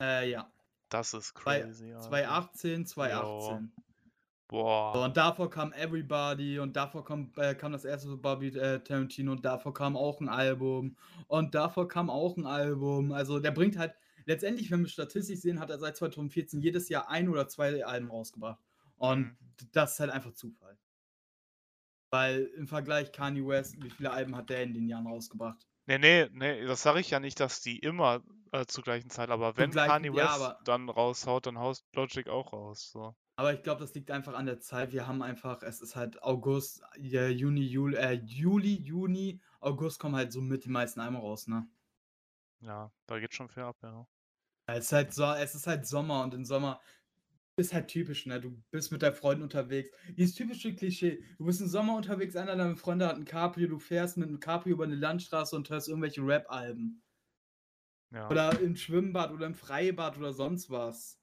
Äh, 0.00 0.30
ja. 0.30 0.52
Das 0.92 1.14
ist 1.14 1.34
Zwei 1.44 1.64
crazy, 1.64 1.92
Alter. 1.92 2.26
2018, 2.26 2.86
Jo. 3.00 3.64
2018. 3.64 3.72
So, 4.92 5.00
Boah. 5.00 5.04
und 5.04 5.16
davor 5.16 5.50
kam 5.50 5.72
Everybody 5.72 6.58
und 6.60 6.76
davor 6.76 7.04
kommt 7.04 7.36
äh, 7.38 7.54
kam 7.56 7.72
das 7.72 7.84
erste 7.84 8.08
so 8.08 8.18
Bobby, 8.18 8.48
äh, 8.48 8.78
Tarantino 8.80 9.32
und 9.32 9.44
davor 9.44 9.74
kam 9.74 9.96
auch 9.96 10.20
'n 10.20 10.28
Album 10.28 10.96
und 11.26 11.54
davor 11.54 11.88
kam 11.88 12.08
auch 12.08 12.36
'n 12.36 12.46
Album. 12.46 13.12
Also, 13.12 13.40
der 13.40 13.50
bringt 13.50 13.76
halt 13.78 13.94
letztendlich, 14.26 14.70
wenn 14.70 14.80
wir 14.82 14.88
statistisch 14.88 15.40
sehen, 15.40 15.58
hat 15.60 15.70
er 15.70 15.78
seit 15.78 15.96
2014 15.96 16.60
jedes 16.60 16.88
Jahr 16.88 17.08
1 17.10 17.28
oder 17.28 17.48
2 17.48 17.84
Alben 17.84 18.10
rausgebracht. 18.10 18.60
Und 18.96 19.32
Mhm. 19.32 19.56
das 19.72 19.94
ist 19.94 20.00
halt 20.00 20.10
einfach 20.10 20.32
Zufall. 20.34 20.78
Weil 22.10 22.44
im 22.56 22.66
Vergleich 22.66 23.12
Kanye 23.12 23.46
West, 23.46 23.82
wie 23.82 23.90
viele 23.90 24.10
Alben 24.10 24.36
hat 24.36 24.50
der 24.50 24.62
in 24.62 24.74
den 24.74 24.88
Jahren 24.88 25.06
rausgebracht? 25.06 25.66
Ne, 25.86 25.98
ne, 25.98 26.28
ne, 26.32 26.66
das 26.66 26.82
sage 26.82 27.00
ich 27.00 27.10
ja 27.10 27.20
nicht, 27.20 27.38
dass 27.38 27.60
die 27.60 27.78
immer, 27.78 28.22
äh, 28.52 28.66
zur 28.66 28.82
gleichen 28.82 29.10
Zeit 29.10 29.30
aber 29.30 29.56
wenn 29.56 29.70
gleichen 29.70 29.90
Kanye 29.90 30.08
ja, 30.08 30.24
West 30.24 30.40
aber 30.42 30.58
dann 30.64 30.88
raushaut, 30.88 31.46
dann 31.46 31.58
haut 31.58 31.84
Logic 31.94 32.28
auch 32.28 32.52
raus, 32.52 32.90
so. 32.90 33.14
Aber 33.38 33.52
ich 33.52 33.62
glaube, 33.62 33.80
das 33.80 33.94
liegt 33.94 34.10
einfach 34.10 34.34
an 34.34 34.46
der 34.46 34.60
Zeit. 34.60 34.92
Wir 34.92 35.06
haben 35.06 35.20
einfach 35.22 35.62
es 35.62 35.82
ist 35.82 35.94
halt 35.94 36.22
August, 36.22 36.82
J 36.96 37.30
Juni, 37.30 37.60
Jul 37.66 37.94
äh, 37.94 38.14
Juli, 38.14 38.76
Juni, 38.76 39.40
August 39.60 40.00
kommen 40.00 40.16
halt 40.16 40.32
so 40.32 40.40
mit 40.40 40.64
die 40.64 40.70
meisten 40.70 41.00
Alben 41.00 41.16
raus, 41.16 41.46
ne? 41.46 41.68
Ja, 42.60 42.90
da 43.06 43.18
geht 43.18 43.34
schon 43.34 43.48
viel 43.48 43.62
ab, 43.62 43.76
ja. 43.82 44.06
Ja, 44.68 44.74
es 44.74 44.86
ist 44.86 44.92
halt 44.92 45.12
so 45.12 45.24
es 45.24 45.54
ist 45.54 45.66
halt 45.66 45.86
Sommer 45.86 46.22
und 46.22 46.34
im 46.34 46.44
Sommer 46.44 46.80
ist 47.58 47.72
halt 47.74 47.88
typisch, 47.88 48.26
ne? 48.26 48.40
Du 48.40 48.62
bist 48.70 48.92
mit 48.92 49.02
deinen 49.02 49.14
Freunden 49.14 49.42
unterwegs. 49.42 49.90
Dieses 50.16 50.34
typische 50.34 50.74
Klischee. 50.74 51.22
Du 51.38 51.46
bist 51.46 51.60
im 51.60 51.68
Sommer 51.68 51.96
unterwegs, 51.96 52.36
einer 52.36 52.56
deiner 52.56 52.76
Freunde 52.76 53.06
hat 53.08 53.16
'n 53.16 53.24
Cabrio, 53.24 53.68
du 53.68 53.78
fährst 53.78 54.16
mit 54.18 54.28
'nem 54.30 54.40
Cabrio 54.40 54.74
über 54.74 54.86
'ne 54.86 54.94
Landstraße 54.96 55.56
und 55.56 55.70
hörst 55.70 55.88
irgendwelche 55.88 56.20
Rap-Alben. 56.22 57.02
Ja. 58.12 58.30
Oder 58.30 58.58
im 58.60 58.74
Schwimmbad 58.76 59.30
oder 59.32 59.46
im 59.46 59.54
Freibad 59.54 60.18
oder 60.18 60.32
sonst 60.32 60.68
was. 60.70 61.20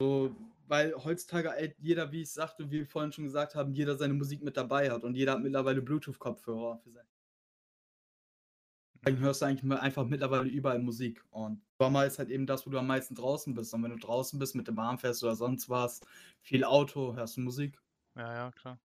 So, 0.00 0.36
weil 0.66 0.94
heutzutage 0.96 1.50
halt 1.50 1.76
jeder, 1.78 2.12
wie 2.12 2.22
ich 2.22 2.32
sagte, 2.32 2.66
wie 2.70 2.80
wir 2.80 2.86
vorhin 2.86 3.12
schon 3.12 3.24
gesagt 3.24 3.54
haben, 3.56 3.74
jeder 3.74 3.96
seine 3.98 4.14
Musik 4.14 4.42
mit 4.42 4.56
dabei 4.56 4.90
hat 4.90 5.04
und 5.04 5.16
jeder 5.16 5.34
hat 5.34 5.42
mittlerweile 5.42 5.82
Bluetooth-Kopfhörer 5.82 6.80
für 6.80 6.92
sein 6.92 7.06
Dann 9.04 9.18
hörst 9.18 9.42
du 9.42 9.46
eigentlich 9.46 9.70
einfach 9.80 10.06
mittlerweile 10.06 10.48
überall 10.48 10.78
Musik. 10.78 11.24
Und 11.30 11.62
Sommer 11.80 12.06
ist 12.06 12.18
halt 12.20 12.30
eben 12.30 12.46
das, 12.46 12.66
wo 12.66 12.70
du 12.70 12.78
am 12.78 12.86
meisten 12.86 13.16
draußen 13.16 13.52
bist. 13.54 13.74
Und 13.74 13.82
wenn 13.82 13.90
du 13.90 13.98
draußen 13.98 14.38
bist, 14.38 14.54
mit 14.54 14.68
der 14.68 14.72
Bahn 14.72 14.98
fährst 14.98 15.24
oder 15.24 15.34
sonst 15.34 15.68
was, 15.68 16.00
viel 16.40 16.62
Auto, 16.64 17.14
hörst 17.16 17.36
du 17.36 17.40
Musik. 17.40 17.80
Ja, 18.16 18.34
ja, 18.34 18.50
klar. 18.52 18.78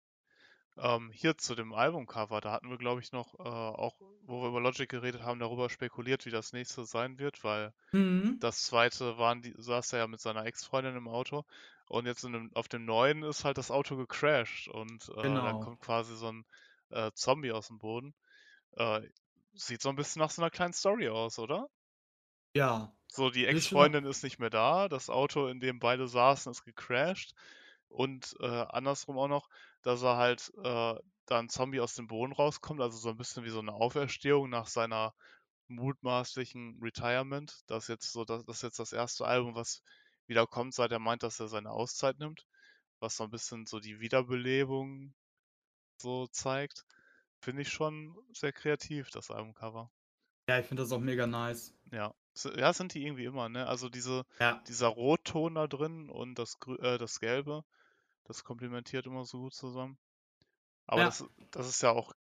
Ähm, 0.77 1.11
hier 1.11 1.37
zu 1.37 1.55
dem 1.55 1.73
Albumcover, 1.73 2.41
da 2.41 2.51
hatten 2.53 2.69
wir, 2.71 2.77
glaube 2.77 3.01
ich, 3.01 3.11
noch, 3.13 3.35
äh, 3.39 3.43
auch, 3.43 3.99
wo 4.23 4.41
wir 4.43 4.49
über 4.49 4.61
Logic 4.61 4.89
geredet 4.89 5.23
haben, 5.23 5.39
darüber 5.39 5.69
spekuliert, 5.69 6.25
wie 6.25 6.31
das 6.31 6.53
nächste 6.53 6.85
sein 6.85 7.19
wird, 7.19 7.43
weil 7.43 7.73
Mhm. 7.93 8.39
das 8.39 8.63
2. 8.63 9.17
waren 9.19 9.41
die 9.43 9.53
saß 9.57 9.93
er 9.93 9.99
ja 9.99 10.07
mit 10.07 10.21
seiner 10.21 10.45
Ex-Freundin 10.45 10.95
im 10.97 11.07
Auto 11.09 11.45
und 11.87 12.05
jetzt 12.07 12.23
dem 12.25 12.51
auf 12.55 12.67
dem 12.69 12.85
neuen 12.85 13.23
ist 13.23 13.45
halt 13.45 13.57
das 13.59 13.71
Auto 13.71 13.97
gecrashed 13.97 14.67
und, 14.69 15.09
äh, 15.09 15.41
da 15.41 15.53
Genau. 15.53 15.55
kommt 15.55 15.81
quasi 15.81 16.15
so 16.17 16.27
'n, 16.29 16.45
äh, 16.91 17.11
Zombie 17.15 17.51
aus'm 17.53 17.79
Boden. 17.79 18.15
Sieht 19.57 19.81
so 19.81 19.89
'n 19.89 19.95
bisschen 19.95 20.19
nach 20.21 20.31
so 20.31 20.41
'ner 20.41 20.49
kleinen 20.51 20.73
Story 20.73 21.07
aus, 21.07 21.39
oder? 21.39 21.69
Ja. 22.55 22.95
So, 23.11 23.29
die 23.29 23.45
Ex-Freundin 23.45 24.05
ist 24.05 24.23
nicht 24.23 24.39
mehr 24.39 24.49
da, 24.49 24.89
das 24.89 25.09
Auto, 25.09 25.47
in 25.47 25.59
dem 25.59 25.79
beide 25.79 26.07
saßen, 26.07 26.51
ist 26.51 26.63
gecrashed 26.65 27.33
und, 27.87 28.35
äh, 28.39 28.45
andersrum 28.45 29.17
auch 29.19 29.27
noch, 29.27 29.47
dass 29.83 30.01
er 30.03 30.17
halt, 30.17 30.51
äh 30.63 30.95
da 31.27 31.39
'n 31.39 31.49
Zombie 31.49 31.79
aus 31.81 31.95
dem 31.95 32.05
Boden 32.07 32.33
rauskommt, 32.33 32.81
also 32.81 32.97
so 32.97 33.09
'n 33.09 33.17
bisschen 33.17 33.43
wie 33.45 33.49
so 33.49 33.61
'ne 33.61 33.73
Auferstehung 33.73 34.49
nach 34.49 34.67
seiner 34.67 35.13
mutmaßlichen 35.67 36.79
Retirement. 36.81 37.61
Das 37.67 37.83
ist 37.85 37.89
jetzt 37.89 38.11
so 38.13 38.25
das 38.25 38.45
das 38.45 38.57
ist 38.57 38.63
jetzt 38.63 38.79
das 38.79 38.91
1. 38.93 39.25
Album, 39.25 39.55
was 39.55 39.81
wieder 40.27 40.47
kommt, 40.47 40.73
seit 40.75 40.91
er 40.91 40.99
meint, 40.99 41.23
dass 41.23 41.39
er 41.39 41.47
seine 41.47 41.71
Auszeit 41.71 42.19
nimmt, 42.19 42.45
was 42.99 43.17
so 43.17 43.25
'n 43.25 43.31
bisschen 43.31 43.65
so 43.67 43.79
die 43.79 43.99
Wiederbelebung 44.01 45.15
so 46.01 46.27
zeigt. 46.27 46.85
Finde 47.45 47.61
ich 47.61 47.69
schon 47.69 48.17
sehr 48.33 48.51
kreativ, 48.51 49.11
das 49.11 49.29
Albumcover. 49.29 49.91
Ja, 50.49 50.59
ich 50.59 50.65
finde 50.67 50.83
das 50.83 50.91
auch 50.91 50.99
mega 50.99 51.25
nice. 51.25 51.75
Ja. 51.91 52.13
Ja, 52.57 52.73
sind 52.73 52.93
die 52.93 53.05
irgendwie 53.05 53.25
immer, 53.25 53.47
ne? 53.49 53.67
Also 53.67 53.89
diese 53.89 54.25
Ja. 54.39 54.65
dieser 54.67 54.87
Rotton 54.87 55.55
da 55.55 55.67
drin 55.67 56.09
und 56.09 56.35
das 56.39 56.57
äh, 56.79 56.97
das 56.97 57.19
Gelbe, 57.19 57.63
das 58.25 58.43
komplementiert 58.43 59.05
immer 59.07 59.25
so 59.25 59.39
gut 59.41 59.53
zusammen. 59.55 59.97
Aber 60.87 61.03
Ja. 61.03 61.05
das 61.05 61.25
das 61.51 61.69
ist 61.69 61.81
ja 61.83 61.91
auch 61.91 62.13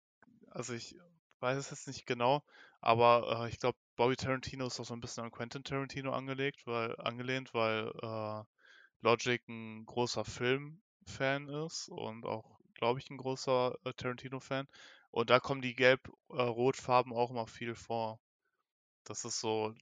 also 0.50 0.74
ich 0.74 0.96
weiß 1.40 1.58
es 1.58 1.70
jetzt 1.70 1.88
nicht 1.88 2.06
genau, 2.06 2.44
aber, 2.80 3.44
äh, 3.46 3.50
ich 3.50 3.58
glaube, 3.61 3.78
Bobby 3.96 4.16
Tarantino 4.16 4.66
ist 4.68 4.80
auch 4.80 4.85
so 4.87 4.94
'n 4.94 5.00
bisschen 5.00 5.24
an 5.24 5.30
Quentin 5.32 5.64
Tarantino 5.64 6.12
angelegt, 6.12 6.66
weil 6.66 6.96
angelehnt, 7.00 7.54
weil, 7.54 7.90
äh, 8.02 8.44
Logic 9.02 9.42
'n 9.48 9.87
großer 9.87 10.24
Filmfan 10.26 11.48
ist 11.66 11.88
und 11.90 12.26
auch, 12.26 12.61
glaube 12.74 13.00
ich, 13.00 13.11
'n 13.11 13.18
großer, 13.18 13.76
äh, 13.85 13.92
Tarantino-Fan. 13.94 14.66
Und 15.12 15.31
da 15.31 15.40
kommen 15.40 15.61
die 15.62 15.75
Gelb 15.77 16.09
äh, 16.31 16.35
auch 17.12 17.31
immer 17.31 17.46
viel 17.46 17.75
vor. 17.77 18.18
Das 19.05 19.25
ist 19.25 19.40
so 19.40 19.75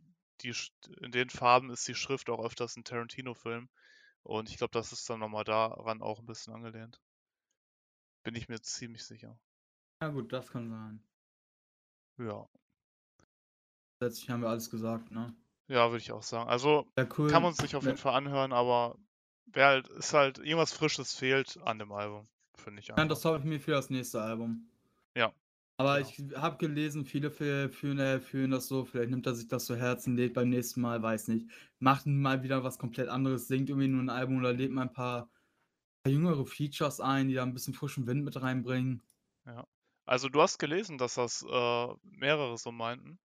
die 0.42 0.54
in 1.00 1.12
den 1.12 1.30
Farben 1.30 1.70
ist 1.70 1.88
die 1.88 1.94
Schrift 1.96 2.30
auch 2.30 2.44
öfters 2.44 2.76
in 2.76 2.84
Tarantino-Filmen 2.84 3.70
und 4.24 4.50
ich 4.50 4.58
glaube, 4.58 4.72
das 4.72 4.92
ist 4.92 5.08
dann 5.10 5.20
noch 5.20 5.28
mal 5.30 5.44
daran 5.44 6.02
auch 6.02 6.20
'n 6.20 6.26
bisschen 6.26 6.54
angelehnt. 6.54 7.00
Bin 8.26 8.34
ich 8.34 8.48
mir 8.48 8.60
ziemlich 8.60 9.04
sicher. 9.04 9.38
Ja 10.02 10.08
gut, 10.08 10.30
das 10.32 10.50
kann 10.50 10.68
sein. 10.68 11.02
Ja. 12.18 12.46
Letztlich 14.02 14.28
haben 14.28 14.42
wir 14.42 14.48
alles 14.50 14.68
gesagt, 14.70 15.10
ne? 15.10 15.34
Ja, 15.68 15.90
würde 15.90 16.02
ich 16.02 16.12
auch 16.12 16.22
sagen. 16.22 16.50
Also 16.50 16.86
Ja, 16.96 17.04
kann 17.26 17.42
cool. 17.42 17.42
man 17.42 17.54
sich 17.54 17.74
auf 17.76 17.86
Ja. 17.86 17.94
jeden 17.94 17.96
Fall 17.96 18.14
anhören, 18.14 18.52
aber 18.52 18.96
wer 19.46 19.66
halt, 19.68 19.88
ist 19.88 20.12
halt 20.12 20.38
irgendwas 20.38 20.72
Frisches 20.74 21.14
fehlt 21.14 21.56
an 21.62 21.78
dem 21.78 21.92
Album, 21.92 22.28
finde 22.54 22.80
ich 22.80 22.92
Ja, 22.96 23.04
einfach. 23.04 23.04
das 23.04 23.24
hoffe 23.24 23.38
ich 23.40 23.44
mir 23.44 23.58
für 23.60 23.72
das 23.72 23.90
nächste 23.90 24.20
Album. 24.22 24.69
Ja, 25.16 25.34
Aber 25.78 25.98
genau. 25.98 26.00
ich 26.00 26.18
habe 26.36 26.58
gelesen, 26.58 27.06
viele 27.06 27.30
fühlen 27.30 27.98
äh, 27.98 28.20
fühlen 28.20 28.50
das 28.50 28.68
so, 28.68 28.84
vielleicht 28.84 29.10
nimmt 29.10 29.26
er 29.26 29.34
sich 29.34 29.48
das 29.48 29.64
zu 29.64 29.76
Herzen, 29.76 30.14
lädt 30.16 30.34
beim 30.34 30.50
nächsten 30.50 30.80
Mal, 30.82 31.02
weiß 31.02 31.28
nicht, 31.28 31.48
macht 31.78 32.06
mal 32.06 32.42
wieder 32.42 32.62
was 32.64 32.78
komplett 32.78 33.08
anderes, 33.08 33.48
singt 33.48 33.70
irgendwie 33.70 33.88
nur 33.88 34.02
'n 34.02 34.10
Album 34.10 34.38
oder 34.38 34.52
lädt 34.52 34.72
mal 34.72 34.82
'n 34.84 34.92
paar 34.92 35.30
jüngere 36.06 36.46
Features 36.46 37.00
ein, 37.00 37.28
die 37.28 37.34
da 37.34 37.44
'n 37.44 37.54
bisschen 37.54 37.74
frischen 37.74 38.06
Wind 38.08 38.24
mit 38.24 38.40
reinbringen. 38.42 39.02
Ja. 39.46 39.66
Also 40.06 40.28
du 40.30 40.40
hast 40.40 40.58
gelesen, 40.58 40.96
dass 40.98 41.14
das 41.14 41.42
äh, 41.42 41.94
mehrere 42.02 42.56
so 42.58 42.72
meinten? 42.72 43.18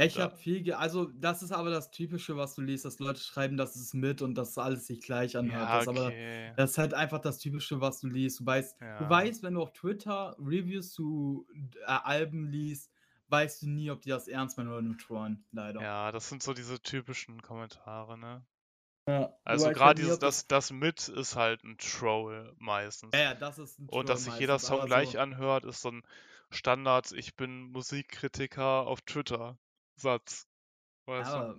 Ich 0.00 0.20
habe 0.20 0.36
viel 0.36 0.62
ge 0.62 0.74
also 0.74 1.06
das 1.06 1.42
ist 1.42 1.50
aber 1.50 1.70
das 1.70 1.90
Typische, 1.90 2.36
was 2.36 2.54
du 2.54 2.62
liest, 2.62 2.84
dass 2.84 3.00
Leute 3.00 3.20
schreiben, 3.20 3.56
dass 3.56 3.74
es 3.74 3.94
mit 3.94 4.22
und 4.22 4.36
dass 4.36 4.56
alles 4.56 4.86
sich 4.86 5.00
gleich 5.00 5.36
anhört. 5.36 5.72
Ja, 5.72 5.86
Das 5.86 5.88
ist 5.88 5.88
aber 5.88 6.16
das 6.54 6.70
ist 6.72 6.78
halt 6.78 6.94
einfach 6.94 7.18
das 7.18 7.38
Typische, 7.38 7.80
was 7.80 8.00
du 8.00 8.06
liest. 8.06 8.38
Du 8.38 8.46
weißt 8.46 8.76
du 8.96 9.08
Ja. 9.08 9.08
weißt, 9.08 9.42
wenn 9.42 9.54
du 9.54 9.62
auf 9.62 9.72
Twitter 9.72 10.36
Reviews 10.38 10.92
zu 10.92 11.48
äh, 11.80 11.84
Alben 11.86 12.46
liest, 12.48 12.92
weißt 13.26 13.62
du 13.62 13.70
nie, 13.70 13.90
ob 13.90 14.00
die 14.02 14.10
das 14.10 14.28
ernst 14.28 14.56
meinen 14.56 14.68
oder 14.68 14.82
nur 14.82 14.96
trollen, 14.98 15.44
leider. 15.50 15.90
Ja, 15.90 16.10
das 16.12 16.28
sind 16.28 16.42
so 16.42 16.54
diese 16.54 16.80
typischen 16.82 17.40
Kommentare, 17.40 18.18
ne? 18.18 18.44
Ja, 19.08 19.38
du 19.46 19.64
Also 19.64 19.70
halt 19.70 19.82
nie, 19.82 19.96
dieses 19.96 20.18
das 20.18 20.18
das 20.18 20.46
das 20.46 20.70
mit 20.70 21.08
ist 21.08 21.34
halt 21.36 21.64
'n 21.64 21.78
Troll 21.78 22.54
meistens. 22.58 23.24
Ja, 23.24 23.34
das 23.34 23.58
ist 23.58 23.78
'n 23.78 23.88
Und 23.88 24.08
Troll 24.10 24.10
dass 24.10 24.24
sich 24.24 24.38
jeder 24.38 24.58
Song 24.60 24.86
gleich 24.86 25.18
so 25.18 25.20
anhört, 25.20 25.64
ist 25.64 25.82
so 25.82 25.90
'n 25.90 26.02
Standard 26.50 27.12
„Ich 27.12 27.36
bin 27.36 27.64
Musikkritiker 27.72 28.86
auf 28.86 29.02
Twitter“ 29.02 29.58
Satz, 30.00 30.46
weißt 31.06 31.36
du? 31.36 31.40
Ja, 31.40 31.56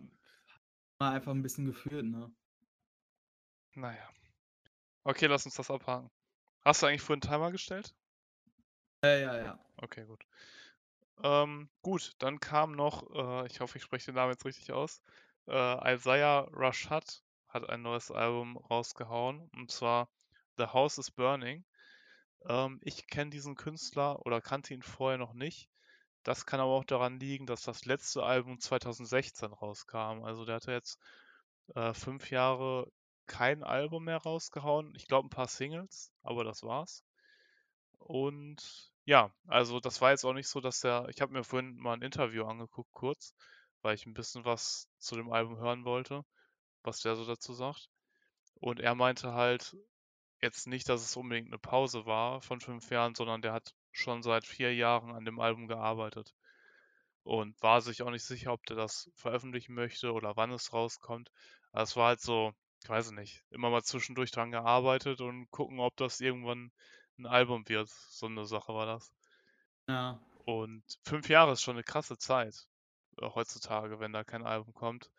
mal 1.00 1.12
einfach 1.16 1.34
'n 1.34 1.42
bisschen 1.44 1.66
gefühlt, 1.66 2.06
ne? 2.06 2.32
Na 3.76 3.92
ja. 3.94 4.10
Okay, 5.06 5.28
lass 5.28 5.46
uns 5.46 5.56
das 5.56 5.72
abhaken. 5.72 6.10
Hast 6.66 6.84
du 6.84 6.88
eigentlich 6.88 7.02
vorhin 7.02 7.22
Timer 7.22 7.52
gestellt? 7.52 7.94
Ja, 9.04 9.10
ja, 9.18 9.38
ja. 9.38 9.60
Okay, 9.82 10.06
gut. 10.06 10.24
Ähm, 11.24 11.70
gut, 11.82 12.14
dann 12.20 12.40
kam 12.40 12.74
noch, 12.74 13.04
äh, 13.14 13.48
ich 13.48 13.60
hoffe, 13.62 13.78
ich 13.78 13.84
spreche 13.84 14.08
den 14.08 14.16
Namen 14.16 14.32
jetzt 14.34 14.46
richtig 14.46 14.72
aus, 14.74 15.02
äh, 15.48 15.94
Isaiah 15.96 16.48
Rashad 16.52 17.24
hat 17.50 17.70
ein 17.70 17.82
neues 17.84 18.12
Album 18.12 18.58
rausgehauen, 18.58 19.50
und 19.56 19.72
zwar 19.72 20.10
„The 20.58 20.68
House 20.68 20.98
Is 21.00 21.12
Burning“. 21.12 21.66
Ähm, 22.50 22.80
ich 22.84 23.08
kenne 23.08 23.32
diesen 23.32 23.56
Künstler 23.56 24.26
oder 24.26 24.42
kannte 24.42 24.74
ihn 24.76 24.84
vorher 24.84 25.20
noch 25.20 25.34
nicht. 25.34 25.69
Das 26.26 26.46
kann 26.46 26.60
aber 26.60 26.72
auch 26.72 26.84
daran 26.86 27.20
liegen, 27.20 27.46
dass 27.46 27.62
das 27.64 27.86
letzte 27.86 28.24
Album 28.24 28.60
2016 28.60 29.54
rauskam. 29.54 30.24
Also 30.24 30.44
der 30.46 30.56
hatte 30.56 30.72
jetzt, 30.74 31.00
äh, 31.76 31.94
5 31.94 32.30
Jahre 32.32 32.92
kein 33.28 33.64
Album 33.64 34.06
mehr 34.06 34.18
rausgehauen. 34.18 34.94
Ich 34.96 35.08
glaube 35.08 35.28
'n 35.28 35.30
paar 35.30 35.48
Singles, 35.48 36.12
aber 36.24 36.44
das 36.44 36.64
war's. 36.64 37.00
Und 38.00 38.92
ja, 39.06 39.32
also 39.48 39.80
das 39.80 40.02
war 40.02 40.12
jetzt 40.12 40.26
auch 40.26 40.34
nicht 40.34 40.48
so, 40.48 40.62
dass 40.62 40.80
der 40.82 41.08
ich 41.10 41.22
habe 41.22 41.34
mir 41.34 41.44
vorhin 41.44 41.76
mal 41.78 41.94
'n 41.96 42.02
Interview 42.02 42.46
angeguckt 42.46 42.92
kurz, 42.94 43.34
weil 43.82 43.96
ich 43.96 44.06
'n 44.06 44.14
bisschen 44.14 44.46
was 44.46 44.90
zu 44.98 45.16
dem 45.16 45.32
Album 45.32 45.58
hören 45.58 45.86
wollte, 45.86 46.24
was 46.84 47.02
der 47.02 47.16
so 47.16 47.26
dazu 47.26 47.54
sagt. 47.54 47.90
Und 48.56 48.80
er 48.82 48.96
meinte 48.96 49.34
halt 49.34 49.78
jetzt 50.42 50.68
nicht, 50.68 50.90
dass 50.90 51.04
es 51.04 51.18
unbedingt 51.18 51.50
'ne 51.52 51.60
Pause 51.60 52.06
war 52.08 52.42
von 52.42 52.62
5 52.62 52.90
Jahren, 52.92 53.16
sondern 53.16 53.42
der 53.44 53.54
hat 53.54 53.74
schon 53.92 54.24
seit 54.24 54.46
4 54.48 54.74
Jahren 54.76 55.12
an 55.12 55.26
dem 55.26 55.40
Album 55.40 55.68
gearbeitet 55.68 56.36
und 57.24 57.62
war 57.64 57.82
sich 57.82 58.02
auch 58.04 58.12
nicht 58.12 58.26
sicher, 58.26 58.54
ob 58.54 58.66
der 58.68 58.78
das 58.78 59.12
veröffentlichen 59.16 59.74
möchte 59.76 60.14
oder 60.14 60.36
wann 60.38 60.52
es 60.52 60.74
rauskommt. 60.74 61.32
Aber 61.72 61.84
es 61.84 61.96
war 61.98 62.08
halt 62.10 62.22
so, 62.22 62.54
ich 62.84 62.90
weiß 62.90 63.12
nicht, 63.12 63.44
immer 63.52 63.70
mal 63.72 63.84
zwischendurch 63.84 64.32
dran 64.32 64.52
gearbeitet 64.52 65.22
und 65.22 65.52
gucken, 65.52 65.80
ob 65.80 65.96
das 65.98 66.20
irgendwann 66.22 66.72
'n 67.20 67.26
Album 67.28 67.68
wird. 67.70 67.90
So 67.90 68.28
'ne 68.30 68.46
Sache 68.46 68.74
war 68.74 68.86
das. 68.88 69.10
Ja. 69.88 70.20
Und 70.46 70.84
5 71.04 71.30
Jahre 71.30 71.54
ist 71.54 71.62
schon 71.62 71.76
'ne 71.76 71.84
krasse 71.84 72.18
Zeit, 72.18 72.68
äh, 73.18 73.30
heutzutage, 73.30 74.00
wenn 74.00 74.14
da 74.14 74.24
kein 74.24 74.44
Album 74.44 74.74
kommt. 74.74 75.12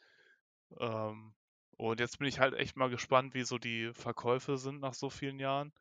Ähm, 0.79 1.35
und 1.77 2.01
jetzt 2.01 2.19
bin 2.21 2.29
ich 2.29 2.41
halt 2.41 2.55
echt 2.55 2.77
mal 2.77 2.91
gespannt, 2.91 3.35
wie 3.35 3.45
so 3.45 3.59
die 3.59 3.93
Verkäufe 3.95 4.59
sind 4.59 4.81
nach 4.81 4.95
so 4.95 5.11
vielen 5.11 5.39
Jahren, 5.41 5.73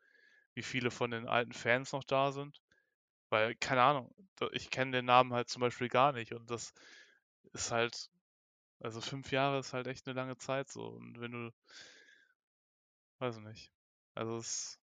wie 0.54 0.62
viele 0.64 0.90
von 0.92 1.10
den 1.12 1.28
alten 1.28 1.52
Fans 1.54 1.92
noch 1.92 2.04
da 2.04 2.32
sind. 2.32 2.60
Weil, 3.30 3.54
keine 3.56 3.82
Ahnung, 3.82 4.14
ich 4.52 4.70
kenne 4.70 4.90
den 4.92 5.04
Namen 5.06 5.32
halt 5.32 5.48
zum 5.48 5.60
Beispiel 5.60 5.88
gar 5.88 6.12
nicht 6.12 6.32
und 6.34 6.50
das 6.50 6.72
ist 7.52 7.70
halt 7.72 8.10
also 8.80 9.00
5 9.02 9.32
Jahre 9.32 9.60
ist 9.60 9.72
halt 9.74 9.86
echt 9.88 10.06
'ne 10.06 10.14
lange 10.14 10.36
Zeit 10.38 10.68
so 10.70 10.86
und 10.88 11.20
wenn 11.20 11.32
du 11.32 11.52
weiß 13.20 13.36
ich 13.36 13.42
nicht. 13.44 13.72
Also 14.14 14.38
es 14.38 14.80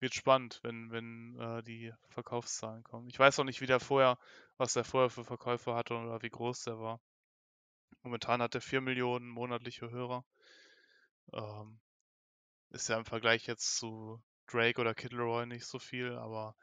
wird 0.00 0.14
spannend, 0.14 0.60
wenn 0.64 0.90
wenn, 0.92 1.38
äh, 1.40 1.62
die 1.64 1.92
Verkaufszahlen 2.10 2.84
kommen. 2.84 3.08
Ich 3.10 3.18
weiß 3.18 3.38
auch 3.40 3.44
nicht, 3.44 3.60
wie 3.62 3.66
der 3.66 3.80
vorher 3.80 4.18
was 4.58 4.74
der 4.74 4.84
vorher 4.84 5.10
für 5.10 5.24
Verkäufe 5.24 5.74
hatte 5.74 5.94
oder 5.96 6.22
wie 6.22 6.30
groß 6.30 6.64
der 6.64 6.78
war. 6.80 7.00
Momentan 8.04 8.42
hat 8.42 8.54
er 8.54 8.60
4.000.000 8.60 9.30
monatliche 9.30 9.90
Hörer. 9.90 10.24
Ähm, 11.32 11.80
ist 12.70 12.88
ja 12.88 12.98
im 12.98 13.06
Vergleich 13.06 13.46
jetzt 13.46 13.76
zu 13.78 14.22
Drake 14.48 14.80
oder 14.80 14.94
Kid 14.94 15.12
Laroi 15.12 15.46
nicht 15.46 15.66
so 15.66 15.78
viel, 15.78 16.14
aber 16.16 16.56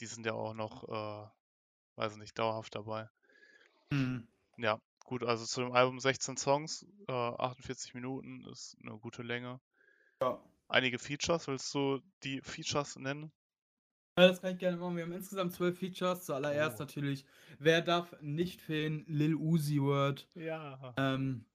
die 0.00 0.06
sind 0.06 0.26
ja 0.26 0.32
auch 0.34 0.54
noch, 0.54 0.84
äh, 0.88 1.28
weiß 1.96 2.14
ich 2.14 2.18
nicht, 2.18 2.38
dauerhaft 2.38 2.74
dabei. 2.76 3.08
Mhm. 3.92 4.26
Ja, 4.58 4.80
gut, 5.04 5.22
also 5.22 5.44
zu 5.44 5.60
dem 5.60 5.72
Album 5.72 6.00
16 6.00 6.36
Songs, 6.38 6.86
äh, 7.08 7.12
48 7.12 7.92
Minuten 7.94 8.44
ist 8.50 8.76
'ne 8.80 8.98
gute 8.98 9.22
Länge. 9.22 9.60
Ja. 10.20 10.46
Einige 10.70 10.98
Features, 10.98 11.46
willst 11.46 11.72
du 11.74 12.00
die 12.24 12.40
Features 12.42 12.96
nennen? 12.96 13.32
Ja, 14.18 14.28
das 14.28 14.40
kann 14.40 14.52
ich 14.54 14.58
gerne 14.58 14.78
machen. 14.78 14.96
Wir 14.96 15.02
haben 15.04 15.12
insgesamt 15.12 15.52
12 15.52 15.78
Features. 15.78 16.24
Zuallererst 16.24 16.78
Oh. 16.78 16.80
natürlich, 16.80 17.26
wer 17.58 17.82
darf 17.82 18.16
nicht 18.22 18.62
fehlen? 18.62 19.04
Lil 19.08 19.34
Uzi 19.34 19.78
Vert. 19.78 20.30
Ja. 20.36 20.96
Ähm, 20.98 21.46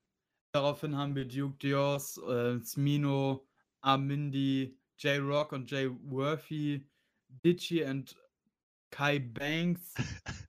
daraufhin 0.53 0.97
haben 0.97 1.15
wir 1.15 1.27
Duke 1.27 1.57
Dioz, 1.57 2.17
äh, 2.17 2.59
Smino, 2.61 3.47
Amindi, 3.81 4.77
Jay 4.97 5.17
Rock 5.19 5.53
und 5.53 5.71
Jay 5.71 5.89
Worthy, 5.91 6.87
Ditchy 7.29 7.85
and 7.85 8.15
Kai 8.91 9.19
Banks. 9.19 9.93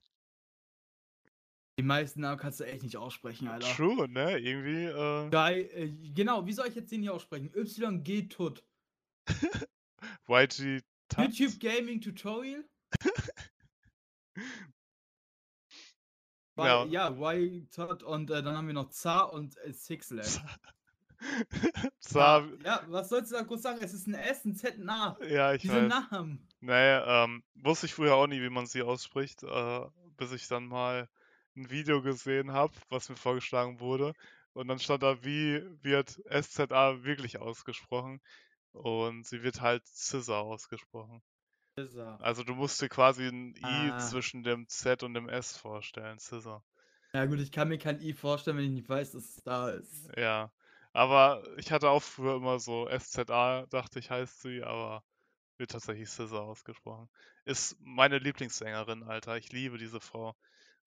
Die 1.79 1.83
meisten 1.83 2.21
Namen 2.21 2.37
kannst 2.39 2.59
du 2.59 2.65
echt 2.65 2.83
nicht 2.83 2.97
aussprechen, 2.97 3.47
Alter. 3.47 3.67
True, 3.75 4.07
ne? 4.07 4.37
Irgendwie, 4.37 4.85
äh 4.85 5.29
Guy, 5.31 5.61
äh, 5.61 5.91
genau, 6.13 6.45
wie 6.45 6.53
soll 6.53 6.67
ich 6.67 6.75
jetzt 6.75 6.91
den 6.91 7.01
hier 7.01 7.13
aussprechen? 7.13 7.51
YG 7.55 8.27
Tut. 8.29 8.63
YG? 10.29 10.81
YouTube 11.17 11.59
Gaming 11.59 11.99
Tutorial? 11.99 12.63
Ja. 16.55 16.83
Y 16.83 16.91
ja, 16.91 17.09
Y 17.09 17.67
Tut 17.71 18.03
und, 18.03 18.29
äh, 18.29 18.43
dann 18.43 18.55
haben 18.55 18.67
wir 18.67 18.75
noch 18.75 18.89
Zar 18.89 19.33
und, 19.33 19.57
äh, 19.57 19.73
Sixlack. 19.73 20.27
Zar 21.99 22.43
Ja, 22.63 22.81
ja, 22.81 22.85
was 22.89 23.09
sollst 23.09 23.31
du 23.31 23.35
da 23.35 23.41
groß 23.41 23.61
sagen? 23.61 23.79
Es 23.81 23.93
ist 23.93 24.07
'n 24.07 24.13
S, 24.13 24.45
'n 24.45 24.55
Z, 24.55 24.77
'n 24.77 24.89
A. 24.89 25.17
Ja, 25.27 25.53
ich 25.53 25.63
Diese 25.63 25.73
weiß. 25.73 25.89
Namen. 25.89 26.47
Ne, 26.65 27.03
ähm, 27.05 27.43
wusste 27.55 27.87
ich 27.87 27.93
früher 27.93 28.15
auch 28.15 28.25
nie, 28.25 28.41
wie 28.41 28.49
man 28.49 28.67
sie 28.67 28.83
ausspricht, 28.83 29.43
äh, 29.43 29.81
bis 30.15 30.31
ich 30.31 30.47
dann 30.47 30.65
mal 30.67 31.09
'n 31.57 31.69
Video 31.69 32.01
gesehen 32.01 32.53
habe, 32.53 32.71
was 32.87 33.09
mir 33.09 33.17
vorgeschlagen 33.17 33.81
wurde. 33.81 34.13
Und 34.53 34.69
dann 34.69 34.79
stand 34.79 35.03
da, 35.03 35.25
wie 35.25 35.61
wird 35.83 36.21
SZA 36.25 37.03
wirklich 37.03 37.37
ausgesprochen? 37.39 38.21
Und 38.73 39.25
sie 39.25 39.43
wird 39.43 39.61
halt 39.61 39.85
SZA 39.87 40.39
ausgesprochen. 40.39 41.21
SZA. 41.77 42.21
Also 42.21 42.43
du 42.43 42.55
musst 42.55 42.81
dir 42.81 42.89
quasi 42.89 43.27
'n 43.27 43.55
I 43.57 43.93
Ah. 43.93 43.97
zwischen 43.97 44.43
dem 44.43 44.67
Z 44.67 45.03
und 45.03 45.13
dem 45.15 45.29
S 45.29 45.57
vorstellen, 45.57 46.19
SZA. 46.19 46.63
Ja 47.15 47.25
gut, 47.25 47.39
ich 47.39 47.51
kann 47.51 47.67
mir 47.67 47.77
kein 47.77 48.01
I 48.01 48.11
vorstellen, 48.13 48.57
wenn 48.57 48.65
ich 48.65 48.71
nicht 48.71 48.89
weiß, 48.89 49.11
dass 49.11 49.23
es 49.29 49.43
da 49.43 49.69
ist. 49.69 50.09
Ja, 50.17 50.51
aber 50.91 51.43
ich 51.57 51.71
hatte 51.71 51.89
auch 51.89 52.03
früher 52.03 52.35
immer 52.35 52.59
so 52.59 52.87
SZA, 52.87 53.65
dachte 53.67 53.99
ich, 53.99 54.09
heißt 54.11 54.41
sie, 54.41 54.63
aber 54.63 55.03
wird 55.57 55.71
tatsächlich 55.71 56.09
SZA 56.09 56.39
ausgesprochen. 56.41 57.09
Ist 57.45 57.77
meine 57.79 58.19
Lieblingssängerin, 58.19 59.03
Alter. 59.03 59.37
Ich 59.37 59.51
liebe 59.51 59.77
diese 59.77 59.99
Frau. 60.01 60.35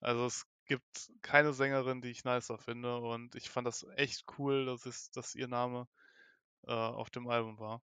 Also 0.00 0.26
es 0.26 0.46
gibt 0.66 1.10
keine 1.22 1.52
Sängerin, 1.54 2.02
die 2.02 2.10
ich 2.10 2.24
nicer 2.24 2.58
finde 2.58 2.98
und 2.98 3.34
ich 3.36 3.50
fand 3.50 3.66
das 3.66 3.84
echt 3.96 4.24
cool, 4.38 4.66
dass 4.66 4.86
es 4.86 5.10
dass 5.12 5.34
ihr 5.34 5.48
Name, 5.48 5.88
äh, 6.66 6.72
auf 6.72 7.10
dem 7.10 7.28
Album 7.28 7.58
war. 7.60 7.82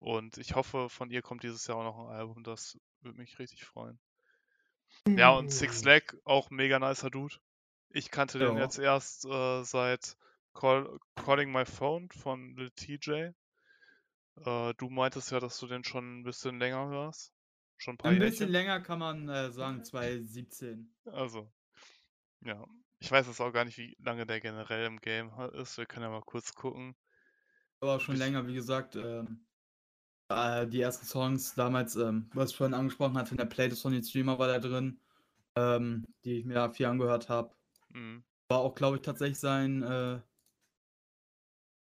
Und 0.00 0.38
ich 0.38 0.54
hoffe, 0.56 0.90
von 0.90 1.10
ihr 1.10 1.22
kommt 1.22 1.42
dieses 1.44 1.66
Jahr 1.68 1.78
auch 1.78 1.84
noch 1.84 1.98
'n 2.10 2.14
Album. 2.16 2.44
Das 2.44 2.78
würde 3.02 3.18
mich 3.20 3.38
richtig 3.40 3.64
freuen. 3.64 3.98
Ja, 5.16 5.30
und 5.30 5.50
Sixlack, 5.50 6.14
auch 6.24 6.50
mega 6.50 6.78
nicer 6.78 7.08
Dude. 7.10 7.36
Ich 7.90 8.10
kannte 8.10 8.38
den 8.38 8.56
Ja. 8.56 8.56
jetzt 8.56 8.78
erst, 8.78 9.24
äh, 9.24 9.62
seit 9.64 10.16
Call 10.54 10.98
Calling 11.16 11.50
My 11.52 11.64
Phone 11.64 12.10
von 12.10 12.54
Lil 12.56 12.70
Tjay. 12.72 13.32
Äh, 14.44 14.74
du 14.74 14.88
meintest 14.90 15.30
ja, 15.30 15.40
dass 15.40 15.58
du 15.58 15.66
den 15.66 15.84
schon 15.84 16.20
'n 16.20 16.22
bisschen 16.22 16.58
länger 16.58 16.88
hörst. 16.88 17.32
Schon 17.78 17.94
'n 17.94 17.98
paar 17.98 18.12
'N 18.12 18.18
bisschen 18.18 18.48
Jährchen. 18.48 18.52
länger 18.52 18.80
kann 18.80 18.98
man, 18.98 19.28
äh, 19.28 19.52
sagen, 19.52 19.84
2017. 19.84 20.94
Also, 21.06 21.52
ja. 22.42 22.66
Ich 23.00 23.10
weiß 23.12 23.26
jetzt 23.28 23.40
auch 23.40 23.52
gar 23.52 23.64
nicht, 23.66 23.78
wie 23.78 23.96
lange 24.00 24.26
der 24.26 24.40
generell 24.40 24.86
im 24.86 24.98
Game 25.00 25.30
ist. 25.54 25.78
Wir 25.78 25.86
können 25.86 26.04
ja 26.04 26.10
mal 26.10 26.22
kurz 26.22 26.54
gucken. 26.54 26.96
Aber 27.82 28.00
schon 28.00 28.16
länger, 28.16 28.46
wie 28.46 28.54
gesagt, 28.54 28.96
ähm, 28.96 29.46
äh, 30.28 30.66
die 30.68 30.80
ersten 30.80 31.06
Songs 31.06 31.54
damals, 31.54 31.96
ähm, 31.96 32.30
was 32.34 32.52
ich 32.52 32.56
vorhin 32.56 32.74
angesprochen 32.74 33.18
hatte, 33.18 33.32
in 33.32 33.38
der 33.38 33.46
Playlist 33.46 33.82
von 33.82 33.92
den 33.92 34.04
Streamer 34.04 34.38
war 34.38 34.48
da 34.48 34.58
drin, 34.60 35.00
ähm, 35.56 36.06
die 36.24 36.40
ich 36.40 36.46
mir 36.46 36.54
da 36.54 36.70
viel 36.72 36.86
angehört 36.86 37.28
habe. 37.30 37.56
Mhm. 37.94 38.24
War 38.48 38.60
auch, 38.60 38.74
glaube 38.74 38.96
ich, 38.96 39.02
tatsächlich 39.02 39.38
sein 39.40 39.82
äh, 39.82 40.20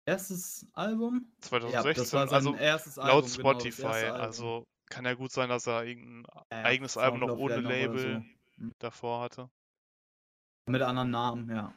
erstes 0.10 0.68
Album. 0.74 1.32
2016, 1.42 1.74
ja, 1.74 1.94
das 1.94 2.14
war 2.14 2.28
sein 2.28 2.36
also 2.36 2.56
erstes 2.56 2.96
laut 2.98 3.10
Album, 3.10 3.30
Spotify. 3.30 3.82
Genau, 3.82 3.94
Album. 3.94 4.22
Also 4.22 4.68
kann 4.90 5.06
ja 5.06 5.14
gut 5.14 5.32
sein, 5.32 5.50
dass 5.50 5.68
er 5.68 5.86
irgendein 5.86 6.24
ja, 6.52 6.64
eigenes 6.64 6.98
Album 6.98 7.20
noch 7.20 7.38
ohne 7.38 7.60
Label 7.62 8.00
so. 8.00 8.58
hm. 8.64 8.74
davor 8.80 9.22
hatte. 9.22 9.50
Mit 10.68 10.82
anderen 10.82 11.12
Namen, 11.12 11.50
ja. 11.50 11.74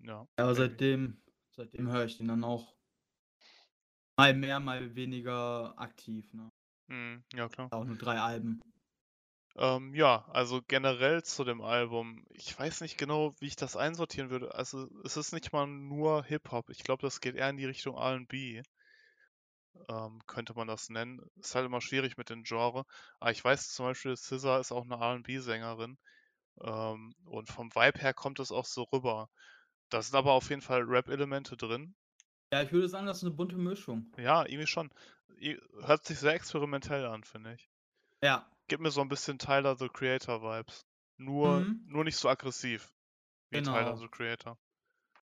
Ja. 0.00 0.26
Aber 0.36 0.54
seitdem, 0.54 1.20
seitdem 1.50 1.90
höre 1.90 2.04
ich 2.04 2.18
den 2.18 2.28
dann 2.28 2.44
auch 2.44 2.74
mal 4.16 4.34
mehr, 4.34 4.60
mal 4.60 4.94
weniger 4.94 5.74
aktiv. 5.78 6.32
Ne? 6.32 6.50
Mhm, 6.88 7.24
ja, 7.34 7.48
klar. 7.48 7.72
Auch 7.72 7.84
nur 7.84 7.96
drei 7.96 8.18
Alben. 8.18 8.60
Ähm, 9.58 9.94
ja, 9.94 10.26
also 10.28 10.60
generell 10.62 11.22
zu 11.24 11.42
dem 11.44 11.62
Album. 11.62 12.24
Ich 12.30 12.58
weiß 12.58 12.82
nicht 12.82 12.98
genau, 12.98 13.34
wie 13.40 13.46
ich 13.46 13.56
das 13.56 13.76
einsortieren 13.76 14.30
würde. 14.30 14.54
Also 14.54 14.88
es 15.04 15.16
ist 15.16 15.32
nicht 15.32 15.52
mal 15.52 15.66
nur 15.66 16.24
Hip-Hop. 16.24 16.68
Ich 16.70 16.84
glaube, 16.84 17.02
das 17.02 17.20
geht 17.20 17.36
eher 17.36 17.48
in 17.48 17.56
die 17.56 17.64
Richtung 17.64 17.96
RB. 17.96 18.62
Ähm, 19.88 20.20
könnte 20.26 20.54
man 20.54 20.68
das 20.68 20.90
nennen. 20.90 21.20
Ist 21.36 21.54
halt 21.54 21.66
immer 21.66 21.80
schwierig 21.80 22.16
mit 22.16 22.28
dem 22.28 22.42
Genre. 22.44 22.84
Aber 23.18 23.30
ich 23.30 23.42
weiß 23.42 23.70
zum 23.72 23.86
Beispiel, 23.86 24.16
Scissor 24.16 24.60
ist 24.60 24.72
auch 24.72 24.84
eine 24.84 24.96
RB-Sängerin. 24.96 25.96
Ähm, 26.62 27.14
und 27.26 27.48
vom 27.48 27.74
Vibe 27.74 28.00
her 28.00 28.14
kommt 28.14 28.40
es 28.40 28.52
auch 28.52 28.66
so 28.66 28.84
rüber. 28.84 29.28
Da 29.90 30.02
sind 30.02 30.16
aber 30.16 30.32
auf 30.32 30.50
jeden 30.50 30.62
Fall 30.62 30.82
Rap-Elemente 30.82 31.56
drin. 31.56 31.94
Ja, 32.52 32.62
ich 32.62 32.72
würde 32.72 32.88
sagen, 32.88 33.06
das 33.06 33.18
ist 33.18 33.24
eine 33.24 33.34
bunte 33.34 33.56
Mischung. 33.56 34.12
Ja, 34.18 34.44
irgendwie 34.44 34.66
schon. 34.66 34.90
Hört 35.80 36.04
sich 36.04 36.18
sehr 36.18 36.34
experimentell 36.34 37.06
an, 37.06 37.24
finde 37.24 37.54
ich. 37.54 37.68
Ja. 38.22 38.50
Gibt 38.68 38.82
mir 38.82 38.90
so 38.90 39.00
ein 39.00 39.08
bisschen 39.08 39.38
Tyler 39.38 39.76
the 39.76 39.88
Creator 39.88 40.42
Vibes. 40.42 40.86
Nur, 41.18 41.60
Mhm. 41.60 41.84
nur 41.86 42.04
nicht 42.04 42.16
so 42.16 42.28
aggressiv 42.28 42.92
wie 43.50 43.62
Tyler 43.62 43.94
Genau. 43.94 43.96
the 43.96 44.08
Creator. 44.08 44.58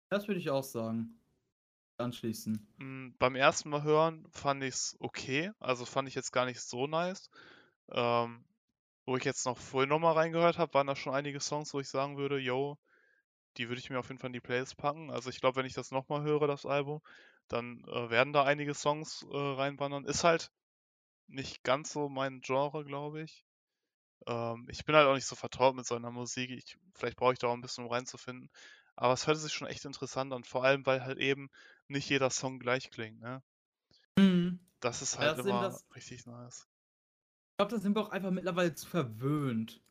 Das 0.10 0.28
würde 0.28 0.40
ich 0.40 0.50
auch 0.50 0.64
sagen. 0.64 1.20
Anschließen. 1.98 2.68
Mm, 2.78 3.10
beim 3.20 3.36
ersten 3.36 3.70
Mal 3.70 3.84
hören 3.84 4.26
fand 4.32 4.64
ich 4.64 4.74
es 4.76 4.96
okay. 5.00 5.52
Also 5.60 5.86
fand 5.86 6.08
ich 6.08 6.16
jetzt 6.16 6.32
gar 6.32 6.46
nicht 6.46 6.62
so 6.62 6.88
nice. 6.88 7.30
Ähm, 7.92 8.46
wo 9.06 9.18
ich 9.18 9.26
jetzt 9.26 9.46
noch 9.46 9.58
vorhin 9.58 9.90
nochmal 9.90 10.14
reingehört 10.14 10.58
habe, 10.58 10.74
waren 10.76 10.88
da 10.88 10.96
schon 10.96 11.14
einige 11.14 11.40
Songs, 11.42 11.74
wo 11.74 11.80
ich 11.80 11.90
sagen 11.90 12.18
würde, 12.18 12.40
yo, 12.40 12.78
die 13.58 13.70
würde 13.70 13.80
ich 13.80 13.90
mir 13.90 14.00
auf 14.00 14.10
jeden 14.10 14.20
Fall 14.20 14.30
in 14.30 14.34
die 14.34 14.40
Playlist 14.42 14.78
packen. 14.78 15.12
Also 15.12 15.30
ich 15.30 15.40
glaube, 15.42 15.58
wenn 15.58 15.66
ich 15.66 15.74
das 15.74 15.92
nochmal 15.92 16.24
höre, 16.24 16.48
das 16.48 16.66
Album, 16.66 17.02
dann 17.48 17.84
äh, 17.88 18.10
werden 18.10 18.34
da 18.34 18.44
einige 18.44 18.74
Songs 18.74 19.26
äh, 19.32 19.38
reinwandern. 19.38 20.06
Ist 20.06 20.24
halt 20.24 20.52
nicht 21.28 21.64
ganz 21.64 21.92
so 21.94 22.10
mein 22.10 22.42
Genre, 22.42 22.84
glaube 22.86 23.24
ich. 23.24 23.46
Ähm, 24.28 24.68
ich 24.70 24.86
bin 24.86 24.96
halt 24.96 25.08
auch 25.08 25.16
nicht 25.16 25.28
so 25.28 25.36
vertraut 25.36 25.76
mit 25.76 25.86
seiner 25.86 26.12
Musik. 26.12 26.52
Ich, 26.52 26.78
vielleicht 26.96 27.18
brauche 27.18 27.34
ich 27.34 27.40
da 27.40 27.48
auch 27.48 27.54
ein 27.54 27.62
bisschen, 27.62 27.86
um 27.86 27.92
reinzufinden. 27.92 28.50
Aber 28.96 29.14
es 29.14 29.28
hört 29.28 29.38
sich 29.38 29.54
schon 29.54 29.68
echt 29.68 29.86
interessant 29.86 30.34
an. 30.34 30.44
Vor 30.44 30.64
allem, 30.64 30.86
weil 30.86 31.04
halt 31.04 31.20
eben 31.20 31.50
nicht 31.88 32.10
jeder 32.10 32.30
Song 32.30 32.60
gleich 32.60 32.92
klingt. 32.92 33.20
Ne? 33.20 33.42
Mhm. 34.18 34.60
Das 34.80 35.02
ist 35.02 35.18
halt 35.18 35.38
das 35.38 35.46
immer 35.46 35.62
das- 35.64 35.86
richtig 35.96 36.26
nice. 36.26 36.68
Ich 37.54 37.58
glaube, 37.58 37.76
da 37.76 37.80
sind 37.80 37.96
wir 37.96 38.02
auch 38.02 38.10
einfach 38.10 38.32
mittlerweile 38.32 38.74
zu 38.74 38.88
verwöhnt. 38.88 39.82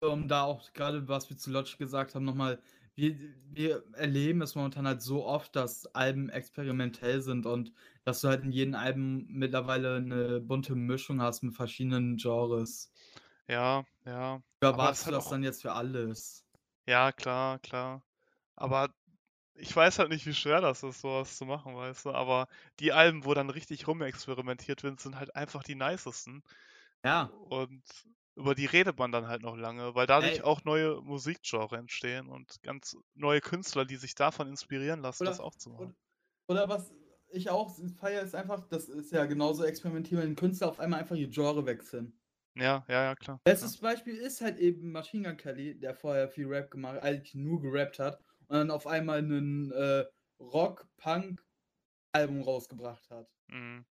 Um 0.00 0.26
da 0.28 0.42
auch 0.44 0.72
gerade, 0.72 1.06
was 1.08 1.30
wir 1.30 1.36
zu 1.38 1.50
Lodge 1.50 1.76
gesagt 1.78 2.14
haben, 2.14 2.24
nochmal, 2.24 2.60
wir, 2.96 3.16
wir 3.50 3.84
erleben 3.92 4.42
es 4.42 4.54
momentan 4.56 4.86
halt 4.86 5.00
so 5.00 5.24
oft, 5.24 5.54
dass 5.54 5.86
Alben 5.94 6.28
experimentell 6.28 7.22
sind 7.22 7.46
und 7.46 7.72
dass 8.04 8.20
du 8.20 8.28
halt 8.28 8.44
in 8.44 8.52
jedem 8.52 8.74
Album 8.74 9.24
mittlerweile 9.28 9.96
eine 9.96 10.40
bunte 10.40 10.74
Mischung 10.74 11.20
hast 11.20 11.42
mit 11.42 11.54
verschiedenen 11.54 12.16
Genres. 12.16 12.92
Ja, 13.48 13.84
ja. 14.04 14.40
Du 14.60 14.66
erwartest 14.66 15.06
halt 15.06 15.16
das 15.16 15.26
auch- 15.26 15.30
dann 15.30 15.42
jetzt 15.42 15.62
für 15.62 15.72
alles? 15.72 16.44
Ja, 16.86 17.12
klar, 17.12 17.58
klar. 17.60 18.02
Aber 18.56 18.92
ich 19.54 19.74
weiß 19.74 19.98
halt 19.98 20.08
nicht, 20.08 20.26
wie 20.26 20.34
schwer 20.34 20.60
das 20.60 20.82
ist, 20.82 21.00
sowas 21.00 21.36
zu 21.36 21.44
machen, 21.44 21.76
weißt 21.76 22.06
du. 22.06 22.10
Aber 22.12 22.48
die 22.80 22.92
Alben, 22.92 23.24
wo 23.24 23.34
dann 23.34 23.50
richtig 23.50 23.86
rumexperimentiert 23.86 24.82
wird, 24.82 25.00
sind 25.00 25.16
halt 25.18 25.36
einfach 25.36 25.62
die 25.62 25.74
nicesten. 25.74 26.42
Ja, 27.04 27.24
Und 27.48 27.82
über 28.34 28.54
die 28.54 28.66
redet 28.66 28.98
man 28.98 29.12
dann 29.12 29.26
halt 29.28 29.42
noch 29.42 29.56
lange, 29.56 29.94
weil 29.94 30.06
dadurch 30.06 30.36
Ey. 30.38 30.42
auch 30.42 30.64
neue 30.64 31.00
Musikgenre 31.02 31.76
entstehen 31.76 32.28
und 32.28 32.62
ganz 32.62 32.96
neue 33.14 33.40
Künstler, 33.40 33.84
die 33.84 33.96
sich 33.96 34.14
davon 34.14 34.48
inspirieren 34.48 35.00
lassen, 35.02 35.24
das 35.26 35.38
Oder- 35.38 35.46
auch 35.48 35.54
zu 35.54 35.70
machen. 35.70 35.94
Oder 36.48 36.68
was 36.68 36.90
ich 37.32 37.50
auch 37.50 37.76
feiere, 37.98 38.22
ist 38.22 38.34
einfach, 38.34 38.66
das 38.68 38.88
ist 38.88 39.12
ja 39.12 39.26
genauso 39.26 39.64
experimentieren, 39.64 40.22
wenn 40.24 40.36
Künstler 40.36 40.68
auf 40.68 40.80
einmal 40.80 41.00
einfach 41.00 41.16
ihr 41.16 41.28
Genre 41.28 41.64
wechseln. 41.66 42.18
Ja, 42.54 42.84
ja, 42.88 43.04
ja, 43.04 43.14
klar. 43.14 43.40
Bestes 43.44 43.78
Beispiel 43.78 44.16
ist 44.16 44.40
halt 44.40 44.58
eben 44.58 44.92
Machine 44.92 45.28
Gun 45.28 45.36
Kelly, 45.38 45.78
der 45.78 45.94
vorher 45.94 46.28
viel 46.28 46.46
Rap 46.46 46.70
gemacht, 46.70 47.02
eigentlich 47.02 47.34
nur 47.34 47.60
gerappt 47.62 47.98
hat 47.98 48.18
und 48.48 48.56
dann 48.56 48.70
auf 48.70 48.86
einmal 48.86 49.18
einen 49.18 49.70
äh, 49.72 50.04
Rock-Punk-Album 50.38 52.42
rausgebracht 52.42 53.08
hat. 53.10 53.28
Ja. 53.50 53.56
Mhm. 53.56 53.84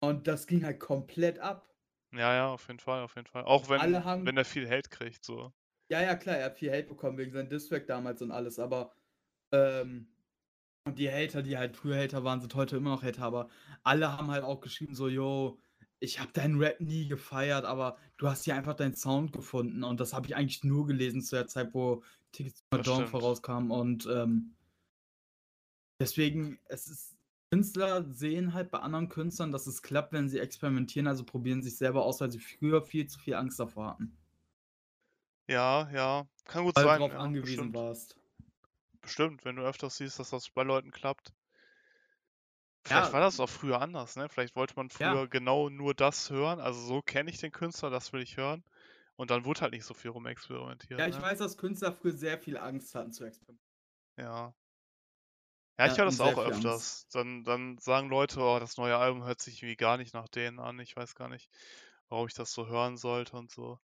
Und 0.00 0.26
das 0.26 0.46
ging 0.46 0.64
halt 0.64 0.80
komplett 0.80 1.38
ab. 1.38 1.68
ja, 2.12 2.34
ja, 2.34 2.48
auf 2.48 2.66
jeden 2.68 2.78
Fall, 2.78 3.02
auf 3.02 3.16
jeden 3.16 3.26
Fall. 3.26 3.44
Auch 3.44 3.68
wenn, 3.70 4.04
haben- 4.04 4.26
wenn 4.26 4.36
er 4.36 4.44
viel 4.44 4.68
Hate 4.68 4.90
kriegt, 4.90 5.24
so. 5.24 5.52
Ja, 5.88 6.02
ja, 6.02 6.14
klar, 6.14 6.36
er 6.36 6.46
hat 6.46 6.58
viel 6.58 6.70
Hate 6.70 6.88
bekommen 6.88 7.16
wegen 7.18 7.32
seinem 7.32 7.48
Distrack 7.48 7.86
damals 7.86 8.20
und 8.22 8.30
alles, 8.30 8.58
aber 8.58 8.92
ähm, 9.52 10.13
und 10.84 10.98
die 10.98 11.10
Hater, 11.10 11.42
die 11.42 11.56
halt 11.56 11.76
früher 11.76 11.96
Hater 12.02 12.24
waren, 12.24 12.40
sind 12.40 12.54
heute 12.54 12.76
immer 12.76 12.90
noch 12.90 13.02
Hater, 13.02 13.22
aber 13.24 13.48
alle 13.82 14.12
haben 14.16 14.30
halt 14.30 14.44
auch 14.44 14.60
geschrieben 14.60 14.94
so, 14.94 15.08
yo, 15.08 15.58
ich 16.00 16.20
habe 16.20 16.32
deinen 16.32 16.58
Rap 16.60 16.80
nie 16.80 17.08
gefeiert, 17.08 17.64
aber 17.64 17.96
du 18.18 18.28
hast 18.28 18.44
hier 18.44 18.54
einfach 18.56 18.74
deinen 18.74 18.94
Sound 18.94 19.32
gefunden 19.32 19.82
und 19.84 20.00
das 20.00 20.12
habe 20.12 20.26
ich 20.26 20.36
eigentlich 20.36 20.62
nur 20.64 20.86
gelesen 20.86 21.22
zu 21.22 21.36
der 21.36 21.46
Zeit, 21.46 21.72
wo 21.74 22.02
Tickets 22.32 22.64
to 22.70 22.78
Dawn 22.78 23.06
vorauskam 23.06 23.70
und 23.70 24.06
ähm, 24.06 24.56
deswegen, 26.00 26.58
es 26.66 26.86
ist, 26.88 27.16
Künstler 27.50 28.04
sehen 28.12 28.52
halt 28.54 28.70
bei 28.70 28.78
anderen 28.80 29.08
Künstlern, 29.08 29.52
dass 29.52 29.66
es 29.66 29.82
klappt, 29.82 30.12
wenn 30.12 30.28
sie 30.28 30.38
experimentieren, 30.40 31.06
also 31.08 31.24
probieren 31.24 31.62
sich 31.62 31.76
selber 31.76 32.04
aus, 32.04 32.20
weil 32.20 32.30
sie 32.32 32.40
früher 32.40 32.82
viel 32.82 33.06
zu 33.06 33.18
viel 33.18 33.34
Angst 33.34 33.58
davor 33.60 33.90
hatten, 33.90 34.18
Ja, 35.48 35.90
ja, 35.90 36.26
kann 36.44 36.64
gut 36.64 36.74
weil 36.74 36.86
du 36.86 36.90
sein. 36.90 36.98
darauf 36.98 37.12
ja, 37.12 37.18
angewiesen 37.18 37.72
bestimmt. 37.72 37.74
warst. 37.74 38.16
Bestimmt, 39.04 39.44
wenn 39.44 39.56
du 39.56 39.62
öfters 39.62 39.96
siehst, 39.96 40.18
dass 40.18 40.30
das 40.30 40.50
bei 40.50 40.62
Leuten 40.62 40.90
klappt. 40.90 41.28
Ja. 42.88 42.96
Vielleicht 42.98 43.12
war 43.12 43.20
das 43.20 43.40
auch 43.40 43.48
früher 43.48 43.80
anders, 43.80 44.16
ne? 44.16 44.28
Vielleicht 44.28 44.56
wollte 44.56 44.74
man 44.76 44.88
Ja. 44.98 45.12
früher 45.12 45.28
genau 45.28 45.68
nur 45.70 45.94
das 45.94 46.30
hören. 46.30 46.60
Also 46.60 46.80
so 46.80 47.00
kenne 47.02 47.30
ich 47.30 47.38
den 47.38 47.52
Künstler, 47.52 47.90
das 47.90 48.12
will 48.12 48.20
ich 48.22 48.36
hören. 48.36 48.62
Und 49.16 49.30
dann 49.30 49.44
wurde 49.44 49.60
halt 49.62 49.72
nicht 49.72 49.84
so 49.84 49.94
viel 49.94 50.10
rumexperimentiert. 50.10 50.98
Ja, 50.98 51.06
ich 51.06 51.16
ne? 51.16 51.22
weiß, 51.22 51.38
dass 51.38 51.56
Künstler 51.56 51.92
früher 51.92 52.12
sehr 52.12 52.38
viel 52.38 52.56
Angst 52.58 52.94
hatten 52.94 53.12
zu 53.12 53.24
experimentieren. 53.24 53.70
Ja. 54.18 54.54
Ja, 55.78 55.86
ich 55.86 55.92
Ja, 55.92 55.98
höre 55.98 56.06
und 56.08 56.18
das 56.18 56.20
auch 56.20 56.38
öfters. 56.38 57.08
Dann, 57.12 57.42
dann 57.44 57.78
sagen 57.78 58.08
Leute, 58.08 58.40
oh, 58.40 58.58
das 58.58 58.76
neue 58.76 58.96
Album 58.96 59.24
hört 59.24 59.40
sich 59.40 59.62
irgendwie 59.62 59.76
gar 59.76 59.96
nicht 59.96 60.14
nach 60.14 60.28
denen 60.28 60.58
an. 60.60 60.78
Ich 60.80 60.94
weiß 60.96 61.14
gar 61.14 61.28
nicht, 61.28 61.48
warum 62.08 62.26
ich 62.28 62.34
das 62.34 62.52
so 62.52 62.66
hören 62.66 62.96
sollte 62.96 63.36
und 63.36 63.50
so. 63.50 63.78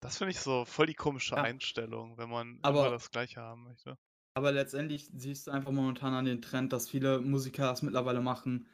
Das 0.00 0.18
finde 0.18 0.32
ich 0.32 0.40
so 0.40 0.64
voll 0.64 0.86
die 0.86 0.94
komische 0.94 1.36
Ja. 1.36 1.42
Einstellung, 1.42 2.16
wenn 2.18 2.28
man 2.30 2.56
immer 2.56 2.64
Aber- 2.64 2.90
das 2.90 3.10
Gleiche 3.10 3.40
haben 3.40 3.64
möchte. 3.64 3.96
Aber 4.34 4.52
letztendlich 4.52 5.10
siehst 5.14 5.46
du 5.46 5.50
einfach 5.50 5.72
momentan 5.72 6.14
an 6.14 6.24
den 6.24 6.40
Trend, 6.42 6.72
dass 6.72 6.88
viele 6.88 7.20
Musiker 7.20 7.64
das 7.64 7.82
mittlerweile 7.82 8.20
machen, 8.20 8.66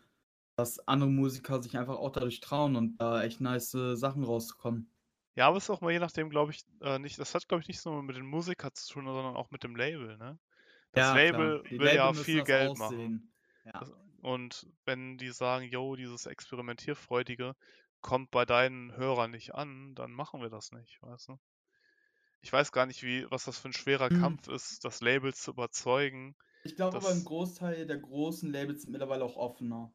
dass 0.56 0.78
andere 0.88 1.11
Musiker 1.11 1.62
sich 1.62 1.76
einfach 1.78 1.96
auch 1.96 2.11
dadurch 2.11 2.40
trauen 2.40 2.76
und 2.76 2.98
da 3.00 3.22
echt 3.22 3.40
nice 3.40 3.74
äh, 3.74 3.96
Sachen 3.96 4.24
rauskommen. 4.24 4.92
Ja, 5.36 5.46
aber 5.48 5.56
es 5.59 5.64
ist 5.64 5.70
auch 5.70 5.80
mal 5.80 5.92
je 5.92 6.00
nachdem, 6.00 6.30
glaube 6.30 6.50
ich, 6.52 6.64
äh, 6.80 6.98
nicht, 6.98 7.18
das 7.18 7.34
hat, 7.34 7.46
glaube 7.48 7.62
ich, 7.62 7.68
nicht 7.68 7.84
nur 7.86 8.02
mit 8.02 8.16
dem 8.16 8.26
Musiker 8.26 8.72
zu 8.72 8.92
tun, 8.92 9.06
sondern 9.06 9.36
auch 9.36 9.50
mit 9.50 9.62
dem 9.62 9.76
Label, 9.76 10.16
ne? 10.16 10.38
Das 10.92 11.09
Ja, 11.09 11.14
Label 11.14 11.64
will 11.76 11.92
ja 11.92 12.12
Label 12.12 12.24
viel 12.24 12.42
Geld 12.42 12.74
machen. 12.76 13.34
Ja. 13.64 13.72
Das- 13.80 13.92
Und 14.22 14.66
wenn 14.84 15.16
die 15.18 15.30
sagen, 15.30 15.66
yo, 15.70 15.94
dieses 15.96 16.26
Experimentierfreudige 16.26 17.54
kommt 18.00 18.30
bei 18.32 18.44
deinen 18.44 18.96
Hörern 18.96 19.30
nicht 19.30 19.54
an, 19.54 19.94
dann 19.94 20.12
machen 20.12 20.40
wir 20.40 20.50
das 20.50 20.72
nicht, 20.72 20.98
weißt 21.02 21.28
du? 21.28 21.38
Ich 22.43 22.53
weiß 22.53 22.72
gar 22.72 22.86
nicht, 22.86 23.03
wie, 23.03 23.30
was 23.30 23.45
das 23.45 23.59
für 23.59 23.68
ein 23.68 23.72
schwerer 23.72 24.09
Hm. 24.11 24.20
Kampf 24.20 24.49
ist, 24.49 24.84
das 24.84 25.01
Label 25.01 25.34
zu 25.34 25.51
überzeugen. 25.53 26.34
Ich 26.62 26.76
glaube 26.76 26.97
aber, 26.99 27.09
ein 27.11 27.24
Großteil 27.24 27.86
der 27.86 27.99
großen 27.99 28.53
Labels 28.53 28.82
sind 28.82 28.93
mittlerweile 28.93 29.24
auch 29.24 29.36
offener. 29.36 29.93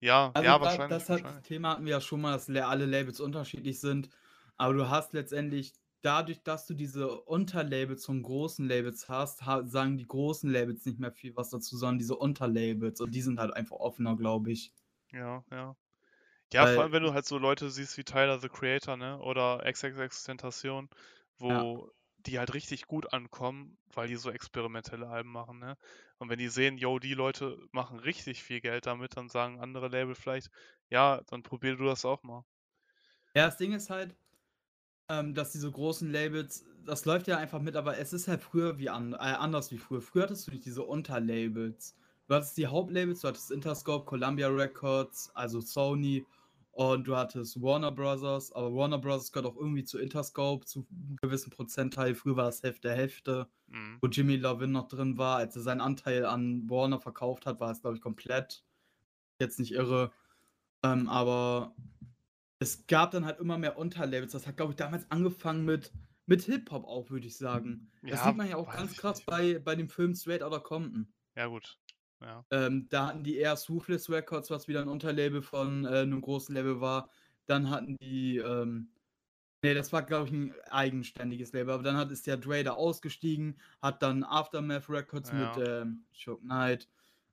Ja, 0.00 0.30
Also 0.34 0.46
ja, 0.46 0.60
wahrscheinlich. 0.60 0.98
das, 0.98 1.08
hat, 1.08 1.18
das 1.18 1.22
wahrscheinlich. 1.24 1.48
Thema 1.48 1.70
hatten 1.70 1.84
wir 1.84 1.92
ja 1.92 2.00
schon 2.00 2.20
mal, 2.20 2.32
dass 2.32 2.48
alle 2.48 2.86
Labels 2.86 3.20
unterschiedlich 3.20 3.80
sind. 3.80 4.08
Aber 4.56 4.74
du 4.74 4.88
hast 4.88 5.12
letztendlich, 5.14 5.72
dadurch, 6.02 6.42
dass 6.42 6.66
du 6.66 6.74
diese 6.74 7.20
Unterlabels 7.22 8.04
von 8.06 8.22
großen 8.22 8.66
Labels 8.68 9.08
hast, 9.08 9.46
ha 9.46 9.66
sagen 9.66 9.96
die 9.98 10.06
großen 10.06 10.50
Labels 10.50 10.84
nicht 10.86 10.98
mehr 10.98 11.12
viel 11.12 11.36
was 11.36 11.50
dazu, 11.50 11.76
sondern 11.76 11.98
diese 11.98 12.16
Unterlabels. 12.16 13.00
Und 13.00 13.14
die 13.14 13.22
sind 13.22 13.38
halt 13.40 13.54
einfach 13.54 13.76
offener, 13.76 14.16
glaube 14.16 14.52
ich. 14.52 14.72
Ja, 15.12 15.44
ja. 15.50 15.76
Ja, 16.52 16.66
Weil- 16.66 16.74
vor 16.74 16.82
allem, 16.84 16.92
wenn 16.92 17.02
du 17.04 17.14
halt 17.14 17.26
so 17.26 17.38
Leute 17.38 17.70
siehst 17.70 17.96
wie 17.98 18.04
Tyler 18.04 18.38
the 18.40 18.48
Creator, 18.48 18.96
ne? 18.96 19.18
Oder 19.20 19.64
XXX 19.66 20.24
Tentation, 20.24 20.88
wo 21.42 21.90
die 22.18 22.38
halt 22.38 22.54
richtig 22.54 22.86
gut 22.86 23.12
ankommen, 23.12 23.78
weil 23.92 24.08
die 24.08 24.16
so 24.16 24.30
experimentelle 24.30 25.08
Alben 25.08 25.30
machen, 25.32 25.58
ne? 25.58 25.76
Und 26.18 26.28
wenn 26.30 26.38
die 26.38 26.48
sehen, 26.48 26.78
yo, 26.78 26.98
die 27.00 27.14
Leute 27.14 27.58
machen 27.72 27.98
richtig 27.98 28.42
viel 28.44 28.60
Geld 28.60 28.86
damit, 28.86 29.16
dann 29.16 29.28
sagen 29.28 29.60
andere 29.60 29.88
Label 29.88 30.14
vielleicht, 30.14 30.48
ja, 30.90 31.20
dann 31.28 31.42
probier 31.42 31.76
du 31.76 31.84
das 31.84 32.04
auch 32.04 32.22
mal. 32.22 32.44
Ja, 33.34 33.46
das 33.46 33.56
Ding 33.56 33.72
ist 33.72 33.90
halt, 33.90 34.14
ähm, 35.08 35.34
dass 35.34 35.52
diese 35.52 35.70
großen 35.70 36.10
Labels, 36.12 36.66
das 36.84 37.04
läuft 37.04 37.28
ja 37.28 37.38
einfach 37.38 37.60
mit, 37.60 37.76
aber 37.76 37.98
es 37.98 38.12
ist 38.12 38.28
halt 38.28 38.42
früher 38.42 38.78
wie 38.78 38.90
an, 38.90 39.14
äh, 39.14 39.16
anders 39.18 39.70
wie 39.72 39.78
früher. 39.78 40.02
Früher 40.02 40.24
hattest 40.24 40.46
du 40.48 40.52
nicht 40.52 40.64
diese 40.66 40.84
Unterlabels. 40.84 41.96
Du 42.28 42.34
hattest 42.34 42.56
die 42.58 42.66
Hauptlabels, 42.68 43.20
du 43.22 43.28
hattest 43.28 43.50
Interscope, 43.52 44.06
Columbia 44.06 44.48
Records, 44.48 45.30
also 45.34 45.60
Sony 45.60 46.26
und 46.72 47.06
du 47.06 47.16
hattest 47.16 47.60
Warner 47.62 47.92
Brothers, 47.92 48.50
aber 48.52 48.74
Warner 48.74 48.98
Brothers 48.98 49.30
gehört 49.32 49.46
auch 49.52 49.56
irgendwie 49.56 49.84
zu 49.84 49.98
Interscope, 49.98 50.64
zu 50.66 50.86
einem 50.90 51.16
gewissen 51.20 51.50
Prozentteil. 51.50 52.14
Früher 52.14 52.36
war 52.36 52.46
das 52.46 52.62
Hälfte 52.62 52.92
Hälfte, 52.92 53.48
Mhm. 53.68 53.98
wo 54.02 54.08
Jimmy 54.08 54.36
Lovin 54.36 54.72
noch 54.72 54.88
drin 54.88 55.18
war. 55.18 55.36
Als 55.38 55.54
er 55.56 55.62
seinen 55.62 55.80
Anteil 55.82 56.24
an 56.26 56.68
Warner 56.70 57.00
verkauft 57.00 57.46
hat, 57.46 57.60
war 57.60 57.70
es, 57.70 57.80
glaube 57.82 57.96
ich, 57.96 58.02
komplett. 58.02 58.64
Jetzt 59.40 59.58
nicht 59.58 59.72
irre. 59.72 60.12
Ähm, 60.84 61.08
aber 61.08 61.76
es 62.58 62.86
gab 62.86 63.10
dann 63.12 63.24
halt 63.26 63.40
immer 63.40 63.58
mehr 63.58 63.78
Unterlabels. 63.78 64.32
Das 64.32 64.46
hat, 64.46 64.56
glaube 64.56 64.72
ich, 64.72 64.76
damals 64.76 65.10
angefangen 65.10 65.64
mit, 65.64 65.92
mit 66.26 66.42
Hip-Hop 66.42 66.84
auch, 66.84 67.10
würde 67.10 67.26
ich 67.26 67.36
sagen. 67.36 67.90
Das 68.08 68.20
Ja, 68.20 68.26
sieht 68.28 68.36
man 68.36 68.48
ja 68.48 68.56
auch 68.56 68.70
ganz 68.72 68.96
krass 68.96 69.18
nicht. 69.18 69.26
bei, 69.26 69.58
bei 69.58 69.74
dem 69.76 69.88
Film 69.88 70.14
Straight 70.14 70.42
Outta 70.42 70.60
Compton. 70.60 71.12
Ja, 71.36 71.46
gut. 71.46 71.78
Ja. 72.22 72.44
Ähm, 72.50 72.88
da 72.88 73.08
hatten 73.08 73.24
die 73.24 73.36
erst 73.36 73.68
Ruthless 73.68 74.08
Records, 74.10 74.50
was 74.50 74.68
wieder 74.68 74.80
ein 74.80 74.88
Unterlabel 74.88 75.42
von 75.42 75.84
äh, 75.84 76.00
einem 76.00 76.20
großen 76.20 76.54
Label 76.54 76.80
war. 76.80 77.10
Dann 77.46 77.70
hatten 77.70 77.96
die, 77.98 78.38
ähm, 78.38 78.92
nee, 79.62 79.74
das 79.74 79.92
war, 79.92 80.02
glaube 80.02 80.28
ich, 80.28 80.32
ein 80.32 80.54
eigenständiges 80.70 81.52
Label. 81.52 81.74
Aber 81.74 81.82
dann 81.82 81.96
hat, 81.96 82.10
ist 82.12 82.26
der 82.26 82.36
Dre 82.36 82.62
da 82.62 82.72
ausgestiegen, 82.72 83.60
hat 83.80 84.02
dann 84.02 84.22
Aftermath 84.24 84.88
Records 84.88 85.30
Ja. 85.30 85.56
mit 85.56 85.68
ähm, 85.68 86.04
Shook 86.12 86.40
Knight 86.42 86.88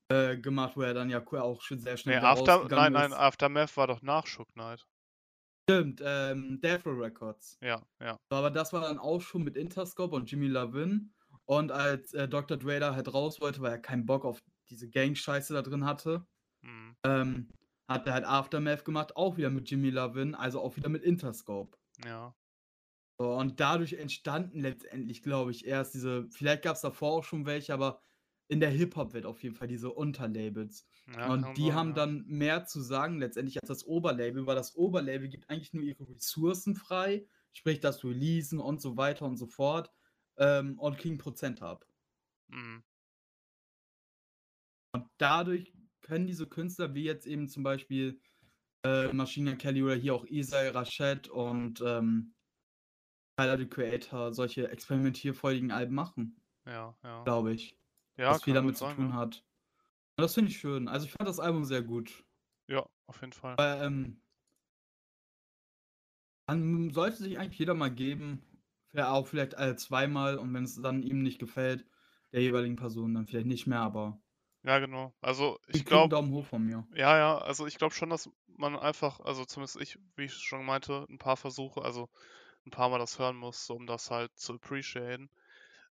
äh, 0.09 0.37
gemacht, 0.37 0.75
wo 0.75 0.81
er 0.81 0.93
dann 0.93 1.09
ja 1.09 1.23
auch 1.25 1.61
schon 1.61 1.79
sehr 1.79 1.97
schnell 1.97 2.19
Nee, 2.19 2.25
After, 2.25 2.67
nein, 2.69 2.93
nein, 2.93 3.11
ist. 3.11 3.17
Aftermath 3.17 3.77
war 3.77 3.87
doch 3.87 4.01
nach 4.01 4.25
Shook 4.25 4.51
Knight. 4.53 4.85
Stimmt, 5.69 6.01
ähm, 6.03 6.59
Death 6.61 6.83
Row 6.87 6.99
Records. 6.99 7.59
Ja, 7.61 7.83
ja. 8.01 8.17
Aber 8.29 8.49
das 8.49 8.73
war 8.73 8.81
dann 8.81 8.97
auch 8.97 9.21
schon 9.21 9.43
mit 9.43 9.55
Interscope 9.55 10.15
und 10.15 10.31
Jimmy 10.31 10.47
Lavin. 10.47 11.13
Und 11.45 11.71
als 11.71 12.13
äh, 12.13 12.27
Dr. 12.27 12.57
Dre 12.57 12.79
da 12.79 12.95
halt 12.95 13.13
raus 13.13 13.39
wollte, 13.41 13.61
weil 13.61 13.71
er 13.73 13.79
keinen 13.79 14.05
Bock 14.05 14.25
auf 14.25 14.39
diese 14.69 14.89
Gang-Scheiße 14.89 15.53
da 15.53 15.61
drin 15.61 15.85
hatte, 15.85 16.27
Mhm. 16.61 16.97
ähm, 17.05 17.49
hat 17.89 18.07
er 18.07 18.13
halt 18.13 18.25
Aftermath 18.25 18.85
gemacht, 18.85 19.15
auch 19.17 19.37
wieder 19.37 19.49
mit 19.49 19.69
Jimmy 19.69 19.89
Lavin, 19.91 20.35
also 20.35 20.61
auch 20.61 20.77
wieder 20.77 20.89
mit 20.89 21.03
Interscope. 21.03 21.77
Ja. 22.05 22.35
So, 23.19 23.33
und 23.33 23.59
dadurch 23.59 23.93
entstanden 23.93 24.61
letztendlich, 24.61 25.21
glaube 25.21 25.51
ich, 25.51 25.65
erst 25.65 25.93
diese, 25.93 26.29
vielleicht 26.31 26.63
gab 26.63 26.75
es 26.75 26.81
davor 26.81 27.11
auch 27.13 27.23
schon 27.23 27.45
welche, 27.45 27.73
aber 27.73 28.01
in 28.47 28.59
der 28.61 28.69
Hip-Hop-Welt 28.71 29.25
auf 29.25 29.43
jeden 29.43 29.55
Fall 29.55 29.67
diese 29.67 29.91
Unterlabels. 29.91 30.87
ja 31.07 31.33
und 31.33 31.57
die 31.57 31.67
sein, 31.67 31.73
haben 31.73 31.89
ja. 31.89 31.95
dann 31.95 32.25
mehr 32.27 32.65
zu 32.65 32.81
sagen 32.81 33.19
letztendlich 33.19 33.57
als 33.61 33.67
das 33.67 33.83
Oberlabel, 33.85 34.45
weil 34.47 34.55
das 34.55 34.75
Oberlabel 34.75 35.27
gibt 35.29 35.49
eigentlich 35.49 35.73
nur 35.73 35.83
ihre 35.83 36.07
Ressourcen 36.09 36.75
frei, 36.75 37.27
sprich 37.51 37.79
das 37.79 38.03
Releasen 38.03 38.59
und 38.59 38.81
so 38.81 38.95
weiter 38.97 39.25
und 39.25 39.37
so 39.37 39.47
fort 39.47 39.91
ähm, 40.37 40.79
und 40.79 40.97
kriegen 40.97 41.17
Prozent 41.17 41.61
ab. 41.61 41.85
Mhm. 42.49 42.83
Und 44.91 45.07
dadurch 45.17 45.73
können 46.01 46.27
diese 46.27 46.47
Künstler, 46.47 46.93
wie 46.93 47.03
jetzt 47.03 47.27
eben 47.27 47.47
zum 47.47 47.63
Beispiel 47.63 48.19
äh, 48.83 49.11
Machine 49.13 49.57
Kelly 49.57 49.83
oder 49.83 49.95
hier 49.95 50.15
auch 50.15 50.25
Isai 50.25 50.69
Rashad 50.69 51.27
und 51.27 51.81
ähm, 51.81 52.33
Tyler 53.37 53.57
the 53.57 53.67
Creator, 53.67 54.33
solche 54.33 54.69
experimentierfreudigen 54.69 55.71
Alben 55.71 55.95
machen, 55.95 56.41
Ja, 56.65 56.97
ja. 57.03 57.23
glaube 57.23 57.53
ich. 57.53 57.77
Ja, 58.17 58.31
was 58.31 58.43
viel 58.43 58.53
damit 58.53 58.77
zu 58.77 58.85
sein, 58.85 58.95
tun 58.95 59.09
ja. 59.09 59.15
hat. 59.15 59.45
Und 60.17 60.23
das 60.23 60.33
finde 60.33 60.51
ich 60.51 60.59
schön. 60.59 60.87
Also 60.89 61.05
ich 61.05 61.13
fand 61.13 61.29
das 61.29 61.39
Album 61.39 61.63
sehr 61.63 61.81
gut. 61.81 62.25
Ja, 62.67 62.85
auf 63.07 63.21
jeden 63.21 63.31
Fall. 63.31 63.57
Weil, 63.57 63.85
ähm, 63.85 64.21
man 66.47 66.89
sollte 66.89 67.17
sich 67.17 67.39
eigentlich 67.39 67.59
jeder 67.59 67.75
mal 67.75 67.93
geben. 67.93 68.43
Auch 68.95 69.27
vielleicht 69.27 69.53
äh, 69.53 69.75
zweimal 69.75 70.37
und 70.37 70.53
wenn 70.53 70.63
es 70.63 70.81
dann 70.81 71.03
ihm 71.03 71.21
nicht 71.21 71.39
gefällt, 71.39 71.85
der 72.33 72.41
jeweiligen 72.41 72.75
Person, 72.75 73.13
dann 73.13 73.27
vielleicht 73.27 73.45
nicht 73.45 73.67
mehr, 73.67 73.81
aber 73.81 74.19
Ja, 74.63 74.79
genau. 74.79 75.13
Also 75.21 75.59
ich 75.67 75.85
glaube, 75.85 76.15
Daumen 76.15 76.31
hoch 76.33 76.45
von 76.45 76.63
mir. 76.65 76.87
ja, 76.91 77.17
ja, 77.17 77.37
also 77.39 77.67
ich 77.67 77.77
glaube 77.77 77.93
schon, 77.95 78.09
dass 78.11 78.29
man 78.47 78.77
einfach, 78.77 79.19
also 79.21 79.45
zumindest 79.45 79.77
ich, 79.81 79.99
wie 80.15 80.25
ich 80.25 80.33
schon 80.35 80.65
meinte, 80.65 81.05
ein 81.09 81.17
paar 81.19 81.37
Versuche, 81.37 81.81
also 81.83 82.09
ein 82.67 82.71
paar 82.71 82.89
Mal 82.89 82.99
das 82.99 83.19
hören 83.19 83.37
muss, 83.37 83.69
um 83.71 83.87
das 83.87 84.11
halt 84.11 84.37
zu 84.37 84.55
appreciaten. 84.55 85.29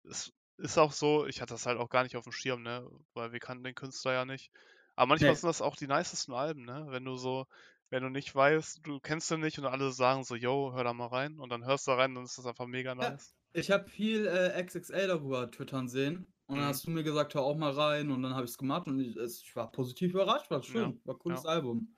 Es 0.04 0.32
ist 0.58 0.78
auch 0.78 0.92
so, 0.92 1.26
ich 1.26 1.40
hatte 1.42 1.54
das 1.54 1.66
halt 1.66 1.78
auch 1.78 1.90
gar 1.90 2.04
nicht 2.04 2.16
auf 2.16 2.24
dem 2.24 2.32
Schirm, 2.32 2.62
ne, 2.62 2.88
weil 3.14 3.32
wir 3.32 3.40
kannten 3.40 3.64
den 3.64 3.74
Künstler 3.76 4.12
ja 4.14 4.24
nicht. 4.26 4.50
Aber 4.96 5.08
manchmal 5.08 5.34
Nee. 5.34 5.36
sind 5.36 5.48
das 5.48 5.62
auch 5.62 5.76
die 5.76 5.88
nicesten 5.88 6.34
Alben, 6.34 6.64
ne, 6.64 6.86
wenn 6.90 7.04
du 7.04 7.16
so, 7.16 7.46
wenn 7.90 8.02
du 8.04 8.10
nicht 8.10 8.34
weißt, 8.34 8.80
du 8.86 9.00
kennst 9.00 9.30
den 9.30 9.40
nicht 9.40 9.58
und 9.58 9.66
alle 9.66 9.92
sagen 9.92 10.24
so, 10.24 10.36
yo, 10.36 10.72
hör 10.74 10.84
da 10.84 10.94
mal 10.94 11.08
rein 11.08 11.38
und 11.40 11.50
dann 11.50 11.64
hörst 11.66 11.86
du 11.88 11.92
da 11.92 11.98
rein, 11.98 12.14
dann 12.14 12.24
ist 12.24 12.38
das 12.38 12.46
einfach 12.46 12.66
mega 12.66 12.94
Ja, 13.00 13.16
nice. 13.16 13.34
ich 13.52 13.70
habe 13.70 13.88
viel 13.88 14.26
äh, 14.26 14.48
XXL 14.60 15.06
darüber 15.08 15.48
twittern 15.50 15.88
sehen 15.88 16.33
und 16.46 16.58
dann 16.58 16.66
Mhm. 16.66 16.68
hast 16.68 16.86
du 16.86 16.90
mir 16.90 17.02
gesagt, 17.04 17.34
hör 17.34 17.42
auch 17.42 17.56
mal 17.56 17.72
rein 17.72 18.10
und 18.10 18.22
dann 18.22 18.34
habe 18.34 18.44
ich 18.44 18.52
es 18.52 18.58
gemacht 18.58 18.86
und 18.88 19.00
ich, 19.00 19.16
es, 19.16 19.42
ich 19.42 19.54
war 19.56 19.70
positiv 19.72 20.12
überrascht, 20.14 20.50
war 20.50 20.62
Ja, 20.66 20.92
schön, 20.92 21.00
war 21.04 21.14
ein 21.14 21.18
cooles 21.18 21.44
ja. 21.44 21.46
Album. 21.46 21.96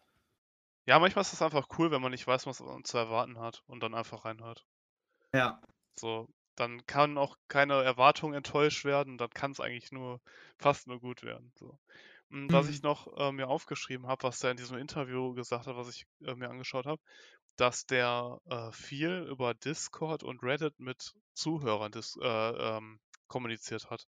Ja, 0.87 0.99
manchmal 0.99 1.21
ist 1.23 1.33
das 1.33 1.43
einfach 1.43 1.69
cool, 1.79 1.91
wenn 1.91 2.01
man 2.01 2.11
nicht 2.13 2.27
weiß, 2.27 2.47
was 2.47 2.61
man 2.61 2.83
zu 2.83 2.97
erwarten 2.97 3.39
hat 3.39 3.63
und 3.67 3.81
dann 3.83 3.95
einfach 3.95 4.25
reinhört. 4.25 4.67
Ja, 5.33 5.61
So, 5.99 6.29
dann 6.55 6.87
kann 6.87 7.19
auch 7.19 7.37
keine 7.49 7.83
Erwartung 7.83 8.33
enttäuscht 8.35 8.85
werden, 8.85 9.19
dann 9.19 9.31
kann 9.31 9.51
es 9.53 9.61
eigentlich 9.61 9.93
nur 9.93 10.21
fast 10.59 10.87
nur 10.87 11.01
gut 11.01 11.23
werden. 11.23 11.53
So. 11.57 11.79
Und 12.31 12.53
was 12.53 12.69
ich 12.69 12.81
mhm. 12.81 12.83
noch 12.83 13.07
äh, 13.19 13.33
mir 13.33 13.49
aufgeschrieben 13.49 14.07
habe, 14.07 14.23
was 14.25 14.39
der 14.41 14.51
in 14.53 14.57
diesem 14.57 14.79
Interview 14.79 15.35
gesagt 15.35 15.67
hat, 15.67 15.77
was 15.77 15.89
ich 15.91 16.07
äh, 16.25 16.35
mir 16.35 16.49
angeschaut 16.51 16.87
habe, 16.87 17.03
dass 17.57 17.87
der 17.87 18.39
äh, 18.47 18.73
viel 18.73 19.27
über 19.31 19.55
Discord 19.55 20.23
und 20.25 20.43
Reddit 20.43 20.79
mit 20.81 21.15
Zuhörern 21.35 21.93
dis 21.93 22.17
äh, 22.23 22.27
ähm, 22.79 23.01
kommuniziert 23.29 23.91
hat. 23.91 24.07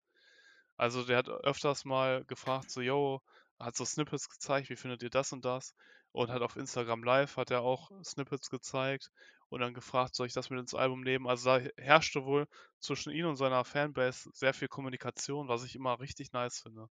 Also 0.77 1.03
der 1.03 1.17
hat 1.17 1.29
öfters 1.29 1.85
mal 1.85 2.23
gefragt, 2.25 2.71
so, 2.71 2.81
yo, 2.81 3.21
hat 3.59 3.75
so 3.75 3.85
Snippets 3.85 4.29
gezeigt, 4.29 4.69
wie 4.69 4.75
findet 4.75 5.03
ihr 5.03 5.09
das 5.09 5.31
und 5.33 5.45
das? 5.45 5.75
Und 6.11 6.29
hat 6.29 6.41
auf 6.41 6.55
Instagram 6.55 7.03
Live 7.03 7.37
hat 7.37 7.51
er 7.51 7.61
auch 7.61 7.91
Snippets 8.03 8.49
gezeigt 8.49 9.11
und 9.49 9.61
dann 9.61 9.73
gefragt, 9.73 10.15
soll 10.15 10.27
ich 10.27 10.33
das 10.33 10.49
mit 10.49 10.59
ins 10.59 10.73
Album 10.73 11.01
nehmen? 11.01 11.27
Also 11.27 11.49
da 11.49 11.59
herrschte 11.77 12.23
wohl 12.25 12.47
zwischen 12.79 13.11
ihm 13.11 13.27
und 13.27 13.35
seiner 13.35 13.65
Fanbase 13.65 14.29
sehr 14.33 14.53
viel 14.53 14.67
Kommunikation, 14.69 15.47
was 15.49 15.63
ich 15.65 15.75
immer 15.75 15.99
richtig 15.99 16.31
nice 16.31 16.59
finde. 16.61 16.87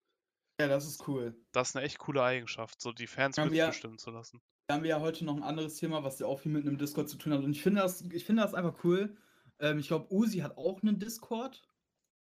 Ja, 0.60 0.68
das 0.68 0.86
ist 0.86 1.06
cool. 1.08 1.34
Das 1.52 1.70
ist 1.70 1.76
eine 1.76 1.84
echt 1.86 1.98
coole 1.98 2.22
Eigenschaft, 2.22 2.80
so 2.80 2.92
die 2.92 3.06
Fans 3.06 3.36
mitbestimmen 3.36 3.98
zu 3.98 4.10
lassen. 4.10 4.40
da 4.66 4.74
haben 4.74 4.82
wir 4.84 4.90
ja 4.90 5.00
heute 5.00 5.24
noch 5.24 5.36
ein 5.36 5.42
anderes 5.42 5.76
Thema, 5.76 6.04
was 6.04 6.18
ja 6.18 6.26
auch 6.26 6.38
viel 6.40 6.52
mit 6.52 6.66
einem 6.66 6.78
Discord 6.78 7.08
zu 7.08 7.16
tun 7.18 7.32
hat. 7.32 7.42
Und 7.42 7.50
ich 7.52 7.62
finde 7.62 7.80
das, 7.82 8.02
ich 8.02 8.24
finde 8.24 8.42
das 8.42 8.54
einfach 8.54 8.84
cool. 8.84 9.16
Ähm, 9.58 9.78
ich 9.78 9.88
glaube, 9.88 10.12
Uzi 10.12 10.38
hat 10.38 10.56
auch 10.56 10.82
einen 10.82 10.98
Discord. 10.98 11.62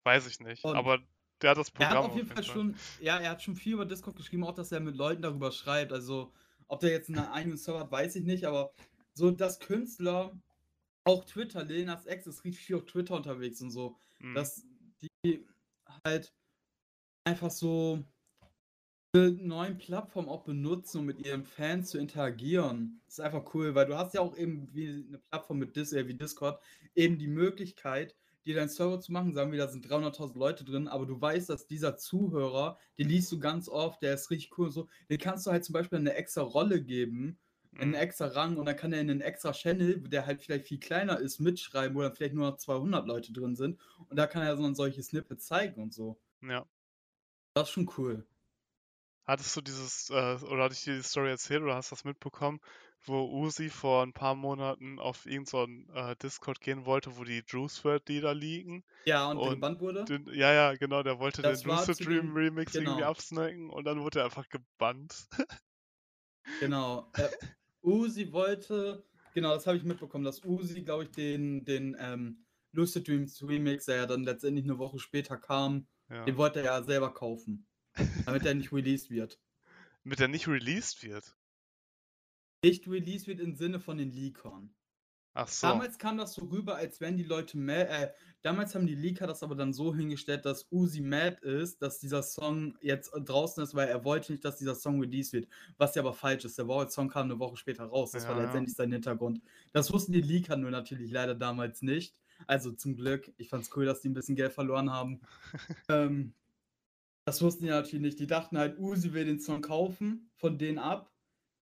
Weiß 0.03 0.27
ich 0.27 0.39
nicht, 0.39 0.63
Und 0.63 0.75
aber 0.75 0.99
der 1.41 1.51
hat 1.51 1.57
das 1.57 1.71
er 1.77 1.89
hat 1.89 2.01
Programm 2.01 2.03
auf 2.03 2.15
jeden 2.15 2.27
Fall 2.27 2.43
Fall. 2.43 2.43
schon, 2.43 2.75
ja, 2.99 3.17
er 3.19 3.31
hat 3.31 3.41
schon 3.43 3.55
viel 3.55 3.73
über 3.73 3.85
Discord 3.85 4.15
geschrieben, 4.17 4.43
auch 4.43 4.53
dass 4.53 4.71
er 4.71 4.79
mit 4.79 4.95
Leuten 4.95 5.21
darüber 5.21 5.51
schreibt. 5.51 5.93
Also, 5.93 6.33
ob 6.67 6.79
der 6.81 6.91
jetzt 6.91 7.09
einen 7.09 7.19
eigenen 7.19 7.57
Server 7.57 7.81
hat, 7.81 7.91
weiß 7.91 8.15
ich 8.17 8.23
nicht, 8.25 8.45
aber 8.45 8.73
so, 9.13 9.31
dass 9.31 9.59
Künstler, 9.59 10.39
auch 11.05 11.25
Twitter, 11.25 11.63
Lenas 11.65 12.05
Ex 12.07 12.27
ist 12.27 12.45
richtig 12.45 12.65
viel 12.65 12.77
auf 12.77 12.85
Twitter 12.85 13.15
unterwegs 13.15 13.61
und 13.61 13.71
so, 13.71 13.97
Mhm. 14.19 14.35
dass 14.35 14.65
die 15.25 15.47
halt 16.05 16.33
einfach 17.25 17.51
so 17.51 18.03
diese 19.15 19.31
neuen 19.43 19.77
Plattformen 19.77 20.29
auch 20.29 20.43
benutzen, 20.43 20.99
um 20.99 21.05
mit 21.05 21.25
ihren 21.25 21.43
Fans 21.43 21.89
zu 21.89 21.97
interagieren. 21.97 23.01
Das 23.05 23.15
ist 23.15 23.19
einfach 23.21 23.53
cool, 23.53 23.73
weil 23.75 23.87
du 23.87 23.97
hast 23.97 24.13
ja 24.13 24.21
auch 24.21 24.37
eben 24.37 24.73
wie 24.75 24.87
eine 25.07 25.17
Plattform 25.19 25.57
mit 25.59 25.75
Dis 25.75 25.93
äh, 25.93 26.07
wie 26.07 26.13
Discord 26.15 26.61
eben 26.95 27.17
die 27.17 27.27
Möglichkeit, 27.27 28.15
dir 28.45 28.55
deinen 28.55 28.69
Server 28.69 28.99
zu 28.99 29.11
machen. 29.11 29.33
Sagen 29.33 29.51
wir, 29.51 29.59
da 29.59 29.67
sind 29.67 29.89
300.000 29.89 30.37
Leute 30.37 30.63
drin, 30.65 30.87
aber 30.87 31.05
du 31.05 31.19
weißt, 31.19 31.49
dass 31.49 31.67
dieser 31.67 31.97
Zuhörer, 31.97 32.77
den 32.97 33.09
liest 33.09 33.31
du 33.31 33.39
ganz 33.39 33.69
oft, 33.69 34.01
der 34.01 34.13
ist 34.13 34.29
richtig 34.31 34.57
cool 34.57 34.67
und 34.67 34.71
so. 34.73 34.87
Den 35.09 35.17
kannst 35.19 35.45
du 35.47 35.51
halt 35.51 35.63
zum 35.65 35.73
Beispiel 35.73 35.99
eine 35.99 36.13
extra 36.15 36.41
Rolle 36.41 36.83
geben, 36.83 37.39
einen 37.77 37.93
Mhm. 37.93 37.95
extra 37.95 38.27
Rang 38.27 38.57
und 38.57 38.65
dann 38.65 38.75
kann 38.75 38.93
er 38.93 39.01
in 39.01 39.09
einen 39.09 39.21
extra 39.21 39.51
Channel, 39.53 40.01
der 40.01 40.25
halt 40.25 40.41
vielleicht 40.41 40.67
viel 40.67 40.79
kleiner 40.79 41.19
ist, 41.19 41.39
mitschreiben, 41.39 41.95
wo 41.97 42.01
dann 42.01 42.13
vielleicht 42.15 42.33
nur 42.35 42.49
noch 42.49 42.57
200 42.57 43.07
Leute 43.07 43.31
drin 43.33 43.55
sind 43.55 43.79
und 44.09 44.17
da 44.17 44.27
kann 44.27 44.43
er 44.43 44.57
so 44.57 44.73
solche 44.73 45.01
Snippets 45.03 45.45
zeigen 45.47 45.81
und 45.81 45.93
so. 45.93 46.19
Ja. 46.41 46.67
Das 47.53 47.67
ist 47.69 47.73
schon 47.73 47.87
cool. 47.97 48.25
Hattest 49.25 49.55
du 49.55 49.61
dieses, 49.61 50.09
äh, 50.09 50.13
oder 50.43 50.63
hatte 50.63 50.73
ich 50.73 50.83
dir 50.83 50.95
die 50.95 51.03
Story 51.03 51.29
erzählt 51.29 51.61
oder 51.61 51.75
hast 51.75 51.91
du 51.91 51.95
das 51.95 52.03
mitbekommen, 52.03 52.59
wo 53.05 53.25
Uzi 53.43 53.69
vor 53.69 54.03
ein 54.03 54.13
paar 54.13 54.35
Monaten 54.35 54.99
auf 54.99 55.25
irgendeinen 55.25 55.87
so 55.87 55.93
äh, 55.93 56.15
Discord 56.17 56.61
gehen 56.61 56.85
wollte, 56.85 57.17
wo 57.17 57.23
die 57.23 57.43
Juice 57.47 57.83
WRLD 57.83 58.09
Lieder 58.09 58.33
liegen? 58.35 58.83
Ja, 59.05 59.29
und 59.31 59.43
der 59.43 59.51
Und 59.51 59.55
gebannt 59.55 59.79
wurde? 59.79 60.05
den, 60.05 60.27
ja, 60.33 60.53
ja, 60.53 60.73
genau, 60.75 61.03
der 61.03 61.19
wollte 61.19 61.41
Das 61.41 61.61
den 61.61 61.71
Lucid 61.71 62.05
Dream 62.05 62.33
Remix 62.33 62.77
irgendwie 62.77 62.95
genau. 62.95 63.09
absnacken 63.09 63.69
und 63.69 63.85
dann 63.85 64.01
wurde 64.01 64.19
er 64.19 64.25
einfach 64.25 64.47
gebannt. 64.49 65.27
Genau. 66.59 67.11
Äh, 67.15 67.29
Uzi 67.81 68.31
wollte, 68.31 69.03
genau, 69.33 69.53
das 69.53 69.67
habe 69.67 69.77
ich 69.77 69.83
mitbekommen, 69.83 70.23
dass 70.23 70.43
Uzi, 70.43 70.81
glaube 70.83 71.03
ich, 71.03 71.11
den, 71.11 71.63
den 71.65 71.95
ähm, 71.99 72.45
Lucid 72.71 73.07
Dreams 73.07 73.41
Remix, 73.47 73.85
der 73.85 73.97
ja 73.97 74.05
dann 74.05 74.23
letztendlich 74.23 74.65
eine 74.65 74.77
Woche 74.77 74.99
später 74.99 75.37
kam, 75.37 75.87
Ja. 76.09 76.23
den 76.25 76.37
wollte 76.37 76.59
er 76.59 76.65
ja 76.65 76.83
selber 76.83 77.13
kaufen, 77.13 77.67
damit 78.25 78.45
er 78.45 78.53
nicht 78.55 78.71
released 78.73 79.09
wird. 79.09 79.39
Mit 80.03 80.19
der 80.19 80.27
nicht 80.27 80.47
released 80.47 81.03
wird. 81.03 81.35
Nicht 82.63 82.87
released 82.87 83.27
wird 83.27 83.39
im 83.39 83.55
Sinne 83.55 83.79
von 83.79 83.97
den 83.97 84.11
Leakern. 84.11 84.73
Ach 85.33 85.47
so. 85.47 85.67
Damals 85.67 85.97
kam 85.97 86.17
das 86.17 86.33
so 86.33 86.45
rüber, 86.45 86.75
als 86.75 86.99
wären 86.99 87.15
die 87.15 87.23
Leute 87.23 87.57
mad, 87.57 87.87
äh, 87.89 88.11
damals 88.41 88.73
haben 88.75 88.87
die 88.87 88.95
Leaker 88.95 89.27
das 89.27 89.43
aber 89.43 89.55
dann 89.55 89.73
so 89.73 89.95
hingestellt, 89.95 90.45
dass 90.45 90.67
Uzi 90.71 91.01
mad 91.01 91.37
ist, 91.41 91.81
dass 91.81 91.99
dieser 91.99 92.23
Song 92.23 92.77
jetzt 92.81 93.11
draußen 93.13 93.63
ist, 93.63 93.75
weil 93.75 93.87
er 93.87 94.03
wollte 94.03 94.31
nicht, 94.33 94.43
dass 94.43 94.57
dieser 94.57 94.75
Song 94.75 94.99
released 94.99 95.31
wird. 95.33 95.47
Was 95.77 95.95
ja 95.95 96.01
aber 96.01 96.13
falsch 96.13 96.45
ist. 96.45 96.57
Der 96.57 96.67
Warhol-Song 96.67 97.09
kam 97.09 97.25
eine 97.25 97.39
Woche 97.39 97.55
später 97.57 97.85
raus. 97.85 98.11
Das 98.11 98.23
war 98.27 98.31
Ja, 98.31 98.39
ja. 98.39 98.43
letztendlich 98.45 98.75
sein 98.75 98.91
Hintergrund. 98.91 99.41
Das 99.71 99.93
wussten 99.93 100.11
die 100.11 100.21
Leaker 100.21 100.57
nur 100.57 100.71
natürlich 100.71 101.11
leider 101.11 101.35
damals 101.35 101.81
nicht. 101.81 102.15
Also 102.47 102.71
zum 102.71 102.95
Glück. 102.95 103.31
Ich 103.37 103.49
fand's 103.49 103.69
cool, 103.75 103.85
dass 103.85 104.01
die 104.01 104.09
ein 104.09 104.13
bisschen 104.13 104.35
Geld 104.35 104.51
verloren 104.51 104.91
haben. 104.91 105.21
ähm, 105.89 106.33
das 107.25 107.41
wussten 107.41 107.63
die 107.63 107.69
natürlich 107.69 108.01
nicht. 108.01 108.19
Die 108.19 108.27
dachten 108.27 108.57
halt, 108.57 108.79
Uzi 108.79 109.13
will 109.13 109.25
den 109.25 109.39
Song 109.39 109.61
kaufen 109.61 110.31
von 110.35 110.57
denen 110.57 110.79
ab, 110.79 111.13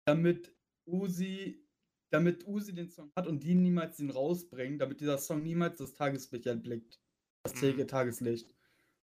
damit 0.05 0.52
Uzi 0.85 1.65
damit 2.09 2.45
Uzi 2.47 2.73
den 2.75 2.89
Song 2.89 3.11
hat 3.15 3.27
und 3.27 3.43
die 3.43 3.55
niemals 3.55 3.97
den 3.97 4.11
rausbringen, 4.11 4.79
damit 4.79 5.01
dieser 5.01 5.17
Song 5.17 5.41
niemals 5.43 5.77
das 5.77 5.93
Tageslicht 5.93 6.45
erblickt. 6.45 6.99
Das 7.43 7.53
Mhm. 7.55 7.87
Tageslicht. 7.87 8.55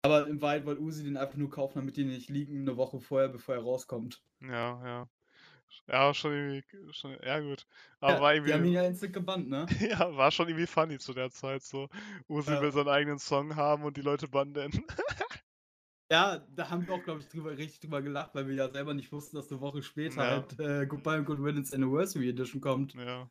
Aber 0.04 0.28
im 0.28 0.42
Wald 0.42 0.66
wollte 0.66 0.82
Uzi 0.82 1.04
den 1.04 1.18
einfach 1.18 1.38
nur 1.38 1.50
kaufen, 1.52 1.80
damit 1.80 1.98
die 1.98 2.06
nicht 2.06 2.30
liegen 2.30 2.62
eine 2.62 2.78
Woche 2.78 3.00
vorher, 3.00 3.30
bevor 3.30 3.56
er 3.56 3.62
rauskommt. 3.62 4.24
Ja, 4.42 4.82
ja. 4.86 5.10
Ja, 5.88 6.14
schon 6.14 6.34
irgendwie, 6.34 6.94
schon, 6.94 7.18
ja 7.24 7.40
gut. 7.42 7.68
Aber 8.02 8.20
Ja, 8.20 8.22
war 8.22 8.34
die 8.46 8.54
haben 8.54 8.66
ihn 8.66 8.72
irgendwie, 8.72 8.74
ja 8.74 8.86
instant 8.86 9.14
gebannt, 9.14 9.50
ne? 9.50 9.68
ja, 9.82 10.16
war 10.18 10.32
schon 10.32 10.48
irgendwie 10.50 10.68
funny 10.68 11.00
zu 11.00 11.14
der 11.14 11.32
Zeit 11.32 11.64
so. 11.64 11.90
Uzi 12.30 12.60
Ja. 12.60 12.62
will 12.62 12.72
seinen 12.72 12.90
eigenen 12.90 13.20
Song 13.20 13.56
haben 13.58 13.84
und 13.84 13.98
die 13.98 14.02
Leute 14.02 14.28
bannen. 14.30 14.86
Ja, 16.10 16.38
da 16.56 16.70
haben 16.70 16.88
wir 16.88 16.94
auch, 16.96 17.04
glaube 17.04 17.20
ich, 17.20 17.28
drüber, 17.28 17.58
richtig 17.58 17.82
drüber 17.82 18.02
gelacht, 18.02 18.34
weil 18.34 18.48
wir 18.48 18.56
ja 18.56 18.70
selber 18.72 18.94
nicht 18.94 19.12
wussten, 19.12 19.36
dass 19.36 19.52
eine 19.52 19.60
Woche 19.60 19.82
später 19.84 20.24
Ja. 20.24 20.30
halt 20.30 20.60
äh, 20.60 20.86
Goodbye 20.88 21.18
and 21.18 21.26
Good 21.26 21.40
Riddance 21.40 21.76
Anniversary 21.76 22.30
Edition 22.30 22.62
kommt. 22.62 22.94
Ja. 22.94 23.30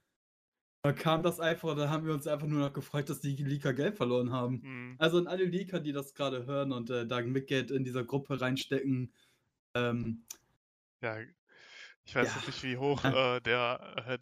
Da 0.83 0.93
kam 0.93 1.22
das 1.22 1.41
einfach, 1.41 1.74
da 1.74 1.89
haben 1.89 2.07
wir 2.07 2.12
uns 2.14 2.27
einfach 2.27 2.47
nur 2.47 2.61
noch 2.61 2.72
gefreut, 2.72 3.09
dass 3.09 3.20
die 3.20 3.35
Leaker 3.35 3.72
Geld 3.72 3.97
verloren 3.97 4.31
haben. 4.31 4.61
Mhm. 4.62 4.97
Also 4.99 5.18
an 5.18 5.27
alle 5.27 5.45
Leaker, 5.45 5.81
die 5.81 5.93
das 5.93 6.14
gerade 6.14 6.47
hören 6.47 6.70
und 6.72 6.91
äh, 6.91 7.07
da 7.07 7.20
mit 7.22 7.47
Geld 7.49 7.70
in 7.70 7.83
dieser 7.83 8.05
Gruppe 8.05 8.41
reinstecken, 8.41 9.12
ähm, 9.74 10.22
Ja, 11.03 11.18
ich 12.05 12.14
weiß 12.14 12.35
Ja. 12.37 12.43
nicht, 12.47 12.62
wie 12.62 12.77
hoch 12.77 13.03
äh, 13.05 13.41
der, 13.41 13.95
äh, 14.07 14.18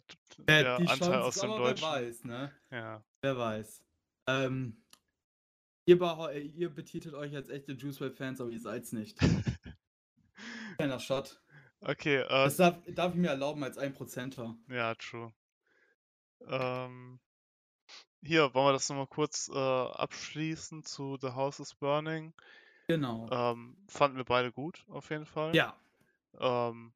der 0.47 0.77
die 0.77 0.87
Anteil 0.87 0.97
Chance 0.97 1.21
aus 1.23 1.35
dem 1.39 1.49
Deutschen. 1.51 1.83
wer 1.85 1.91
weiß, 1.91 2.23
ne? 2.23 2.51
Ja. 2.71 3.03
Wer 3.21 3.37
weiß. 3.37 3.83
Ähm, 4.27 4.77
ihr, 5.85 6.31
ihr 6.55 6.69
betitelt 6.69 7.15
euch 7.15 7.35
als 7.35 7.49
echte 7.49 7.73
Juice 7.73 7.99
WRLD 7.99 8.17
Fans, 8.17 8.41
aber 8.41 8.49
ihr 8.49 8.59
seid's 8.59 8.91
nicht. 8.91 9.17
Kleiner 10.77 10.99
Shot. 10.99 11.41
Okay, 11.81 12.17
äh, 12.17 12.27
Das 12.27 12.57
darf, 12.57 12.77
darf 12.93 13.13
ich 13.13 13.19
mir 13.19 13.29
erlauben 13.29 13.63
als 13.63 13.77
1%er. 13.77 14.55
ja, 14.69 14.95
true. 14.95 15.33
Ähm, 16.47 17.19
hier, 18.21 18.53
wollen 18.53 18.67
wir 18.67 18.73
das 18.73 18.89
nochmal 18.89 19.07
kurz 19.07 19.49
äh, 19.53 19.57
abschließen 19.57 20.83
zu 20.83 21.17
The 21.21 21.29
House 21.29 21.59
is 21.59 21.75
Burning. 21.75 22.33
Genau. 22.87 23.29
Ähm, 23.31 23.77
fanden 23.87 24.17
wir 24.17 24.25
beide 24.25 24.51
gut, 24.51 24.83
auf 24.89 25.09
jeden 25.09 25.25
Fall. 25.25 25.55
ja. 25.55 25.75
Ähm, 26.39 26.93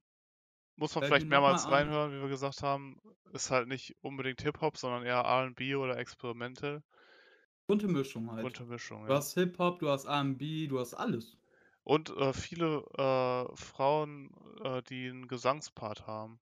muss 0.76 0.96
man 0.96 1.04
vielleicht 1.04 1.28
mehrmals 1.28 1.70
reinhören, 1.70 2.12
wie 2.14 2.22
wir 2.22 2.30
gesagt 2.30 2.62
haben. 2.64 3.02
Ist 3.34 3.52
halt 3.52 3.68
nicht 3.68 3.96
unbedingt 4.02 4.42
Hip-Hop, 4.42 4.78
sondern 4.78 5.04
eher 5.06 5.20
R&B 5.20 5.76
oder 5.76 5.98
Experimental. 5.98 6.84
Bunte 7.70 7.88
Mischung 7.88 8.30
halt. 8.32 8.52
Bunte 8.52 8.66
Mischung, 8.66 9.06
Du 9.06 9.14
ja. 9.14 9.16
hast 9.16 9.34
Hip-Hop, 9.36 9.80
du 9.80 9.88
hast 9.90 10.04
R&B, 10.04 10.68
du 10.68 10.78
hast 10.78 10.94
alles. 10.94 11.38
Und 11.84 12.10
äh, 12.12 12.34
viele 12.34 12.84
äh, 12.98 13.56
Frauen, 13.56 14.32
äh, 14.64 14.82
die 14.84 15.10
einen 15.10 15.28
Gesangspart 15.28 16.08
haben. 16.08 16.40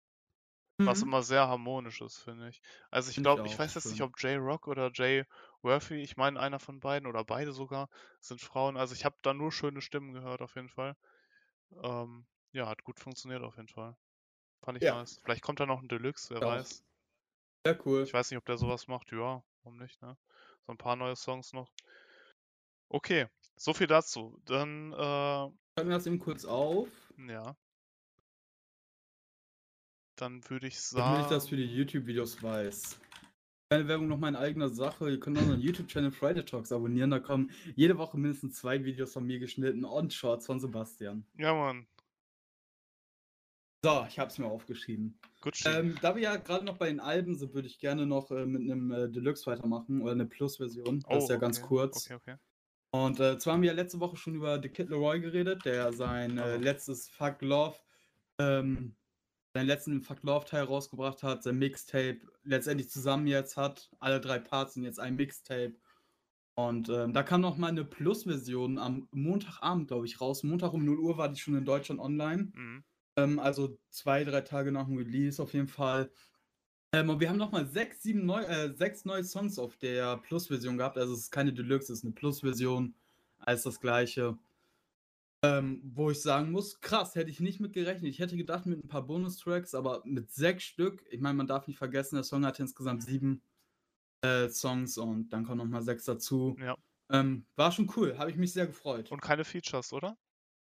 Was 0.86 1.02
Mhm. 1.02 1.04
immer 1.04 1.24
sehr 1.24 1.48
harmonisch 1.48 2.02
ist, 2.02 2.20
finde 2.20 2.50
ich. 2.50 2.62
Also 2.92 3.12
ich 3.12 3.22
ich 3.22 3.22
glaube, 3.22 3.48
ich 3.48 3.58
auch, 3.58 3.60
weiß 3.60 3.76
jetzt 3.76 3.92
nicht, 3.92 4.02
ob 4.02 4.14
Jay 4.20 4.36
Rock 4.38 4.68
oder 4.68 4.92
Jay 4.94 5.26
Worthy, 5.62 6.02
ich 6.04 6.18
meine 6.18 6.40
einer 6.40 6.60
von 6.60 6.80
beiden 6.80 7.08
oder 7.10 7.24
beide 7.26 7.54
sogar, 7.54 7.90
sind 8.22 8.42
Frauen. 8.42 8.78
Also 8.78 8.94
ich 8.96 9.06
habe 9.06 9.18
da 9.24 9.34
nur 9.34 9.52
schöne 9.52 9.82
Stimmen 9.82 10.14
gehört, 10.14 10.42
auf 10.42 10.56
jeden 10.56 10.70
Fall. 10.70 10.96
Ähm, 11.84 12.28
ja, 12.54 12.68
hat 12.70 12.84
gut 12.84 13.00
funktioniert 13.00 13.44
auf 13.44 13.58
jeden 13.58 13.70
Fall. 13.70 13.98
Fand 14.64 14.78
ich 14.78 14.88
Ja. 14.88 14.92
nice. 14.92 15.24
Vielleicht 15.24 15.44
kommt 15.44 15.60
da 15.62 15.66
noch 15.68 15.82
ein 15.82 15.90
Deluxe, 15.90 16.34
wer 16.34 16.44
Ja, 16.44 16.46
weiß. 16.46 16.84
Sehr 17.66 17.78
cool. 17.86 18.06
Ich 18.06 18.14
weiß 18.14 18.32
nicht, 18.32 18.38
ob 18.38 18.46
der 18.46 18.58
sowas 18.58 18.88
macht. 18.88 19.12
Ja, 19.12 19.44
warum 19.64 19.78
nicht, 19.78 20.02
ne? 20.02 20.18
So 20.66 20.74
ein 20.74 20.78
paar 20.78 20.96
neue 20.96 21.16
Songs 21.16 21.54
noch. 21.54 21.72
Okay, 22.90 23.28
so 23.58 23.74
viel 23.74 23.88
dazu. 23.88 24.40
Dann, 24.46 24.94
äh, 24.94 24.96
Schreib 24.96 25.86
mir 25.88 25.94
das 25.94 26.08
eben 26.08 26.20
kurz 26.20 26.46
auf, 26.46 26.90
ja. 27.18 27.56
Dann 30.16 30.48
würde 30.50 30.68
ich 30.68 30.78
damit 30.92 31.22
ich 31.22 31.28
das 31.28 31.48
für 31.48 31.56
sagen. 31.56 31.68
die 31.68 31.76
YouTube-Videos 31.76 32.42
weiß. 32.44 33.00
Keine 33.72 33.88
Werbung 33.88 34.08
noch 34.08 34.20
meine 34.20 34.38
eigene 34.38 34.70
Sache. 34.70 35.10
Ihr 35.10 35.20
könnt 35.20 35.40
unseren 35.40 35.60
YouTube-Channel 35.60 36.12
Friday 36.12 36.46
Talks 36.46 36.72
abonnieren. 36.72 37.10
Da 37.10 37.20
kommen 37.20 37.50
jede 37.76 37.98
Woche 37.98 38.18
mindestens 38.18 38.56
zwei 38.56 38.84
Videos 38.84 39.14
von 39.14 39.26
mir 39.26 39.40
geschnitten 39.40 39.84
und 39.84 40.14
Shorts 40.14 40.46
von 40.46 40.60
Sebastian. 40.60 41.26
Ja, 41.38 41.56
Mann. 41.56 41.88
So, 43.86 44.06
ich 44.08 44.18
hab's 44.18 44.38
mir 44.38 44.46
aufgeschrieben. 44.46 45.20
Gucci. 45.42 45.68
Ähm, 45.68 45.98
da 46.02 46.16
wir 46.16 46.22
ja 46.22 46.38
gerade 46.38 46.64
noch 46.64 46.78
bei 46.78 46.88
den 46.88 47.02
Alben 47.02 47.36
sind, 47.36 47.54
würde 47.54 47.68
ich 47.68 47.80
gerne 47.80 48.06
noch 48.06 48.32
äh, 48.32 48.46
mit 48.46 48.62
einem 48.62 48.92
äh, 48.92 49.10
Deluxe 49.10 49.46
weitermachen 49.46 50.02
oder 50.02 50.14
eine 50.14 50.26
Plus-Version. 50.26 51.02
Das 51.02 51.10
Oh, 51.10 51.18
ist 51.18 51.30
ja 51.30 51.36
ganz 51.36 51.58
okay, 51.60 51.68
kurz. 51.68 52.06
Okay, 52.06 52.14
okay. 52.16 52.36
Und 52.92 53.20
äh, 53.20 53.38
zwar 53.40 53.56
haben 53.56 53.62
wir 53.62 53.72
ja 53.72 53.76
letzte 53.76 54.00
Woche 54.00 54.16
schon 54.16 54.36
über 54.36 54.62
The 54.62 54.70
Kid 54.70 54.90
Leroy 54.90 55.20
geredet, 55.20 55.66
der 55.66 55.92
sein 55.92 56.40
Oh. 56.40 56.56
letztes 56.62 57.10
Fuck 57.10 57.42
Love, 57.42 57.76
ähm, 58.40 58.96
seinen 59.54 59.68
letzten 59.68 60.02
Fuck 60.02 60.24
Love 60.24 60.46
Teil 60.46 60.64
rausgebracht 60.64 61.22
hat, 61.22 61.44
sein 61.44 61.58
Mixtape 61.60 62.22
letztendlich 62.44 62.90
zusammen 62.90 63.28
jetzt 63.28 63.58
hat. 63.58 63.92
Alle 64.00 64.22
drei 64.22 64.40
Parts 64.40 64.76
sind 64.76 64.84
jetzt 64.86 65.00
ein 65.00 65.16
Mixtape. 65.18 65.76
Und 66.56 66.88
ähm, 66.88 67.12
da 67.12 67.24
kam 67.24 67.42
noch 67.42 67.58
mal 67.58 67.68
eine 67.68 67.84
Plus-Version 67.84 68.78
am 68.78 69.10
Montagabend, 69.12 69.90
glaube 69.90 70.06
ich, 70.06 70.22
raus. 70.22 70.44
Montag 70.44 70.72
um 70.72 70.86
0 70.86 71.00
Uhr 71.00 71.18
war 71.18 71.28
die 71.28 71.40
schon 71.40 71.56
in 71.58 71.66
Deutschland 71.66 72.00
online. 72.00 72.52
Mhm. 72.54 72.84
Ähm, 73.16 73.40
also 73.40 73.78
zwei, 73.90 74.24
drei 74.24 74.42
Tage 74.42 74.72
nach 74.72 74.86
dem 74.86 74.98
Release 74.98 75.42
auf 75.42 75.54
jeden 75.54 75.68
Fall. 75.68 76.12
Ähm, 76.94 77.10
und 77.10 77.20
wir 77.20 77.30
haben 77.30 77.38
nochmal 77.38 77.66
sechs, 77.66 78.04
sieben 78.04 78.26
neu, 78.26 78.44
äh, 78.44 78.74
sechs 78.76 79.06
neue 79.06 79.24
Songs 79.24 79.58
auf 79.58 79.78
der 79.78 80.18
Plus-Version 80.18 80.78
gehabt. 80.78 80.98
Also 80.98 81.14
es 81.14 81.22
ist 81.22 81.32
keine 81.32 81.54
Deluxe, 81.54 81.92
es 81.92 82.00
ist 82.00 82.06
eine 82.06 82.14
Plus-Version. 82.14 82.96
Alles 83.40 83.64
das 83.64 83.80
gleiche. 83.80 84.38
Ähm, 85.44 85.82
wo 85.84 86.10
ich 86.10 86.22
sagen 86.22 86.52
muss, 86.52 86.80
krass, 86.80 87.16
hätte 87.16 87.30
ich 87.30 87.42
nicht 87.42 87.60
mit 87.60 87.74
gerechnet. 87.74 88.10
Ich 88.10 88.20
hätte 88.20 88.38
gedacht 88.38 88.66
mit 88.66 88.82
ein 88.82 88.88
paar 88.88 89.06
Bonustracks, 89.06 89.76
aber 89.76 90.02
mit 90.06 90.32
sechs 90.32 90.64
Stück, 90.64 91.04
ich 91.10 91.20
meine, 91.20 91.34
man 91.34 91.48
darf 91.48 91.68
nicht 91.68 91.78
vergessen, 91.78 92.16
der 92.16 92.24
Song 92.24 92.46
hatte 92.46 92.62
insgesamt 92.62 93.04
sieben 93.04 93.42
äh, 94.22 94.48
Songs 94.48 94.98
und 94.98 95.30
dann 95.34 95.46
kommen 95.46 95.58
nochmal 95.58 95.82
sechs 95.82 96.06
dazu. 96.06 96.56
Ja. 96.60 96.78
Ähm, 97.12 97.46
war 97.58 97.74
schon 97.74 97.92
cool, 97.98 98.18
habe 98.18 98.32
ich 98.32 98.38
mich 98.38 98.54
sehr 98.54 98.68
gefreut. 98.68 99.12
Und 99.12 99.22
keine 99.22 99.44
Features, 99.44 99.92
oder? 99.92 100.16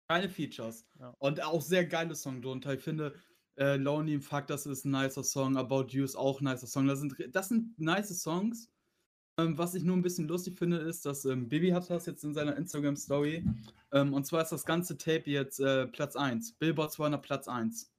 Keine 0.09 0.29
Features. 0.29 0.87
Ja. 0.99 1.15
Und 1.19 1.43
auch 1.43 1.61
sehr 1.61 1.85
geile 1.85 2.15
Song 2.15 2.41
drunter. 2.41 2.75
Ich 2.75 2.81
finde, 2.81 3.15
äh, 3.57 3.77
Lonely 3.77 4.15
im 4.15 4.23
Fuck, 4.23 4.47
das 4.47 4.67
ist 4.67 4.85
ein 4.85 4.91
nicer 4.91 5.23
Song. 5.23 5.57
About 5.57 5.89
You 5.91 6.05
ist 6.05 6.17
auch 6.17 6.41
ein 6.41 6.45
nicer 6.45 6.67
Song. 6.67 6.87
Das 6.87 7.01
sind, 7.01 7.15
das 7.33 7.49
sind 7.49 7.79
nice 7.79 8.19
Songs. 8.21 8.71
Ähm, 9.39 9.59
was 9.59 9.75
ich 9.75 9.85
nur 9.85 9.97
ein 9.97 10.03
bisschen 10.03 10.27
lustig 10.27 10.59
finde, 10.59 10.79
ist, 10.79 11.05
dass 11.05 11.25
ähm, 11.25 11.49
Bibi 11.49 11.71
hat 11.71 11.89
das 11.91 12.07
jetzt 12.07 12.25
in 12.25 12.35
seiner 12.35 12.57
Instagram-Story. 12.57 13.45
Ähm, 13.93 14.15
und 14.15 14.27
zwar 14.27 14.43
ist 14.43 14.53
das 14.53 14.65
ganze 14.65 14.97
Tape 14.97 15.31
jetzt 15.31 15.61
äh, 15.61 15.87
Platz 15.87 16.17
1. 16.17 16.55
Billboard 16.55 16.93
200 16.93 17.23
Platz 17.23 17.49
1. 17.49 17.93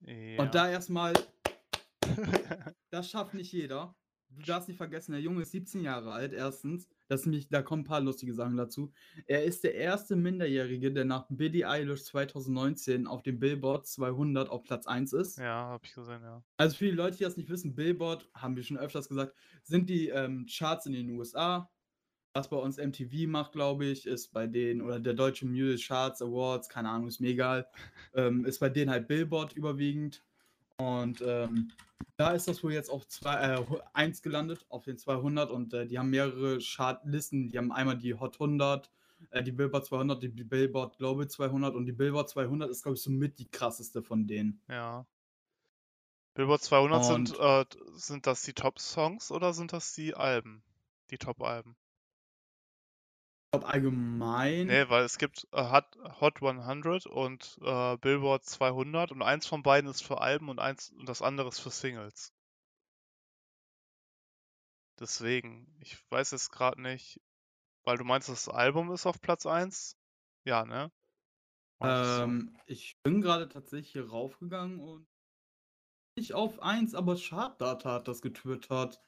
Ja. 0.00 0.40
Und 0.40 0.54
da 0.54 0.70
erstmal, 0.70 1.12
das 2.90 3.10
schafft 3.10 3.34
nicht 3.34 3.52
jeder. 3.52 3.94
Du 4.30 4.42
darfst 4.42 4.68
nicht 4.68 4.78
vergessen, 4.78 5.12
der 5.12 5.20
Junge 5.20 5.42
ist 5.42 5.50
17 5.50 5.82
Jahre 5.82 6.12
alt, 6.12 6.32
erstens. 6.32 6.88
Das 7.08 7.24
nämlich, 7.24 7.48
da 7.48 7.62
kommen 7.62 7.82
ein 7.82 7.86
paar 7.86 8.00
lustige 8.00 8.34
Sachen 8.34 8.56
dazu. 8.56 8.92
Er 9.26 9.44
ist 9.44 9.64
der 9.64 9.74
erste 9.74 10.14
Minderjährige, 10.14 10.92
der 10.92 11.04
nach 11.04 11.26
Billie 11.30 11.66
Eilish 11.68 12.04
2019 12.04 13.06
auf 13.06 13.22
dem 13.22 13.38
Billboard 13.38 13.86
200 13.86 14.50
auf 14.50 14.62
Platz 14.62 14.86
1 14.86 15.12
ist. 15.14 15.38
ja, 15.38 15.68
hab 15.70 15.84
ich 15.84 15.94
gesehen, 15.94 16.22
ja. 16.22 16.42
Also 16.58 16.76
für 16.76 16.84
die 16.84 16.90
Leute, 16.92 17.16
die 17.16 17.24
das 17.24 17.36
nicht 17.36 17.48
wissen, 17.48 17.74
Billboard, 17.74 18.28
haben 18.34 18.56
wir 18.56 18.62
schon 18.62 18.78
öfters 18.78 19.08
gesagt, 19.08 19.34
sind 19.62 19.88
die 19.88 20.08
ähm, 20.08 20.46
Charts 20.48 20.86
in 20.86 20.92
den 20.92 21.10
USA. 21.10 21.70
Was 22.34 22.50
bei 22.50 22.56
uns 22.56 22.76
MTV 22.76 23.26
macht, 23.26 23.52
glaube 23.52 23.86
ich, 23.86 24.06
ist 24.06 24.32
bei 24.32 24.46
denen, 24.46 24.82
oder 24.82 25.00
der 25.00 25.14
Deutsche 25.14 25.46
Music 25.46 25.88
Charts 25.88 26.20
Awards, 26.22 26.68
keine 26.68 26.90
Ahnung, 26.90 27.08
ist 27.08 27.20
mir 27.20 27.30
egal, 27.30 27.66
ähm, 28.14 28.44
ist 28.44 28.58
bei 28.60 28.68
denen 28.68 28.90
halt 28.90 29.08
Billboard 29.08 29.54
überwiegend. 29.54 30.24
Und 30.78 31.20
ähm, 31.22 31.72
da 32.16 32.32
ist 32.32 32.48
das 32.48 32.62
wohl 32.62 32.72
jetzt 32.72 32.90
auf 32.90 33.04
1 33.92 34.22
gelandet, 34.22 34.64
auf 34.68 34.84
den 34.84 34.96
200. 34.98 35.50
Und 35.50 35.74
äh, 35.74 35.86
die 35.86 35.98
haben 35.98 36.10
mehrere 36.10 36.58
Chartlisten. 36.60 37.48
Die 37.50 37.58
haben 37.58 37.72
einmal 37.72 37.98
die 37.98 38.14
Hot 38.14 38.34
100, 38.40 38.90
äh, 39.30 39.42
die 39.42 39.52
Billboard 39.52 39.86
200, 39.86 40.22
die 40.22 40.28
Billboard 40.28 40.96
Global 40.98 41.28
200. 41.28 41.74
Und 41.74 41.86
die 41.86 41.92
Billboard 41.92 42.28
200 42.28 42.70
ist, 42.70 42.82
glaube 42.82 42.96
ich, 42.96 43.02
somit 43.02 43.38
die 43.38 43.50
krasseste 43.50 44.02
von 44.02 44.26
denen. 44.26 44.60
Ja. 44.68 45.06
Billboard 46.34 46.62
200 46.62 47.04
sind, 47.04 47.36
Und- 47.36 47.40
äh, 47.40 47.64
sind 47.94 48.26
das 48.26 48.42
die 48.42 48.52
Top-Songs 48.52 49.32
oder 49.32 49.52
sind 49.52 49.72
das 49.72 49.92
die 49.94 50.14
Alben? 50.14 50.62
Die 51.10 51.18
Top-Alben. 51.18 51.76
Ich 53.48 53.52
glaube 53.52 53.72
allgemein. 53.72 54.66
Nee, 54.66 54.90
weil 54.90 55.04
es 55.04 55.16
gibt 55.16 55.48
äh, 55.52 55.70
Hot, 55.70 55.96
Hot 56.20 56.42
100 56.42 57.06
und 57.06 57.58
äh, 57.62 57.96
Billboard 57.96 58.44
200 58.44 59.10
und 59.10 59.22
eins 59.22 59.46
von 59.46 59.62
beiden 59.62 59.88
ist 59.88 60.02
für 60.02 60.20
Alben 60.20 60.50
und 60.50 60.58
eins 60.58 60.90
und 60.90 61.08
das 61.08 61.22
andere 61.22 61.48
ist 61.48 61.58
für 61.58 61.70
Singles. 61.70 62.34
Deswegen, 65.00 65.66
ich 65.80 65.98
weiß 66.10 66.32
jetzt 66.32 66.50
gerade 66.50 66.82
nicht, 66.82 67.22
weil 67.84 67.96
du 67.96 68.04
meinst, 68.04 68.28
das 68.28 68.50
Album 68.50 68.92
ist 68.92 69.06
auf 69.06 69.18
Platz 69.22 69.46
1? 69.46 69.96
Ja, 70.44 70.66
ne? 70.66 70.92
Ähm, 71.80 72.54
ich 72.66 72.98
bin 73.02 73.22
gerade 73.22 73.48
tatsächlich 73.48 73.92
hier 73.92 74.10
raufgegangen 74.10 74.78
und 74.78 75.06
nicht 76.18 76.34
auf 76.34 76.60
1, 76.60 76.94
aber 76.94 77.16
Chartdata 77.16 77.94
hat 77.94 78.08
das 78.08 78.20
getwittert. 78.20 79.00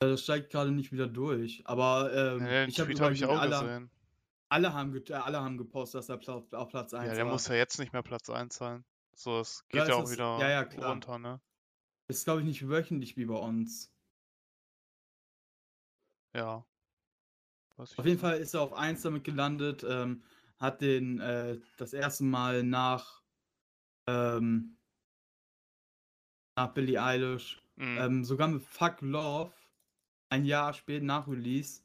Äh, 0.00 0.06
Das 0.10 0.22
steigt 0.22 0.50
gerade 0.50 0.70
nicht 0.70 0.92
wieder 0.92 1.06
durch. 1.06 1.62
Aber 1.66 2.12
ähm, 2.14 2.44
den 2.44 2.68
ich 2.68 2.80
habe 2.80 2.94
habe 3.00 3.12
ich 3.14 3.24
auch 3.24 3.38
alle, 3.38 3.50
gesehen. 3.60 3.90
alle, 4.48 4.72
haben 4.72 4.94
äh, 4.96 5.12
alle 5.12 5.40
haben 5.40 5.58
gepostet, 5.58 6.08
dass 6.08 6.08
er 6.08 6.34
auf 6.58 6.68
Platz 6.68 6.94
1 6.94 7.08
Ja, 7.08 7.14
der 7.14 7.24
war. 7.26 7.32
muss 7.32 7.48
ja 7.48 7.54
jetzt 7.54 7.78
nicht 7.78 7.92
mehr 7.92 8.02
Platz 8.02 8.30
1 8.30 8.54
sein. 8.56 8.84
So, 9.14 9.40
es 9.40 9.66
geht 9.68 9.78
ja 9.80 9.84
ist 9.86 9.92
auch 9.92 10.00
das- 10.02 10.12
wieder 10.12 10.38
ja, 10.40 10.50
ja, 10.50 10.64
klar. 10.64 10.90
runter, 10.90 11.18
ne? 11.18 11.40
Ist, 12.08 12.24
glaube 12.24 12.40
ich, 12.40 12.46
nicht 12.46 12.68
wöchentlich 12.68 13.16
wie 13.16 13.26
bei 13.26 13.34
uns. 13.34 13.92
Ja. 16.34 16.64
Auf 17.76 18.04
jeden. 18.04 18.18
Fall 18.18 18.38
ist 18.38 18.54
er 18.54 18.62
auf 18.62 18.72
1 18.72 19.02
damit 19.02 19.24
gelandet, 19.24 19.84
ähm, 19.88 20.22
hat 20.58 20.80
den 20.80 21.20
äh, 21.20 21.60
das 21.76 21.92
erste 21.92 22.24
Mal 22.24 22.62
nach, 22.62 23.22
ähm, 24.08 24.76
nach 26.56 26.72
Billie 26.74 27.00
Eilish, 27.02 27.60
Mhm. 27.76 27.98
ähm, 27.98 28.24
sogar 28.24 28.48
mit 28.48 28.62
Fuck 28.62 29.00
Love, 29.02 29.52
ein 30.30 30.44
Jahr 30.44 30.72
später 30.72 31.04
nach 31.04 31.28
Release. 31.28 31.82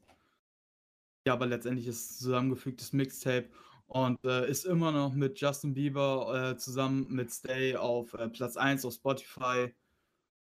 Ja, 1.25 1.33
aber 1.33 1.45
letztendlich 1.45 1.87
ist 1.87 2.11
es 2.11 2.19
zusammengefügtes 2.19 2.91
Mixtape 2.93 3.49
und 3.87 4.23
äh, 4.25 4.49
ist 4.49 4.65
immer 4.65 4.91
noch 4.91 5.13
mit 5.13 5.39
Justin 5.39 5.73
Bieber 5.73 6.51
äh, 6.51 6.57
zusammen 6.57 7.07
mit 7.09 7.31
Stay 7.31 7.75
auf 7.75 8.13
äh, 8.13 8.27
Platz 8.29 8.57
1 8.57 8.83
auf 8.85 8.93
Spotify. 8.93 9.73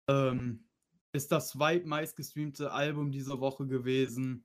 Ähm, 0.10 0.66
ist 1.14 1.32
das 1.32 1.50
zweitmeist 1.50 2.16
gestreamte 2.16 2.72
Album 2.72 3.12
dieser 3.12 3.40
Woche 3.40 3.66
gewesen. 3.66 4.44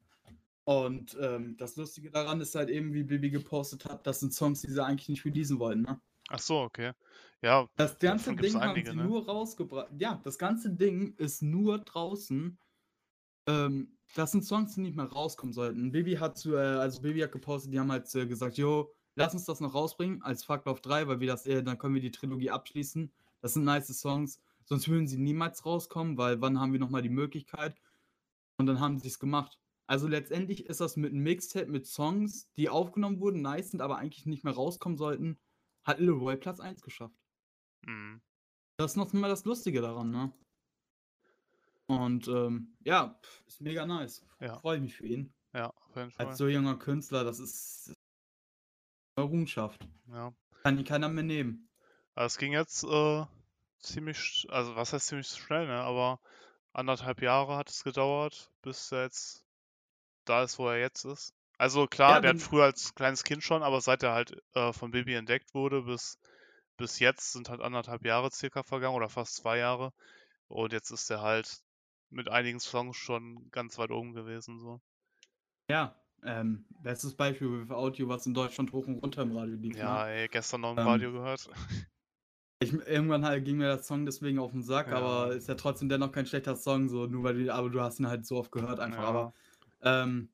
Und 0.64 1.16
ähm, 1.20 1.56
das 1.56 1.76
Lustige 1.76 2.10
daran 2.10 2.40
ist 2.40 2.54
halt 2.54 2.70
eben, 2.70 2.94
wie 2.94 3.02
Bibi 3.02 3.30
gepostet 3.30 3.84
hat, 3.84 4.06
das 4.06 4.20
sind 4.20 4.32
Songs, 4.32 4.60
die 4.60 4.70
sie 4.70 4.84
eigentlich 4.84 5.08
nicht 5.08 5.24
releasen 5.24 5.58
wollten. 5.58 5.82
Ne? 5.82 6.00
Ach 6.28 6.38
so, 6.38 6.60
okay. 6.60 6.92
Ja, 7.42 7.66
Das 7.76 7.98
ganze 7.98 8.36
Ding 8.36 8.54
haben 8.54 8.70
einige, 8.70 8.90
sie 8.90 8.96
ne? 8.96 9.04
nur 9.04 9.26
rausgebracht. 9.26 9.88
Ja, 9.98 10.20
das 10.22 10.38
ganze 10.38 10.70
Ding 10.70 11.14
ist 11.16 11.42
nur 11.42 11.78
draußen. 11.78 12.58
Ähm, 13.46 13.96
das 14.14 14.32
sind 14.32 14.44
Songs, 14.44 14.74
die 14.74 14.82
nicht 14.82 14.96
mehr 14.96 15.06
rauskommen 15.06 15.52
sollten. 15.52 15.92
Bibi 15.92 16.14
hat 16.14 16.36
zu, 16.38 16.54
äh, 16.54 16.58
also 16.58 17.00
Bibi 17.00 17.20
hat 17.20 17.32
gepostet, 17.32 17.72
die 17.72 17.80
haben 17.80 17.90
halt 17.90 18.14
äh, 18.14 18.26
gesagt, 18.26 18.58
jo, 18.58 18.92
lass 19.14 19.34
uns 19.34 19.44
das 19.44 19.60
noch 19.60 19.74
rausbringen 19.74 20.22
als 20.22 20.44
Fuck 20.44 20.64
Love 20.66 20.80
3, 20.80 21.08
weil 21.08 21.20
wir 21.20 21.28
das, 21.28 21.46
äh, 21.46 21.62
dann 21.62 21.78
können 21.78 21.94
wir 21.94 22.02
die 22.02 22.10
Trilogie 22.10 22.50
abschließen. 22.50 23.10
Das 23.40 23.54
sind 23.54 23.64
nice 23.64 23.88
Songs. 23.98 24.40
Sonst 24.64 24.88
würden 24.88 25.08
sie 25.08 25.18
niemals 25.18 25.66
rauskommen, 25.66 26.16
weil 26.16 26.40
wann 26.40 26.60
haben 26.60 26.72
wir 26.72 26.80
nochmal 26.80 27.02
die 27.02 27.08
Möglichkeit? 27.08 27.80
Und 28.58 28.66
dann 28.66 28.80
haben 28.80 28.98
sie 28.98 29.08
es 29.08 29.18
gemacht. 29.18 29.58
Also 29.86 30.06
letztendlich 30.06 30.66
ist 30.66 30.80
das 30.80 30.96
mit 30.96 31.12
einem 31.12 31.22
Mixtape 31.22 31.66
mit 31.66 31.86
Songs, 31.86 32.48
die 32.56 32.68
aufgenommen 32.68 33.20
wurden, 33.20 33.42
nice 33.42 33.70
sind, 33.70 33.80
aber 33.80 33.98
eigentlich 33.98 34.26
nicht 34.26 34.44
mehr 34.44 34.54
rauskommen 34.54 34.96
sollten, 34.96 35.38
hat 35.84 35.98
Lil 35.98 36.10
Roy 36.10 36.36
Platz 36.36 36.60
1 36.60 36.82
geschafft. 36.82 37.18
Mhm. 37.82 38.20
Das 38.76 38.92
ist 38.92 38.96
noch 38.96 39.12
mal 39.12 39.28
das 39.28 39.44
Lustige 39.44 39.80
daran, 39.80 40.10
ne? 40.10 40.32
Und 42.00 42.28
ähm, 42.28 42.74
ja, 42.84 43.18
ist 43.46 43.60
mega 43.60 43.86
nice. 43.86 44.24
Ja. 44.40 44.58
Freue 44.58 44.76
ich 44.76 44.82
mich 44.82 44.96
für 44.96 45.06
ihn. 45.06 45.32
Ja, 45.54 45.66
auf 45.68 45.96
jeden 45.96 46.10
Fall. 46.10 46.26
Als 46.26 46.38
so 46.38 46.48
junger 46.48 46.76
Künstler, 46.76 47.24
das 47.24 47.38
ist 47.38 47.88
eine 47.88 49.24
Errungenschaft. 49.24 49.86
Ja. 50.08 50.32
Kann 50.62 50.78
ihn 50.78 50.84
keiner 50.84 51.08
mehr 51.08 51.24
nehmen. 51.24 51.68
Es 52.14 52.38
ging 52.38 52.52
jetzt 52.52 52.84
äh, 52.84 53.24
ziemlich, 53.78 54.46
also 54.50 54.76
was 54.76 54.92
heißt 54.92 55.08
ziemlich 55.08 55.28
schnell, 55.28 55.66
ne? 55.66 55.80
Aber 55.80 56.20
anderthalb 56.72 57.22
Jahre 57.22 57.56
hat 57.56 57.68
es 57.70 57.84
gedauert, 57.84 58.50
bis 58.62 58.92
er 58.92 59.04
jetzt 59.04 59.44
da 60.24 60.42
ist, 60.42 60.58
wo 60.58 60.68
er 60.68 60.78
jetzt 60.78 61.04
ist. 61.04 61.34
Also 61.58 61.86
klar, 61.86 62.14
Ja, 62.14 62.20
der 62.20 62.30
hat 62.30 62.40
früher 62.40 62.64
als 62.64 62.94
kleines 62.94 63.24
Kind 63.24 63.42
schon, 63.42 63.62
aber 63.62 63.80
seit 63.80 64.02
er 64.02 64.12
halt 64.12 64.36
äh, 64.54 64.72
von 64.72 64.90
Bibi 64.90 65.14
entdeckt 65.14 65.54
wurde, 65.54 65.82
bis, 65.82 66.18
bis 66.76 66.98
jetzt 66.98 67.32
sind 67.32 67.48
halt 67.48 67.60
anderthalb 67.60 68.04
Jahre 68.04 68.30
circa 68.30 68.62
vergangen 68.62 68.96
oder 68.96 69.08
fast 69.08 69.36
zwei 69.36 69.58
Jahre. 69.58 69.92
Und 70.48 70.72
jetzt 70.72 70.90
ist 70.90 71.10
er 71.10 71.20
halt 71.22 71.62
mit 72.12 72.28
einigen 72.28 72.60
Songs 72.60 72.96
schon 72.96 73.50
ganz 73.50 73.78
weit 73.78 73.90
oben 73.90 74.12
gewesen, 74.14 74.58
so. 74.58 74.80
Ja, 75.70 75.96
ähm, 76.22 76.66
bestes 76.80 77.14
Beispiel 77.16 77.66
für 77.66 77.76
Audio, 77.76 78.08
was 78.08 78.26
in 78.26 78.34
Deutschland 78.34 78.72
hoch 78.72 78.86
und 78.86 78.98
runter 79.02 79.22
im 79.22 79.36
Radio 79.36 79.56
lief. 79.56 79.76
Ja, 79.76 80.04
Ne? 80.04 80.12
ey, 80.12 80.28
gestern 80.28 80.60
noch 80.60 80.72
im 80.72 80.78
Ähm, 80.78 80.86
Radio 80.86 81.12
gehört. 81.12 81.50
Ich, 82.62 82.72
irgendwann 82.72 83.24
halt 83.24 83.44
ging 83.44 83.56
mir 83.56 83.66
der 83.66 83.82
Song 83.82 84.06
deswegen 84.06 84.38
auf 84.38 84.52
den 84.52 84.62
Sack, 84.62 84.86
Ja. 84.88 84.98
aber 84.98 85.34
ist 85.34 85.48
ja 85.48 85.56
trotzdem 85.56 85.88
dennoch 85.88 86.12
kein 86.12 86.26
schlechter 86.26 86.54
Song, 86.54 86.88
so 86.88 87.06
nur 87.06 87.24
weil 87.24 87.42
du, 87.42 87.52
aber 87.52 87.70
du 87.70 87.80
hast 87.80 87.98
ihn 87.98 88.06
halt 88.06 88.24
so 88.24 88.36
oft 88.36 88.52
gehört 88.52 88.78
einfach. 88.78 89.02
Ja. 89.02 89.08
Aber 89.08 89.34
ähm, 89.80 90.32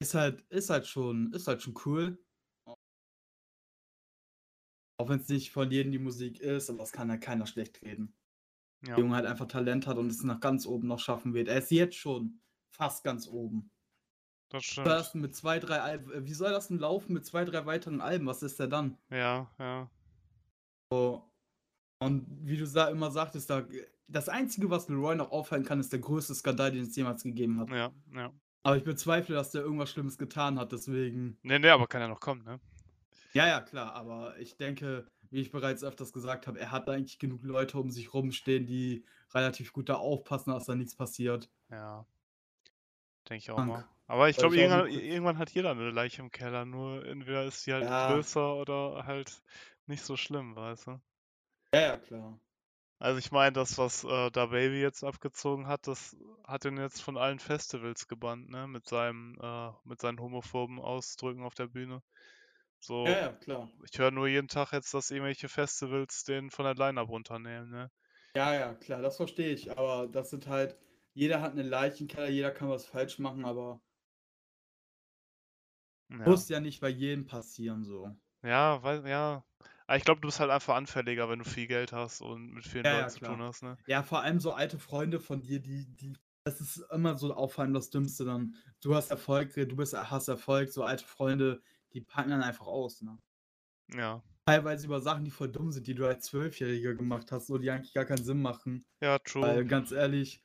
ist 0.00 0.14
halt, 0.14 0.42
ist 0.50 0.70
halt 0.70 0.86
schon, 0.86 1.32
ist 1.32 1.48
halt 1.48 1.62
schon 1.62 1.74
cool. 1.84 2.18
Auch 4.98 5.08
wenn 5.08 5.20
es 5.20 5.28
nicht 5.28 5.50
von 5.50 5.70
jedem 5.70 5.92
die 5.92 5.98
Musik 5.98 6.40
ist, 6.40 6.70
aber 6.70 6.78
das 6.78 6.92
kann 6.92 7.10
halt 7.10 7.20
keiner 7.20 7.46
schlecht 7.46 7.82
reden. 7.82 8.14
Ja. 8.86 8.94
Der 8.94 9.04
Junge 9.04 9.16
halt 9.16 9.26
einfach 9.26 9.46
Talent 9.46 9.86
hat 9.86 9.98
und 9.98 10.08
es 10.08 10.22
nach 10.22 10.40
ganz 10.40 10.66
oben 10.66 10.88
noch 10.88 11.00
schaffen 11.00 11.34
wird. 11.34 11.48
Er 11.48 11.58
ist 11.58 11.70
jetzt 11.70 11.96
schon 11.96 12.40
fast 12.70 13.04
ganz 13.04 13.26
oben. 13.28 13.70
Das 14.48 14.64
stimmt. 14.64 14.86
das 14.86 15.14
mit 15.14 15.34
zwei, 15.34 15.58
drei 15.58 15.80
Alben, 15.80 16.26
wie 16.26 16.34
soll 16.34 16.50
das 16.50 16.68
denn 16.68 16.78
laufen 16.78 17.12
mit 17.12 17.26
zwei, 17.26 17.44
drei 17.44 17.66
weiteren 17.66 18.00
Alben? 18.00 18.26
Was 18.26 18.42
ist 18.42 18.60
der 18.60 18.68
dann? 18.68 18.96
Ja, 19.10 19.50
ja. 19.58 19.90
So. 20.90 21.28
Und 21.98 22.26
wie 22.46 22.56
du 22.56 22.66
sa 22.66 22.88
immer 22.88 23.10
sagtest, 23.10 23.50
da, 23.50 23.66
das 24.06 24.28
Einzige, 24.28 24.70
was 24.70 24.88
Leroy 24.88 25.16
noch 25.16 25.32
auffallen 25.32 25.64
kann, 25.64 25.80
ist 25.80 25.92
der 25.92 26.00
größte 26.00 26.34
Skandal, 26.34 26.70
den 26.70 26.82
es 26.82 26.94
jemals 26.94 27.22
gegeben 27.22 27.58
hat. 27.58 27.70
Ja, 27.70 27.90
ja. 28.14 28.32
Aber 28.62 28.76
ich 28.76 28.84
bezweifle, 28.84 29.34
dass 29.34 29.52
der 29.52 29.62
irgendwas 29.62 29.90
Schlimmes 29.90 30.18
getan 30.18 30.58
hat, 30.58 30.72
deswegen. 30.72 31.38
Nee, 31.42 31.58
nee, 31.58 31.68
aber 31.68 31.86
kann 31.86 32.00
ja 32.00 32.08
noch 32.08 32.20
kommen, 32.20 32.44
ne? 32.44 32.60
Ja, 33.32 33.46
ja, 33.46 33.60
klar, 33.60 33.94
aber 33.94 34.38
ich 34.38 34.56
denke, 34.56 35.06
wie 35.36 35.42
ich 35.42 35.50
bereits 35.50 35.84
öfters 35.84 36.14
gesagt 36.14 36.46
habe, 36.46 36.58
er 36.58 36.70
hat 36.70 36.88
eigentlich 36.88 37.18
genug 37.18 37.42
Leute 37.44 37.78
um 37.78 37.90
sich 37.90 38.14
rumstehen, 38.14 38.66
die 38.66 39.04
relativ 39.34 39.74
gut 39.74 39.90
da 39.90 39.96
aufpassen, 39.96 40.50
dass 40.50 40.64
da 40.64 40.74
nichts 40.74 40.96
passiert. 40.96 41.50
Ja. 41.70 42.06
Denke 43.28 43.38
ich 43.42 43.50
auch 43.50 43.56
Krank. 43.56 43.68
mal. 43.68 43.84
Aber 44.06 44.28
ich 44.30 44.38
glaube, 44.38 44.56
irgendwann, 44.56 44.88
irgendwann 44.88 45.36
hat 45.38 45.50
jeder 45.50 45.72
eine 45.72 45.90
Leiche 45.90 46.22
im 46.22 46.30
Keller, 46.30 46.64
nur 46.64 47.04
entweder 47.04 47.44
ist 47.44 47.64
sie 47.64 47.74
halt 47.74 47.84
Ja. 47.84 48.06
größer 48.06 48.54
oder 48.54 49.04
halt 49.04 49.42
nicht 49.86 50.02
so 50.04 50.16
schlimm, 50.16 50.56
weißt 50.56 50.86
du? 50.86 51.00
Ja, 51.72 51.80
ja, 51.80 51.96
klar. 51.98 52.38
Also 52.98 53.18
ich 53.18 53.30
meine, 53.30 53.52
das, 53.52 53.76
was 53.78 54.04
äh, 54.04 54.30
da 54.30 54.46
Baby 54.46 54.80
jetzt 54.80 55.04
abgezogen 55.04 55.66
hat, 55.66 55.86
das 55.86 56.16
hat 56.44 56.64
ihn 56.64 56.78
jetzt 56.78 57.02
von 57.02 57.18
allen 57.18 57.38
Festivals 57.38 58.08
gebannt, 58.08 58.48
ne? 58.48 58.66
Mit 58.66 58.86
seinem, 58.88 59.36
äh, 59.40 59.70
mit 59.84 60.00
seinen 60.00 60.20
homophoben 60.20 60.78
Ausdrücken 60.80 61.42
auf 61.42 61.54
der 61.54 61.66
Bühne. 61.66 62.02
So, 62.80 62.96
Ja, 63.04 63.16
ja, 63.18 63.32
klar. 63.32 63.70
ich 63.84 63.98
höre 63.98 64.10
nur 64.10 64.28
jeden 64.28 64.48
Tag 64.48 64.72
jetzt, 64.72 64.94
dass 64.94 65.10
irgendwelche 65.10 65.48
Festivals 65.50 66.24
den 66.24 66.50
von 66.50 66.64
der 66.64 66.74
Line-Up 66.74 67.08
runternehmen, 67.08 67.70
ne? 67.70 67.90
Ja, 68.36 68.54
ja, 68.54 68.74
klar, 68.74 69.02
das 69.02 69.16
verstehe 69.16 69.52
ich. 69.52 69.70
Aber 69.76 70.06
das 70.08 70.30
sind 70.30 70.46
halt, 70.46 70.78
jeder 71.14 71.40
hat 71.40 71.52
eine 71.52 71.62
Leichenkeller, 71.62 72.28
jeder 72.28 72.50
kann 72.52 72.68
was 72.68 72.86
falsch 72.86 73.18
machen, 73.18 73.44
aber 73.44 73.80
Ja, 76.08 76.42
muss 76.42 76.50
ja 76.50 76.60
nicht 76.60 76.80
bei 76.82 76.90
jedem 76.90 77.24
passieren 77.24 77.82
so. 77.82 78.14
ja, 78.42 78.82
weil, 78.82 79.06
ja. 79.08 79.44
Aber 79.86 79.96
ich 79.98 80.04
glaube, 80.04 80.20
du 80.20 80.28
bist 80.28 80.40
halt 80.40 80.50
einfach 80.50 80.74
anfälliger, 80.76 81.28
wenn 81.28 81.38
du 81.40 81.44
viel 81.44 81.66
Geld 81.66 81.92
hast 81.92 82.20
und 82.22 82.52
mit 82.52 82.66
vielen 82.66 82.86
Ja, 82.86 82.90
Leuten 82.90 83.08
ja, 83.08 83.10
zu 83.10 83.20
klar. 83.20 83.40
tun 83.40 83.42
hast, 83.42 83.62
ne? 83.62 83.78
Ja, 83.86 84.02
vor 84.02 84.20
allem 84.22 84.40
so 84.40 84.52
alte 84.52 84.78
Freunde 84.78 85.20
von 85.20 85.42
dir, 85.42 85.60
die, 85.60 85.86
die, 85.96 86.14
das 86.44 86.60
ist 86.60 86.78
immer 86.92 87.16
so 87.16 87.34
auffallend 87.34 87.76
das 87.76 87.90
Dümmste 87.90 88.24
dann. 88.24 88.54
Du 88.80 88.94
hast 88.94 89.10
Erfolg, 89.10 89.52
du 89.54 89.76
bist, 89.76 89.94
hast 89.94 90.28
Erfolg, 90.28 90.70
so 90.70 90.82
alte 90.84 91.04
Freunde, 91.04 91.62
die 91.96 92.02
packen 92.02 92.30
dann 92.30 92.42
einfach 92.42 92.66
aus, 92.66 93.00
ne? 93.00 93.18
Ja. 93.94 94.22
Teilweise 94.46 94.86
über 94.86 95.00
Sachen, 95.00 95.24
die 95.24 95.30
voll 95.30 95.48
dumm 95.50 95.72
sind, 95.72 95.86
die 95.86 95.94
du 95.94 96.06
als 96.06 96.26
Zwölfjähriger 96.26 96.94
gemacht 96.94 97.32
hast, 97.32 97.46
so 97.46 97.56
die 97.58 97.70
eigentlich 97.70 97.94
gar 97.94 98.04
keinen 98.04 98.22
Sinn 98.22 98.42
machen. 98.42 98.84
Ja, 99.00 99.18
true. 99.18 99.42
Weil 99.42 99.64
ganz 99.64 99.92
ehrlich, 99.92 100.40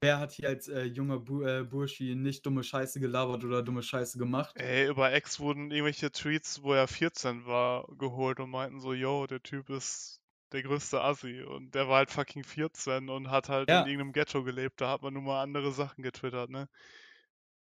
wer 0.00 0.18
hat 0.18 0.32
hier 0.32 0.48
als 0.48 0.66
äh, 0.68 0.84
junger 0.84 1.20
Bu 1.20 1.42
äh, 1.42 1.62
Burschi 1.62 2.14
nicht 2.14 2.44
dumme 2.46 2.64
Scheiße 2.64 3.00
gelabert 3.00 3.44
oder 3.44 3.62
dumme 3.62 3.82
Scheiße 3.82 4.18
gemacht? 4.18 4.56
Ey, 4.56 4.88
über 4.88 5.14
X 5.14 5.38
wurden 5.40 5.70
irgendwelche 5.70 6.10
Tweets, 6.10 6.62
wo 6.62 6.72
er 6.72 6.88
14 6.88 7.44
war, 7.46 7.86
geholt 7.98 8.40
und 8.40 8.48
meinten 8.50 8.80
so, 8.80 8.94
yo, 8.94 9.26
der 9.26 9.42
Typ 9.42 9.68
ist 9.68 10.20
der 10.52 10.62
größte 10.62 11.02
Assi. 11.02 11.42
Und 11.42 11.74
der 11.74 11.86
war 11.88 11.98
halt 11.98 12.10
fucking 12.10 12.44
14 12.44 13.10
und 13.10 13.30
hat 13.30 13.50
halt 13.50 13.68
Ja. 13.68 13.82
in 13.82 13.88
irgendeinem 13.88 14.12
Ghetto 14.12 14.42
gelebt. 14.42 14.80
Da 14.80 14.88
hat 14.90 15.02
man 15.02 15.12
nun 15.14 15.24
mal 15.24 15.42
andere 15.42 15.70
Sachen 15.70 16.02
getwittert, 16.02 16.48
ne? 16.50 16.68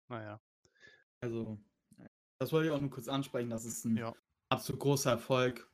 Naja, 0.08 0.40
Also, 1.20 1.58
das 2.38 2.52
wollte 2.52 2.68
ich 2.68 2.74
auch 2.74 2.80
nur 2.80 2.90
kurz 2.90 3.08
ansprechen, 3.08 3.50
das 3.50 3.64
ist 3.64 3.84
ein 3.84 3.96
ja. 3.96 4.14
absolut 4.48 4.80
großer 4.80 5.10
Erfolg. 5.12 5.68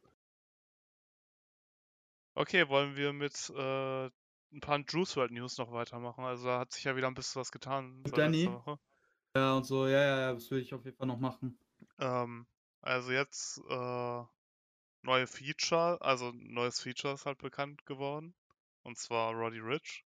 Okay, 2.35 2.69
wollen 2.69 2.97
wir 2.97 3.13
mit 3.13 3.51
äh, 3.51 4.07
ein 4.07 4.61
paar 4.61 4.81
Juice 4.89 5.17
World 5.17 5.31
News 5.33 5.59
noch 5.59 5.73
weitermachen? 5.73 6.25
Also 6.25 6.47
da 6.47 6.61
hat 6.61 6.73
sich 6.73 6.85
ja 6.85 6.97
wieder 6.97 7.07
ein 7.07 7.15
bisschen 7.15 7.41
was 7.41 7.53
getan 7.53 8.03
Danny? 8.05 8.51
Ja, 9.37 9.55
und 9.57 9.65
so, 9.65 9.87
ja, 9.87 10.01
ja, 10.01 10.21
ja, 10.21 10.33
das 10.33 10.51
will 10.51 10.61
ich 10.61 10.75
auf 10.75 10.85
jeden 10.85 10.97
Fall 10.97 11.07
noch 11.07 11.19
machen. 11.19 11.59
Ähm, 11.99 12.47
also 12.81 13.13
jetzt 13.13 13.59
äh, 13.69 14.23
neue 15.03 15.27
Feature, 15.27 16.01
also 16.01 16.33
neues 16.35 16.81
Feature 16.81 17.15
ist 17.15 17.27
halt 17.27 17.39
bekannt 17.39 17.85
geworden. 17.87 18.35
Und 18.83 18.99
zwar 18.99 19.33
Roddy 19.33 19.59
Rich 19.59 20.05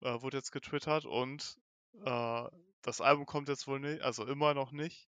äh, 0.00 0.20
wurde 0.20 0.38
jetzt 0.38 0.52
getwittert 0.52 1.04
und 1.04 1.58
äh, 2.04 2.48
das 2.82 3.00
Album 3.00 3.26
kommt 3.26 3.48
jetzt 3.48 3.66
wohl 3.66 3.80
nicht, 3.80 4.02
also 4.02 4.24
immer 4.24 4.54
noch 4.54 4.72
nicht, 4.72 5.08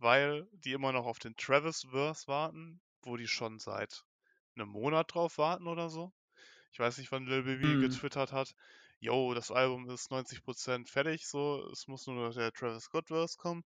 weil 0.00 0.48
die 0.52 0.72
immer 0.72 0.92
noch 0.92 1.06
auf 1.06 1.18
den 1.18 1.36
Travis-Verse 1.36 2.26
warten, 2.26 2.80
wo 3.02 3.16
die 3.16 3.28
schon 3.28 3.58
seit 3.58 4.04
einem 4.56 4.68
Monat 4.68 5.14
drauf 5.14 5.38
warten 5.38 5.66
oder 5.66 5.90
so. 5.90 6.12
Ich 6.72 6.78
weiß 6.78 6.98
nicht, 6.98 7.12
wann 7.12 7.26
Lil 7.26 7.42
Baby 7.42 7.74
Hm. 7.74 7.80
getwittert 7.80 8.32
hat, 8.32 8.54
yo, 9.00 9.34
das 9.34 9.50
Album 9.50 9.88
ist 9.90 10.10
90% 10.10 10.88
fertig, 10.90 11.26
so, 11.26 11.68
es 11.72 11.86
muss 11.88 12.06
nur 12.06 12.16
noch 12.16 12.34
der 12.34 12.52
Travis 12.52 12.84
Scott-Verse 12.84 13.36
kommen. 13.38 13.64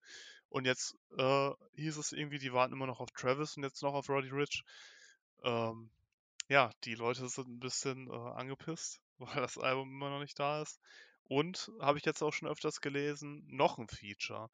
Und 0.48 0.66
jetzt 0.66 0.96
äh, 1.18 1.50
hieß 1.76 1.96
es 1.98 2.12
irgendwie, 2.12 2.38
die 2.38 2.52
warten 2.52 2.74
immer 2.74 2.86
noch 2.86 3.00
auf 3.00 3.10
Travis 3.12 3.56
und 3.56 3.64
jetzt 3.64 3.82
noch 3.82 3.94
auf 3.94 4.08
Roddy 4.08 4.30
Rich. 4.30 4.64
Ähm, 5.42 5.90
ja, 6.48 6.70
die 6.84 6.94
Leute 6.94 7.28
sind 7.28 7.48
ein 7.48 7.60
bisschen 7.60 8.08
äh, 8.08 8.12
angepisst, 8.12 9.00
weil 9.18 9.42
das 9.42 9.58
Album 9.58 9.90
immer 9.90 10.10
noch 10.10 10.20
nicht 10.20 10.38
da 10.38 10.62
ist. 10.62 10.80
Und 11.24 11.70
habe 11.80 11.98
ich 11.98 12.04
jetzt 12.04 12.22
auch 12.22 12.32
schon 12.32 12.48
öfters 12.48 12.80
gelesen, 12.80 13.44
noch 13.48 13.78
ein 13.78 13.88
Feature. 13.88 14.50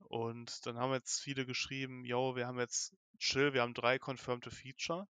Und 0.00 0.66
dann 0.66 0.78
haben 0.78 0.92
jetzt 0.92 1.20
viele 1.20 1.44
geschrieben, 1.44 2.04
yo, 2.04 2.36
wir 2.36 2.46
haben 2.46 2.58
jetzt 2.58 2.96
chill, 3.18 3.52
wir 3.52 3.62
haben 3.62 3.74
drei 3.74 3.98
confirmte 3.98 4.50
Feature. 4.50 5.06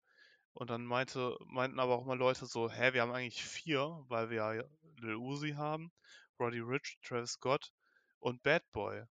Und 0.54 0.70
dann 0.70 0.86
meinte, 0.86 1.38
meinten 1.48 1.80
aber 1.80 1.96
auch 1.96 2.06
mal 2.06 2.18
Leute 2.18 2.46
so, 2.46 2.72
hä, 2.72 2.94
wir 2.94 3.02
haben 3.02 3.12
eigentlich 3.12 3.44
vier, 3.44 4.04
weil 4.08 4.30
wir 4.30 4.70
Lil 4.98 5.16
Uzi 5.16 5.52
haben, 5.52 5.92
Roddy 6.40 6.60
Rich, 6.60 7.00
Travis 7.04 7.32
Scott 7.32 7.74
und 8.20 8.42
Bad 8.42 8.64
Boy 8.72 9.04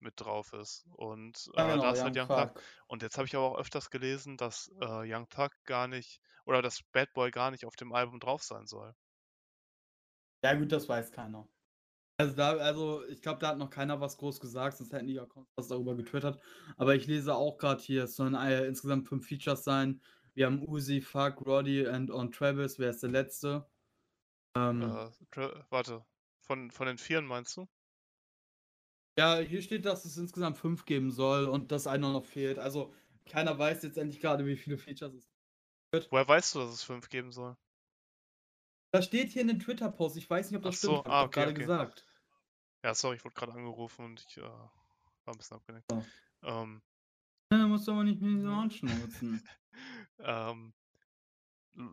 mit 0.00 0.20
drauf 0.20 0.52
ist. 0.52 0.84
Und 0.90 1.50
äh, 1.54 1.62
genau, 1.62 1.82
da 1.82 1.92
ist 1.92 2.02
halt 2.02 2.16
Young 2.16 2.28
Young 2.28 2.36
Thug. 2.36 2.54
Thug. 2.54 2.62
Und 2.88 3.02
jetzt 3.02 3.16
habe 3.16 3.26
ich 3.26 3.34
aber 3.34 3.52
auch 3.52 3.58
öfters 3.58 3.88
gelesen, 3.88 4.36
dass 4.36 4.70
äh, 4.80 5.14
Young 5.14 5.28
Thug 5.30 5.50
gar 5.64 5.88
nicht, 5.88 6.20
oder 6.44 6.60
dass 6.60 6.82
Bad 6.92 7.12
Boy 7.14 7.30
gar 7.30 7.50
nicht 7.50 7.64
auf 7.64 7.76
dem 7.76 7.92
Album 7.92 8.20
drauf 8.20 8.42
sein 8.42 8.66
soll. 8.66 8.94
Ja, 10.44 10.54
gut, 10.54 10.72
das 10.72 10.88
weiß 10.88 11.12
keiner. 11.12 11.48
Also, 12.18 12.34
da, 12.36 12.56
also 12.58 13.04
ich 13.08 13.20
glaube, 13.22 13.40
da 13.40 13.48
hat 13.48 13.58
noch 13.58 13.70
keiner 13.70 14.00
was 14.00 14.16
groß 14.18 14.38
gesagt, 14.40 14.76
sonst 14.76 14.92
hätten 14.92 15.06
die 15.08 15.14
ja 15.14 15.26
was 15.56 15.68
darüber 15.68 15.96
getwittert. 15.96 16.40
Aber 16.76 16.94
ich 16.94 17.06
lese 17.06 17.34
auch 17.34 17.58
gerade 17.58 17.82
hier, 17.82 18.04
es 18.04 18.16
sollen 18.16 18.34
äh, 18.34 18.66
insgesamt 18.66 19.08
fünf 19.08 19.26
Features 19.26 19.64
sein. 19.64 20.00
Wir 20.34 20.46
haben 20.46 20.66
Uzi, 20.66 21.00
Fuck, 21.00 21.44
Roddy 21.46 21.86
und 21.86 22.10
on 22.10 22.30
Travis. 22.30 22.78
Wer 22.78 22.90
ist 22.90 23.02
der 23.02 23.10
letzte? 23.10 23.66
Ähm, 24.56 25.00
Äh, 25.34 25.50
warte, 25.70 26.04
von, 26.40 26.70
von 26.70 26.86
den 26.86 26.98
Vieren 26.98 27.26
meinst 27.26 27.56
du? 27.56 27.68
ja, 29.18 29.38
hier 29.38 29.62
steht, 29.62 29.84
dass 29.84 30.04
es 30.04 30.16
insgesamt 30.16 30.56
fünf 30.58 30.84
geben 30.84 31.10
soll 31.10 31.46
und 31.46 31.70
dass 31.72 31.86
einer 31.86 32.12
noch 32.12 32.24
fehlt. 32.24 32.58
Also 32.58 32.94
keiner 33.26 33.58
weiß 33.58 33.82
jetzt 33.82 33.98
endlich 33.98 34.20
gerade, 34.20 34.46
wie 34.46 34.56
viele 34.56 34.78
Features 34.78 35.14
es 35.14 35.30
gibt. 35.92 36.12
Woher 36.12 36.28
weißt 36.28 36.54
du, 36.54 36.60
dass 36.60 36.70
es 36.70 36.84
fünf 36.84 37.08
geben 37.08 37.32
soll? 37.32 37.56
Das 38.92 39.06
steht 39.06 39.30
hier 39.30 39.42
in 39.42 39.48
den 39.48 39.58
Twitter-Post. 39.58 40.18
Ich 40.18 40.28
weiß 40.28 40.50
nicht, 40.50 40.58
ob 40.58 40.64
das 40.64 40.76
Ach 40.76 40.80
so, 40.80 40.98
stimmt. 41.00 41.06
Ah, 41.08 41.22
okay, 41.22 41.40
gerade 41.40 41.50
okay. 41.52 41.60
gesagt. 41.60 42.06
Ja, 42.84 42.94
sorry, 42.94 43.16
ich 43.16 43.24
wurde 43.24 43.34
gerade 43.34 43.52
angerufen 43.52 44.04
und 44.04 44.24
ich 44.28 44.36
äh, 44.36 44.42
war 44.42 44.70
ein 45.26 45.38
bisschen 45.38 45.56
abgelenkt. 45.56 45.90
So. 45.90 46.04
Ähm, 46.42 46.82
Ja, 47.52 47.66
musst 47.66 47.88
du 47.88 47.92
aber 47.92 48.04
nicht 48.04 48.20
mehr 48.20 48.40
so 48.42 48.48
anschnauzen. 48.52 49.42
ähm, 50.18 50.74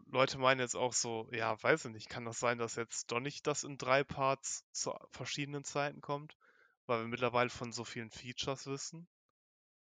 Leute 0.08 0.38
meinen 0.40 0.60
jetzt 0.60 0.76
auch 0.76 0.92
so, 0.92 1.30
ja, 1.32 1.62
weiß 1.64 1.86
ich 1.86 1.92
nicht, 1.92 2.10
kann 2.10 2.26
das 2.26 2.40
sein, 2.40 2.58
dass 2.58 2.76
jetzt 2.76 3.12
doch 3.14 3.22
nicht 3.22 3.48
das 3.48 3.64
in 3.64 3.78
drei 3.78 4.04
Parts 4.04 4.66
zu 4.74 4.94
verschiedenen 5.12 5.64
Zeiten 5.64 6.02
kommt? 6.02 6.36
Weil 6.86 7.02
wir 7.02 7.08
mittlerweile 7.08 7.50
von 7.50 7.72
so 7.72 7.86
vielen 7.86 8.10
Features 8.10 8.66
wissen. 8.66 9.08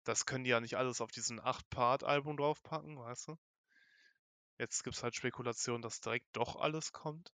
Das 0.06 0.26
können 0.26 0.44
die 0.44 0.50
ja 0.50 0.60
nicht 0.60 0.78
alles 0.78 1.02
auf 1.02 1.12
diesen 1.12 1.40
8-Part-Album 1.40 2.38
draufpacken, 2.38 2.98
weißt 2.98 3.28
du? 3.28 3.38
Jetzt 4.58 4.84
gibt 4.84 4.98
es 4.98 5.04
halt 5.04 5.16
Spekulationen, 5.16 5.82
dass 5.82 6.02
direkt 6.02 6.36
doch 6.36 6.58
alles 6.58 6.92
kommt. 6.92 7.34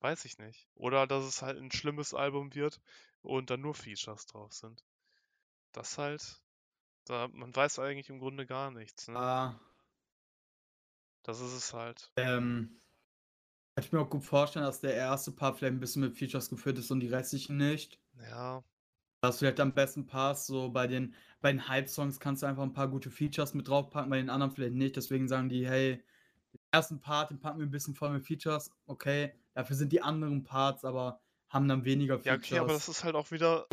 Weiß 0.00 0.26
ich 0.26 0.38
nicht. 0.38 0.68
Oder 0.74 1.06
dass 1.06 1.24
es 1.24 1.42
halt 1.42 1.58
ein 1.58 1.72
schlimmes 1.72 2.14
Album 2.14 2.54
wird 2.54 2.80
und 3.22 3.50
dann 3.50 3.62
nur 3.62 3.74
Features 3.74 4.26
drauf 4.26 4.52
sind. 4.52 4.84
Das 5.72 5.98
halt, 5.98 6.42
da, 7.06 7.28
man 7.28 7.54
weiß 7.56 7.78
eigentlich 7.80 8.10
im 8.10 8.20
Grunde 8.20 8.46
gar 8.46 8.70
nichts, 8.72 9.08
ne? 9.08 9.26
Ah, 9.26 9.60
Das 11.22 11.40
ist 11.40 11.54
es 11.54 11.72
halt. 11.72 12.12
ähm, 12.16 12.80
kann 13.74 13.84
ich 13.84 13.92
mir 13.92 14.00
auch 14.00 14.10
gut 14.10 14.24
vorstellen, 14.24 14.64
dass 14.66 14.80
der 14.80 14.94
erste 14.94 15.32
Part 15.32 15.58
vielleicht 15.58 15.74
ein 15.74 15.80
bisschen 15.80 16.02
mit 16.02 16.16
Features 16.18 16.50
geführt 16.50 16.78
ist 16.78 16.90
und 16.92 17.00
die 17.00 17.08
restlichen 17.08 17.56
nicht. 17.56 18.00
Ja, 18.14 18.62
Was 19.22 19.38
vielleicht 19.38 19.60
am 19.60 19.72
besten 19.74 20.06
passt, 20.06 20.46
so 20.46 20.70
bei 20.70 20.86
den, 20.86 21.14
bei 21.40 21.52
den 21.52 21.68
Hype-Songs 21.68 22.20
kannst 22.20 22.42
du 22.42 22.46
einfach 22.46 22.62
ein 22.62 22.72
paar 22.74 22.88
gute 22.88 23.10
Features 23.10 23.54
mit 23.54 23.68
draufpacken, 23.68 24.10
bei 24.10 24.16
den 24.18 24.30
anderen 24.30 24.50
vielleicht 24.52 24.74
nicht. 24.74 24.96
Deswegen 24.96 25.28
sagen 25.28 25.48
die, 25.50 25.66
hey, 25.66 26.02
ersten 26.72 27.00
Part, 27.00 27.30
den 27.30 27.40
packen 27.40 27.58
wir 27.58 27.66
ein 27.66 27.70
bisschen 27.70 27.94
voll 27.94 28.10
mit 28.10 28.24
Features. 28.24 28.70
Okay, 28.86 29.34
dafür 29.54 29.76
sind 29.76 29.92
die 29.92 30.02
anderen 30.02 30.44
Parts 30.44 30.84
aber 30.84 31.20
haben 31.50 31.66
dann 31.66 31.84
weniger 31.84 32.14
ja, 32.14 32.20
Features. 32.20 32.46
okay, 32.46 32.58
aber 32.58 32.72
das 32.72 32.88
ist 32.88 33.02
halt 33.02 33.16
auch 33.16 33.32
wieder 33.32 33.66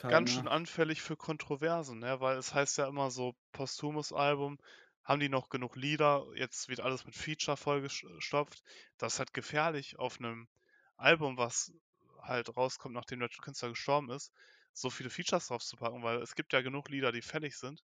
ganz 0.00 0.30
schön 0.30 0.46
anfällig 0.46 1.02
für 1.02 1.16
Kontroversen, 1.16 1.98
ne? 1.98 2.20
Weil 2.20 2.38
es 2.38 2.54
heißt 2.54 2.78
ja 2.78 2.86
immer 2.86 3.10
so, 3.10 3.34
posthumes 3.50 4.12
Album, 4.12 4.58
haben 5.02 5.18
die 5.20 5.28
noch 5.28 5.48
genug 5.48 5.74
Lieder, 5.74 6.26
jetzt 6.36 6.68
wird 6.68 6.80
alles 6.80 7.04
mit 7.04 7.16
Feature 7.16 7.56
vollgestopft. 7.56 8.62
Das 8.98 9.14
ist 9.14 9.18
halt 9.18 9.34
gefährlich 9.34 9.98
auf 9.98 10.20
einem 10.20 10.48
Album, 10.96 11.36
was 11.36 11.72
halt 12.22 12.56
rauskommt, 12.56 12.94
nachdem 12.94 13.18
der 13.18 13.28
Künstler 13.28 13.70
gestorben 13.70 14.10
ist, 14.10 14.32
so 14.72 14.88
viele 14.88 15.10
Features 15.10 15.48
draufzupacken, 15.48 16.04
weil 16.04 16.22
es 16.22 16.36
gibt 16.36 16.52
ja 16.52 16.62
genug 16.62 16.88
Lieder, 16.88 17.10
die 17.10 17.20
fällig 17.20 17.56
sind. 17.56 17.82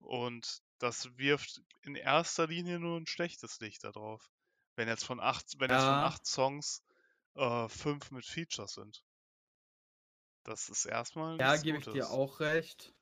Und 0.00 0.62
das 0.78 1.16
wirft 1.16 1.62
in 1.82 1.94
erster 1.94 2.46
Linie 2.46 2.78
nur 2.78 2.98
ein 2.98 3.06
schlechtes 3.06 3.60
Licht 3.60 3.84
da 3.84 3.92
drauf. 3.92 4.30
Wenn 4.76 4.88
jetzt 4.88 5.04
von 5.04 5.20
acht, 5.20 5.44
wenn 5.58 5.70
jetzt 5.70 5.84
von 5.84 5.96
Ja. 5.96 6.04
acht 6.04 6.26
Songs 6.26 6.82
äh, 7.34 7.68
fünf 7.68 8.10
mit 8.10 8.24
Features 8.24 8.74
sind. 8.74 9.02
Das 10.44 10.68
ist 10.68 10.86
erstmal 10.86 11.38
Ja, 11.38 11.56
gebe 11.56 11.78
ich 11.78 11.84
dir 11.84 12.10
auch 12.10 12.40
recht. 12.40 12.94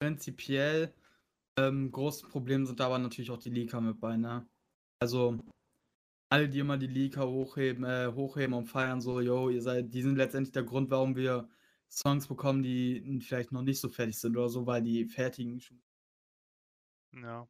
Prinzipiell. 0.00 0.92
Ähm, 1.58 1.90
großes 1.90 2.28
Problem 2.30 2.66
sind 2.66 2.80
da 2.80 2.86
aber 2.86 2.98
natürlich 2.98 3.30
auch 3.30 3.38
die 3.38 3.50
Leaker 3.50 3.80
mit 3.80 4.00
bei, 4.00 4.16
ne? 4.16 4.46
Also, 5.00 5.38
alle, 6.30 6.48
die 6.48 6.60
immer 6.60 6.78
die 6.78 6.86
Leaker 6.86 7.28
hochheben, 7.28 7.84
äh, 7.84 8.12
hochheben 8.14 8.54
und 8.54 8.66
feiern, 8.66 9.00
so, 9.00 9.20
yo, 9.20 9.50
ihr 9.50 9.62
seid, 9.62 9.92
die 9.92 10.02
sind 10.02 10.16
letztendlich 10.16 10.52
der 10.52 10.62
Grund, 10.62 10.90
warum 10.90 11.16
wir 11.16 11.48
Songs 11.90 12.28
bekommen, 12.28 12.62
die 12.62 13.20
vielleicht 13.20 13.52
noch 13.52 13.62
nicht 13.62 13.80
so 13.80 13.88
fertig 13.88 14.18
sind 14.18 14.36
oder 14.36 14.48
so, 14.48 14.66
weil 14.66 14.82
die 14.82 15.06
fertigen 15.06 15.60
schon. 15.60 15.82
Ja. 17.12 17.48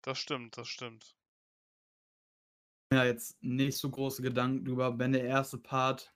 Das 0.00 0.18
stimmt, 0.18 0.56
das 0.56 0.68
stimmt. 0.68 1.18
Ja, 2.92 3.04
jetzt 3.04 3.40
nicht 3.44 3.78
so 3.78 3.88
große 3.90 4.22
Gedanken 4.22 4.64
drüber. 4.64 4.98
Wenn 4.98 5.12
der 5.12 5.22
erste 5.24 5.56
Part 5.58 6.12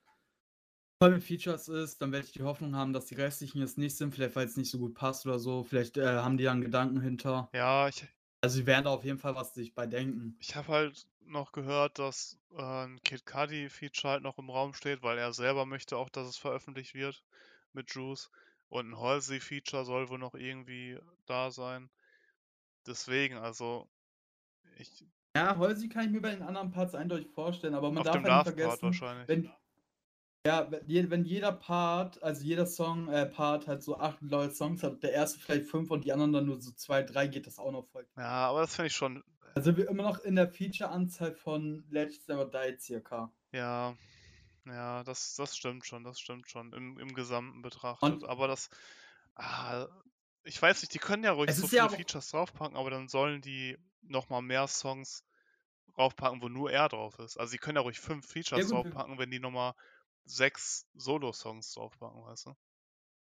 voll 1.02 1.12
mit 1.12 1.22
Features 1.22 1.68
ist, 1.68 2.00
dann 2.00 2.12
werde 2.12 2.26
ich 2.26 2.32
die 2.32 2.42
Hoffnung 2.42 2.74
haben, 2.76 2.92
dass 2.92 3.06
die 3.06 3.14
restlichen 3.14 3.62
es 3.62 3.76
nicht 3.76 3.96
sind, 3.96 4.14
vielleicht 4.14 4.36
weil 4.36 4.46
es 4.46 4.56
nicht 4.56 4.70
so 4.70 4.78
gut 4.78 4.94
passt 4.94 5.26
oder 5.26 5.38
so. 5.38 5.62
Vielleicht 5.64 5.96
äh, 5.96 6.06
haben 6.18 6.36
die 6.36 6.44
dann 6.44 6.60
Gedanken 6.60 7.00
hinter. 7.00 7.50
Ja, 7.52 7.86
ich, 7.88 8.06
Also, 8.42 8.56
sie 8.58 8.66
werden 8.66 8.84
da 8.86 8.90
auf 8.92 9.04
jeden 9.04 9.18
Fall 9.18 9.34
was 9.36 9.54
sich 9.54 9.74
bei 9.74 9.86
denken. 9.86 10.40
ich 10.40 10.56
habe 10.56 10.68
halt 10.68 11.06
noch 11.20 11.52
gehört, 11.52 11.98
dass 12.00 12.38
äh, 12.52 12.62
ein 12.62 13.00
Kid 13.04 13.24
Cudi-Feature 13.26 14.12
halt 14.14 14.22
noch 14.24 14.38
im 14.38 14.50
Raum 14.50 14.74
steht, 14.74 15.02
weil 15.02 15.18
er 15.18 15.32
selber 15.32 15.66
möchte 15.66 15.96
auch, 15.96 16.08
dass 16.10 16.26
es 16.26 16.36
veröffentlicht 16.36 16.94
wird 16.94 17.22
mit 17.72 17.90
Juice. 17.94 18.30
Und 18.70 18.90
ein 18.92 18.98
Halsey-Feature 18.98 19.84
soll 19.84 20.08
wohl 20.08 20.18
noch 20.18 20.34
irgendwie 20.34 20.98
da 21.26 21.50
sein. 21.50 21.90
Deswegen, 22.86 23.36
also, 23.36 23.88
ich, 24.78 25.04
Ja, 25.36 25.56
Halsey 25.58 25.88
kann 25.88 26.06
ich 26.06 26.10
mir 26.10 26.20
bei 26.20 26.30
den 26.32 26.42
anderen 26.42 26.70
Parts 26.70 26.94
eindeutig 26.94 27.30
vorstellen, 27.30 27.74
aber 27.74 27.90
man 27.90 28.02
auf 28.02 28.04
darf 28.04 28.16
dem 28.16 28.24
halt 28.24 28.34
nicht 28.34 28.42
vergessen, 28.42 28.82
wahrscheinlich. 28.82 29.26
wenn, 29.26 29.50
ja, 30.46 30.70
wenn 30.70 30.86
je- 30.88 31.10
wenn 31.10 31.24
jeder 31.24 31.52
Part, 31.52 32.22
also 32.22 32.42
jeder 32.44 32.66
Song, 32.66 33.08
äh, 33.08 33.26
Part 33.26 33.66
halt 33.66 33.82
so 33.82 33.98
acht 33.98 34.22
neue 34.22 34.50
Songs 34.50 34.82
hat, 34.82 35.02
der 35.02 35.12
erste 35.12 35.38
vielleicht 35.40 35.66
fünf 35.66 35.90
und 35.90 36.04
die 36.04 36.12
anderen 36.12 36.32
dann 36.32 36.46
nur 36.46 36.60
so 36.60 36.72
zwei, 36.72 37.02
drei, 37.02 37.26
geht 37.28 37.46
das 37.46 37.58
auch 37.58 37.72
noch 37.72 37.86
voll. 37.88 38.06
Ja, 38.16 38.48
aber 38.48 38.60
das 38.60 38.76
finde 38.76 38.86
ich 38.88 38.94
schon, 38.94 39.22
Also 39.54 39.76
wir 39.76 39.88
immer 39.88 40.02
noch 40.02 40.18
in 40.18 40.34
der 40.34 40.48
Feature-Anzahl 40.48 41.34
von 41.34 41.84
Legends 41.88 42.26
Never 42.26 42.46
Die 42.46 42.76
circa. 42.80 43.32
ja, 43.52 43.96
ja, 44.66 45.02
das, 45.04 45.34
das 45.36 45.56
stimmt 45.56 45.86
schon, 45.86 46.04
das 46.04 46.20
stimmt 46.20 46.48
schon, 46.50 46.72
im, 46.72 46.98
im 46.98 47.14
Gesamten 47.14 47.62
betrachtet. 47.62 48.22
Und 48.22 48.24
Aber 48.24 48.48
das, 48.48 48.68
ah, 49.34 49.86
ich 50.44 50.60
weiß 50.60 50.82
nicht, 50.82 50.94
die 50.94 50.98
können 50.98 51.24
ja 51.24 51.32
ruhig 51.32 51.52
so 51.52 51.66
viele 51.66 51.82
ja 51.82 51.88
Features 51.88 52.30
draufpacken, 52.30 52.76
aber 52.76 52.90
dann 52.90 53.08
sollen 53.08 53.40
die 53.42 53.78
nochmal 54.02 54.42
mehr 54.42 54.66
Songs 54.66 55.24
draufpacken, 55.94 56.42
wo 56.42 56.48
nur 56.48 56.70
er 56.70 56.88
drauf 56.88 57.18
ist. 57.18 57.38
Also 57.38 57.50
sie 57.50 57.58
können 57.58 57.76
ja 57.76 57.82
ruhig 57.82 58.00
fünf 58.00 58.26
ja 58.26 58.32
Features 58.32 58.68
gut, 58.68 58.84
wir, 58.84 58.90
draufpacken, 58.90 59.18
wenn 59.18 59.30
die 59.30 59.40
nochmal 59.40 59.74
sechs 60.24 60.86
Solo-Songs 60.94 61.72
draufpacken, 61.74 62.24
weißt 62.24 62.46
du? 62.46 62.56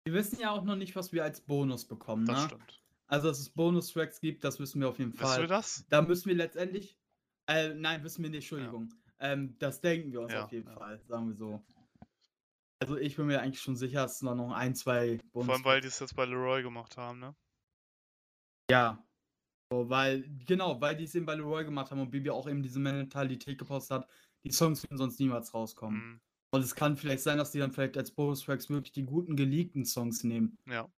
wir 0.06 0.14
wissen 0.14 0.40
ja 0.40 0.52
auch 0.52 0.64
noch 0.64 0.76
nicht, 0.78 0.96
was 0.96 1.12
wir 1.12 1.24
als 1.24 1.42
Bonus 1.42 1.86
bekommen, 1.86 2.26
Das 2.26 2.40
ne? 2.42 2.46
stimmt. 2.46 2.82
Also, 3.08 3.28
dass 3.28 3.40
es 3.40 3.50
Bonus-Tracks 3.50 4.20
gibt, 4.22 4.44
das 4.44 4.60
wissen 4.60 4.82
wir 4.82 4.90
auf 4.90 5.00
jeden 5.00 5.14
Wissen 5.14 5.22
wir 5.22 5.28
Fall. 5.28 5.48
das? 5.48 5.86
Da 5.90 6.02
müssen 6.02 6.30
wir 6.30 6.36
letztendlich, 6.36 6.98
äh, 7.48 7.74
nein, 7.74 8.04
wissen 8.04 8.24
wir 8.24 8.30
nicht, 8.30 8.50
Ja, 8.52 8.58
Entschuldigung. 8.58 8.94
Ähm, 9.20 9.58
das 9.60 9.82
denken 9.82 10.12
wir 10.12 10.22
uns 10.22 10.34
ja, 10.34 10.46
auf 10.46 10.52
jeden 10.52 10.68
ja. 10.68 10.76
Fall, 10.76 11.02
sagen 11.08 11.30
wir 11.30 11.36
so. 11.36 11.64
Also, 12.80 12.98
ich 12.98 13.16
bin 13.16 13.26
mir 13.26 13.42
eigentlich 13.42 13.62
schon 13.62 13.76
sicher, 13.76 14.04
dass 14.04 14.20
da 14.20 14.36
noch 14.36 14.52
ein, 14.52 14.76
2 14.76 15.20
Vor 15.32 15.50
allem, 15.50 15.66
weil 15.66 15.82
die 15.82 15.88
es 15.88 16.00
jetzt 16.00 16.16
bei 16.16 16.26
Leroy 16.26 16.62
gemacht 16.62 16.98
haben, 16.98 17.20
ne? 17.20 17.36
Ja. 18.70 19.04
So, 19.72 19.90
weil 19.90 20.24
genau, 20.46 20.80
weil 20.80 20.96
die 20.96 21.04
es 21.04 21.16
eben 21.16 21.26
bei 21.26 21.36
Leroy 21.36 21.66
gemacht 21.66 21.92
haben 21.92 22.00
und 22.00 22.12
Bibi 22.12 22.30
auch 22.30 22.48
eben 22.48 22.64
diese 22.64 22.80
Mentalität 22.80 23.58
gepostet 23.58 23.98
hat, 23.98 24.10
die 24.46 24.52
Songs 24.52 24.84
würden 24.84 24.98
sonst 24.98 25.20
niemals 25.20 25.54
rauskommen. 25.54 26.00
Mhm. 26.00 26.22
Und 26.54 26.62
es 26.62 26.76
kann 26.76 26.96
vielleicht 26.96 27.24
sein, 27.24 27.38
dass 27.38 27.52
die 27.52 27.60
dann 27.60 27.72
vielleicht 27.72 27.98
als 27.98 28.12
Bonus-Tracks 28.12 28.70
wirklich 28.70 28.94
die 28.94 29.04
guten 29.04 29.36
geleakten 29.36 29.84
Songs 29.84 30.24
nehmen. 30.24 30.58
Ja. 30.66 30.90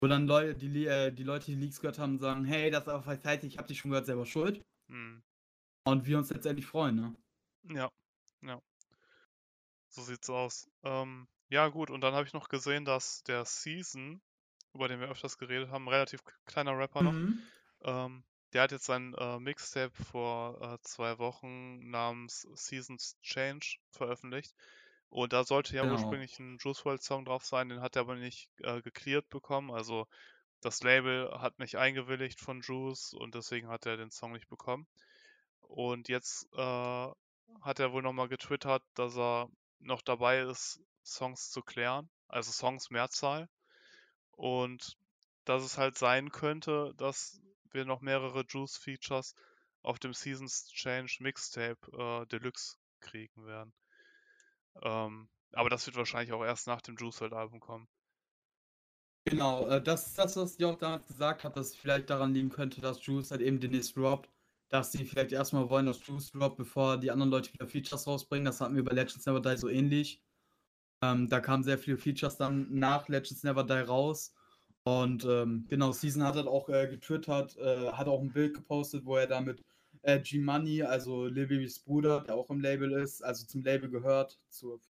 Wo 0.00 0.08
dann 0.08 0.26
Leute, 0.26 0.54
die, 0.56 0.86
äh, 0.86 1.12
die 1.12 1.22
Leute, 1.22 1.46
die 1.46 1.54
Leaks 1.54 1.80
gehört 1.80 1.98
haben, 1.98 2.18
sagen, 2.18 2.44
hey, 2.44 2.70
das 2.70 2.86
ist 2.86 3.06
der 3.06 3.18
Seite, 3.18 3.46
ich 3.46 3.58
hab 3.58 3.66
dich 3.66 3.78
schon 3.78 3.90
gehört, 3.90 4.06
selber 4.06 4.26
schuld. 4.26 4.64
Mhm. 4.88 5.22
Und 5.88 6.06
wir 6.06 6.18
uns 6.18 6.30
letztendlich 6.30 6.66
freuen, 6.66 6.96
ne? 6.96 7.16
Ja, 7.74 7.90
ja. 8.42 8.60
So 9.90 10.02
sieht's 10.02 10.30
aus. 10.30 10.68
Ähm, 10.82 11.28
ja, 11.50 11.68
gut, 11.68 11.90
und 11.90 12.00
dann 12.00 12.14
habe 12.14 12.26
ich 12.26 12.32
noch 12.32 12.48
gesehen, 12.48 12.84
dass 12.84 13.22
der 13.24 13.44
Season, 13.44 14.22
über 14.74 14.88
den 14.88 15.00
wir 15.00 15.08
öfters 15.08 15.36
geredet 15.38 15.70
haben, 15.70 15.84
ein 15.84 15.92
relativ 15.92 16.22
kleiner 16.46 16.76
Rapper 16.78 17.02
noch, 17.02 17.12
Mhm. 17.12 17.38
ähm, 17.82 18.24
der 18.52 18.62
hat 18.62 18.72
jetzt 18.72 18.86
sein 18.86 19.14
äh, 19.14 19.38
Mixtape 19.38 19.94
vor 20.04 20.60
äh, 20.62 20.78
zwei 20.82 21.18
Wochen 21.18 21.90
namens 21.90 22.46
Seasons 22.54 23.18
Change 23.22 23.78
veröffentlicht. 23.90 24.54
Und 25.10 25.32
da 25.32 25.44
sollte 25.44 25.76
ja 25.76 25.82
Genau. 25.82 25.92
ursprünglich 25.92 26.38
ein 26.38 26.58
Juice 26.60 26.84
WRLD 26.84 27.02
Song 27.02 27.24
drauf 27.26 27.44
sein, 27.44 27.68
den 27.68 27.80
hat 27.82 27.96
er 27.96 28.02
aber 28.02 28.16
nicht 28.16 28.50
äh, 28.62 28.80
gecleared 28.82 29.28
bekommen. 29.28 29.70
Also 29.70 30.06
das 30.60 30.82
Label 30.82 31.30
hat 31.40 31.58
nicht 31.58 31.76
eingewilligt 31.76 32.40
von 32.40 32.60
Juice 32.62 33.14
und 33.14 33.34
deswegen 33.34 33.68
hat 33.68 33.86
er 33.86 33.96
den 33.96 34.10
Song 34.10 34.32
nicht 34.32 34.48
bekommen. 34.48 34.86
Und 35.68 36.08
jetzt 36.08 36.48
äh, 36.54 37.08
hat 37.62 37.78
er 37.78 37.92
wohl 37.92 38.02
nochmal 38.02 38.28
getwittert, 38.28 38.82
dass 38.94 39.16
er 39.16 39.48
noch 39.78 40.02
dabei 40.02 40.40
ist, 40.40 40.80
Songs 41.04 41.50
zu 41.50 41.62
klären, 41.62 42.10
also 42.26 42.50
Songs 42.50 42.90
Mehrzahl. 42.90 43.48
Und 44.32 44.96
dass 45.44 45.62
es 45.62 45.78
halt 45.78 45.96
sein 45.96 46.30
könnte, 46.30 46.92
dass 46.96 47.40
wir 47.70 47.84
noch 47.84 48.00
mehrere 48.00 48.44
Juice-Features 48.48 49.34
auf 49.82 49.98
dem 49.98 50.12
Seasons 50.12 50.68
Change 50.72 51.18
Mixtape 51.20 51.78
äh, 51.92 52.26
Deluxe 52.26 52.76
kriegen 53.00 53.46
werden. 53.46 53.72
Ähm, 54.82 55.28
aber 55.52 55.70
das 55.70 55.86
wird 55.86 55.96
wahrscheinlich 55.96 56.32
auch 56.32 56.44
erst 56.44 56.66
nach 56.66 56.82
dem 56.82 56.96
Juice 56.96 57.20
WRLD 57.20 57.32
Album 57.34 57.60
kommen. 57.60 57.88
Genau, 59.24 59.66
äh, 59.68 59.82
das 59.82 60.06
ist 60.08 60.18
das, 60.18 60.36
was 60.36 60.62
auch 60.62 60.78
damals 60.78 61.06
gesagt 61.06 61.44
habe, 61.44 61.54
dass 61.54 61.68
es 61.68 61.76
vielleicht 61.76 62.10
daran 62.10 62.32
liegen 62.32 62.50
könnte, 62.50 62.80
dass 62.80 63.04
Juice 63.04 63.30
halt 63.30 63.40
eben 63.40 63.60
demnächst 63.60 63.96
droppt. 63.96 64.28
Dass 64.68 64.92
sie 64.92 65.04
vielleicht 65.04 65.32
erstmal 65.32 65.70
wollen, 65.70 65.86
dass 65.86 66.06
Juice 66.06 66.30
droppt, 66.30 66.58
bevor 66.58 66.98
die 66.98 67.10
anderen 67.10 67.30
Leute 67.30 67.52
wieder 67.54 67.66
Features 67.66 68.06
rausbringen. 68.06 68.44
Das 68.44 68.60
hatten 68.60 68.76
wir 68.76 68.84
bei 68.84 68.92
Legends 68.92 69.24
Never 69.24 69.40
Die 69.40 69.56
so 69.56 69.68
ähnlich. 69.68 70.22
Ähm, 71.02 71.28
da 71.28 71.40
kamen 71.40 71.62
sehr 71.62 71.78
viele 71.78 71.96
Features 71.96 72.36
dann 72.36 72.66
nach 72.74 73.08
Legends 73.08 73.42
Never 73.44 73.64
Die 73.64 73.72
raus. 73.72 74.34
Und 74.84 75.24
ähm, 75.24 75.66
genau, 75.68 75.92
Season 75.92 76.22
hat 76.22 76.36
halt 76.36 76.46
auch 76.46 76.68
äh, 76.68 76.86
getwittert, 76.88 77.56
äh, 77.56 77.92
hat 77.92 78.08
auch 78.08 78.20
ein 78.20 78.32
Bild 78.32 78.54
gepostet, 78.54 79.04
wo 79.04 79.16
er 79.16 79.26
da 79.26 79.40
mit 79.40 79.62
äh, 80.02 80.20
G-Money, 80.20 80.82
also 80.82 81.26
Lil 81.26 81.46
Babys 81.46 81.78
Bruder, 81.80 82.20
der 82.20 82.34
auch 82.34 82.50
im 82.50 82.60
Label 82.60 82.92
ist, 82.92 83.22
also 83.22 83.46
zum 83.46 83.62
Label 83.62 83.90
gehört, 83.90 84.38
zur 84.48 84.80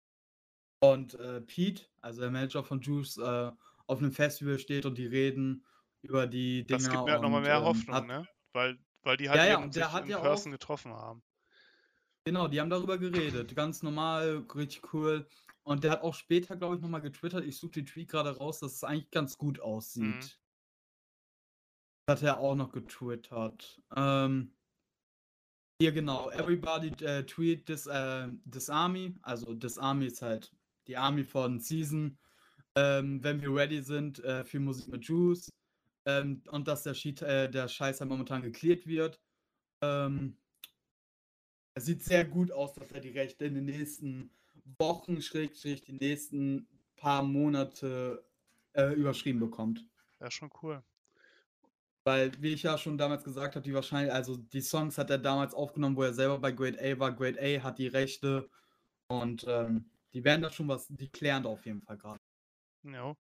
und 0.80 1.14
äh, 1.14 1.40
Pete, 1.40 1.86
also 2.00 2.20
der 2.20 2.30
Manager 2.30 2.62
von 2.62 2.80
Juice, 2.80 3.18
äh, 3.18 3.50
auf 3.86 3.98
einem 3.98 4.12
Festival 4.12 4.58
steht 4.58 4.86
und 4.86 4.96
die 4.96 5.06
reden 5.06 5.64
über 6.02 6.26
die 6.26 6.64
Dinger. 6.64 6.78
Das 6.78 6.90
gibt 6.90 7.04
mir 7.04 7.12
halt 7.12 7.22
nochmal 7.22 7.42
mehr 7.42 7.56
ähm, 7.56 7.64
Hoffnung, 7.64 7.96
hat, 7.96 8.06
ne? 8.06 8.28
Weil, 8.52 8.78
weil 9.08 9.16
die 9.16 9.28
halt 9.30 9.40
Ja, 9.40 9.46
ja, 9.46 9.58
und 9.58 9.74
der 9.74 9.90
hat 9.92 10.06
ja 10.06 10.20
Person 10.20 10.52
auch- 10.52 10.58
getroffen 10.58 10.92
haben. 10.92 11.22
Genau, 12.24 12.46
die 12.46 12.60
haben 12.60 12.68
darüber 12.68 12.98
geredet. 12.98 13.56
Ganz 13.56 13.82
normal, 13.82 14.44
richtig 14.54 14.92
cool. 14.92 15.26
Und 15.62 15.82
der 15.82 15.92
hat 15.92 16.02
auch 16.02 16.14
später, 16.14 16.56
glaube 16.56 16.76
ich, 16.76 16.82
nochmal 16.82 17.00
getwittert. 17.00 17.44
Ich 17.44 17.58
suche 17.58 17.72
den 17.72 17.86
Tweet 17.86 18.10
gerade 18.10 18.36
raus, 18.36 18.60
dass 18.60 18.74
es 18.74 18.84
eigentlich 18.84 19.10
ganz 19.10 19.38
gut 19.38 19.60
aussieht. 19.60 20.02
Mhm. 20.04 20.20
Hat 22.10 22.22
er 22.22 22.38
auch 22.38 22.54
noch 22.54 22.70
getwittert. 22.70 23.80
Ähm, 23.96 24.54
hier 25.80 25.92
genau. 25.92 26.30
Everybody 26.30 26.88
äh, 27.04 27.24
tweet 27.24 27.64
this, 27.66 27.86
äh, 27.86 28.28
this 28.50 28.68
Army. 28.68 29.14
Also 29.22 29.54
this 29.54 29.78
Army 29.78 30.06
ist 30.06 30.20
halt 30.20 30.54
die 30.86 30.96
Army 30.98 31.24
von 31.24 31.60
Season. 31.60 32.18
Ähm, 32.74 33.22
wenn 33.24 33.40
wir 33.40 33.54
ready 33.54 33.82
sind 33.82 34.18
äh, 34.24 34.44
für 34.44 34.60
Musik 34.60 34.88
mit 34.88 35.04
Juice. 35.06 35.48
Ähm, 36.08 36.42
und 36.50 36.66
dass 36.66 36.84
der, 36.84 36.94
Sheet, 36.94 37.20
äh, 37.20 37.50
der 37.50 37.68
Scheiß 37.68 38.00
halt 38.00 38.08
momentan 38.08 38.40
geklärt 38.40 38.86
wird. 38.86 39.20
Ähm, 39.82 40.38
es 41.74 41.84
sieht 41.84 42.02
sehr 42.02 42.24
gut 42.24 42.50
aus, 42.50 42.72
dass 42.72 42.90
er 42.92 43.00
die 43.00 43.10
Rechte 43.10 43.44
in 43.44 43.54
den 43.54 43.66
nächsten 43.66 44.30
Wochen, 44.78 45.20
Schrägstrich, 45.20 45.84
die 45.84 45.92
nächsten 45.92 46.66
paar 46.96 47.22
Monate 47.22 48.24
äh, 48.72 48.94
überschrieben 48.94 49.38
bekommt. 49.38 49.86
Ja, 50.18 50.30
schon 50.30 50.50
cool. 50.62 50.82
Weil, 52.04 52.32
wie 52.40 52.54
ich 52.54 52.62
ja 52.62 52.78
schon 52.78 52.96
damals 52.96 53.22
gesagt 53.22 53.54
habe, 53.54 53.64
die 53.64 53.74
wahrscheinlich, 53.74 54.10
also 54.10 54.38
die 54.38 54.62
Songs 54.62 54.96
hat 54.96 55.10
er 55.10 55.18
damals 55.18 55.52
aufgenommen, 55.52 55.94
wo 55.94 56.04
er 56.04 56.14
selber 56.14 56.38
bei 56.38 56.52
Grade 56.52 56.80
A 56.80 56.98
war. 56.98 57.12
Grade 57.12 57.38
A 57.38 57.62
hat 57.62 57.78
die 57.78 57.88
Rechte 57.88 58.48
und 59.08 59.44
ähm, 59.46 59.90
die 60.14 60.24
werden 60.24 60.40
da 60.40 60.50
schon 60.50 60.68
was, 60.68 60.86
die 60.88 61.10
klären 61.10 61.42
da 61.42 61.50
auf 61.50 61.66
jeden 61.66 61.82
Fall 61.82 61.98
gerade. 61.98 62.20
Ja. 62.84 63.14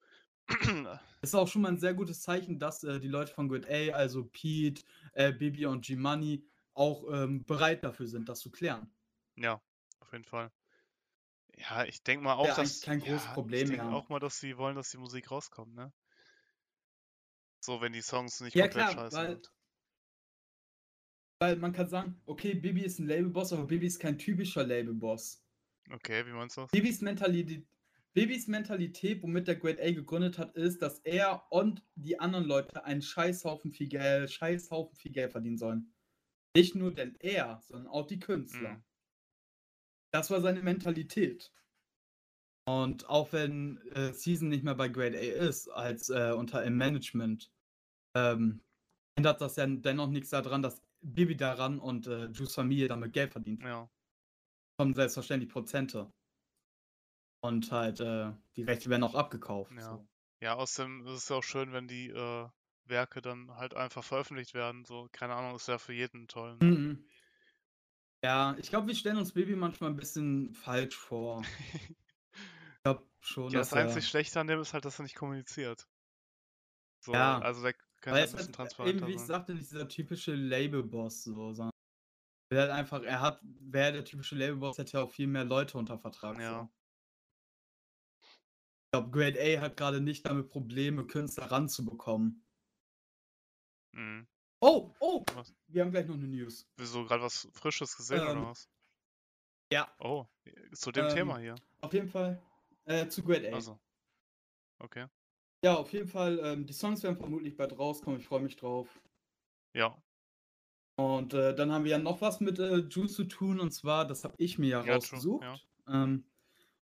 Ist 1.21 1.35
auch 1.35 1.47
schon 1.47 1.61
mal 1.63 1.69
ein 1.69 1.79
sehr 1.79 1.93
gutes 1.93 2.21
Zeichen, 2.21 2.59
dass 2.59 2.83
äh, 2.83 2.99
die 2.99 3.07
Leute 3.07 3.33
von 3.33 3.49
Grade 3.49 3.67
A, 3.93 3.95
also 3.95 4.25
Pete, 4.25 4.83
äh, 5.13 5.31
Bibi 5.33 5.65
und 5.65 5.85
G-Money, 5.85 6.45
auch 6.73 7.05
ähm, 7.11 7.43
bereit 7.45 7.83
dafür 7.83 8.05
sind, 8.07 8.27
das 8.29 8.39
zu 8.41 8.51
klären. 8.51 8.91
ja, 9.35 9.61
auf 9.99 10.11
jeden 10.11 10.25
Fall. 10.25 10.51
Ja, 11.57 11.85
ich 11.85 12.03
denke 12.03 12.23
mal 12.25 12.33
auch, 12.33 12.47
Ja, 12.47 12.55
dass. 12.55 12.81
kein 12.81 12.99
großes 12.99 13.25
ja, 13.25 13.33
Problem 13.33 13.63
Ich 13.63 13.69
denke 13.77 13.85
auch 13.93 14.09
mal, 14.09 14.19
dass 14.19 14.39
sie 14.39 14.57
wollen, 14.57 14.75
dass 14.75 14.89
die 14.91 14.97
Musik 14.97 15.31
rauskommt, 15.31 15.73
ne? 15.73 15.91
So, 17.61 17.79
wenn 17.81 17.93
die 17.93 18.01
Songs 18.01 18.41
nicht 18.41 18.55
Ja, 18.55 18.65
komplett 18.67 18.89
klar, 18.89 19.05
scheiße 19.05 19.15
weil- 19.17 19.29
sind. 19.31 19.51
Weil 21.39 21.55
man 21.57 21.73
kann 21.73 21.87
sagen, 21.87 22.21
okay, 22.25 22.53
Bibi 22.53 22.81
ist 22.83 22.99
ein 22.99 23.07
Labelboss, 23.07 23.51
aber 23.53 23.65
Bibi 23.65 23.87
ist 23.87 23.99
kein 23.99 24.17
typischer 24.17 24.65
Labelboss. 24.65 25.43
Okay, 25.91 26.25
wie 26.25 26.31
meinst 26.31 26.55
du 26.57 26.61
das? 26.61 26.71
Bibis 26.71 27.01
Mentalität, 27.01 27.65
Bibis 28.16 28.47
Mentalität, 28.47 29.22
womit 29.22 29.49
der 29.49 29.57
Grade 29.57 29.84
A 29.84 29.91
gegründet 29.91 30.38
hat, 30.38 30.55
ist, 30.55 30.82
dass 30.82 30.99
er 30.99 31.43
und 31.51 31.84
die 31.95 32.18
anderen 32.18 32.45
Leute 32.45 32.86
einen 32.86 33.01
Scheißhaufen 33.01 33.74
viel 33.74 33.89
Geld, 33.89 34.32
Scheißhaufen 34.32 34.95
viel 34.95 35.11
Geld 35.11 35.34
verdienen 35.34 35.57
sollen. 35.57 35.93
Nicht 36.55 36.76
nur 36.76 36.93
denn 36.93 37.18
er, 37.20 37.61
sondern 37.66 37.88
auch 37.91 38.07
die 38.07 38.20
Künstler. 38.20 38.76
Mhm. 38.76 38.84
Das 40.13 40.32
war 40.32 40.39
seine 40.39 40.63
Mentalität. 40.63 41.51
Und 42.66 43.09
auch 43.09 43.34
wenn 43.34 43.80
äh, 43.91 44.13
Season 44.13 44.47
nicht 44.47 44.63
mehr 44.63 44.76
bei 44.76 44.88
Grade 44.88 45.18
A 45.18 45.22
ist, 45.22 45.68
als 45.68 46.09
äh, 46.09 46.32
unter 46.32 46.63
im 46.63 46.78
Management, 46.78 47.51
ähm, 48.16 48.61
ändert 49.18 49.41
das 49.41 49.57
ja 49.57 49.68
dennoch 49.68 50.09
nichts 50.09 50.30
daran, 50.30 50.61
dass 50.61 50.82
Bibi 51.01 51.36
daran 51.36 51.80
und 51.80 52.07
äh, 52.07 52.28
Juice 52.28 52.55
Familie 52.55 52.88
damit 52.88 53.11
Geld 53.11 53.34
verdient 53.34 53.61
Ja, 53.61 53.89
kommen 54.78 54.93
selbstverständlich 54.93 55.51
Prozente. 55.51 56.13
Und 57.45 57.71
halt, 57.71 57.99
äh, 57.99 58.31
die 58.55 58.63
Rechte 58.63 58.89
werden 58.89 59.03
auch 59.03 59.15
abgekauft. 59.15 59.71
Ja. 59.75 59.81
So. 59.81 60.07
ja, 60.41 60.55
außerdem 60.55 61.05
ist 61.07 61.13
es 61.13 61.29
ja 61.29 61.37
auch 61.37 61.43
schön, 61.43 61.71
wenn 61.73 61.87
die 61.87 62.09
äh, 62.09 62.47
Werke 62.85 63.21
dann 63.21 63.55
halt 63.55 63.73
einfach 63.75 64.03
veröffentlicht 64.03 64.53
werden. 64.53 64.85
So, 64.85 65.09
keine 65.11 65.35
Ahnung, 65.35 65.55
ist 65.55 65.67
ja 65.67 65.77
für 65.77 65.93
jeden 65.93 66.27
toll. 66.27 66.57
Ne? 66.57 66.65
Mhm. 66.65 67.05
Ja, 68.23 68.55
ich 68.57 68.69
glaube, 68.69 68.87
wir 68.87 68.95
stellen 68.95 69.17
uns 69.17 69.33
Baby 69.33 69.55
manchmal 69.55 69.91
ein 69.91 69.95
bisschen 69.95 70.53
falsch 70.53 70.95
vor. 70.95 71.43
Ich 72.77 72.87
glaube 72.87 73.09
schon, 73.19 73.51
Ja, 73.51 73.59
das 73.59 73.71
er, 73.71 73.81
einzig 73.81 74.07
Schlechte 74.07 74.39
an 74.39 74.45
dem 74.45 74.59
ist 74.59 74.75
halt, 74.75 74.85
dass 74.85 74.99
er 74.99 75.03
nicht 75.03 75.15
kommuniziert. 75.15 75.87
So, 76.99 77.13
Ja, 77.13 77.39
also 77.39 77.63
der 77.63 77.73
könnte 77.99 78.19
halt 78.19 78.19
ein 78.19 78.23
ist 78.25 78.31
bisschen 78.33 78.37
halt, 78.37 78.47
eben 78.47 78.55
transparenter 78.55 79.07
wie 79.07 79.13
ich 79.13 79.21
sagte, 79.21 79.55
nicht 79.55 79.71
dieser 79.71 79.87
typische 79.87 80.35
Labelboss, 80.35 81.23
so, 81.23 81.51
sondern 81.53 81.71
er 82.49 82.61
hat 82.61 82.69
einfach, 82.69 83.01
er 83.01 83.21
hat, 83.21 83.39
wäre 83.41 83.93
der 83.93 84.05
typische 84.05 84.35
Labelboss, 84.35 84.77
hätte 84.77 84.97
er 84.97 85.03
auch 85.03 85.11
viel 85.11 85.25
mehr 85.25 85.45
Leute 85.45 85.79
unter 85.79 85.97
Vertrag. 85.97 86.39
Ja. 86.39 86.61
So. 86.61 86.69
Ich 88.95 89.01
glaube, 89.01 89.11
Grade 89.11 89.37
A 89.41 89.59
hat 89.59 89.75
gerade 89.75 89.99
nicht 89.99 90.25
damit 90.25 90.47
Probleme, 90.47 91.05
Künstler 91.05 91.51
ranzubekommen. 91.51 92.45
Mhm. 93.91 94.25
Oh, 94.61 94.89
oh, 95.01 95.25
Was? 95.33 95.53
wir 95.67 95.83
haben 95.83 95.91
gleich 95.91 96.07
noch 96.07 96.15
eine 96.15 96.29
News. 96.29 96.65
Wieso 96.77 97.03
gerade 97.03 97.21
was 97.23 97.45
Frisches 97.51 97.97
gesehen 97.97 98.21
Ähm, 98.21 98.37
oder 98.37 98.45
was? 98.51 98.69
Ja, 99.69 99.93
Oh, 99.99 100.25
zu 100.71 100.93
dem 100.93 101.07
ähm, 101.07 101.13
Thema 101.13 101.39
hier. 101.39 101.55
Auf 101.81 101.91
jeden 101.91 102.07
Fall 102.07 102.41
äh, 102.85 103.09
zu 103.09 103.21
Grade 103.21 103.51
A. 103.51 103.55
Also. 103.55 103.77
Okay. 104.79 105.07
Ja, 105.61 105.75
auf 105.75 105.91
jeden 105.91 106.07
Fall. 106.07 106.39
Ähm, 106.41 106.65
die 106.65 106.71
Songs 106.73 107.03
werden 107.03 107.17
vermutlich 107.17 107.57
bald 107.57 107.77
rauskommen. 107.77 108.21
Ich 108.21 108.27
freue 108.27 108.43
mich 108.43 108.55
drauf. 108.55 109.01
Ja. 109.73 110.01
Und 110.97 111.33
äh, 111.33 111.53
dann 111.53 111.73
haben 111.73 111.83
wir 111.83 111.91
ja 111.91 111.97
noch 111.99 112.21
was 112.21 112.39
mit 112.39 112.59
äh, 112.59 112.77
Juice 112.77 113.13
zu 113.15 113.25
tun. 113.25 113.59
Und 113.59 113.71
zwar, 113.71 114.07
das 114.07 114.23
habe 114.23 114.35
ich 114.37 114.57
mir 114.57 114.69
ja, 114.69 114.77
Ja, 114.77 114.83
true, 114.83 114.93
rausgesucht. 114.93 115.43
ja. 115.43 115.59
Ähm, 115.89 116.23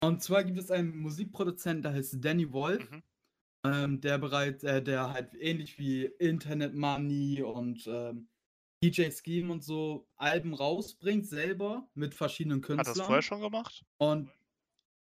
und 0.07 0.21
zwar 0.21 0.43
gibt 0.43 0.59
es 0.59 0.71
einen 0.71 0.97
Musikproduzenten, 0.97 1.83
der 1.83 1.93
heißt 1.93 2.17
Danny 2.23 2.51
Wolf. 2.51 2.89
Mhm. 2.91 3.03
Ähm, 3.65 4.01
der 4.01 4.17
bereits, 4.17 4.63
äh, 4.63 4.83
der 4.83 5.13
halt 5.13 5.33
ähnlich 5.35 5.79
wie 5.79 6.03
Internet 6.05 6.73
Money 6.75 7.41
und 7.41 7.87
ähm, 7.87 8.27
DJ 8.83 9.09
Scheme 9.11 9.53
und 9.53 9.63
so 9.63 10.09
Alben 10.17 10.53
rausbringt 10.53 11.25
selber 11.25 11.87
mit 11.93 12.13
verschiedenen 12.13 12.61
Hat 12.77 12.87
das 12.87 12.99
Künstlern. 12.99 13.05
vorher 13.05 13.21
schon 13.21 13.39
gemacht? 13.41 13.85
Und 13.97 14.29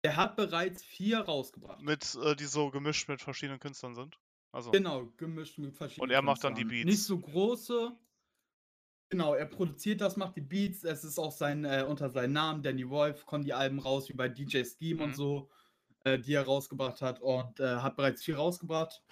Er 0.03 0.17
hat 0.17 0.35
bereits 0.37 0.83
vier 0.83 1.21
rausgebracht. 1.21 1.81
Mit, 1.83 2.17
äh, 2.25 2.35
die 2.35 2.47
so 2.47 2.71
gemischt 2.71 3.09
mit 3.09 3.21
verschiedenen 3.21 3.61
Künstlern 3.61 3.95
sind? 3.95 4.19
Also. 4.51 4.71
Genau, 4.73 5.07
gemischt 5.17 5.59
mit 5.59 5.77
verschiedenen 5.77 6.09
Und 6.09 6.11
er 6.11 6.23
macht 6.23 6.43
dann 6.43 6.55
die 6.55 6.63
Künstlern. 6.63 6.87
Beats. 6.87 6.97
Nicht 6.97 7.05
so 7.05 7.19
große. 7.21 7.97
Genau, 9.11 9.35
er 9.35 9.47
produziert 9.47 10.01
das, 10.01 10.17
macht 10.17 10.37
die 10.37 10.41
Beats. 10.41 10.85
Es 10.85 11.03
ist 11.03 11.19
auch 11.19 11.33
sein, 11.33 11.65
äh, 11.65 11.85
unter 11.87 12.11
seinem 12.11 12.33
Namen, 12.33 12.63
Danny 12.63 12.89
Wolf, 12.89 13.27
kommen 13.27 13.45
die 13.45 13.53
Alben 13.53 13.81
raus, 13.81 14.09
wie 14.09 14.13
bei 14.15 14.29
DJ 14.29 14.63
Scheme 14.65 15.03
und 15.03 15.11
Mhm. 15.11 15.15
so, 15.15 15.51
äh, 16.05 16.19
die 16.19 16.33
er 16.35 16.45
rausgebracht 16.45 17.03
hat. 17.03 17.21
Und 17.21 17.59
äh, 17.59 17.77
hat 17.79 17.97
bereits 17.97 18.23
vier 18.23 18.37
rausgebracht. 18.37 19.03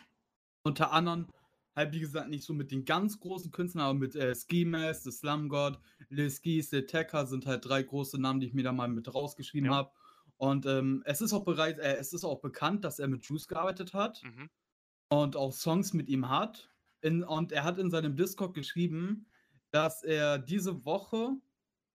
Unter 0.63 0.93
anderem, 0.93 1.27
halt 1.75 1.93
wie 1.93 1.99
gesagt, 1.99 2.29
nicht 2.31 2.45
so 2.45 2.55
mit 2.55 2.71
den 2.71 2.85
ganz 2.85 3.19
großen 3.19 3.51
Künstlern, 3.51 3.85
aber 3.87 3.99
mit 3.99 4.15
äh, 4.15 4.35
Ski 4.37 4.65
Mask, 4.65 5.03
The 5.03 5.11
Slum 5.11 5.49
God, 5.49 5.81
Lil 6.11 6.31
Skis, 6.31 6.71
The 6.71 6.83
Tecker 6.83 7.27
sind 7.27 7.47
halt 7.47 7.65
drei 7.67 7.83
große 7.83 8.21
Namen, 8.21 8.39
die 8.39 8.47
ich 8.47 8.55
mir 8.55 8.63
da 8.63 8.73
mal 8.73 8.89
mit 8.89 9.13
rausgeschrieben 9.13 9.71
Ja. 9.71 9.77
habe. 9.79 9.91
Und 10.37 10.65
ähm, 10.67 11.03
es 11.07 11.21
ist 11.21 11.33
auch 11.33 11.45
bereits, 11.45 11.81
äh, 11.81 11.97
es 11.97 12.13
ist 12.13 12.25
auch 12.25 12.41
bekannt, 12.41 12.85
dass 12.85 13.01
er 13.01 13.09
mit 13.09 13.25
Juice 13.25 13.49
gearbeitet 13.49 13.95
hat 13.95 14.23
Mhm. 14.23 14.49
und 15.09 15.35
auch 15.35 15.53
Songs 15.53 15.93
mit 15.93 16.09
ihm 16.09 16.29
hat. 16.29 16.71
In, 17.01 17.25
und 17.25 17.51
er 17.51 17.65
hat 17.65 17.79
in 17.79 17.91
seinem 17.91 18.15
Discord 18.15 18.55
geschrieben, 18.55 19.27
dass 19.71 20.03
er 20.03 20.39
diese 20.39 20.85
Woche 20.85 21.31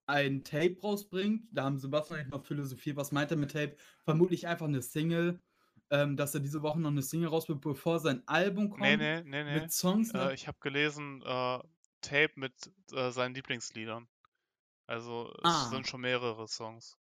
ein 0.05 0.43
Tape 0.43 0.77
rausbringt. 0.81 1.47
Da 1.51 1.63
haben 1.63 1.77
Sebastian 1.79 2.19
und 2.19 2.25
ich 2.25 2.31
noch 2.31 2.45
philosophiert, 2.45 2.97
was 2.97 3.11
meint 3.11 3.31
er 3.31 3.37
mit 3.37 3.51
Tape? 3.51 3.75
Vermutlich 4.03 4.47
einfach 4.47 4.65
eine 4.67 4.81
Single, 4.81 5.41
ähm, 5.89 6.17
dass 6.17 6.33
er 6.33 6.41
diese 6.41 6.61
Woche 6.61 6.79
noch 6.79 6.89
eine 6.91 7.01
Single 7.01 7.29
rausbringt, 7.29 7.61
bevor 7.61 7.99
sein 7.99 8.21
Album 8.27 8.69
kommt. 8.69 8.81
Nee, 8.81 8.97
nee, 8.97 9.21
nee, 9.23 9.43
nee. 9.43 9.59
Mit 9.61 9.71
Songs. 9.71 10.11
nach- 10.13 10.29
Äh, 10.29 10.33
ich 10.33 10.47
habe 10.47 10.57
gelesen, 10.59 11.21
äh, 11.21 11.59
Tape 12.01 12.31
mit 12.35 12.53
äh, 12.91 13.11
seinen 13.11 13.33
Lieblingsliedern. 13.35 14.07
Also 14.87 15.31
es 15.37 15.39
Ah. 15.45 15.69
sind 15.69 15.87
schon 15.87 16.01
mehrere 16.01 16.47
Songs. 16.49 16.97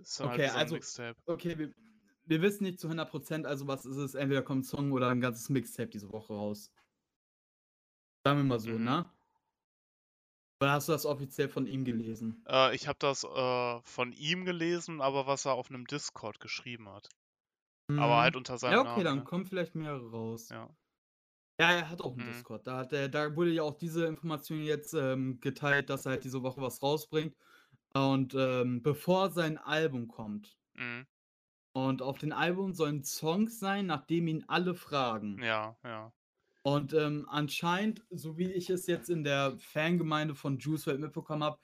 Es 0.00 0.14
dann 0.16 0.28
Okay, 0.30 0.48
halt 0.48 0.56
also- 0.58 0.74
Mixtape. 0.76 1.20
okay, 1.26 1.58
wir, 1.58 1.74
wir 2.24 2.40
wissen 2.40 2.64
nicht 2.64 2.80
zu 2.80 2.88
100%, 2.88 3.44
also 3.46 3.66
was 3.66 3.84
ist 3.84 3.96
es? 3.98 4.14
Entweder 4.14 4.40
kommt 4.40 4.62
ein 4.62 4.64
Song 4.64 4.90
oder 4.92 5.10
ein 5.10 5.20
ganzes 5.20 5.50
Mixtape 5.50 5.90
diese 5.90 6.10
Woche 6.10 6.32
raus. 6.32 6.72
Sagen 8.24 8.38
wir 8.38 8.44
mal 8.44 8.58
so, 8.60 8.70
Mhm. 8.70 8.84
ne? 8.84 9.10
Oder 10.60 10.72
hast 10.72 10.88
du 10.88 10.92
das 10.92 11.06
offiziell 11.06 11.48
von 11.48 11.66
ihm 11.68 11.84
gelesen? 11.84 12.48
Äh, 12.48 12.74
ich 12.74 12.88
habe 12.88 12.98
das 12.98 13.24
äh, 13.24 13.82
von 13.82 14.12
ihm 14.12 14.44
gelesen, 14.46 15.00
aber 15.02 15.26
was 15.26 15.44
er 15.44 15.52
auf 15.54 15.68
einem 15.68 15.86
Discord 15.86 16.40
geschrieben 16.40 16.88
hat. 16.88 17.10
Aber 17.96 18.18
Mhm. 18.18 18.20
halt 18.20 18.36
unter 18.36 18.58
seinem 18.58 18.80
Ja, 18.80 18.82
okay, 18.82 19.02
Namen. 19.02 19.04
dann 19.04 19.24
ne? 19.24 19.24
kommen 19.24 19.46
vielleicht 19.46 19.74
mehrere 19.74 20.10
raus. 20.10 20.50
Ja. 20.50 20.74
Ja, 21.60 21.70
er 21.72 21.88
hat 21.90 22.00
auch 22.02 22.14
einen 22.14 22.22
Mhm. 22.22 22.24
Discord. 22.24 22.66
Da, 22.66 22.78
hat 22.78 22.92
er, 22.92 23.08
da 23.08 23.34
wurde 23.36 23.50
ja 23.52 23.62
auch 23.62 23.76
diese 23.76 24.06
Information 24.06 24.60
jetzt 24.60 24.92
ähm, 24.94 25.40
geteilt, 25.40 25.88
dass 25.90 26.04
er 26.06 26.12
halt 26.12 26.24
diese 26.24 26.42
Woche 26.42 26.60
was 26.60 26.82
rausbringt. 26.82 27.36
Und 27.94 28.34
ähm, 28.34 28.82
bevor 28.82 29.30
sein 29.30 29.58
Album 29.58 30.08
kommt. 30.08 30.58
Mhm. 30.74 31.04
Und 31.72 32.02
auf 32.02 32.18
dem 32.18 32.32
Album 32.32 32.72
sollen 32.72 33.04
Songs 33.04 33.60
sein, 33.60 33.86
nachdem 33.86 34.26
ihn 34.26 34.44
alle 34.48 34.74
fragen. 34.74 35.46
Ja, 35.48 35.76
ja. 35.84 36.12
Und 36.66 36.94
ähm, 36.94 37.26
anscheinend, 37.28 38.04
so 38.08 38.38
wie 38.38 38.50
ich 38.50 38.70
es 38.70 38.86
jetzt 38.86 39.10
in 39.10 39.22
der 39.22 39.54
Fangemeinde 39.58 40.34
von 40.34 40.58
Juice 40.58 40.86
WRLD 40.86 41.00
mitbekommen 41.00 41.44
habe, 41.44 41.58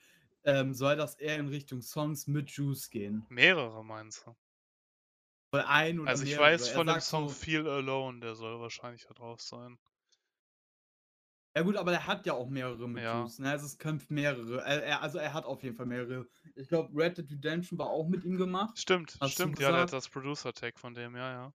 ähm, 0.45 0.75
soll 0.75 0.95
das 0.97 1.15
eher 1.15 1.39
in 1.39 1.49
Richtung 1.49 1.81
Songs 1.81 2.27
mit 2.27 2.51
Juice 2.51 2.91
gehen. 2.91 3.27
Mehrere 3.31 3.83
meinst 3.83 4.27
du? 4.27 4.37
Oder 5.55 5.69
ein 5.69 6.01
oder 6.01 6.11
Also 6.11 6.25
ich 6.25 6.33
mehrere. 6.33 6.45
weiß 6.45 6.69
Er 6.69 6.75
von 6.75 6.87
dem 6.87 7.01
Song 7.01 7.29
so, 7.29 7.35
Feel 7.35 7.67
Alone, 7.67 8.21
der 8.21 8.35
soll 8.35 8.61
wahrscheinlich 8.61 9.07
da 9.07 9.15
drauf 9.15 9.41
sein. 9.41 9.79
Ja 11.57 11.63
gut, 11.63 11.77
aber 11.77 11.93
er 11.93 12.07
hat 12.07 12.27
ja 12.27 12.35
auch 12.35 12.49
mehrere 12.49 12.89
mit 12.89 13.03
Ja. 13.03 13.23
Juice. 13.23 13.39
Ne? 13.41 13.51
Also 13.51 13.67
es 13.67 13.77
kämpft 13.79 14.11
mehrere. 14.11 14.61
Er, 14.63 14.85
er, 14.85 15.03
also 15.03 15.19
er 15.19 15.33
hat 15.33 15.45
auf 15.45 15.63
jeden 15.65 15.75
Fall 15.77 15.87
mehrere. 15.87 16.29
Ich 16.55 16.69
glaube, 16.69 16.91
Red 16.95 17.19
Dead 17.19 17.31
Redemption 17.31 17.79
war 17.79 17.89
auch 17.89 18.07
mit 18.09 18.25
ihm 18.25 18.37
gemacht. 18.37 18.79
Stimmt, 18.79 19.19
stimmt, 19.25 19.59
ja, 19.59 19.71
der 19.73 19.81
hat 19.83 19.93
das 19.93 20.09
Producer-Tag 20.09 20.79
von 20.79 20.95
dem, 20.95 21.17
ja, 21.17 21.33
ja. 21.33 21.53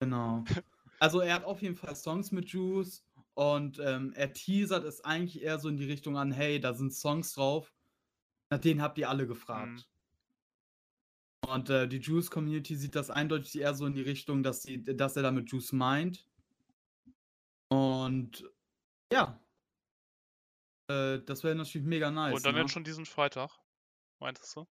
Genau. 0.00 0.44
Also 1.04 1.20
er 1.20 1.34
hat 1.34 1.44
auf 1.44 1.60
jeden 1.60 1.76
Fall 1.76 1.94
Songs 1.94 2.32
mit 2.32 2.48
Juice 2.48 3.04
und 3.34 3.78
ähm, 3.78 4.14
er 4.16 4.32
teasert 4.32 4.84
es 4.84 5.04
eigentlich 5.04 5.42
eher 5.42 5.58
so 5.58 5.68
in 5.68 5.76
die 5.76 5.84
Richtung 5.84 6.16
an, 6.16 6.32
hey, 6.32 6.58
da 6.58 6.72
sind 6.72 6.94
Songs 6.94 7.34
drauf. 7.34 7.74
Nach 8.48 8.58
denen 8.58 8.80
habt 8.80 8.96
ihr 8.96 9.10
alle 9.10 9.26
gefragt. 9.26 9.86
Mhm. 11.42 11.50
Und 11.50 11.68
äh, 11.68 11.86
die 11.86 11.98
Juice-Community 11.98 12.74
sieht 12.74 12.94
das 12.94 13.10
eindeutig 13.10 13.60
eher 13.60 13.74
so 13.74 13.84
in 13.84 13.92
die 13.92 14.00
Richtung, 14.00 14.42
dass, 14.42 14.62
sie, 14.62 14.82
dass 14.82 15.14
er 15.14 15.22
damit 15.22 15.52
Juice 15.52 15.72
meint. 15.72 16.26
Und 17.68 18.42
ja. 19.12 19.38
Äh, 20.88 21.18
das 21.18 21.44
wäre 21.44 21.54
natürlich 21.54 21.86
mega 21.86 22.10
nice. 22.10 22.36
Und 22.36 22.46
dann 22.46 22.54
ne? 22.54 22.62
jetzt 22.62 22.72
schon 22.72 22.84
diesen 22.84 23.04
Freitag, 23.04 23.50
meintest 24.20 24.56
du? 24.56 24.66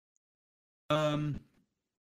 Ähm, 0.89 1.41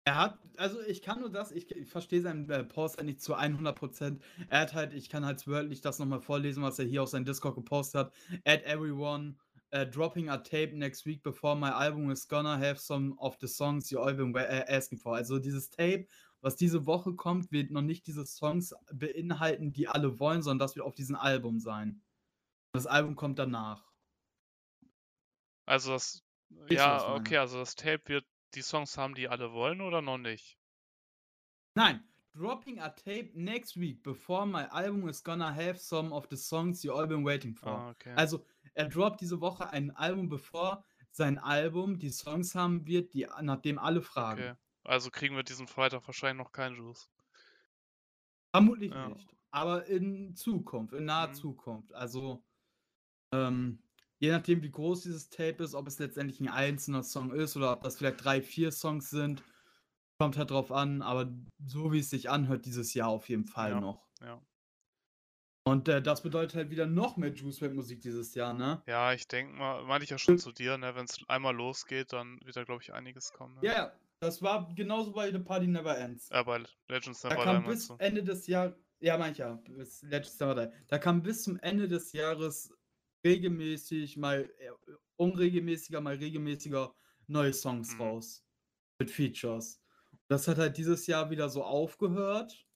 er 0.05 0.15
hat, 0.15 0.39
also 0.57 0.81
ich 0.81 1.01
kann 1.01 1.19
nur 1.19 1.29
das, 1.29 1.51
ich, 1.51 1.69
ich 1.71 1.89
verstehe 1.89 2.21
seinen 2.21 2.49
äh, 2.49 2.63
Post 2.63 2.97
halt 2.97 3.05
nicht 3.05 3.21
zu 3.21 3.35
100%. 3.35 4.19
Er 4.49 4.59
hat 4.61 4.73
halt, 4.73 4.93
ich 4.93 5.09
kann 5.09 5.25
halt 5.25 5.45
wörtlich 5.47 5.81
das 5.81 5.99
nochmal 5.99 6.21
vorlesen, 6.21 6.63
was 6.63 6.79
er 6.79 6.85
hier 6.85 7.03
auf 7.03 7.09
seinem 7.09 7.25
Discord 7.25 7.55
gepostet 7.55 7.99
hat. 7.99 8.13
Add 8.45 8.63
everyone, 8.65 9.35
uh, 9.73 9.85
dropping 9.85 10.29
a 10.29 10.37
tape 10.37 10.73
next 10.73 11.05
week 11.05 11.21
before 11.21 11.55
my 11.55 11.69
album 11.69 12.09
is 12.09 12.27
gonna 12.27 12.57
have 12.57 12.79
some 12.79 13.15
of 13.19 13.37
the 13.39 13.47
songs 13.47 13.89
you 13.91 13.99
all 13.99 14.13
been 14.13 14.33
äh, 14.35 14.65
asking 14.67 14.97
for. 14.97 15.15
Also 15.15 15.37
dieses 15.37 15.69
Tape, 15.69 16.07
was 16.41 16.55
diese 16.55 16.85
Woche 16.85 17.13
kommt, 17.13 17.51
wird 17.51 17.71
noch 17.71 17.81
nicht 17.81 18.07
diese 18.07 18.25
Songs 18.25 18.73
beinhalten, 18.93 19.73
die 19.73 19.87
alle 19.87 20.19
wollen, 20.19 20.41
sondern 20.41 20.65
das 20.65 20.75
wird 20.75 20.85
auf 20.85 20.95
diesem 20.95 21.15
Album 21.15 21.59
sein. 21.59 22.01
Das 22.73 22.87
Album 22.87 23.15
kommt 23.15 23.39
danach. 23.39 23.83
Also 25.65 25.91
das, 25.91 26.23
ich 26.67 26.77
ja, 26.77 27.13
okay, 27.13 27.37
also 27.37 27.59
das 27.59 27.75
Tape 27.75 28.01
wird 28.07 28.25
die 28.55 28.61
Songs 28.61 28.97
haben, 28.97 29.15
die 29.15 29.27
alle 29.29 29.51
wollen 29.53 29.81
oder 29.81 30.01
noch 30.01 30.17
nicht? 30.17 30.57
Nein, 31.75 32.03
dropping 32.33 32.79
a 32.79 32.89
tape 32.89 33.31
next 33.33 33.75
week 33.79 34.03
before 34.03 34.45
my 34.45 34.65
album 34.71 35.07
is 35.07 35.23
gonna 35.23 35.53
have 35.53 35.77
some 35.77 36.11
of 36.13 36.27
the 36.29 36.35
songs 36.37 36.83
you 36.83 36.91
all 36.93 37.07
been 37.07 37.23
waiting 37.25 37.55
for. 37.55 37.69
Ah, 37.69 37.89
okay. 37.91 38.13
Also, 38.15 38.45
er 38.73 38.87
droppt 38.89 39.21
diese 39.21 39.39
Woche 39.41 39.69
ein 39.69 39.91
Album, 39.91 40.29
bevor 40.29 40.83
sein 41.11 41.37
Album 41.37 41.97
die 41.97 42.09
Songs 42.09 42.53
haben 42.55 42.85
wird, 42.85 43.13
die 43.13 43.27
nach 43.41 43.61
dem 43.61 43.79
alle 43.79 44.01
fragen. 44.01 44.41
Okay. 44.51 44.55
Also 44.83 45.09
kriegen 45.11 45.35
wir 45.35 45.43
diesen 45.43 45.67
Freitag 45.67 46.05
wahrscheinlich 46.07 46.43
noch 46.45 46.51
keinen 46.51 46.75
Juice. 46.75 47.09
Vermutlich 48.53 48.91
Ja. 48.91 49.09
nicht. 49.09 49.27
Aber 49.51 49.85
in 49.87 50.35
Zukunft, 50.35 50.93
in 50.93 51.05
naher 51.05 51.29
Mhm. 51.29 51.33
Zukunft. 51.33 51.93
Also, 51.93 52.43
ähm, 53.33 53.83
je 54.19 54.31
nachdem, 54.31 54.61
wie 54.63 54.71
groß 54.71 55.01
dieses 55.01 55.29
Tape 55.29 55.63
ist, 55.63 55.73
ob 55.75 55.87
es 55.87 55.99
letztendlich 55.99 56.39
ein 56.39 56.49
einzelner 56.49 57.03
Song 57.03 57.31
ist 57.33 57.55
oder 57.57 57.71
ob 57.73 57.83
das 57.83 57.97
vielleicht 57.97 58.23
drei, 58.23 58.41
vier 58.41 58.71
Songs 58.71 59.09
sind, 59.09 59.43
kommt 60.19 60.37
halt 60.37 60.51
drauf 60.51 60.71
an. 60.71 61.01
Aber 61.01 61.33
so 61.65 61.91
wie 61.91 61.99
es 61.99 62.09
sich 62.09 62.29
anhört, 62.29 62.65
dieses 62.65 62.93
Jahr 62.93 63.09
auf 63.09 63.29
jeden 63.29 63.45
Fall 63.45 63.71
Ja. 63.71 63.79
noch. 63.81 64.07
Ja. 64.21 64.41
Und 65.65 65.87
äh, 65.87 66.01
das 66.01 66.23
bedeutet 66.23 66.55
halt 66.55 66.71
wieder 66.71 66.87
noch 66.87 67.15
mehr 67.17 67.31
Juice 67.31 67.61
WRLD 67.61 67.75
Musik 67.75 68.01
dieses 68.01 68.33
Jahr, 68.33 68.53
ne? 68.53 68.81
Ja, 68.87 69.13
ich 69.13 69.27
denke 69.27 69.53
mal, 69.53 69.83
meinte 69.83 70.03
ich 70.03 70.09
ja 70.09 70.17
schon 70.17 70.39
zu 70.39 70.51
dir, 70.51 70.77
ne, 70.77 70.95
wenn 70.95 71.05
es 71.05 71.17
einmal 71.27 71.55
losgeht, 71.55 72.11
dann 72.11 72.39
wird 72.43 72.55
da, 72.55 72.63
glaube 72.63 72.81
ich, 72.81 72.91
einiges 72.93 73.31
kommen. 73.33 73.55
Ne? 73.55 73.67
Ja, 73.67 73.73
ja, 73.73 73.93
das 74.19 74.41
war 74.41 74.73
genauso 74.73 75.11
bei 75.11 75.31
The 75.31 75.39
Party 75.39 75.67
Never 75.67 75.95
Ends. 75.95 76.29
Äh, 76.31 76.43
bei 76.43 76.63
Legends 76.87 77.21
Da 77.21 77.29
Never 77.29 77.41
Die 77.41 77.45
kam 77.45 77.63
bis? 77.65 77.89
Ende 77.99 78.23
des 78.23 78.47
Jahres, 78.47 78.75
ja, 78.99 79.29
ja, 79.29 79.53
bis 79.69 80.01
letztes 80.01 80.39
Jahr 80.39 80.55
da. 80.55 80.71
Da 80.87 80.97
kam 80.97 81.21
bis 81.21 81.43
zum 81.43 81.59
Ende 81.59 81.87
des 81.87 82.13
Jahres 82.13 82.73
regelmäßig, 83.25 84.17
mal 84.17 84.49
äh, 84.59 84.71
unregelmäßiger, 85.17 86.01
mal 86.01 86.15
regelmäßiger 86.15 86.95
neue 87.27 87.53
Songs 87.53 87.93
Mhm. 87.93 87.99
raus. 87.99 88.45
Mit 88.99 89.11
Features. 89.11 89.81
Das 90.29 90.47
hat 90.47 90.57
halt 90.59 90.77
dieses 90.77 91.07
Jahr 91.07 91.29
wieder 91.31 91.49
so 91.49 91.63
aufgehört. 91.63 92.67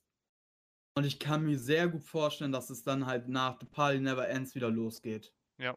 Und 0.95 1.03
ich 1.05 1.19
kann 1.19 1.43
mir 1.45 1.57
sehr 1.59 1.87
gut 1.87 2.03
vorstellen, 2.03 2.51
dass 2.51 2.69
es 2.71 2.83
dann 2.83 3.05
halt 3.05 3.27
nach 3.27 3.59
The 3.59 3.65
Party 3.67 3.99
Never 3.99 4.27
Ends 4.27 4.55
wieder 4.55 4.69
losgeht. 4.71 5.33
Ja. 5.57 5.75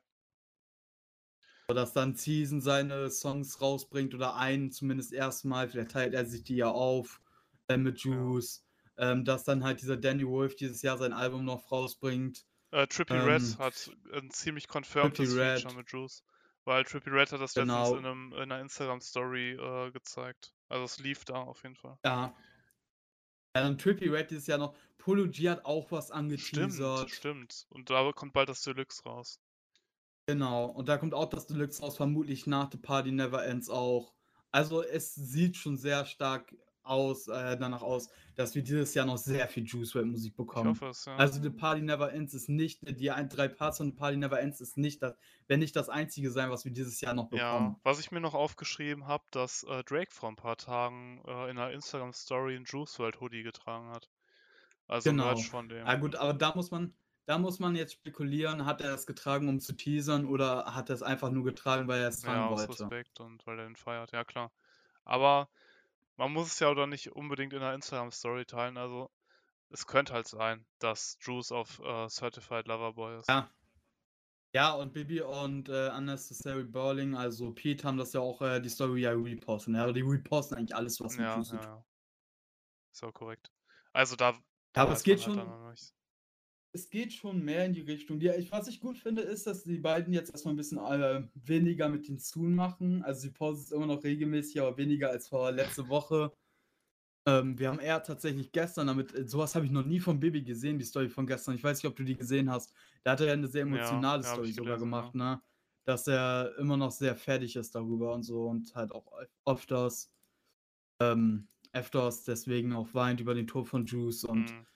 Dass 1.68 1.92
dann 1.92 2.14
Season 2.14 2.60
seine 2.60 3.10
Songs 3.10 3.60
rausbringt 3.60 4.14
oder 4.14 4.36
einen 4.36 4.70
zumindest 4.70 5.12
erstmal, 5.12 5.68
vielleicht 5.68 5.90
teilt 5.90 6.14
er 6.14 6.24
sich 6.24 6.44
die 6.44 6.56
ja 6.56 6.70
auf 6.70 7.20
äh, 7.68 7.76
mit 7.76 8.00
Ja. 8.04 8.16
Juice. 8.24 8.64
Ähm, 8.98 9.24
dass 9.24 9.44
dann 9.44 9.62
halt 9.64 9.82
dieser 9.82 9.96
Danny 9.96 10.26
Wolf 10.26 10.54
dieses 10.56 10.80
Jahr 10.82 10.96
sein 10.96 11.12
Album 11.12 11.44
noch 11.44 11.70
rausbringt. 11.72 12.46
Äh, 12.72 12.86
Trippy 12.86 13.14
Red 13.14 13.42
Ähm, 13.42 13.58
hat 13.58 13.90
ein 14.12 14.30
ziemlich 14.30 14.66
Redd. 14.74 14.86
Feature 14.86 15.74
mit 15.74 15.90
Juice. 15.90 16.22
Weil 16.64 16.84
Trippy 16.84 17.10
Red 17.10 17.30
hat 17.32 17.40
das 17.40 17.54
Genau. 17.54 17.94
letztens 17.94 18.00
in, 18.00 18.06
einem, 18.06 18.32
in 18.32 18.38
einer 18.52 18.60
Instagram-Story 18.60 19.52
äh, 19.52 19.90
gezeigt. 19.92 20.52
Also 20.68 20.84
es 20.84 20.98
lief 20.98 21.24
da 21.24 21.34
auf 21.36 21.62
jeden 21.62 21.76
Fall. 21.76 21.96
Ja. 22.04 22.36
Ja, 23.56 23.62
dann 23.62 23.78
Trippy 23.78 24.08
Red 24.08 24.30
dieses 24.30 24.46
Jahr 24.48 24.58
noch. 24.58 24.76
Polo 24.98 25.28
G 25.28 25.48
hat 25.48 25.64
auch 25.64 25.90
was 25.92 26.06
Stimmt, 26.06 26.18
angeteasert. 26.18 27.10
stimmt. 27.10 27.66
Und 27.70 27.88
da 27.90 28.10
kommt 28.12 28.32
bald 28.32 28.48
das 28.48 28.62
Deluxe 28.62 29.02
raus. 29.04 29.40
Genau. 30.26 30.66
Und 30.66 30.88
da 30.88 30.98
kommt 30.98 31.14
auch 31.14 31.28
das 31.30 31.46
Deluxe 31.46 31.80
raus, 31.82 31.96
vermutlich 31.96 32.46
nach 32.46 32.70
The 32.70 32.78
Party 32.78 33.12
Never 33.12 33.44
Ends 33.46 33.70
auch. 33.70 34.12
Also 34.50 34.82
es 34.82 35.14
sieht 35.14 35.56
schon 35.56 35.76
sehr 35.76 36.04
stark 36.04 36.52
aus, 36.86 37.28
äh, 37.28 37.56
danach 37.58 37.82
aus, 37.82 38.10
dass 38.34 38.54
wir 38.54 38.62
dieses 38.62 38.94
Jahr 38.94 39.06
noch 39.06 39.18
sehr 39.18 39.48
viel 39.48 39.64
Juice 39.64 39.94
WRLD 39.94 40.08
Musik 40.10 40.36
Ich 40.50 40.64
bekommen. 40.64 40.64
hoffe 40.64 40.86
es, 40.88 41.04
ja. 41.04 41.14
Also 41.16 41.40
The 41.42 41.50
Party 41.50 41.82
Never 41.82 42.12
Ends 42.12 42.34
ist 42.34 42.48
nicht, 42.48 42.80
die 43.00 43.10
ein, 43.10 43.28
drei 43.28 43.48
Parts 43.48 43.78
von 43.78 43.88
The 43.90 43.96
Party 43.96 44.16
Never 44.18 44.40
Ends 44.40 44.60
ist 44.60 44.76
nicht 44.76 45.02
das, 45.02 45.14
wenn 45.48 45.60
nicht 45.60 45.76
das 45.76 45.88
einzige 45.88 46.30
sein, 46.30 46.50
was 46.50 46.64
wir 46.64 46.72
dieses 46.72 47.00
Jahr 47.00 47.14
noch 47.14 47.30
Ja, 47.30 47.30
bekommen. 47.30 47.80
was 47.84 48.00
ich 48.00 48.10
mir 48.10 48.20
noch 48.20 48.34
aufgeschrieben 48.34 49.06
habe, 49.06 49.24
dass 49.30 49.62
äh, 49.64 49.84
Drake 49.84 50.12
vor 50.12 50.28
ein 50.28 50.34
paar 50.36 50.56
Tagen 50.56 51.22
äh, 51.26 51.50
in 51.50 51.56
einer 51.58 51.70
Instagram-Story 51.70 52.56
ein 52.56 52.64
Juice 52.64 52.98
WRLD 52.98 53.20
Hoodie 53.20 53.42
getragen 53.44 53.90
hat. 53.90 54.10
Also 54.88 55.12
Genau. 55.12 55.24
Merch 55.26 55.48
von 55.48 55.68
dem. 55.68 55.86
Ja 55.86 55.94
gut, 55.96 56.16
aber 56.16 56.34
da 56.34 56.54
muss 56.54 56.70
man, 56.72 56.96
da 57.26 57.38
muss 57.38 57.58
man 57.60 57.76
jetzt 57.76 57.94
spekulieren, 57.94 58.66
hat 58.66 58.80
er 58.80 58.90
das 58.90 59.06
getragen, 59.06 59.48
um 59.48 59.60
zu 59.60 59.74
teasern 59.74 60.26
oder 60.26 60.74
hat 60.74 60.88
er 60.90 60.94
es 60.96 61.02
einfach 61.02 61.30
nur 61.30 61.44
getragen, 61.44 61.88
weil 61.88 62.00
er 62.02 62.08
es 62.08 62.20
Ja, 62.22 62.24
tragen 62.24 62.48
aus 62.48 62.68
wollte? 62.68 62.84
Respekt 62.84 63.20
und 63.20 63.46
weil 63.46 63.58
er 63.60 63.66
ihn 63.66 63.76
feiert, 63.76 64.12
ja 64.12 64.24
klar. 64.24 64.52
Aber 65.04 65.48
man 66.16 66.32
muss 66.32 66.48
es 66.48 66.58
ja 66.58 66.68
auch 66.68 66.86
nicht 66.86 67.12
unbedingt 67.12 67.52
in 67.52 67.60
einer 67.60 67.74
Instagram-Story 67.74 68.46
teilen. 68.46 68.76
Also 68.76 69.10
es 69.70 69.86
könnte 69.86 70.12
halt 70.12 70.28
sein, 70.28 70.66
dass 70.78 71.18
Juice 71.20 71.52
auf 71.52 71.80
äh, 71.80 72.08
Certified 72.08 72.66
Lover 72.66 72.94
Boy 72.94 73.18
ist. 73.18 73.28
Ja. 73.28 73.50
Ja, 74.54 74.72
und 74.72 74.94
Bibi 74.94 75.20
und 75.20 75.68
äh, 75.68 75.90
Unnecessary 75.90 76.64
Bowling, 76.64 77.14
also 77.14 77.52
Pete, 77.52 77.86
haben 77.86 77.98
das 77.98 78.14
ja 78.14 78.20
auch 78.20 78.40
äh, 78.40 78.58
die 78.58 78.70
Story 78.70 79.02
ja 79.02 79.10
reposten. 79.10 79.74
Ja, 79.74 79.92
die 79.92 80.00
reposten 80.00 80.56
eigentlich 80.56 80.74
alles, 80.74 80.98
was 81.00 81.16
mit 81.16 81.26
Ja, 81.26 81.42
zu 81.42 81.56
ja, 81.56 81.62
ja. 81.62 81.84
Ist 82.90 83.04
auch 83.04 83.12
korrekt. 83.12 83.50
Also 83.92 84.16
da, 84.16 84.30
Ja, 84.30 84.82
aber 84.82 84.92
es 84.92 85.02
geht 85.02 85.26
halt 85.26 85.36
schon-. 85.36 85.76
Es 86.76 86.90
geht 86.90 87.14
schon 87.14 87.42
mehr 87.42 87.64
in 87.64 87.72
die 87.72 87.80
Richtung. 87.80 88.20
Die, 88.20 88.28
was 88.50 88.68
ich 88.68 88.80
gut 88.80 88.98
finde, 88.98 89.22
ist, 89.22 89.46
dass 89.46 89.64
die 89.64 89.78
beiden 89.78 90.12
jetzt 90.12 90.30
erstmal 90.30 90.52
ein 90.52 90.58
bisschen 90.58 90.76
äh, 90.78 91.26
weniger 91.34 91.88
mit 91.88 92.06
den 92.06 92.18
Zoom 92.18 92.54
machen. 92.54 93.02
Also 93.02 93.22
sie 93.22 93.30
posten 93.30 93.62
es 93.64 93.72
immer 93.72 93.86
noch 93.86 94.04
regelmäßig, 94.04 94.60
aber 94.60 94.76
weniger 94.76 95.08
als 95.10 95.28
vor 95.28 95.50
letzte 95.52 95.88
Woche. 95.88 96.32
Ähm, 97.26 97.58
wir 97.58 97.68
haben 97.70 97.80
eher 97.80 98.02
tatsächlich 98.02 98.52
gestern 98.52 98.86
damit, 98.88 99.14
äh, 99.14 99.26
sowas 99.28 99.54
habe 99.54 99.66
ich 99.66 99.72
noch 99.72 99.84
nie 99.86 100.00
von 100.00 100.20
Bibi 100.20 100.42
gesehen, 100.42 100.78
die 100.78 100.84
Story 100.84 101.08
von 101.08 101.26
gestern. 101.26 101.54
Ich 101.56 101.64
weiß 101.64 101.78
nicht, 101.82 101.90
ob 101.90 101.96
du 101.96 102.04
die 102.04 102.16
gesehen 102.16 102.50
hast. 102.50 102.72
Da 103.04 103.12
hat 103.12 103.20
er 103.20 103.28
ja 103.28 103.32
eine 103.34 103.48
sehr 103.48 103.62
Ja, 103.62 103.62
emotionale 103.62 104.22
ja, 104.22 104.32
Story 104.32 104.52
sogar 104.52 104.78
gelesen, 104.78 104.80
gemacht, 104.80 105.14
ne? 105.14 105.42
Dass 105.84 106.06
er 106.08 106.56
immer 106.58 106.76
noch 106.76 106.92
sehr 106.92 107.16
fertig 107.16 107.56
ist 107.56 107.74
darüber 107.74 108.14
und 108.14 108.22
so 108.24 108.46
und 108.46 108.74
halt 108.74 108.92
auch 108.92 109.06
öfters, 109.46 110.12
ähm, 111.00 111.48
öfters 111.72 112.24
deswegen 112.24 112.72
auch 112.72 112.94
weint 112.94 113.20
über 113.20 113.34
den 113.34 113.46
Tod 113.46 113.68
von 113.68 113.86
Juice 113.86 114.24
und 114.24 114.54
Mhm. 114.54 114.66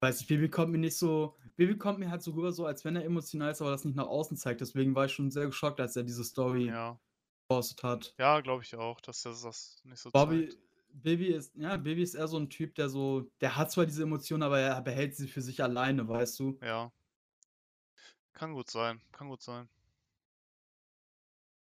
weiß 0.00 0.20
ich, 0.22 0.28
Baby 0.28 0.50
kommt 0.50 0.72
mir 0.72 0.78
nicht 0.78 0.96
so, 0.98 1.38
Baby 1.58 1.76
kommt 1.78 1.98
mir 1.98 2.10
halt 2.10 2.22
so 2.22 2.32
rüber, 2.32 2.52
so 2.52 2.66
als 2.66 2.84
wenn 2.86 2.96
er 2.96 3.04
emotional 3.04 3.50
ist, 3.52 3.60
aber 3.60 3.70
das 3.72 3.84
nicht 3.84 3.96
nach 3.96 4.06
außen 4.06 4.36
zeigt. 4.38 4.60
Deswegen 4.62 4.94
war 4.94 5.06
ich 5.06 5.12
schon 5.12 5.30
sehr 5.30 5.46
geschockt, 5.46 5.80
als 5.80 5.96
er 5.96 6.04
diese 6.04 6.24
Story 6.24 6.74
Ja, 6.74 7.00
hat. 7.82 8.16
ja 8.18 8.40
glaube 8.42 8.62
ich 8.62 8.76
auch, 8.76 9.00
dass 9.00 9.22
der 9.22 9.32
das 9.32 9.80
nicht 9.84 10.00
so 10.00 10.10
Bobby, 10.12 10.50
zeigt. 10.50 10.58
Baby 10.92 11.26
ist, 11.28 11.54
ja, 11.56 11.76
Baby 11.76 12.02
ist 12.02 12.14
eher 12.14 12.28
so 12.28 12.38
ein 12.38 12.50
Typ, 12.50 12.74
der 12.74 12.88
so, 12.88 13.30
der 13.40 13.56
hat 13.56 13.70
zwar 13.70 13.86
diese 13.86 14.02
Emotionen, 14.02 14.42
aber 14.42 14.58
er 14.58 14.80
behält 14.82 15.16
sie 15.16 15.28
für 15.28 15.42
sich 15.42 15.62
alleine, 15.62 16.08
weißt 16.08 16.38
du? 16.40 16.60
Ja. 16.60 16.92
Kann 18.32 18.54
gut 18.54 18.70
sein, 18.70 19.02
kann 19.12 19.28
gut 19.28 19.42
sein. 19.42 19.68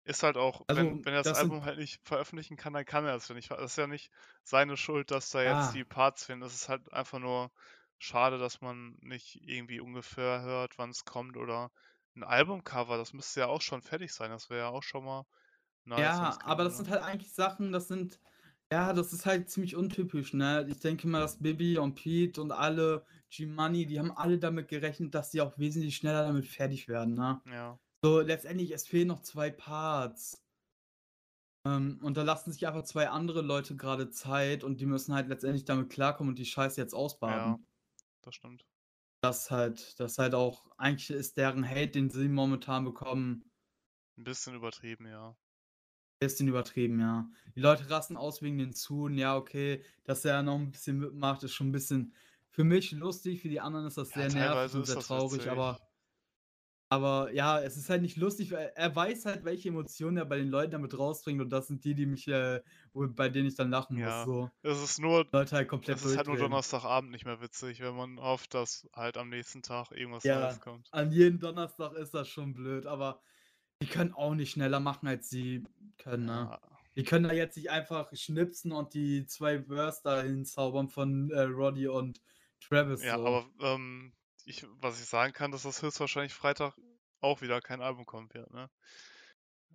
Ist 0.06 0.24
halt 0.24 0.38
auch, 0.38 0.66
Also, 0.68 0.82
wenn, 0.82 1.06
wenn 1.06 1.14
er 1.14 1.20
das, 1.20 1.34
das 1.34 1.36
Album 1.36 1.64
halt 1.66 1.78
nicht 1.78 2.02
veröffentlichen 2.08 2.56
kann, 2.58 2.74
dann 2.74 2.84
kann 2.86 3.06
er 3.06 3.14
es 3.16 3.28
ja 3.28 3.36
nicht. 3.36 3.52
Das 3.52 3.60
ist 3.74 3.78
ja 3.78 3.86
nicht 3.88 4.12
seine 4.44 4.76
Schuld, 4.78 5.12
dass 5.12 5.30
da 5.30 5.44
jetzt 5.44 5.72
Ja. 5.72 5.74
die 5.74 5.84
Parts 5.86 6.26
fehlen. 6.26 6.40
Das 6.40 6.56
ist 6.56 6.68
halt 6.70 6.92
einfach 6.94 7.20
nur 7.20 7.52
schade, 8.00 8.38
dass 8.38 8.62
man 8.62 8.98
nicht 9.02 9.40
irgendwie 9.42 9.80
ungefähr 9.80 10.42
hört, 10.42 10.78
wann 10.78 10.90
es 10.92 11.06
kommt 11.06 11.38
oder 11.38 11.72
ein 12.16 12.24
Albumcover, 12.24 12.98
das 12.98 13.14
müsste 13.14 13.42
ja 13.42 13.48
auch 13.48 13.62
schon 13.62 13.82
fertig 13.82 14.14
sein. 14.14 14.32
Das 14.32 14.50
wäre 14.50 14.62
ja 14.62 14.70
auch 14.70 14.84
schon 14.84 15.06
mal 15.06 15.26
nice. 15.86 16.22
ja, 16.22 16.40
aber 16.44 16.64
das 16.64 16.78
sind 16.78 16.90
halt 16.90 17.02
eigentlich 17.02 17.34
Sachen, 17.34 17.72
das 17.72 17.88
sind, 17.88 18.20
ja, 18.72 18.94
das 18.94 19.14
ist 19.14 19.26
halt 19.26 19.50
ziemlich 19.50 19.76
untypisch, 19.76 20.34
ne? 20.34 20.68
Ich 20.70 20.80
denke 20.80 21.08
mal, 21.08 21.20
dass 21.22 21.40
Bibi 21.42 21.78
und 21.80 21.96
Pete 21.96 22.42
und 22.42 22.52
alle, 22.52 23.06
G-Money, 23.30 23.86
die 23.88 24.00
haben 24.00 24.12
alle 24.12 24.38
damit 24.40 24.68
gerechnet, 24.70 25.16
dass 25.16 25.32
die 25.32 25.42
auch 25.42 25.58
wesentlich 25.58 25.96
schneller 25.98 26.24
damit 26.24 26.48
fertig 26.48 26.88
werden, 26.88 27.16
ne? 27.16 27.42
Ja, 27.46 27.80
So, 28.04 28.22
letztendlich, 28.22 28.72
es 28.74 28.88
fehlen 28.88 29.10
noch 29.10 29.22
zwei 29.22 29.52
Parts. 29.52 30.46
Ähm, 31.66 32.00
und 32.04 32.18
da 32.18 32.24
lassen 32.24 32.52
sich 32.52 32.66
einfach 32.68 32.84
zwei 32.84 33.10
andere 33.10 33.42
Leute 33.42 33.76
gerade 33.76 34.10
Zeit 34.10 34.64
und 34.64 34.80
die 34.82 34.86
müssen 34.86 35.14
halt 35.14 35.28
letztendlich 35.30 35.66
damit 35.66 35.90
klarkommen 35.90 36.30
und 36.30 36.40
die 36.40 36.46
Scheiße 36.46 36.80
jetzt 36.82 36.94
ausbaden. 36.96 37.67
Das 38.22 38.36
stimmt. 38.36 38.68
Das 39.22 39.52
halt, 39.52 40.00
das 40.00 40.18
halt 40.18 40.34
auch, 40.34 40.72
eigentlich 40.78 41.12
ist 41.12 41.38
deren 41.38 41.64
Hate, 41.70 41.90
den 41.92 42.10
sie 42.10 42.28
momentan 42.30 42.84
bekommen, 42.84 43.52
Ein 44.18 44.26
bisschen 44.26 44.54
übertrieben, 44.54 45.08
ja. 45.08 45.38
bisschen 46.20 46.48
übertrieben, 46.48 47.00
ja. 47.00 47.30
Die 47.56 47.60
Leute 47.62 47.90
rasten 47.90 48.18
aus 48.18 48.42
wegen 48.42 48.58
den 48.58 48.74
Zun, 48.74 49.18
ja, 49.18 49.36
okay, 49.38 49.84
dass 50.04 50.26
er 50.26 50.42
noch 50.44 50.56
ein 50.56 50.72
bisschen 50.72 51.00
mitmacht, 51.00 51.44
ist 51.44 51.54
schon 51.54 51.70
ein 51.70 51.72
bisschen 51.72 52.14
für 52.50 52.64
mich 52.64 52.92
lustig, 52.92 53.42
für 53.42 53.50
die 53.50 53.60
anderen 53.60 53.86
ist 53.88 53.98
das 53.98 54.14
Ja, 54.14 54.26
sehr 54.26 54.30
nervig 54.30 54.74
und 54.76 54.86
sehr 54.86 54.98
traurig, 55.00 55.48
witzig. 55.48 55.50
aber 55.50 55.87
aber 56.90 57.34
ja, 57.34 57.60
es 57.62 57.78
ist 57.78 57.90
halt 57.90 58.02
nicht 58.02 58.18
lustig, 58.18 58.52
weil 58.52 58.72
er 58.76 58.96
weiß 58.96 59.26
halt, 59.26 59.44
welche 59.46 59.70
Emotionen 59.70 60.18
er 60.18 60.26
bei 60.26 60.38
den 60.38 60.50
Leuten 60.50 60.72
damit 60.72 60.98
rausbringt 60.98 61.42
und 61.42 61.50
das 61.50 61.68
sind 61.68 61.84
die, 61.86 61.96
die 61.96 62.06
mich, 62.06 62.28
äh, 62.28 62.62
bei 62.94 63.30
denen 63.30 63.48
ich 63.48 63.56
dann 63.56 63.70
lachen 63.72 63.98
Ja, 63.98 64.24
muss. 64.24 64.24
So, 64.24 64.50
Es 64.62 64.82
ist 64.82 65.00
nur, 65.00 65.26
Leute 65.32 65.56
halt 65.58 65.68
komplett 65.70 65.98
es 65.98 66.04
ist 66.06 66.18
halt 66.18 66.28
nur. 66.28 66.38
Donnerstagabend 66.38 67.12
nicht 67.12 67.26
mehr 67.26 67.42
witzig, 67.42 67.80
wenn 67.82 67.96
man 67.96 68.20
hofft, 68.20 68.54
dass 68.54 68.88
halt 68.94 69.18
am 69.18 69.30
nächsten 69.30 69.62
Tag 69.64 69.92
irgendwas 69.92 70.24
Ja. 70.26 70.32
Neues 70.32 70.60
kommt. 70.60 70.92
An 70.92 71.12
jedem 71.12 71.40
Donnerstag 71.40 71.94
ist 71.94 72.14
das 72.14 72.30
schon 72.30 72.54
blöd, 72.54 72.86
aber 72.86 73.22
die 73.82 73.88
können 73.88 74.14
auch 74.14 74.34
nicht 74.36 74.52
schneller 74.52 74.80
machen, 74.80 75.08
als 75.08 75.30
sie 75.30 75.64
können, 75.98 76.26
ne? 76.26 76.52
Ja, 76.52 76.60
Die 76.96 77.04
können 77.04 77.26
da 77.28 77.34
jetzt 77.34 77.58
nicht 77.58 77.70
einfach 77.72 78.12
schnipsen 78.16 78.72
und 78.72 78.94
die 78.94 79.26
zwei 79.28 79.64
Verse 79.64 80.02
da 80.04 80.22
hinzaubern 80.24 80.90
von 80.90 81.30
äh, 81.32 81.42
Roddy 81.44 81.88
und 81.88 82.22
Travis. 82.62 83.02
ja 83.02 83.16
so. 83.16 83.26
aber 83.26 83.50
ähm, 83.62 84.14
ich, 84.48 84.66
was 84.82 85.00
ich 85.02 85.08
sagen 85.08 85.34
kann, 85.34 85.52
dass 85.52 85.64
das 85.64 85.82
höchstwahrscheinlich 85.82 86.34
Freitag 86.34 86.76
auch 87.22 87.42
wieder 87.42 87.62
kein 87.62 87.82
Album 87.82 88.06
kommen 88.06 88.34
wird, 88.34 88.52
ne? 88.52 88.70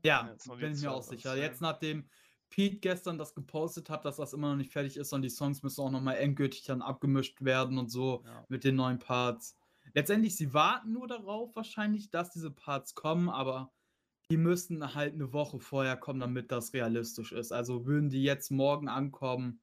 Ja, 0.04 0.34
bin 0.58 0.72
ich 0.72 0.80
mir 0.80 0.90
auch 0.92 1.02
sicher. 1.02 1.30
rausnehmen. 1.30 1.50
Jetzt 1.50 1.60
nachdem 1.60 2.08
Pete 2.50 2.78
gestern 2.80 3.18
das 3.18 3.34
gepostet 3.34 3.88
hat, 3.88 4.04
dass 4.04 4.16
das 4.16 4.32
immer 4.32 4.50
noch 4.50 4.56
nicht 4.56 4.72
fertig 4.72 4.96
ist 4.96 5.12
und 5.12 5.22
die 5.22 5.30
Songs 5.30 5.62
müssen 5.62 5.80
auch 5.80 5.90
nochmal 5.90 6.16
endgültig 6.16 6.64
dann 6.64 6.82
abgemischt 6.82 7.42
werden 7.42 7.78
und 7.78 7.88
so 7.90 8.24
Ja. 8.26 8.44
mit 8.48 8.64
den 8.64 8.76
neuen 8.76 8.98
Parts. 8.98 9.56
Letztendlich, 9.94 10.36
sie 10.36 10.52
warten 10.54 10.92
nur 10.92 11.06
darauf 11.06 11.54
wahrscheinlich, 11.56 12.10
dass 12.10 12.30
diese 12.30 12.50
Parts 12.50 12.94
kommen, 12.94 13.28
aber 13.28 13.72
die 14.30 14.36
müssen 14.36 14.94
halt 14.94 15.14
eine 15.14 15.32
Woche 15.32 15.60
vorher 15.60 15.96
kommen, 15.96 16.20
damit 16.20 16.50
das 16.52 16.72
realistisch 16.72 17.32
ist. 17.32 17.52
Also 17.52 17.86
würden 17.86 18.10
die 18.10 18.22
jetzt 18.22 18.50
morgen 18.50 18.88
ankommen, 18.88 19.62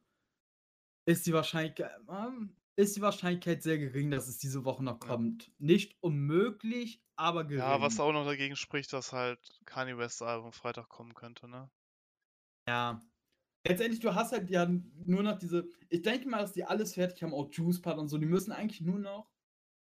ist 1.06 1.26
die 1.26 1.34
Wahrscheinlichkeit, 1.34 1.91
ähm, 2.10 2.56
ist 2.80 2.96
die 2.96 3.02
Wahrscheinlichkeit 3.02 3.62
sehr 3.62 3.78
gering, 3.78 4.10
dass 4.10 4.28
es 4.28 4.38
diese 4.38 4.64
Woche 4.64 4.84
noch 4.84 5.02
Ja. 5.02 5.08
kommt. 5.08 5.52
Nicht 5.60 5.98
unmöglich, 6.02 7.04
aber 7.16 7.44
gering. 7.44 7.60
Ja, 7.60 7.82
was 7.82 8.00
auch 8.00 8.14
noch 8.14 8.26
dagegen 8.26 8.56
spricht, 8.56 8.94
dass 8.94 9.12
halt 9.12 9.40
Kanye 9.66 9.98
West 9.98 10.22
Album 10.22 10.54
Freitag 10.54 10.88
kommen 10.90 11.14
könnte, 11.14 11.48
ne? 11.50 11.70
Ja. 12.68 13.02
Letztendlich, 13.68 14.00
du 14.00 14.16
hast 14.16 14.32
halt 14.32 14.50
ja 14.50 14.66
nur 14.66 15.24
noch 15.24 15.38
diese. 15.38 15.68
Ich 15.90 16.02
denke 16.02 16.30
mal, 16.30 16.40
dass 16.40 16.54
die 16.54 16.64
alles 16.64 16.94
fertig 16.94 17.22
haben, 17.22 17.34
auch 17.34 17.50
Juice 17.52 17.82
Part 17.82 18.00
und 18.00 18.08
so. 18.08 18.18
Die 18.18 18.26
müssen 18.26 18.54
eigentlich 18.54 18.82
nur 18.82 19.00
noch 19.00 19.30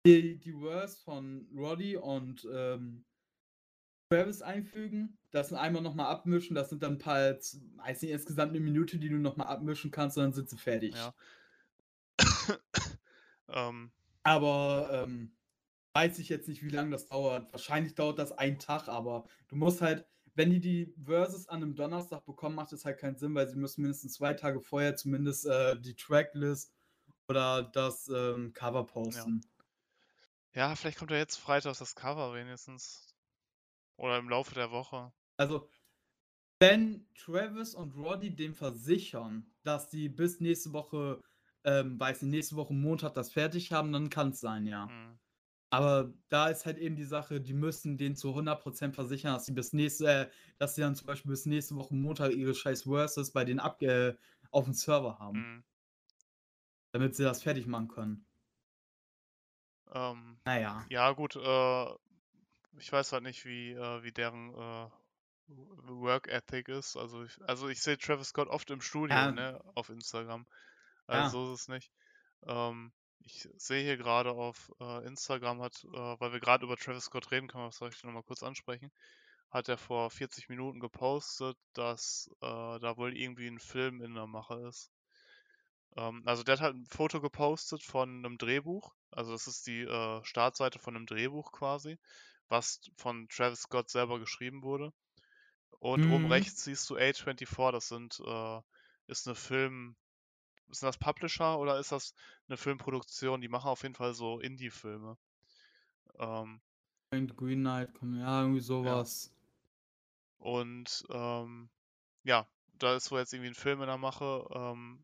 die, 0.08 0.40
die 0.40 0.56
Words 0.56 1.02
von 1.02 1.48
Roddy 1.54 1.98
und 1.98 2.48
ähm, 2.52 3.04
Travis 4.12 4.42
einfügen. 4.42 5.18
Das 5.32 5.54
einmal 5.54 5.82
nochmal 5.82 6.08
abmischen. 6.08 6.56
Das 6.56 6.70
sind 6.70 6.82
dann 6.82 6.94
ein 6.94 6.98
paar, 7.00 7.34
weiß 7.34 8.02
nicht, 8.02 8.12
insgesamt 8.12 8.52
eine 8.52 8.60
Minute, 8.60 8.98
die 8.98 9.10
du 9.10 9.18
nochmal 9.18 9.48
abmischen 9.48 9.92
kannst 9.92 10.18
und 10.18 10.24
dann 10.24 10.34
sind 10.34 10.50
sie 10.50 10.58
fertig. 10.58 10.96
Ja. 10.96 11.14
Ähm, 13.54 13.92
Aber 14.24 15.04
ähm, 15.06 15.36
weiß 15.94 16.20
ich 16.20 16.30
jetzt 16.30 16.48
nicht, 16.48 16.64
wie 16.64 16.70
lange 16.70 16.92
das 16.92 17.08
dauert. 17.08 17.52
Wahrscheinlich 17.52 17.96
dauert 17.96 18.20
das 18.20 18.32
einen 18.32 18.60
Tag, 18.60 18.88
aber 18.88 19.26
du 19.48 19.56
musst 19.56 19.82
halt, 19.82 20.06
wenn 20.36 20.50
die 20.50 20.60
die 20.60 20.94
Verses 21.04 21.48
an 21.50 21.64
einem 21.64 21.76
Donnerstag 21.76 22.26
bekommen, 22.26 22.56
macht 22.56 22.72
es 22.74 22.86
halt 22.86 23.00
keinen 23.00 23.18
Sinn, 23.18 23.36
weil 23.36 23.48
sie 23.48 23.58
müssen 23.58 23.82
mindestens 23.82 24.14
zwei 24.14 24.34
Tage 24.34 24.62
vorher 24.62 24.96
zumindest 24.96 25.46
äh, 25.46 25.80
die 25.80 25.96
Tracklist 25.96 26.74
oder 27.28 27.64
das 27.64 28.08
ähm, 28.10 28.54
Cover 28.54 28.86
posten. 28.86 29.42
ja, 30.54 30.76
vielleicht 30.76 30.98
kommt 30.98 31.12
ja 31.12 31.18
jetzt 31.18 31.38
Freitag 31.38 31.78
das 31.78 31.96
Cover 31.96 32.34
wenigstens. 32.34 33.16
Oder 33.98 34.18
im 34.18 34.30
Laufe 34.30 34.56
der 34.56 34.72
Woche. 34.72 35.12
Also, 35.36 35.68
wenn 36.60 37.06
Travis 37.16 37.76
und 37.76 37.96
Roddy 37.96 38.34
dem 38.34 38.56
versichern, 38.56 39.46
dass 39.64 39.90
die 39.90 40.08
bis 40.08 40.40
nächste 40.40 40.72
Woche, 40.72 41.22
ähm, 41.64 41.99
weiß 41.99 42.22
nicht, 42.23 42.31
nächste 42.31 42.56
Woche 42.56 42.73
Montag 42.73 43.14
das 43.14 43.31
fertig 43.31 43.72
haben, 43.72 43.91
dann 43.91 44.10
kann 44.10 44.30
es 44.31 44.40
sein, 44.40 44.65
ja. 44.68 44.90
Hm. 44.90 45.19
Aber 45.72 46.14
da 46.30 46.49
ist 46.49 46.65
halt 46.65 46.77
eben 46.80 46.95
die 46.95 47.03
Sache, 47.06 47.41
die 47.41 47.53
müssen 47.53 47.98
den 47.98 48.15
zu 48.15 48.36
100% 48.36 48.95
versichern, 48.95 49.34
dass 49.36 49.45
sie 49.48 49.53
bis 49.53 49.73
nächste, 49.73 50.07
äh, 50.07 50.30
dass 50.60 50.76
sie 50.76 50.81
dann 50.81 50.95
zum 50.95 51.07
Beispiel 51.07 51.31
bis 51.31 51.45
nächste 51.48 51.76
Woche 51.76 51.95
Montag 51.95 52.34
ihre 52.34 52.56
scheiß 52.56 52.84
Verses 52.84 53.31
bei 53.34 53.45
denen 53.45 53.60
ab, 53.60 53.81
äh, 53.84 54.15
auf 54.52 54.65
dem 54.65 54.73
Server 54.73 55.19
haben, 55.19 55.49
Hm. 55.49 55.60
damit 56.91 57.15
sie 57.15 57.23
das 57.23 57.41
fertig 57.41 57.65
machen 57.65 57.88
können. 57.88 58.27
Ähm, 59.91 60.40
Naja. 60.45 60.90
ja, 60.90 61.11
gut, 61.11 61.36
äh, 61.36 61.86
ich 62.80 62.91
weiß 62.91 63.14
halt 63.14 63.23
nicht, 63.23 63.45
wie, 63.45 63.72
äh, 63.73 64.03
wie 64.03 64.11
deren 64.14 64.53
äh, 64.56 64.90
Work 65.48 66.27
Ethic 66.27 66.69
ist. 66.69 66.95
Also 66.98 67.23
ich, 67.23 67.41
also 67.44 67.69
ich 67.69 67.81
sehe 67.81 67.98
Travis 67.98 68.30
Scott 68.30 68.49
oft 68.49 68.69
im 68.72 68.81
Studio, 68.81 69.31
Ja. 69.31 69.31
ne, 69.31 69.61
auf 69.76 69.90
Instagram. 69.90 70.48
Also 71.10 71.45
so 71.48 71.53
ist 71.53 71.61
es 71.61 71.68
nicht. 71.68 71.91
Ähm, 72.48 72.94
ich 73.22 73.49
sehe 73.57 73.84
hier 73.84 73.98
gerade 73.98 74.31
auf 74.31 74.72
äh, 74.80 75.06
Instagram 75.07 75.61
hat, 75.61 75.84
äh, 75.86 75.90
weil 76.19 76.31
wir 76.34 76.40
gerade 76.40 76.65
über 76.65 76.77
Travis 76.77 77.06
Scott 77.06 77.31
reden, 77.31 77.48
kann 77.48 77.61
man 77.61 77.69
das 77.69 77.77
vielleicht 77.80 78.03
nochmal 78.06 78.23
kurz 78.23 78.44
ansprechen, 78.44 78.91
hat 79.52 79.69
er 79.69 79.77
vor 79.77 80.10
40 80.11 80.49
Minuten 80.49 80.80
gepostet, 80.80 81.57
dass 81.73 82.30
äh, 82.41 82.80
da 82.80 82.98
wohl 82.98 83.18
irgendwie 83.18 83.48
ein 83.48 83.60
Film 83.60 84.02
in 84.02 84.15
der 84.15 84.27
Mache 84.27 84.56
ist. 84.68 84.91
Ähm, 85.95 86.23
also 86.26 86.44
der 86.44 86.53
hat 86.53 86.61
halt 86.61 86.76
ein 86.76 86.86
Foto 86.88 87.22
gepostet 87.22 87.84
von 87.84 88.10
einem 88.26 88.38
Drehbuch. 88.38 88.94
Also 89.11 89.31
das 89.34 89.48
ist 89.48 89.68
die 89.68 89.81
äh, 89.81 90.23
Startseite 90.23 90.80
von 90.80 90.95
einem 90.95 91.06
Drehbuch 91.06 91.52
quasi, 91.52 91.99
was 92.48 92.81
von 92.98 93.27
Travis 93.30 93.61
Scott 93.61 93.90
selber 93.90 94.19
geschrieben 94.19 94.64
wurde. 94.64 94.94
Und 95.80 96.06
oben 96.07 96.26
Mhm. 96.26 96.27
rechts 96.27 96.64
siehst 96.65 96.90
du 96.90 96.98
A24, 96.98 97.72
das 97.73 97.90
sind, 97.90 98.22
äh, 98.26 98.61
ist 99.07 99.27
eine 99.27 99.36
Film, 99.36 99.98
sind 100.72 100.88
das 100.88 100.98
Publisher 100.98 101.60
oder 101.60 101.80
ist 101.80 101.91
das 101.91 102.14
eine 102.48 102.58
Filmproduktion? 102.58 103.41
Die 103.41 103.50
machen 103.50 103.70
auf 103.70 103.84
jeden 103.84 103.96
Fall 103.96 104.14
so 104.14 104.40
Indie-Filme. 104.40 105.18
Ähm, 106.20 106.62
Green 107.12 107.60
Knight, 107.62 107.90
ja, 108.02 108.41
irgendwie 108.41 108.62
ja. 108.84 109.04
sowas. 109.04 109.32
Und 110.40 111.06
ähm, 111.12 111.70
ja, 112.24 112.48
da 112.80 112.96
ist 112.96 113.12
wohl 113.12 113.20
jetzt 113.20 113.34
irgendwie 113.34 113.52
ein 113.52 113.56
Film 113.56 113.82
in 113.82 113.88
der 113.88 113.98
Mache. 113.98 114.48
Ähm, 114.52 115.04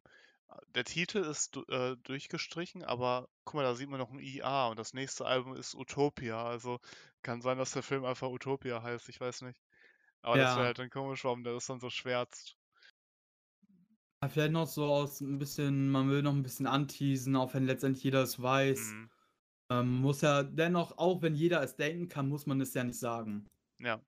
der 0.76 0.86
Titel 0.86 1.20
ist 1.20 1.58
äh, 1.70 1.96
durchgestrichen, 1.98 2.84
aber 2.84 3.30
guck 3.46 3.56
mal, 3.56 3.64
da 3.64 3.76
sieht 3.76 3.90
man 3.90 4.00
noch 4.00 4.12
ein 4.12 4.20
IA 4.20 4.68
und 4.70 4.80
das 4.80 4.94
nächste 4.94 5.26
Album 5.26 5.56
ist 5.56 5.76
Utopia. 5.76 6.44
Also 6.46 6.80
kann 7.24 7.42
sein, 7.42 7.58
dass 7.58 7.72
der 7.74 7.84
Film 7.84 8.06
einfach 8.06 8.30
Utopia 8.30 8.82
heißt, 8.84 9.10
ich 9.10 9.20
weiß 9.22 9.42
nicht. 9.44 9.62
Aber 10.22 10.38
das 10.38 10.56
wäre 10.56 10.62
Ja. 10.62 10.68
halt 10.68 10.80
dann 10.80 10.90
komisch, 10.92 11.24
warum 11.26 11.44
der 11.44 11.54
das 11.54 11.68
dann 11.68 11.80
so 11.82 11.90
schwärzt. 11.90 12.58
Ja, 14.26 14.30
Vielleicht 14.30 14.54
noch 14.54 14.66
so 14.66 14.86
aus 14.86 15.22
ein 15.22 15.38
bisschen, 15.38 15.88
man 15.92 16.10
will 16.10 16.24
noch 16.24 16.34
ein 16.34 16.42
bisschen 16.42 16.66
anteasen, 16.66 17.36
auch 17.36 17.54
wenn 17.54 17.68
letztendlich 17.68 18.04
jeder 18.04 18.24
es 18.24 18.42
weiß. 18.42 18.94
Mhm. 18.94 19.10
Ähm, 19.70 20.02
muss 20.02 20.22
ja 20.22 20.42
dennoch, 20.42 20.98
auch 20.98 21.22
wenn 21.22 21.36
jeder 21.36 21.62
es 21.62 21.76
denken 21.76 22.08
kann, 22.08 22.28
muss 22.28 22.48
man 22.48 22.60
es 22.60 22.74
ja 22.74 22.84
nicht 22.84 22.98
sagen. 22.98 23.46
Ja. 23.78 24.02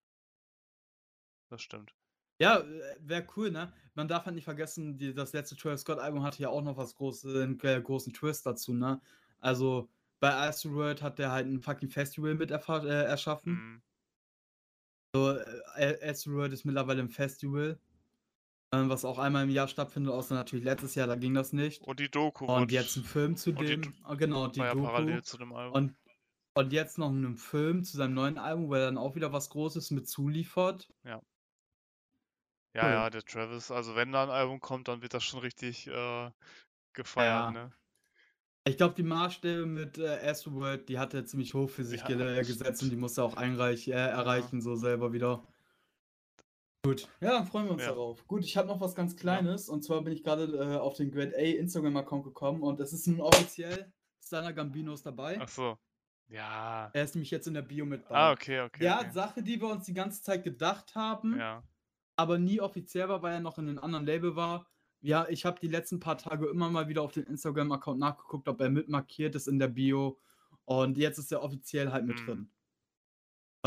Das 1.50 1.62
stimmt. 1.62 1.94
Ja, 2.40 2.64
wäre 3.00 3.28
cool, 3.36 3.52
ne? 3.52 3.72
Man 3.94 4.08
darf 4.08 4.26
halt 4.26 4.34
nicht 4.34 4.46
vergessen, 4.46 4.98
die, 4.98 5.14
das 5.14 5.34
letzte 5.34 5.56
Travis 5.56 5.82
Scott-Album 5.82 6.24
hatte 6.24 6.42
ja 6.42 6.50
auch 6.50 6.64
noch 6.64 6.78
was 6.78 6.96
großes, 6.96 7.36
einen 7.36 7.60
äh, 7.60 7.80
großen 7.80 8.12
Twist 8.12 8.44
dazu, 8.48 8.74
ne? 8.74 9.00
Also 9.40 9.88
bei 10.20 10.34
Astroworld 10.34 11.04
hat 11.04 11.20
der 11.20 11.32
halt 11.32 11.46
ein 11.46 11.62
fucking 11.62 11.92
Festival 11.92 12.34
mit 12.34 12.50
äh, 12.50 13.04
erschaffen. 13.04 13.54
Mhm. 13.54 13.82
So, 15.14 15.38
äh, 15.76 16.10
Astroworld 16.10 16.54
ist 16.54 16.66
mittlerweile 16.66 17.04
ein 17.04 17.10
Festival, 17.10 17.80
ähm, 18.74 18.90
was 18.90 19.06
auch 19.06 19.18
einmal 19.20 19.44
im 19.44 19.50
Jahr 19.50 19.68
stattfindet, 19.68 20.14
außer 20.14 20.36
natürlich 20.36 20.66
letztes 20.66 20.96
Jahr, 20.96 21.08
da 21.08 21.16
ging 21.16 21.34
das 21.34 21.54
nicht. 21.54 21.82
Und 21.84 22.00
die 22.00 22.10
Doku 22.10 22.46
Und 22.46 22.72
jetzt 22.72 22.96
ein 22.98 23.04
Film 23.04 23.36
zu 23.36 23.52
die 23.52 23.66
dem, 23.66 23.82
Do- 23.82 23.92
ah, 24.04 24.16
genau, 24.16 24.48
die 24.48 24.60
ja 24.60 24.74
Doku. 24.74 24.86
parallel 24.86 25.24
zu 25.24 25.38
dem 25.38 25.54
Album. 25.54 25.74
Und, 25.76 25.96
und 26.56 26.74
jetzt 26.74 26.98
noch 26.98 27.10
einen 27.10 27.38
Film 27.38 27.84
zu 27.84 27.98
seinem 27.98 28.14
neuen 28.16 28.38
Album, 28.38 28.70
wo 28.70 28.74
er 28.76 28.82
dann 28.86 28.98
auch 28.98 29.16
wieder 29.16 29.32
was 29.34 29.50
Großes 29.50 29.92
mit 29.92 30.08
zuliefert. 30.10 30.90
Ja, 31.04 31.22
Cool. 32.74 32.82
ja, 32.82 33.10
der 33.10 33.24
Travis, 33.24 33.72
also 33.72 33.96
wenn 33.96 34.12
da 34.12 34.24
ein 34.24 34.30
Album 34.30 34.60
kommt, 34.60 34.88
dann 34.88 35.02
wird 35.02 35.14
das 35.14 35.24
schon 35.24 35.40
richtig 35.40 35.88
äh, 35.88 36.32
gefeiert, 36.94 37.46
Ja. 37.46 37.52
ne? 37.52 37.74
Ich 38.68 38.76
glaube, 38.78 38.96
die 38.96 39.04
Maßstäbe 39.04 39.66
mit 39.66 39.98
äh, 39.98 40.08
Astroworld, 40.30 40.90
die 40.90 41.00
hat 41.00 41.14
er 41.14 41.26
ziemlich 41.26 41.54
hoch 41.54 41.70
für 41.70 41.86
sich 41.86 42.02
Ja, 42.02 42.08
ge 42.08 42.18
äh, 42.40 42.44
gesetzt 42.44 42.84
und 42.84 42.90
die 42.90 42.98
muss 42.98 43.18
er 43.18 43.24
auch 43.24 43.38
einreich, 43.38 43.88
äh, 43.88 43.92
erreichen, 43.94 44.62
so 44.62 44.76
selber 44.76 45.14
wieder. 45.14 45.48
Gut, 46.88 47.08
ja, 47.22 47.32
dann 47.32 47.46
freuen 47.46 47.66
wir 47.66 47.74
uns 47.74 47.82
Ja. 47.84 47.90
darauf. 47.90 48.26
Gut, 48.28 48.44
ich 48.46 48.56
habe 48.56 48.68
noch 48.68 48.80
was 48.80 48.96
ganz 48.96 49.16
Kleines 49.16 49.68
und 49.70 49.84
zwar 49.84 50.02
bin 50.04 50.14
ich 50.14 50.24
gerade 50.24 50.44
äh, 50.46 50.78
auf 50.78 50.96
den 50.96 51.12
Grade 51.12 51.34
A 51.36 51.42
Instagram-Account 51.42 52.24
gekommen 52.24 52.62
und 52.64 52.80
es 52.80 52.94
ist 52.94 53.08
nun 53.08 53.20
offiziell 53.22 53.92
Stunner 54.24 54.54
Gambino 54.54 54.94
ist 54.94 55.06
dabei. 55.06 55.38
Ach 55.42 55.48
so. 55.50 55.78
Ja. 56.30 56.90
Er 56.94 57.04
ist 57.04 57.16
nämlich 57.16 57.32
jetzt 57.32 57.48
in 57.48 57.54
der 57.54 57.62
Bio 57.62 57.86
mit 57.86 58.08
bei. 58.08 58.16
Ah, 58.16 58.32
okay, 58.32 58.62
okay. 58.62 58.84
ja, 58.84 59.00
okay. 59.00 59.12
Sache, 59.12 59.44
die 59.44 59.60
wir 59.62 59.68
uns 59.70 59.86
die 59.86 59.94
ganze 59.94 60.22
Zeit 60.22 60.44
gedacht 60.44 60.96
haben, 60.96 61.38
Ja. 61.40 61.64
aber 62.16 62.38
nie 62.38 62.60
offiziell 62.62 63.08
war, 63.10 63.22
weil 63.22 63.34
er 63.36 63.40
noch 63.42 63.58
in 63.58 63.68
einem 63.70 63.80
anderen 63.80 64.06
Label 64.06 64.36
war. 64.36 64.66
Ja, 65.02 65.28
ich 65.30 65.46
habe 65.46 65.60
die 65.60 65.68
letzten 65.68 66.00
paar 66.00 66.18
Tage 66.18 66.48
immer 66.48 66.70
mal 66.70 66.88
wieder 66.90 67.02
auf 67.04 67.12
den 67.12 67.24
Instagram-Account 67.24 68.00
nachgeguckt, 68.00 68.48
ob 68.50 68.60
er 68.62 68.70
mit 68.70 68.90
markiert 68.90 69.36
ist 69.36 69.48
in 69.48 69.60
der 69.60 69.68
Bio. 69.70 70.20
Und 70.66 70.98
jetzt 70.98 71.18
ist 71.20 71.32
er 71.32 71.42
offiziell 71.44 71.92
halt 71.92 72.06
mit 72.06 72.20
Mhm. 72.22 72.26
drin. 72.26 72.52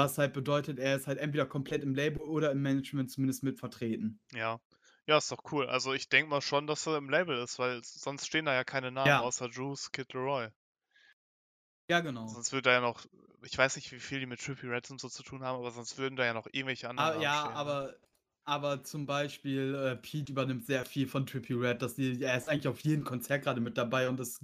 Was 0.00 0.18
halt 0.18 0.32
bedeutet, 0.32 0.78
er 0.78 0.96
ist 0.96 1.06
halt 1.06 1.18
entweder 1.18 1.46
komplett 1.46 1.82
im 1.82 1.94
Label 1.94 2.22
oder 2.22 2.50
im 2.52 2.62
Management 2.62 3.10
zumindest 3.10 3.42
mit 3.42 3.58
vertreten. 3.58 4.18
Ja. 4.32 4.60
Ja, 5.06 5.18
ist 5.18 5.32
doch 5.32 5.52
cool. 5.52 5.66
Also 5.66 5.92
ich 5.92 6.08
denke 6.08 6.30
mal 6.30 6.40
schon, 6.40 6.66
dass 6.66 6.86
er 6.86 6.96
im 6.96 7.10
Label 7.10 7.36
ist, 7.42 7.58
weil 7.58 7.80
sonst 7.82 8.26
stehen 8.26 8.44
da 8.44 8.54
ja 8.54 8.64
keine 8.64 8.90
Namen 8.92 9.08
Ja. 9.08 9.20
außer 9.20 9.48
Juice, 9.48 9.90
Kid 9.92 10.12
Leroy. 10.12 10.50
Ja, 11.88 12.00
genau. 12.00 12.26
Sonst 12.28 12.52
würde 12.52 12.62
da 12.62 12.72
ja 12.72 12.80
noch, 12.80 13.04
ich 13.42 13.56
weiß 13.58 13.76
nicht, 13.76 13.90
wie 13.92 13.98
viel 13.98 14.20
die 14.20 14.26
mit 14.26 14.40
Trippie 14.40 14.68
Reds 14.68 14.90
und 14.90 15.00
so 15.00 15.08
zu 15.08 15.22
tun 15.22 15.42
haben, 15.42 15.58
aber 15.58 15.70
sonst 15.72 15.98
würden 15.98 16.16
da 16.16 16.24
ja 16.24 16.32
noch 16.34 16.46
irgendwelche 16.46 16.88
anderen 16.88 17.10
Ah, 17.10 17.14
Namen 17.14 17.22
ja, 17.22 17.40
stehen. 17.40 17.52
ne? 17.52 17.58
aber, 17.58 17.96
aber 18.44 18.84
zum 18.84 19.06
Beispiel 19.06 19.74
äh, 19.74 19.96
Pete 19.96 20.32
übernimmt 20.32 20.64
sehr 20.66 20.84
viel 20.84 21.08
von 21.08 21.26
Trippy 21.26 21.54
Red. 21.54 21.82
Dass 21.82 21.96
die, 21.96 22.22
er 22.22 22.36
ist 22.36 22.48
eigentlich 22.48 22.68
auf 22.68 22.80
jedem 22.80 23.04
Konzert 23.04 23.42
gerade 23.42 23.60
mit 23.60 23.76
dabei 23.76 24.08
und 24.08 24.18
das 24.20 24.38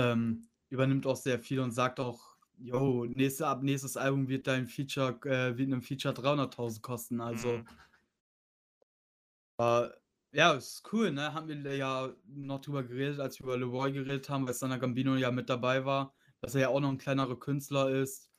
ähm, 0.00 0.48
übernimmt 0.70 1.06
auch 1.06 1.16
sehr 1.16 1.38
viel 1.38 1.60
und 1.60 1.70
sagt 1.72 2.00
auch, 2.00 2.36
yo, 2.58 3.04
nächste, 3.06 3.46
ab 3.46 3.62
nächstes 3.62 3.96
Album 3.96 4.28
wird 4.28 4.46
dein 4.46 4.66
Feature, 4.68 5.18
äh, 5.24 5.56
wird 5.58 5.68
einem 5.72 5.82
Feature 5.82 6.14
300.000 6.14 6.82
kosten. 6.82 7.20
Also, 7.20 7.58
Mhm. 7.58 7.66
äh, 9.58 9.88
ja, 10.32 10.52
ist 10.52 10.82
cool, 10.92 11.10
ne? 11.10 11.32
Haben 11.32 11.48
wir 11.64 11.76
ja 11.76 12.12
noch 12.26 12.60
drüber 12.60 12.82
geredet, 12.84 13.18
als 13.20 13.38
wir 13.38 13.44
über 13.44 13.56
Leroy 13.56 13.92
geredet 13.92 14.28
haben, 14.28 14.46
weil 14.46 14.54
Sana 14.54 14.76
Gambino 14.76 15.16
ja 15.16 15.30
mit 15.30 15.48
dabei 15.48 15.84
war, 15.84 16.14
dass 16.40 16.54
er 16.54 16.60
ja 16.62 16.68
auch 16.68 16.80
noch 16.80 16.90
ein 16.90 16.98
kleinerer 16.98 17.38
Künstler 17.38 17.88
ist. 17.90 18.30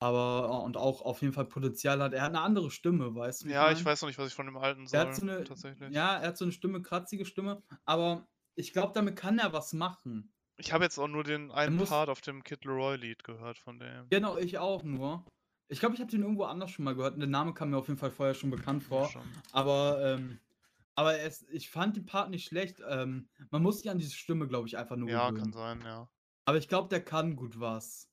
Aber 0.00 0.48
äh, 0.50 0.64
und 0.64 0.76
auch 0.76 1.02
auf 1.02 1.22
jeden 1.22 1.32
Fall 1.32 1.46
Potenzial 1.46 2.02
hat. 2.02 2.12
Er 2.14 2.22
hat 2.22 2.30
eine 2.30 2.40
andere 2.40 2.70
Stimme, 2.70 3.14
weißt 3.14 3.44
du? 3.44 3.48
Ja, 3.48 3.70
ich 3.70 3.84
weiß 3.84 4.02
noch 4.02 4.08
nicht, 4.08 4.18
was 4.18 4.28
ich 4.28 4.34
von 4.34 4.46
dem 4.46 4.56
alten 4.56 4.86
soll, 4.86 5.00
hat 5.00 5.14
so 5.14 5.22
eine, 5.22 5.44
tatsächlich. 5.44 5.94
ja, 5.94 6.16
er 6.16 6.28
hat 6.28 6.36
so 6.36 6.44
eine 6.44 6.52
Stimme, 6.52 6.82
kratzige 6.82 7.24
Stimme, 7.24 7.62
aber 7.84 8.26
ich 8.54 8.72
glaube, 8.72 8.92
damit 8.94 9.16
kann 9.16 9.38
er 9.38 9.52
was 9.52 9.72
machen. 9.72 10.33
Ich 10.56 10.72
habe 10.72 10.82
jetzt 10.82 10.98
auch 10.98 11.06
nur 11.06 11.22
den 11.22 11.52
einen 11.52 11.76
muss, 11.76 11.84
Part 11.84 12.08
auf 12.08 12.20
dem 12.20 12.42
Kid 12.42 12.64
Leroy-Lied 12.64 13.22
gehört 13.22 13.56
von 13.56 13.78
dem. 13.78 14.10
genau, 14.10 14.36
ich 14.36 14.58
auch 14.58 14.82
nur. 14.82 15.24
Ich 15.68 15.80
glaube, 15.80 15.94
ich 15.94 16.00
habe 16.00 16.10
den 16.10 16.22
irgendwo 16.22 16.44
anders 16.44 16.70
schon 16.70 16.84
mal 16.84 16.94
gehört 16.94 17.14
und 17.14 17.20
der 17.20 17.28
Name 17.28 17.54
kam 17.54 17.70
mir 17.70 17.78
auf 17.78 17.88
jeden 17.88 17.98
Fall 17.98 18.10
vorher 18.10 18.34
schon 18.34 18.50
bekannt 18.50 18.84
vor. 18.84 19.08
schon. 19.10 19.44
Aber, 19.52 20.02
ähm, 20.04 20.40
aber 20.94 21.18
es, 21.20 21.42
ich 21.50 21.70
fand 21.70 21.96
den 21.96 22.06
Part 22.06 22.30
nicht 22.30 22.44
schlecht. 22.46 22.82
Ähm, 22.88 23.28
man 23.50 23.62
muss 23.62 23.78
sich 23.78 23.90
an 23.90 23.98
diese 23.98 24.14
Stimme, 24.14 24.46
glaube 24.48 24.68
ich, 24.68 24.76
einfach 24.78 24.96
nur 24.96 25.08
Ja, 25.08 25.32
kann 25.32 25.50
gewöhnen. 25.50 25.52
sein, 25.52 25.82
ja. 25.84 26.10
Aber 26.46 26.58
ich 26.58 26.68
glaube, 26.68 26.88
der 26.90 27.04
kann 27.04 27.36
gut 27.36 27.60
was. 27.60 28.10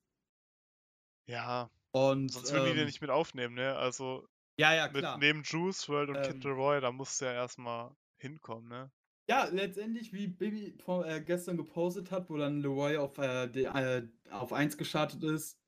Ja, 1.25 1.71
Und, 1.91 2.31
sonst 2.33 2.53
würden 2.53 2.65
die 2.65 2.73
den 2.73 2.85
ähm, 2.85 2.87
nicht 2.87 3.01
mit 3.01 3.09
aufnehmen, 3.11 3.55
ne? 3.55 3.75
Also 3.77 4.27
ja, 4.57 4.73
ja, 4.73 4.87
mit 4.87 4.89
klar. 4.89 5.15
neben 5.15 5.43
Juice 5.43 5.89
World 5.89 6.09
und 6.11 6.21
Kid 6.23 6.43
Ähm, 6.43 6.45
Leroy, 6.45 6.81
da 6.81 6.91
musst 6.91 7.21
du 7.21 7.25
ja 7.25 7.33
erstmal 7.33 7.95
hinkommen, 8.17 8.69
ne? 8.69 8.91
Ja, 9.29 9.45
letztendlich, 9.45 10.11
wie 10.13 10.27
Baby 10.27 10.75
vor, 10.77 11.05
äh, 11.05 11.21
gestern 11.21 11.57
gepostet 11.57 12.11
hat, 12.11 12.29
wo 12.29 12.37
dann 12.37 12.61
Leroy 12.61 12.97
auf, 12.97 13.17
äh, 13.17 13.47
die, 13.47 13.63
äh, 13.65 14.07
auf 14.29 14.51
1 14.51 14.77
gestartet 14.77 15.23
ist. 15.23 15.59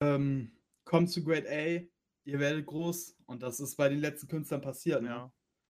Ähm, 0.00 0.52
kommt 0.84 1.10
zu 1.10 1.22
Grade 1.24 1.48
A, 1.48 1.82
ihr 2.24 2.38
werdet 2.38 2.66
groß. 2.66 3.16
Und 3.26 3.42
das 3.42 3.60
ist 3.60 3.76
bei 3.76 3.88
den 3.88 3.98
letzten 3.98 4.28
Künstlern 4.28 4.60
passiert, 4.60 5.02
ne? 5.02 5.08
Ja. 5.08 5.32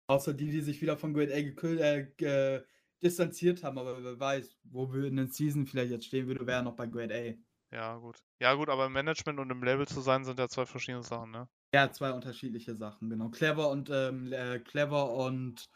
Außer 0.06 0.34
die, 0.34 0.50
die 0.50 0.60
sich 0.60 0.80
wieder 0.80 0.96
von 0.96 1.14
Grade 1.14 1.32
A 1.34 2.24
äh, 2.24 2.62
distanziert 3.02 3.62
haben. 3.62 3.78
Aber 3.78 4.02
wer 4.02 4.18
weiß, 4.18 4.56
wo 4.64 4.92
wir 4.92 5.04
in 5.04 5.16
den 5.16 5.30
Season 5.30 5.66
vielleicht 5.66 5.90
jetzt 5.90 6.06
stehen 6.06 6.26
würde, 6.26 6.46
wäre 6.46 6.62
noch 6.62 6.76
bei 6.76 6.86
Grade 6.86 7.14
A. 7.14 7.74
Ja, 7.74 7.96
gut. 7.96 8.18
Ja, 8.40 8.54
gut, 8.54 8.68
aber 8.68 8.86
im 8.86 8.92
Management 8.92 9.38
und 9.38 9.50
im 9.50 9.62
Label 9.62 9.86
zu 9.86 10.00
sein, 10.00 10.24
sind 10.24 10.38
ja 10.38 10.48
zwei 10.48 10.66
verschiedene 10.66 11.04
Sachen, 11.04 11.30
ne? 11.30 11.48
Ja, 11.72 11.92
zwei 11.92 12.10
unterschiedliche 12.12 12.74
Sachen, 12.74 13.10
genau. 13.10 13.28
Clever 13.28 13.70
und 13.70 13.90
ähm, 13.90 14.32
äh, 14.32 14.58
Clever 14.58 15.14
und 15.14 15.68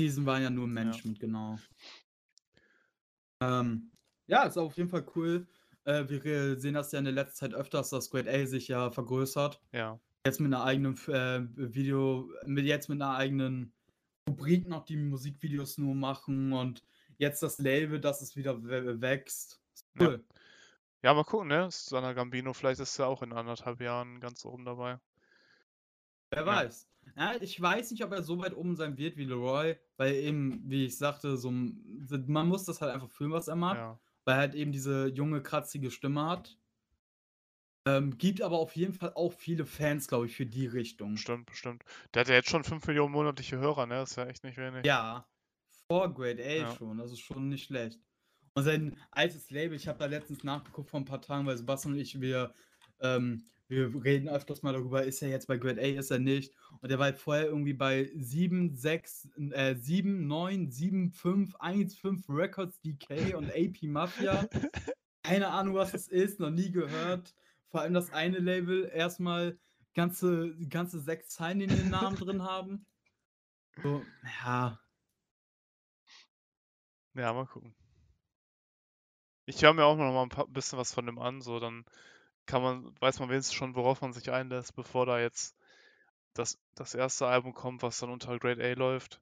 Season 0.00 0.26
waren 0.26 0.42
ja 0.42 0.50
nur 0.50 0.64
im 0.64 0.76
Ja. 0.76 0.84
Management, 0.84 1.20
genau. 1.20 1.58
Ähm, 3.42 3.92
ja, 4.26 4.42
ist 4.44 4.58
auf 4.58 4.76
jeden 4.76 4.88
Fall 4.88 5.06
cool. 5.14 5.46
Äh, 5.84 6.08
wir 6.08 6.58
sehen 6.58 6.74
das 6.74 6.92
ja 6.92 6.98
in 6.98 7.04
der 7.06 7.14
letzten 7.14 7.36
Zeit 7.36 7.54
öfters, 7.54 7.90
dass 7.90 8.10
Grade 8.10 8.30
A 8.30 8.46
sich 8.46 8.68
ja 8.68 8.90
vergrößert. 8.90 9.62
Ja. 9.72 10.00
Jetzt 10.26 10.40
mit 10.40 10.52
einer 10.52 10.64
eigenen 10.64 10.96
äh, 11.08 11.46
Video, 11.74 12.30
mit 12.44 12.66
jetzt 12.66 12.88
mit 12.88 13.00
einer 13.00 13.16
eigenen 13.16 13.72
Rubrik 14.28 14.68
noch 14.68 14.84
die 14.84 14.96
Musikvideos 14.96 15.78
nur 15.78 15.94
machen 15.94 16.52
und 16.52 16.82
jetzt 17.18 17.42
das 17.42 17.58
Label, 17.58 18.00
dass 18.00 18.20
es 18.20 18.36
wieder 18.36 18.62
wächst. 19.00 19.62
Ist 19.74 19.86
Ja. 19.98 20.08
Cool. 20.08 20.24
Ja, 21.04 21.14
mal 21.14 21.24
gucken, 21.24 21.48
ne? 21.48 21.68
Sana 21.70 22.12
Gambino, 22.14 22.52
vielleicht 22.52 22.80
ist 22.80 22.98
er 22.98 23.06
auch 23.06 23.22
in 23.22 23.32
anderthalb 23.32 23.80
Jahren 23.80 24.18
ganz 24.20 24.44
oben 24.44 24.64
dabei. 24.64 24.98
Wer 26.32 26.44
Ja. 26.46 26.46
weiß. 26.46 26.88
Ja, 27.14 27.34
ich 27.40 27.60
weiß 27.60 27.90
nicht, 27.92 28.04
ob 28.04 28.12
er 28.12 28.22
so 28.22 28.38
weit 28.38 28.54
oben 28.56 28.74
sein 28.76 28.98
wird 28.98 29.16
wie 29.16 29.24
Leroy, 29.24 29.76
weil 29.96 30.14
eben, 30.14 30.62
wie 30.70 30.86
ich 30.86 30.98
sagte, 30.98 31.36
so, 31.36 31.50
man 31.50 32.48
muss 32.48 32.64
das 32.64 32.80
halt 32.80 32.92
einfach 32.92 33.10
fühlen, 33.10 33.32
was 33.32 33.48
er 33.48 33.56
macht, 33.56 33.76
Ja. 33.78 33.98
weil 34.24 34.34
er 34.34 34.38
halt 34.38 34.54
eben 34.54 34.72
diese 34.72 35.08
junge, 35.08 35.42
kratzige 35.42 35.90
Stimme 35.90 36.26
hat. 36.26 36.58
Ähm, 37.86 38.18
gibt 38.18 38.42
aber 38.42 38.58
auf 38.58 38.74
jeden 38.74 38.92
Fall 38.92 39.12
auch 39.14 39.32
viele 39.32 39.64
Fans, 39.64 40.08
glaube 40.08 40.26
ich, 40.26 40.34
für 40.34 40.44
die 40.46 40.66
Richtung. 40.66 41.12
Bestimmt, 41.12 41.46
bestimmt. 41.46 41.84
Der 42.12 42.20
hat 42.20 42.28
ja 42.28 42.34
jetzt 42.34 42.50
schon 42.50 42.64
5 42.64 42.84
Millionen 42.86 43.12
monatliche 43.12 43.58
Hörer, 43.58 43.86
ne? 43.86 43.94
Das 43.94 44.10
ist 44.10 44.16
ja 44.16 44.26
echt 44.26 44.42
nicht 44.42 44.58
wenig. 44.58 44.84
Ja, 44.84 45.28
vor 45.88 46.12
Grade 46.12 46.42
A 46.44 46.48
Ja. 46.48 46.74
schon, 46.74 46.98
das 46.98 47.12
ist 47.12 47.20
schon 47.20 47.48
nicht 47.48 47.64
schlecht. 47.66 48.00
Und 48.54 48.64
sein 48.64 48.96
altes 49.12 49.50
Label, 49.50 49.76
ich 49.76 49.86
habe 49.86 49.98
da 49.98 50.06
letztens 50.06 50.42
nachgeguckt 50.42 50.90
vor 50.90 50.98
ein 50.98 51.04
paar 51.04 51.20
Tagen, 51.20 51.46
weil 51.46 51.56
Sebastian 51.56 51.94
und 51.94 52.00
ich, 52.00 52.20
wir, 52.20 52.52
ähm, 53.00 53.44
wir 53.68 54.04
reden 54.04 54.28
öfters 54.28 54.62
mal 54.62 54.72
darüber, 54.72 55.02
ist 55.02 55.22
er 55.22 55.28
jetzt 55.28 55.48
bei 55.48 55.56
Grade 55.56 55.80
A, 55.80 55.84
ist 55.84 56.10
er 56.10 56.18
nicht. 56.18 56.54
Und 56.80 56.90
der 56.90 56.98
war 56.98 57.06
halt 57.06 57.18
vorher 57.18 57.46
irgendwie 57.46 57.72
bei 57.72 58.10
7, 58.14 58.76
6, 58.76 59.28
äh, 59.52 59.74
7, 59.74 60.26
9, 60.26 60.70
7, 60.70 61.10
5, 61.10 61.56
1, 61.56 61.96
5 61.96 62.24
Records 62.28 62.80
DK 62.80 63.34
und 63.34 63.50
AP 63.50 63.82
Mafia. 63.82 64.48
Keine 65.22 65.48
Ahnung, 65.48 65.74
was 65.74 65.92
das 65.92 66.06
ist, 66.06 66.38
noch 66.38 66.50
nie 66.50 66.70
gehört. 66.70 67.34
Vor 67.68 67.80
allem 67.80 67.94
das 67.94 68.12
eine 68.12 68.38
Label 68.38 68.88
erstmal 68.92 69.58
ganze, 69.94 70.54
ganze 70.68 71.00
sechs 71.00 71.30
Zeilen 71.30 71.60
in 71.60 71.70
den 71.70 71.90
Namen 71.90 72.16
drin 72.16 72.42
haben. 72.42 72.86
So, 73.82 74.04
ja. 74.44 74.78
Ja, 77.14 77.32
mal 77.32 77.46
gucken. 77.46 77.74
Ich 79.46 79.62
höre 79.62 79.72
mir 79.72 79.84
auch 79.84 79.96
noch 79.96 80.12
mal 80.12 80.22
ein 80.22 80.28
paar, 80.28 80.46
bisschen 80.48 80.78
was 80.78 80.92
von 80.92 81.06
dem 81.06 81.18
an, 81.18 81.40
so 81.40 81.58
dann 81.58 81.84
kann 82.46 82.62
man, 82.62 82.94
weiß 83.00 83.18
man 83.20 83.28
wenigstens 83.28 83.54
schon, 83.54 83.74
worauf 83.74 84.00
man 84.00 84.12
sich 84.12 84.30
einlässt, 84.30 84.74
bevor 84.74 85.06
da 85.06 85.18
jetzt 85.18 85.56
das, 86.34 86.58
das 86.74 86.94
erste 86.94 87.26
Album 87.26 87.54
kommt, 87.54 87.82
was 87.82 87.98
dann 87.98 88.10
unter 88.10 88.38
Grade 88.38 88.62
A 88.64 88.72
läuft. 88.74 89.20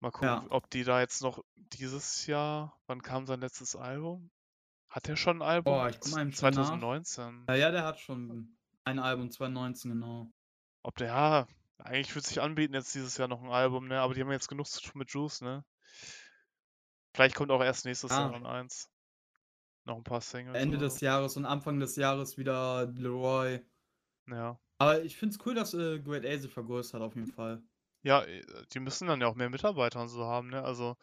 Mal 0.00 0.10
gucken, 0.10 0.28
Ja. 0.28 0.46
ob 0.48 0.70
die 0.70 0.84
da 0.84 1.00
jetzt 1.00 1.22
noch 1.22 1.44
dieses 1.56 2.26
Jahr, 2.26 2.78
wann 2.86 3.02
kam 3.02 3.26
sein 3.26 3.40
letztes 3.40 3.76
Album? 3.76 4.30
Hat 4.88 5.08
er 5.08 5.16
schon 5.16 5.38
ein 5.38 5.48
Album? 5.48 5.72
Boah, 5.74 5.88
ich 5.88 5.96
eben 5.96 6.04
schon 6.04 6.28
nach. 6.28 6.34
2019. 6.36 7.44
Ja, 7.48 7.54
ja, 7.54 7.70
der 7.70 7.84
hat 7.84 8.00
schon 8.00 8.56
ein 8.84 8.98
Album 8.98 9.30
2019, 9.30 9.90
genau. 9.92 10.30
Ob 10.82 10.96
der, 10.96 11.08
ja, 11.08 11.46
eigentlich 11.78 12.14
würde 12.14 12.26
sich 12.26 12.40
anbieten, 12.40 12.74
jetzt 12.74 12.94
dieses 12.94 13.16
Jahr 13.16 13.28
noch 13.28 13.42
ein 13.42 13.50
Album, 13.50 13.88
ne? 13.88 14.00
Aber 14.00 14.14
die 14.14 14.20
haben 14.22 14.30
jetzt 14.32 14.48
genug 14.48 14.66
zu 14.66 14.80
tun 14.80 14.98
mit 14.98 15.10
Juice, 15.10 15.42
ne? 15.42 15.64
Vielleicht 17.14 17.34
kommt 17.34 17.50
auch 17.50 17.62
erst 17.62 17.84
nächstes 17.84 18.10
Jahr 18.10 18.32
Ah. 18.34 18.38
noch 18.38 18.48
eins. 18.48 18.90
Noch 19.90 19.96
ein 19.96 20.04
paar 20.04 20.20
Singles. 20.20 20.56
Ende 20.56 20.76
oder 20.76 20.86
des. 20.86 21.00
Jahres 21.00 21.36
und 21.36 21.44
Anfang 21.44 21.80
des 21.80 21.96
Jahres 21.96 22.38
wieder 22.38 22.86
Leroy. 22.94 23.58
Ja. 24.28 24.56
Aber 24.78 25.02
ich 25.02 25.16
finde 25.16 25.34
es 25.34 25.44
cool, 25.44 25.56
dass 25.56 25.74
äh, 25.74 25.98
Great 25.98 26.24
A 26.24 26.38
sich 26.38 26.52
vergrößert, 26.52 27.02
auf 27.02 27.16
jeden 27.16 27.32
Fall. 27.32 27.60
Ja, 28.02 28.22
äh, 28.22 28.40
die 28.72 28.78
müssen 28.78 29.08
dann 29.08 29.20
ja 29.20 29.26
auch 29.26 29.34
mehr 29.34 29.50
Mitarbeiter 29.50 30.00
und 30.00 30.06
so 30.06 30.24
haben, 30.24 30.50
ne? 30.50 30.62
Also, 30.62 30.96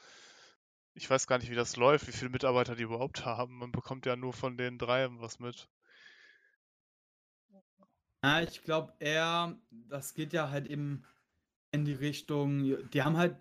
ich 0.94 1.10
weiß 1.10 1.28
gar 1.28 1.38
nicht, 1.38 1.52
wie 1.52 1.56
das 1.56 1.76
läuft, 1.76 2.08
wie 2.08 2.14
viele 2.14 2.32
Mitarbeiter 2.32 2.76
die 2.76 2.84
überhaupt 2.84 3.26
haben. 3.26 3.58
Man 3.58 3.74
bekommt 3.74 4.06
ja 4.06 4.16
nur 4.16 4.32
von 4.32 4.56
den 4.56 4.78
drei 4.78 5.06
was 5.20 5.40
mit. 5.40 5.68
Ja, 8.24 8.42
ich 8.42 8.64
glaube 8.64 8.94
eher, 9.00 9.60
das 9.70 10.14
geht 10.14 10.32
ja 10.32 10.50
halt 10.50 10.66
eben 10.66 11.04
in 11.72 11.84
die 11.84 11.94
Richtung, 11.94 12.90
die 12.92 13.04
haben 13.04 13.18
halt 13.18 13.36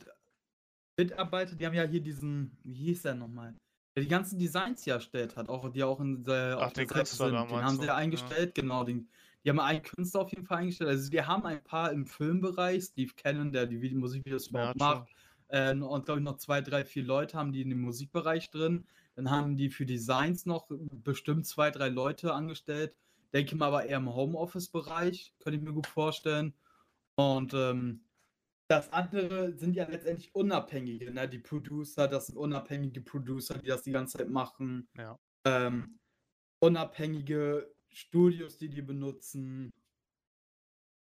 Mitarbeiter, 0.96 1.54
die 1.54 1.64
haben 1.64 1.74
ja 1.74 1.84
hier 1.84 2.02
diesen, 2.02 2.58
wie 2.64 2.86
hieß 2.86 3.02
der 3.02 3.14
nochmal? 3.14 3.54
Der 3.96 4.02
die 4.02 4.10
ganzen 4.10 4.38
Designs 4.38 4.84
hier 4.84 4.94
erstellt 4.94 5.36
hat, 5.36 5.48
auch 5.48 5.70
die 5.70 5.82
auch 5.82 6.00
in 6.00 6.22
der, 6.22 6.58
Ach, 6.60 6.66
auf 6.66 6.72
der 6.74 6.86
Seite 6.86 7.16
sind. 7.16 7.32
Den 7.50 7.64
haben 7.64 7.78
sie 7.80 7.86
Ja. 7.86 7.94
eingestellt, 7.96 8.54
genau. 8.54 8.84
Den, 8.84 9.08
die 9.42 9.48
haben 9.48 9.58
einen 9.58 9.82
Künstler 9.82 10.20
auf 10.20 10.30
jeden 10.30 10.44
Fall 10.44 10.58
eingestellt. 10.58 10.90
Also 10.90 11.10
wir 11.12 11.26
haben 11.26 11.46
ein 11.46 11.64
paar 11.64 11.92
im 11.92 12.04
Filmbereich, 12.04 12.84
Steve 12.84 13.14
Cannon, 13.16 13.52
der 13.52 13.66
die 13.66 13.80
Video 13.80 13.98
Musikvideos 13.98 14.48
Ja, 14.48 14.50
überhaupt 14.50 14.78
true. 14.78 14.86
macht. 15.00 15.08
Äh, 15.48 15.74
und 15.74 16.04
glaube 16.04 16.20
ich 16.20 16.24
noch 16.24 16.36
zwei, 16.36 16.60
drei, 16.60 16.84
vier 16.84 17.04
Leute 17.04 17.38
haben 17.38 17.52
die 17.52 17.62
in 17.62 17.70
dem 17.70 17.80
Musikbereich 17.80 18.50
drin. 18.50 18.86
Dann 19.14 19.30
haben 19.30 19.56
die 19.56 19.70
für 19.70 19.86
Designs 19.86 20.44
noch 20.44 20.68
bestimmt 20.68 21.46
zwei, 21.46 21.70
drei 21.70 21.88
Leute 21.88 22.34
angestellt. 22.34 22.94
Denke 23.32 23.56
mal 23.56 23.68
aber 23.68 23.86
eher 23.86 23.96
im 23.96 24.12
Homeoffice-Bereich, 24.14 25.34
könnte 25.38 25.58
ich 25.58 25.64
mir 25.64 25.72
gut 25.72 25.86
vorstellen. 25.86 26.52
Und 27.16 27.54
ähm, 27.54 28.05
das 28.68 28.92
andere 28.92 29.56
sind 29.58 29.74
ja 29.76 29.88
letztendlich 29.88 30.34
Unabhängige, 30.34 31.12
ne? 31.12 31.28
Die 31.28 31.38
Producer, 31.38 32.08
das 32.08 32.26
sind 32.28 32.36
unabhängige 32.36 33.00
Producer, 33.02 33.58
die 33.58 33.68
das 33.68 33.82
die 33.82 33.92
ganze 33.92 34.18
Zeit 34.18 34.28
machen. 34.30 34.88
Ja. 34.94 35.18
Ähm, 35.46 35.98
unabhängige 36.60 37.74
Studios, 37.90 38.58
die 38.58 38.70
die 38.70 38.82
benutzen. 38.82 39.70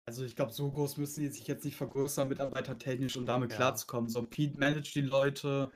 Also 0.06 0.26
ich 0.26 0.36
glaube, 0.36 0.52
so 0.52 0.70
groß 0.72 0.98
müssen 0.98 1.22
die 1.22 1.30
sich 1.30 1.48
jetzt 1.48 1.64
nicht 1.64 1.78
vergrößern, 1.78 2.28
mitarbeitertechnisch, 2.28 3.16
um 3.18 3.26
damit 3.26 3.52
Ja. 3.52 3.58
klarzukommen. 3.58 4.10
So, 4.10 4.24
Pete 4.24 4.60
managt 4.60 4.94
die 4.96 5.02
Leute. 5.02 5.72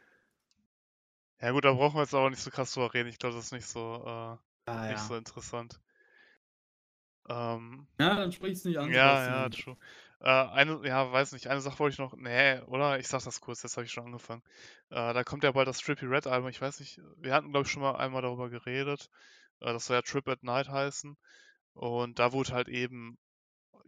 Ja 1.41 1.49
gut, 1.51 1.65
da 1.65 1.73
brauchen 1.73 1.95
wir 1.95 2.01
jetzt 2.01 2.13
auch 2.13 2.29
nicht 2.29 2.41
so 2.43 2.51
krass 2.51 2.73
drüber 2.73 2.93
reden. 2.93 3.09
Ich 3.09 3.17
glaube, 3.19 3.35
das 3.35 3.45
ist 3.45 3.51
nicht 3.51 3.65
so, 3.67 4.03
äh, 4.05 4.37
Ah, 4.65 4.87
nicht 4.87 4.99
ja. 4.99 5.07
so 5.07 5.15
interessant. 5.15 5.81
Ähm, 7.29 7.87
ja, 7.99 8.15
dann 8.15 8.31
sprichst 8.31 8.65
du 8.65 8.69
nicht 8.69 8.77
an. 8.79 8.91
ja, 8.91 9.23
ja, 9.43 9.49
true. 9.49 9.77
Äh, 10.19 10.29
eine, 10.29 10.79
ja, 10.87 11.11
weiß 11.11 11.33
nicht, 11.33 11.47
eine 11.47 11.61
Sache 11.61 11.79
wollte 11.79 11.93
ich 11.93 11.99
noch, 11.99 12.15
nee, 12.15 12.59
oder? 12.61 12.99
Ich 12.99 13.07
sag 13.07 13.23
das 13.23 13.39
kurz, 13.39 13.63
jetzt 13.63 13.77
habe 13.77 13.85
ich 13.85 13.91
schon 13.91 14.05
angefangen. 14.05 14.41
Äh, 14.89 15.13
da 15.13 15.23
kommt 15.23 15.43
ja 15.43 15.51
bald 15.51 15.67
das 15.67 15.79
Trippy 15.79 16.05
Red 16.05 16.27
Album, 16.27 16.49
ich 16.49 16.61
weiß 16.61 16.79
nicht, 16.79 16.99
wir 17.17 17.33
hatten, 17.33 17.51
glaube 17.51 17.65
ich, 17.67 17.71
schon 17.71 17.83
mal 17.83 17.95
einmal 17.95 18.23
darüber 18.23 18.49
geredet. 18.49 19.09
Äh, 19.59 19.73
das 19.73 19.85
soll 19.85 19.97
ja 19.97 20.01
Trip 20.01 20.27
at 20.27 20.43
Night 20.43 20.69
heißen. 20.69 21.15
Und 21.73 22.19
da 22.19 22.33
wurde 22.33 22.53
halt 22.53 22.69
eben, 22.69 23.17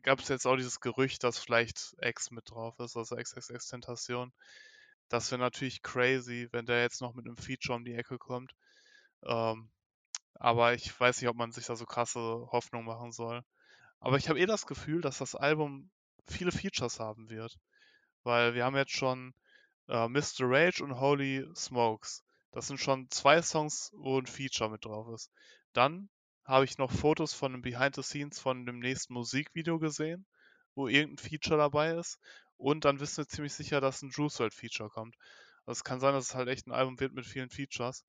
gab 0.04 0.20
es 0.20 0.30
jetzt 0.30 0.46
auch 0.48 0.56
dieses 0.58 0.80
Gerücht, 0.80 1.24
dass 1.24 1.40
vielleicht 1.40 1.96
X 2.02 2.32
mit 2.32 2.50
drauf 2.52 2.78
ist, 2.80 2.96
also 2.98 3.16
XXX 3.16 3.68
Tentation. 3.68 4.32
Das 5.10 5.32
wäre 5.32 5.42
natürlich 5.42 5.82
crazy, 5.82 6.48
wenn 6.52 6.66
der 6.68 6.82
jetzt 6.84 7.02
noch 7.02 7.16
mit 7.16 7.26
einem 7.26 7.38
Feature 7.38 7.78
um 7.78 7.86
die 7.86 7.96
Ecke 7.96 8.20
kommt. 8.20 8.54
Ähm, 9.24 9.72
aber 10.36 10.74
ich 10.76 10.98
weiß 11.00 11.22
nicht, 11.22 11.30
ob 11.30 11.36
man 11.38 11.52
sich 11.52 11.66
da 11.66 11.76
so 11.76 11.86
krasse 11.86 12.20
Hoffnung 12.52 12.86
machen 12.86 13.12
soll. 13.12 13.44
Aber 14.00 14.18
ich 14.18 14.30
habe 14.30 14.40
eh 14.40 14.46
das 14.46 14.68
Gefühl, 14.68 15.02
dass 15.02 15.18
das 15.18 15.36
Album 15.36 15.90
viele 16.32 16.52
Features 16.52 17.00
haben 17.00 17.30
wird. 17.30 17.58
Weil 18.24 18.54
wir 18.54 18.66
haben 18.66 18.76
jetzt 18.76 18.92
schon 18.92 19.34
äh, 19.88 20.08
Mr. 20.08 20.42
Rage 20.42 20.84
und 20.84 21.00
Holy 21.00 21.48
Smokes. 21.56 22.24
Das 22.52 22.68
sind 22.68 22.80
schon 22.80 23.10
zwei 23.12 23.42
Songs, 23.42 23.92
wo 23.94 24.20
ein 24.20 24.26
Feature 24.26 24.70
mit 24.70 24.86
drauf 24.86 25.08
ist. 25.14 25.32
Dann 25.74 26.10
habe 26.46 26.66
ich 26.66 26.78
noch 26.78 26.92
Fotos 26.92 27.34
von 27.34 27.52
dem 27.52 27.62
Behind 27.62 27.96
the 27.96 28.04
Scenes 28.04 28.40
von 28.40 28.66
dem 28.66 28.80
nächsten 28.80 29.14
Musikvideo 29.14 29.78
gesehen, 29.78 30.26
wo 30.76 30.88
irgendein 30.88 31.30
Feature 31.30 31.58
dabei 31.58 31.94
ist. 31.94 32.20
Und 32.58 32.86
dann 32.86 33.00
wissen 33.00 33.18
wir 33.18 33.28
ziemlich 33.28 33.54
sicher, 33.54 33.82
dass 33.82 34.02
ein 34.02 34.10
Juice 34.10 34.40
WRLD 34.40 34.54
Feature 34.54 34.90
kommt. 34.90 35.16
Also 35.66 35.80
es 35.80 35.84
kann 35.84 36.00
sein, 36.00 36.14
dass 36.14 36.26
es 36.26 36.36
halt 36.36 36.50
echt 36.50 36.68
ein 36.68 36.72
Album 36.72 37.00
wird 37.00 37.14
mit 37.14 37.26
vielen 37.26 37.50
Features, 37.50 38.04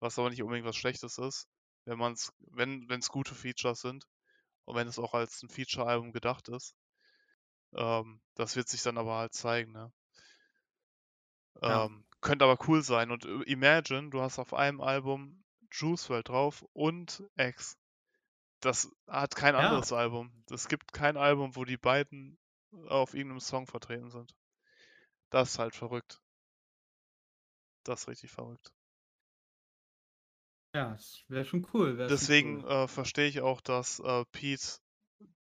was 0.00 0.18
aber 0.18 0.28
nicht 0.28 0.42
unbedingt 0.42 0.66
was 0.66 0.76
Schlechtes 0.76 1.16
ist, 1.18 1.48
wenn 1.86 1.98
man 1.98 2.12
es, 2.12 2.32
wenn 2.50 2.86
es 2.90 3.08
gute 3.08 3.34
Features 3.34 3.80
sind 3.80 4.06
und 4.66 4.76
wenn 4.76 4.88
es 4.88 4.98
auch 4.98 5.14
als 5.14 5.42
ein 5.42 5.48
Feature-Album 5.48 6.12
gedacht 6.12 6.48
ist. 6.48 6.74
Ähm, 7.76 8.20
das 8.34 8.56
wird 8.56 8.68
sich 8.68 8.82
dann 8.82 8.98
aber 8.98 9.16
halt 9.16 9.34
zeigen, 9.34 9.72
ne? 9.72 9.92
Ja. 11.62 11.84
Ähm, 11.84 12.04
könnte 12.20 12.44
aber 12.44 12.58
cool 12.68 12.82
sein. 12.82 13.10
Und 13.10 13.24
äh, 13.24 13.42
imagine, 13.42 14.10
du 14.10 14.20
hast 14.20 14.38
auf 14.38 14.54
einem 14.54 14.80
Album 14.80 15.44
Juice 15.70 16.08
WRLD 16.08 16.28
drauf 16.28 16.64
und 16.72 17.22
X. 17.36 17.76
Das 18.60 18.90
hat 19.06 19.36
kein 19.36 19.54
Ja. 19.54 19.60
anderes 19.66 19.92
Album. 19.92 20.32
Es 20.50 20.68
gibt 20.68 20.92
kein 20.92 21.16
Album, 21.16 21.56
wo 21.56 21.64
die 21.64 21.76
beiden 21.76 22.38
auf 22.88 23.14
irgendeinem 23.14 23.40
Song 23.40 23.66
vertreten 23.66 24.10
sind. 24.10 24.34
Das 25.30 25.50
ist 25.50 25.58
halt 25.58 25.74
verrückt. 25.74 26.20
Das 27.84 28.02
ist 28.02 28.08
richtig 28.08 28.30
verrückt. 28.32 28.72
Ja, 30.74 30.90
das 30.90 31.24
wäre 31.28 31.44
schon 31.44 31.66
cool. 31.72 31.96
Wär 31.96 32.08
Deswegen 32.08 32.62
cool. 32.62 32.70
äh, 32.70 32.88
verstehe 32.88 33.28
ich 33.28 33.40
auch, 33.40 33.60
dass 33.60 34.00
äh, 34.00 34.24
Pete 34.32 34.78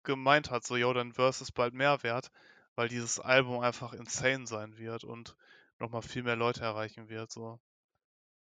gemeint 0.04 0.50
hat, 0.50 0.64
so, 0.64 0.76
yo, 0.76 0.92
dein 0.92 1.12
Verse 1.12 1.42
ist 1.42 1.52
bald 1.52 1.74
mehr 1.74 2.02
wert, 2.02 2.30
weil 2.74 2.88
dieses 2.88 3.20
Album 3.20 3.60
einfach 3.60 3.92
insane 3.92 4.46
sein 4.46 4.78
wird 4.78 5.04
und 5.04 5.36
nochmal 5.78 6.02
viel 6.02 6.22
mehr 6.22 6.36
Leute 6.36 6.62
erreichen 6.62 7.08
wird. 7.08 7.30
So. 7.30 7.60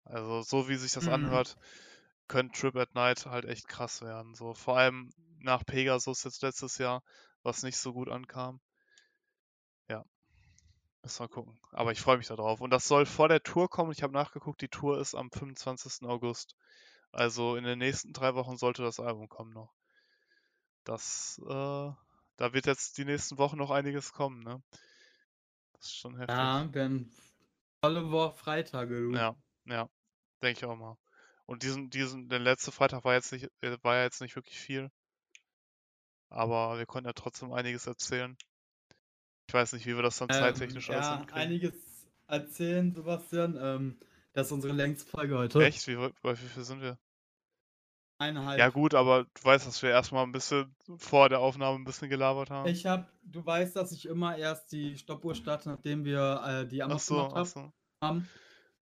Also, 0.05 0.41
so 0.41 0.69
wie 0.69 0.75
sich 0.77 0.93
das 0.93 1.05
Mhm. 1.05 1.13
anhört, 1.13 1.57
könnte 2.27 2.59
Trip 2.59 2.75
at 2.77 2.95
Night 2.95 3.25
halt 3.25 3.45
echt 3.45 3.67
krass 3.67 4.01
werden. 4.01 4.35
So, 4.35 4.53
vor 4.53 4.77
allem 4.77 5.11
nach 5.39 5.65
Pegasus 5.65 6.23
jetzt 6.23 6.41
letztes 6.43 6.77
Jahr, 6.77 7.03
was 7.43 7.63
nicht 7.63 7.77
so 7.77 7.93
gut 7.93 8.09
ankam. 8.09 8.61
Ja. 9.89 10.03
Müssen 11.03 11.19
wir 11.23 11.29
gucken. 11.29 11.59
Aber 11.71 11.91
ich 11.91 12.01
freue 12.01 12.17
mich 12.17 12.27
darauf. 12.27 12.61
Und 12.61 12.71
das 12.71 12.87
soll 12.87 13.05
vor 13.05 13.27
der 13.27 13.43
Tour 13.43 13.69
kommen. 13.69 13.91
Ich 13.91 14.03
habe 14.03 14.13
nachgeguckt, 14.13 14.61
die 14.61 14.69
Tour 14.69 14.99
ist 14.99 15.15
am 15.15 15.31
25. 15.31 16.07
August. 16.07 16.55
Also 17.11 17.55
in 17.55 17.63
den 17.63 17.79
nächsten 17.79 18.13
drei 18.13 18.35
Wochen 18.35 18.57
sollte 18.57 18.83
das 18.83 18.99
Album 18.99 19.27
kommen 19.29 19.53
noch. 19.53 19.73
Das, 20.83 21.39
äh, 21.43 21.47
da 22.37 22.53
wird 22.53 22.65
jetzt 22.65 22.97
die 22.97 23.05
nächsten 23.05 23.37
Wochen 23.37 23.57
noch 23.57 23.71
einiges 23.71 24.13
kommen, 24.13 24.43
ne? 24.43 24.61
Das 25.73 25.85
ist 25.85 25.95
schon 25.95 26.17
heftig. 26.17 26.35
Ja, 26.35 26.73
werden 26.73 27.11
volle 27.83 28.11
Woche 28.11 28.35
Freitage, 28.37 29.09
du. 29.09 29.15
Ja, 29.15 29.35
ja, 29.65 29.89
denke 30.41 30.59
ich 30.59 30.65
auch 30.65 30.75
mal. 30.75 30.97
Und 31.45 31.63
diesen, 31.63 31.89
diesen, 31.89 32.29
der 32.29 32.39
letzte 32.39 32.71
Freitag 32.71 33.03
war 33.03 33.13
jetzt 33.13 33.31
nicht, 33.31 33.49
äh, 33.61 33.77
war 33.83 33.95
ja 33.95 34.03
jetzt 34.03 34.21
nicht 34.21 34.35
wirklich 34.35 34.59
viel. 34.59 34.89
Aber 36.29 36.77
wir 36.77 36.85
konnten 36.85 37.07
ja 37.07 37.13
trotzdem 37.13 37.51
einiges 37.51 37.87
erzählen. 37.87 38.37
Ich 39.47 39.53
weiß 39.53 39.73
nicht, 39.73 39.85
wie 39.85 39.95
wir 39.95 40.03
das 40.03 40.17
dann 40.17 40.29
Ähm, 40.29 40.35
zeittechnisch 40.35 40.89
alles 40.89 41.05
ja, 41.05 41.17
hinkriegen. 41.17 41.41
einiges 41.41 41.73
erzählen, 42.27 42.93
Sebastian. 42.95 43.57
Ähm, 43.59 43.99
das 44.33 44.47
ist 44.47 44.53
unsere 44.53 44.73
längste 44.73 45.09
Folge 45.09 45.37
heute. 45.37 45.61
Echt? 45.65 45.87
Wie, 45.87 45.95
bei 46.21 46.33
wie 46.41 46.47
viel 46.47 46.63
sind 46.63 46.81
wir? 46.81 46.97
Eineinhalb. 48.21 48.59
Ja 48.59 48.69
gut, 48.69 48.93
aber 48.93 49.23
du 49.23 49.43
weißt, 49.43 49.65
dass 49.65 49.81
wir 49.81 49.89
erstmal 49.89 50.23
ein 50.23 50.31
bisschen 50.31 50.73
vor 50.97 51.29
der 51.29 51.39
Aufnahme 51.39 51.77
ein 51.79 51.83
bisschen 51.85 52.09
gelabert 52.09 52.49
haben. 52.51 52.71
Ich 52.71 52.85
hab, 52.85 53.11
du 53.23 53.43
weißt, 53.45 53.75
dass 53.75 53.91
ich 53.91 54.05
immer 54.05 54.37
erst 54.37 54.71
die 54.71 54.95
Stoppuhr 54.97 55.33
starte, 55.35 55.69
nachdem 55.69 56.05
wir 56.05 56.41
äh, 56.45 56.67
die 56.67 56.83
Anruf 56.83 57.01
so, 57.03 57.27
gemacht 57.27 57.47
so. 57.47 57.71
haben. 58.01 58.29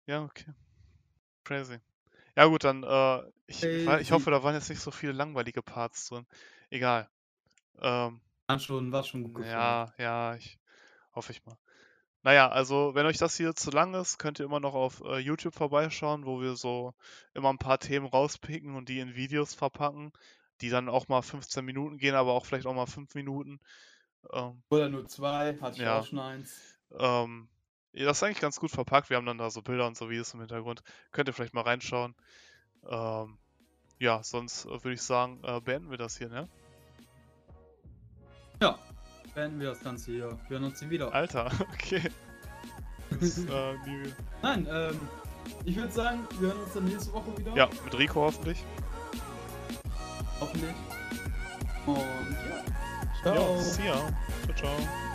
Ja, 0.06 0.22
okay. 0.24 0.52
Crazy. 1.44 1.80
Ja 2.36 2.46
gut, 2.46 2.64
dann, 2.64 2.84
äh, 2.84 3.22
ich, 3.46 3.62
wei- 3.86 4.00
ich 4.00 4.12
hoffe, 4.12 4.30
da 4.30 4.42
waren 4.42 4.54
jetzt 4.54 4.70
nicht 4.70 4.80
so 4.82 4.90
viele 4.90 5.12
langweilige 5.12 5.62
Parts 5.62 6.09
drin. 6.09 6.26
Egal. 6.70 7.09
Ähm, 7.80 8.20
War 8.48 8.59
schon, 8.59 8.92
war 8.92 9.02
schon 9.04 9.24
gut 9.34 9.44
ja, 9.46 9.92
ja, 9.98 10.34
ich 10.36 10.59
hoffe 11.14 11.32
ich 11.32 11.44
mal. 11.46 11.59
Naja, 12.24 12.49
also 12.49 12.94
wenn 12.94 13.07
euch 13.07 13.19
das 13.19 13.36
hier 13.36 13.55
zu 13.55 13.70
lang 13.70 13.94
ist, 13.94 14.19
könnt 14.19 14.39
ihr 14.39 14.44
immer 14.44 14.61
noch 14.61 14.74
auf 14.74 15.01
äh, 15.05 15.19
YouTube 15.19 15.55
vorbeischauen, 15.55 16.24
wo 16.24 16.40
wir 16.40 16.55
so 16.55 16.94
immer 17.35 17.51
ein 17.53 17.59
paar 17.59 17.78
Themen 17.78 18.07
rauspicken 18.07 18.77
und 18.77 18.89
die 18.89 19.01
in 19.01 19.16
Videos 19.16 19.55
verpacken, 19.55 20.12
die 20.61 20.70
dann 20.70 20.89
auch 20.89 21.09
mal 21.09 21.23
15 21.23 21.65
Minuten 21.65 21.99
gehen, 21.99 22.15
aber 22.15 22.32
auch 22.32 22.47
vielleicht 22.47 22.66
auch 22.66 22.74
mal 22.74 22.86
5 22.86 23.15
Minuten. 23.16 23.59
Ähm, 24.32 24.62
Oder 24.70 24.89
nur 24.89 25.07
zwei, 25.09 25.59
hatte 25.61 25.77
ich 25.77 25.82
Ja. 25.82 26.01
auch 26.01 26.07
schon 26.07 26.20
eins. 26.20 26.78
ähm, 26.97 27.49
ja, 27.93 28.07
das 28.07 28.19
ist 28.19 28.23
eigentlich 28.23 28.40
ganz 28.40 28.59
gut 28.61 28.70
verpackt. 28.70 29.11
Wir 29.11 29.16
haben 29.16 29.27
dann 29.27 29.39
da 29.39 29.51
so 29.51 29.61
Bilder 29.61 29.86
und 29.86 29.97
so 29.97 30.09
Videos 30.09 30.32
im 30.32 30.40
Hintergrund. 30.40 30.82
Könnt 31.11 31.28
ihr 31.28 31.35
vielleicht 31.35 31.55
mal 31.55 31.62
reinschauen. 31.62 32.15
Ähm, 32.89 33.36
ja, 33.99 34.23
sonst 34.23 34.65
äh, 34.65 34.69
würde 34.70 34.93
ich 34.93 35.03
sagen, 35.03 35.40
äh, 35.44 35.61
beenden 35.61 35.90
wir 35.90 35.99
das 35.99 36.16
hier, 36.16 36.28
ne? 36.28 36.49
Ja, 38.62 38.78
beenden 39.34 39.60
wir 39.60 39.70
das 39.70 39.80
Ganze 39.80 40.12
hier. 40.12 40.38
Wir 40.48 40.59
hören 40.59 40.64
uns 40.64 40.80
hier 40.80 40.90
wieder. 40.90 41.12
Alter, 41.12 41.50
okay. 41.72 42.02
Bis, 43.10 43.38
äh. 43.46 43.74
Nein, 44.42 44.66
ähm, 44.70 45.00
ich 45.64 45.76
würde 45.76 45.92
sagen, 45.92 46.20
wir 46.38 46.48
hören 46.48 46.60
uns 46.60 46.72
dann 46.74 46.84
nächste 46.84 47.12
Woche 47.12 47.36
wieder. 47.38 47.54
Ja, 47.54 47.68
mit 47.84 47.98
Rico 47.98 48.22
hoffentlich. 48.22 48.64
Hoffentlich. 50.40 50.74
Und 51.86 51.96
ja. 51.96 53.22
Ciao. 53.22 53.56
Ja, 53.56 53.62
see 53.62 53.86
ya. 53.86 53.94
Ciao, 54.44 54.56
ciao. 54.56 55.11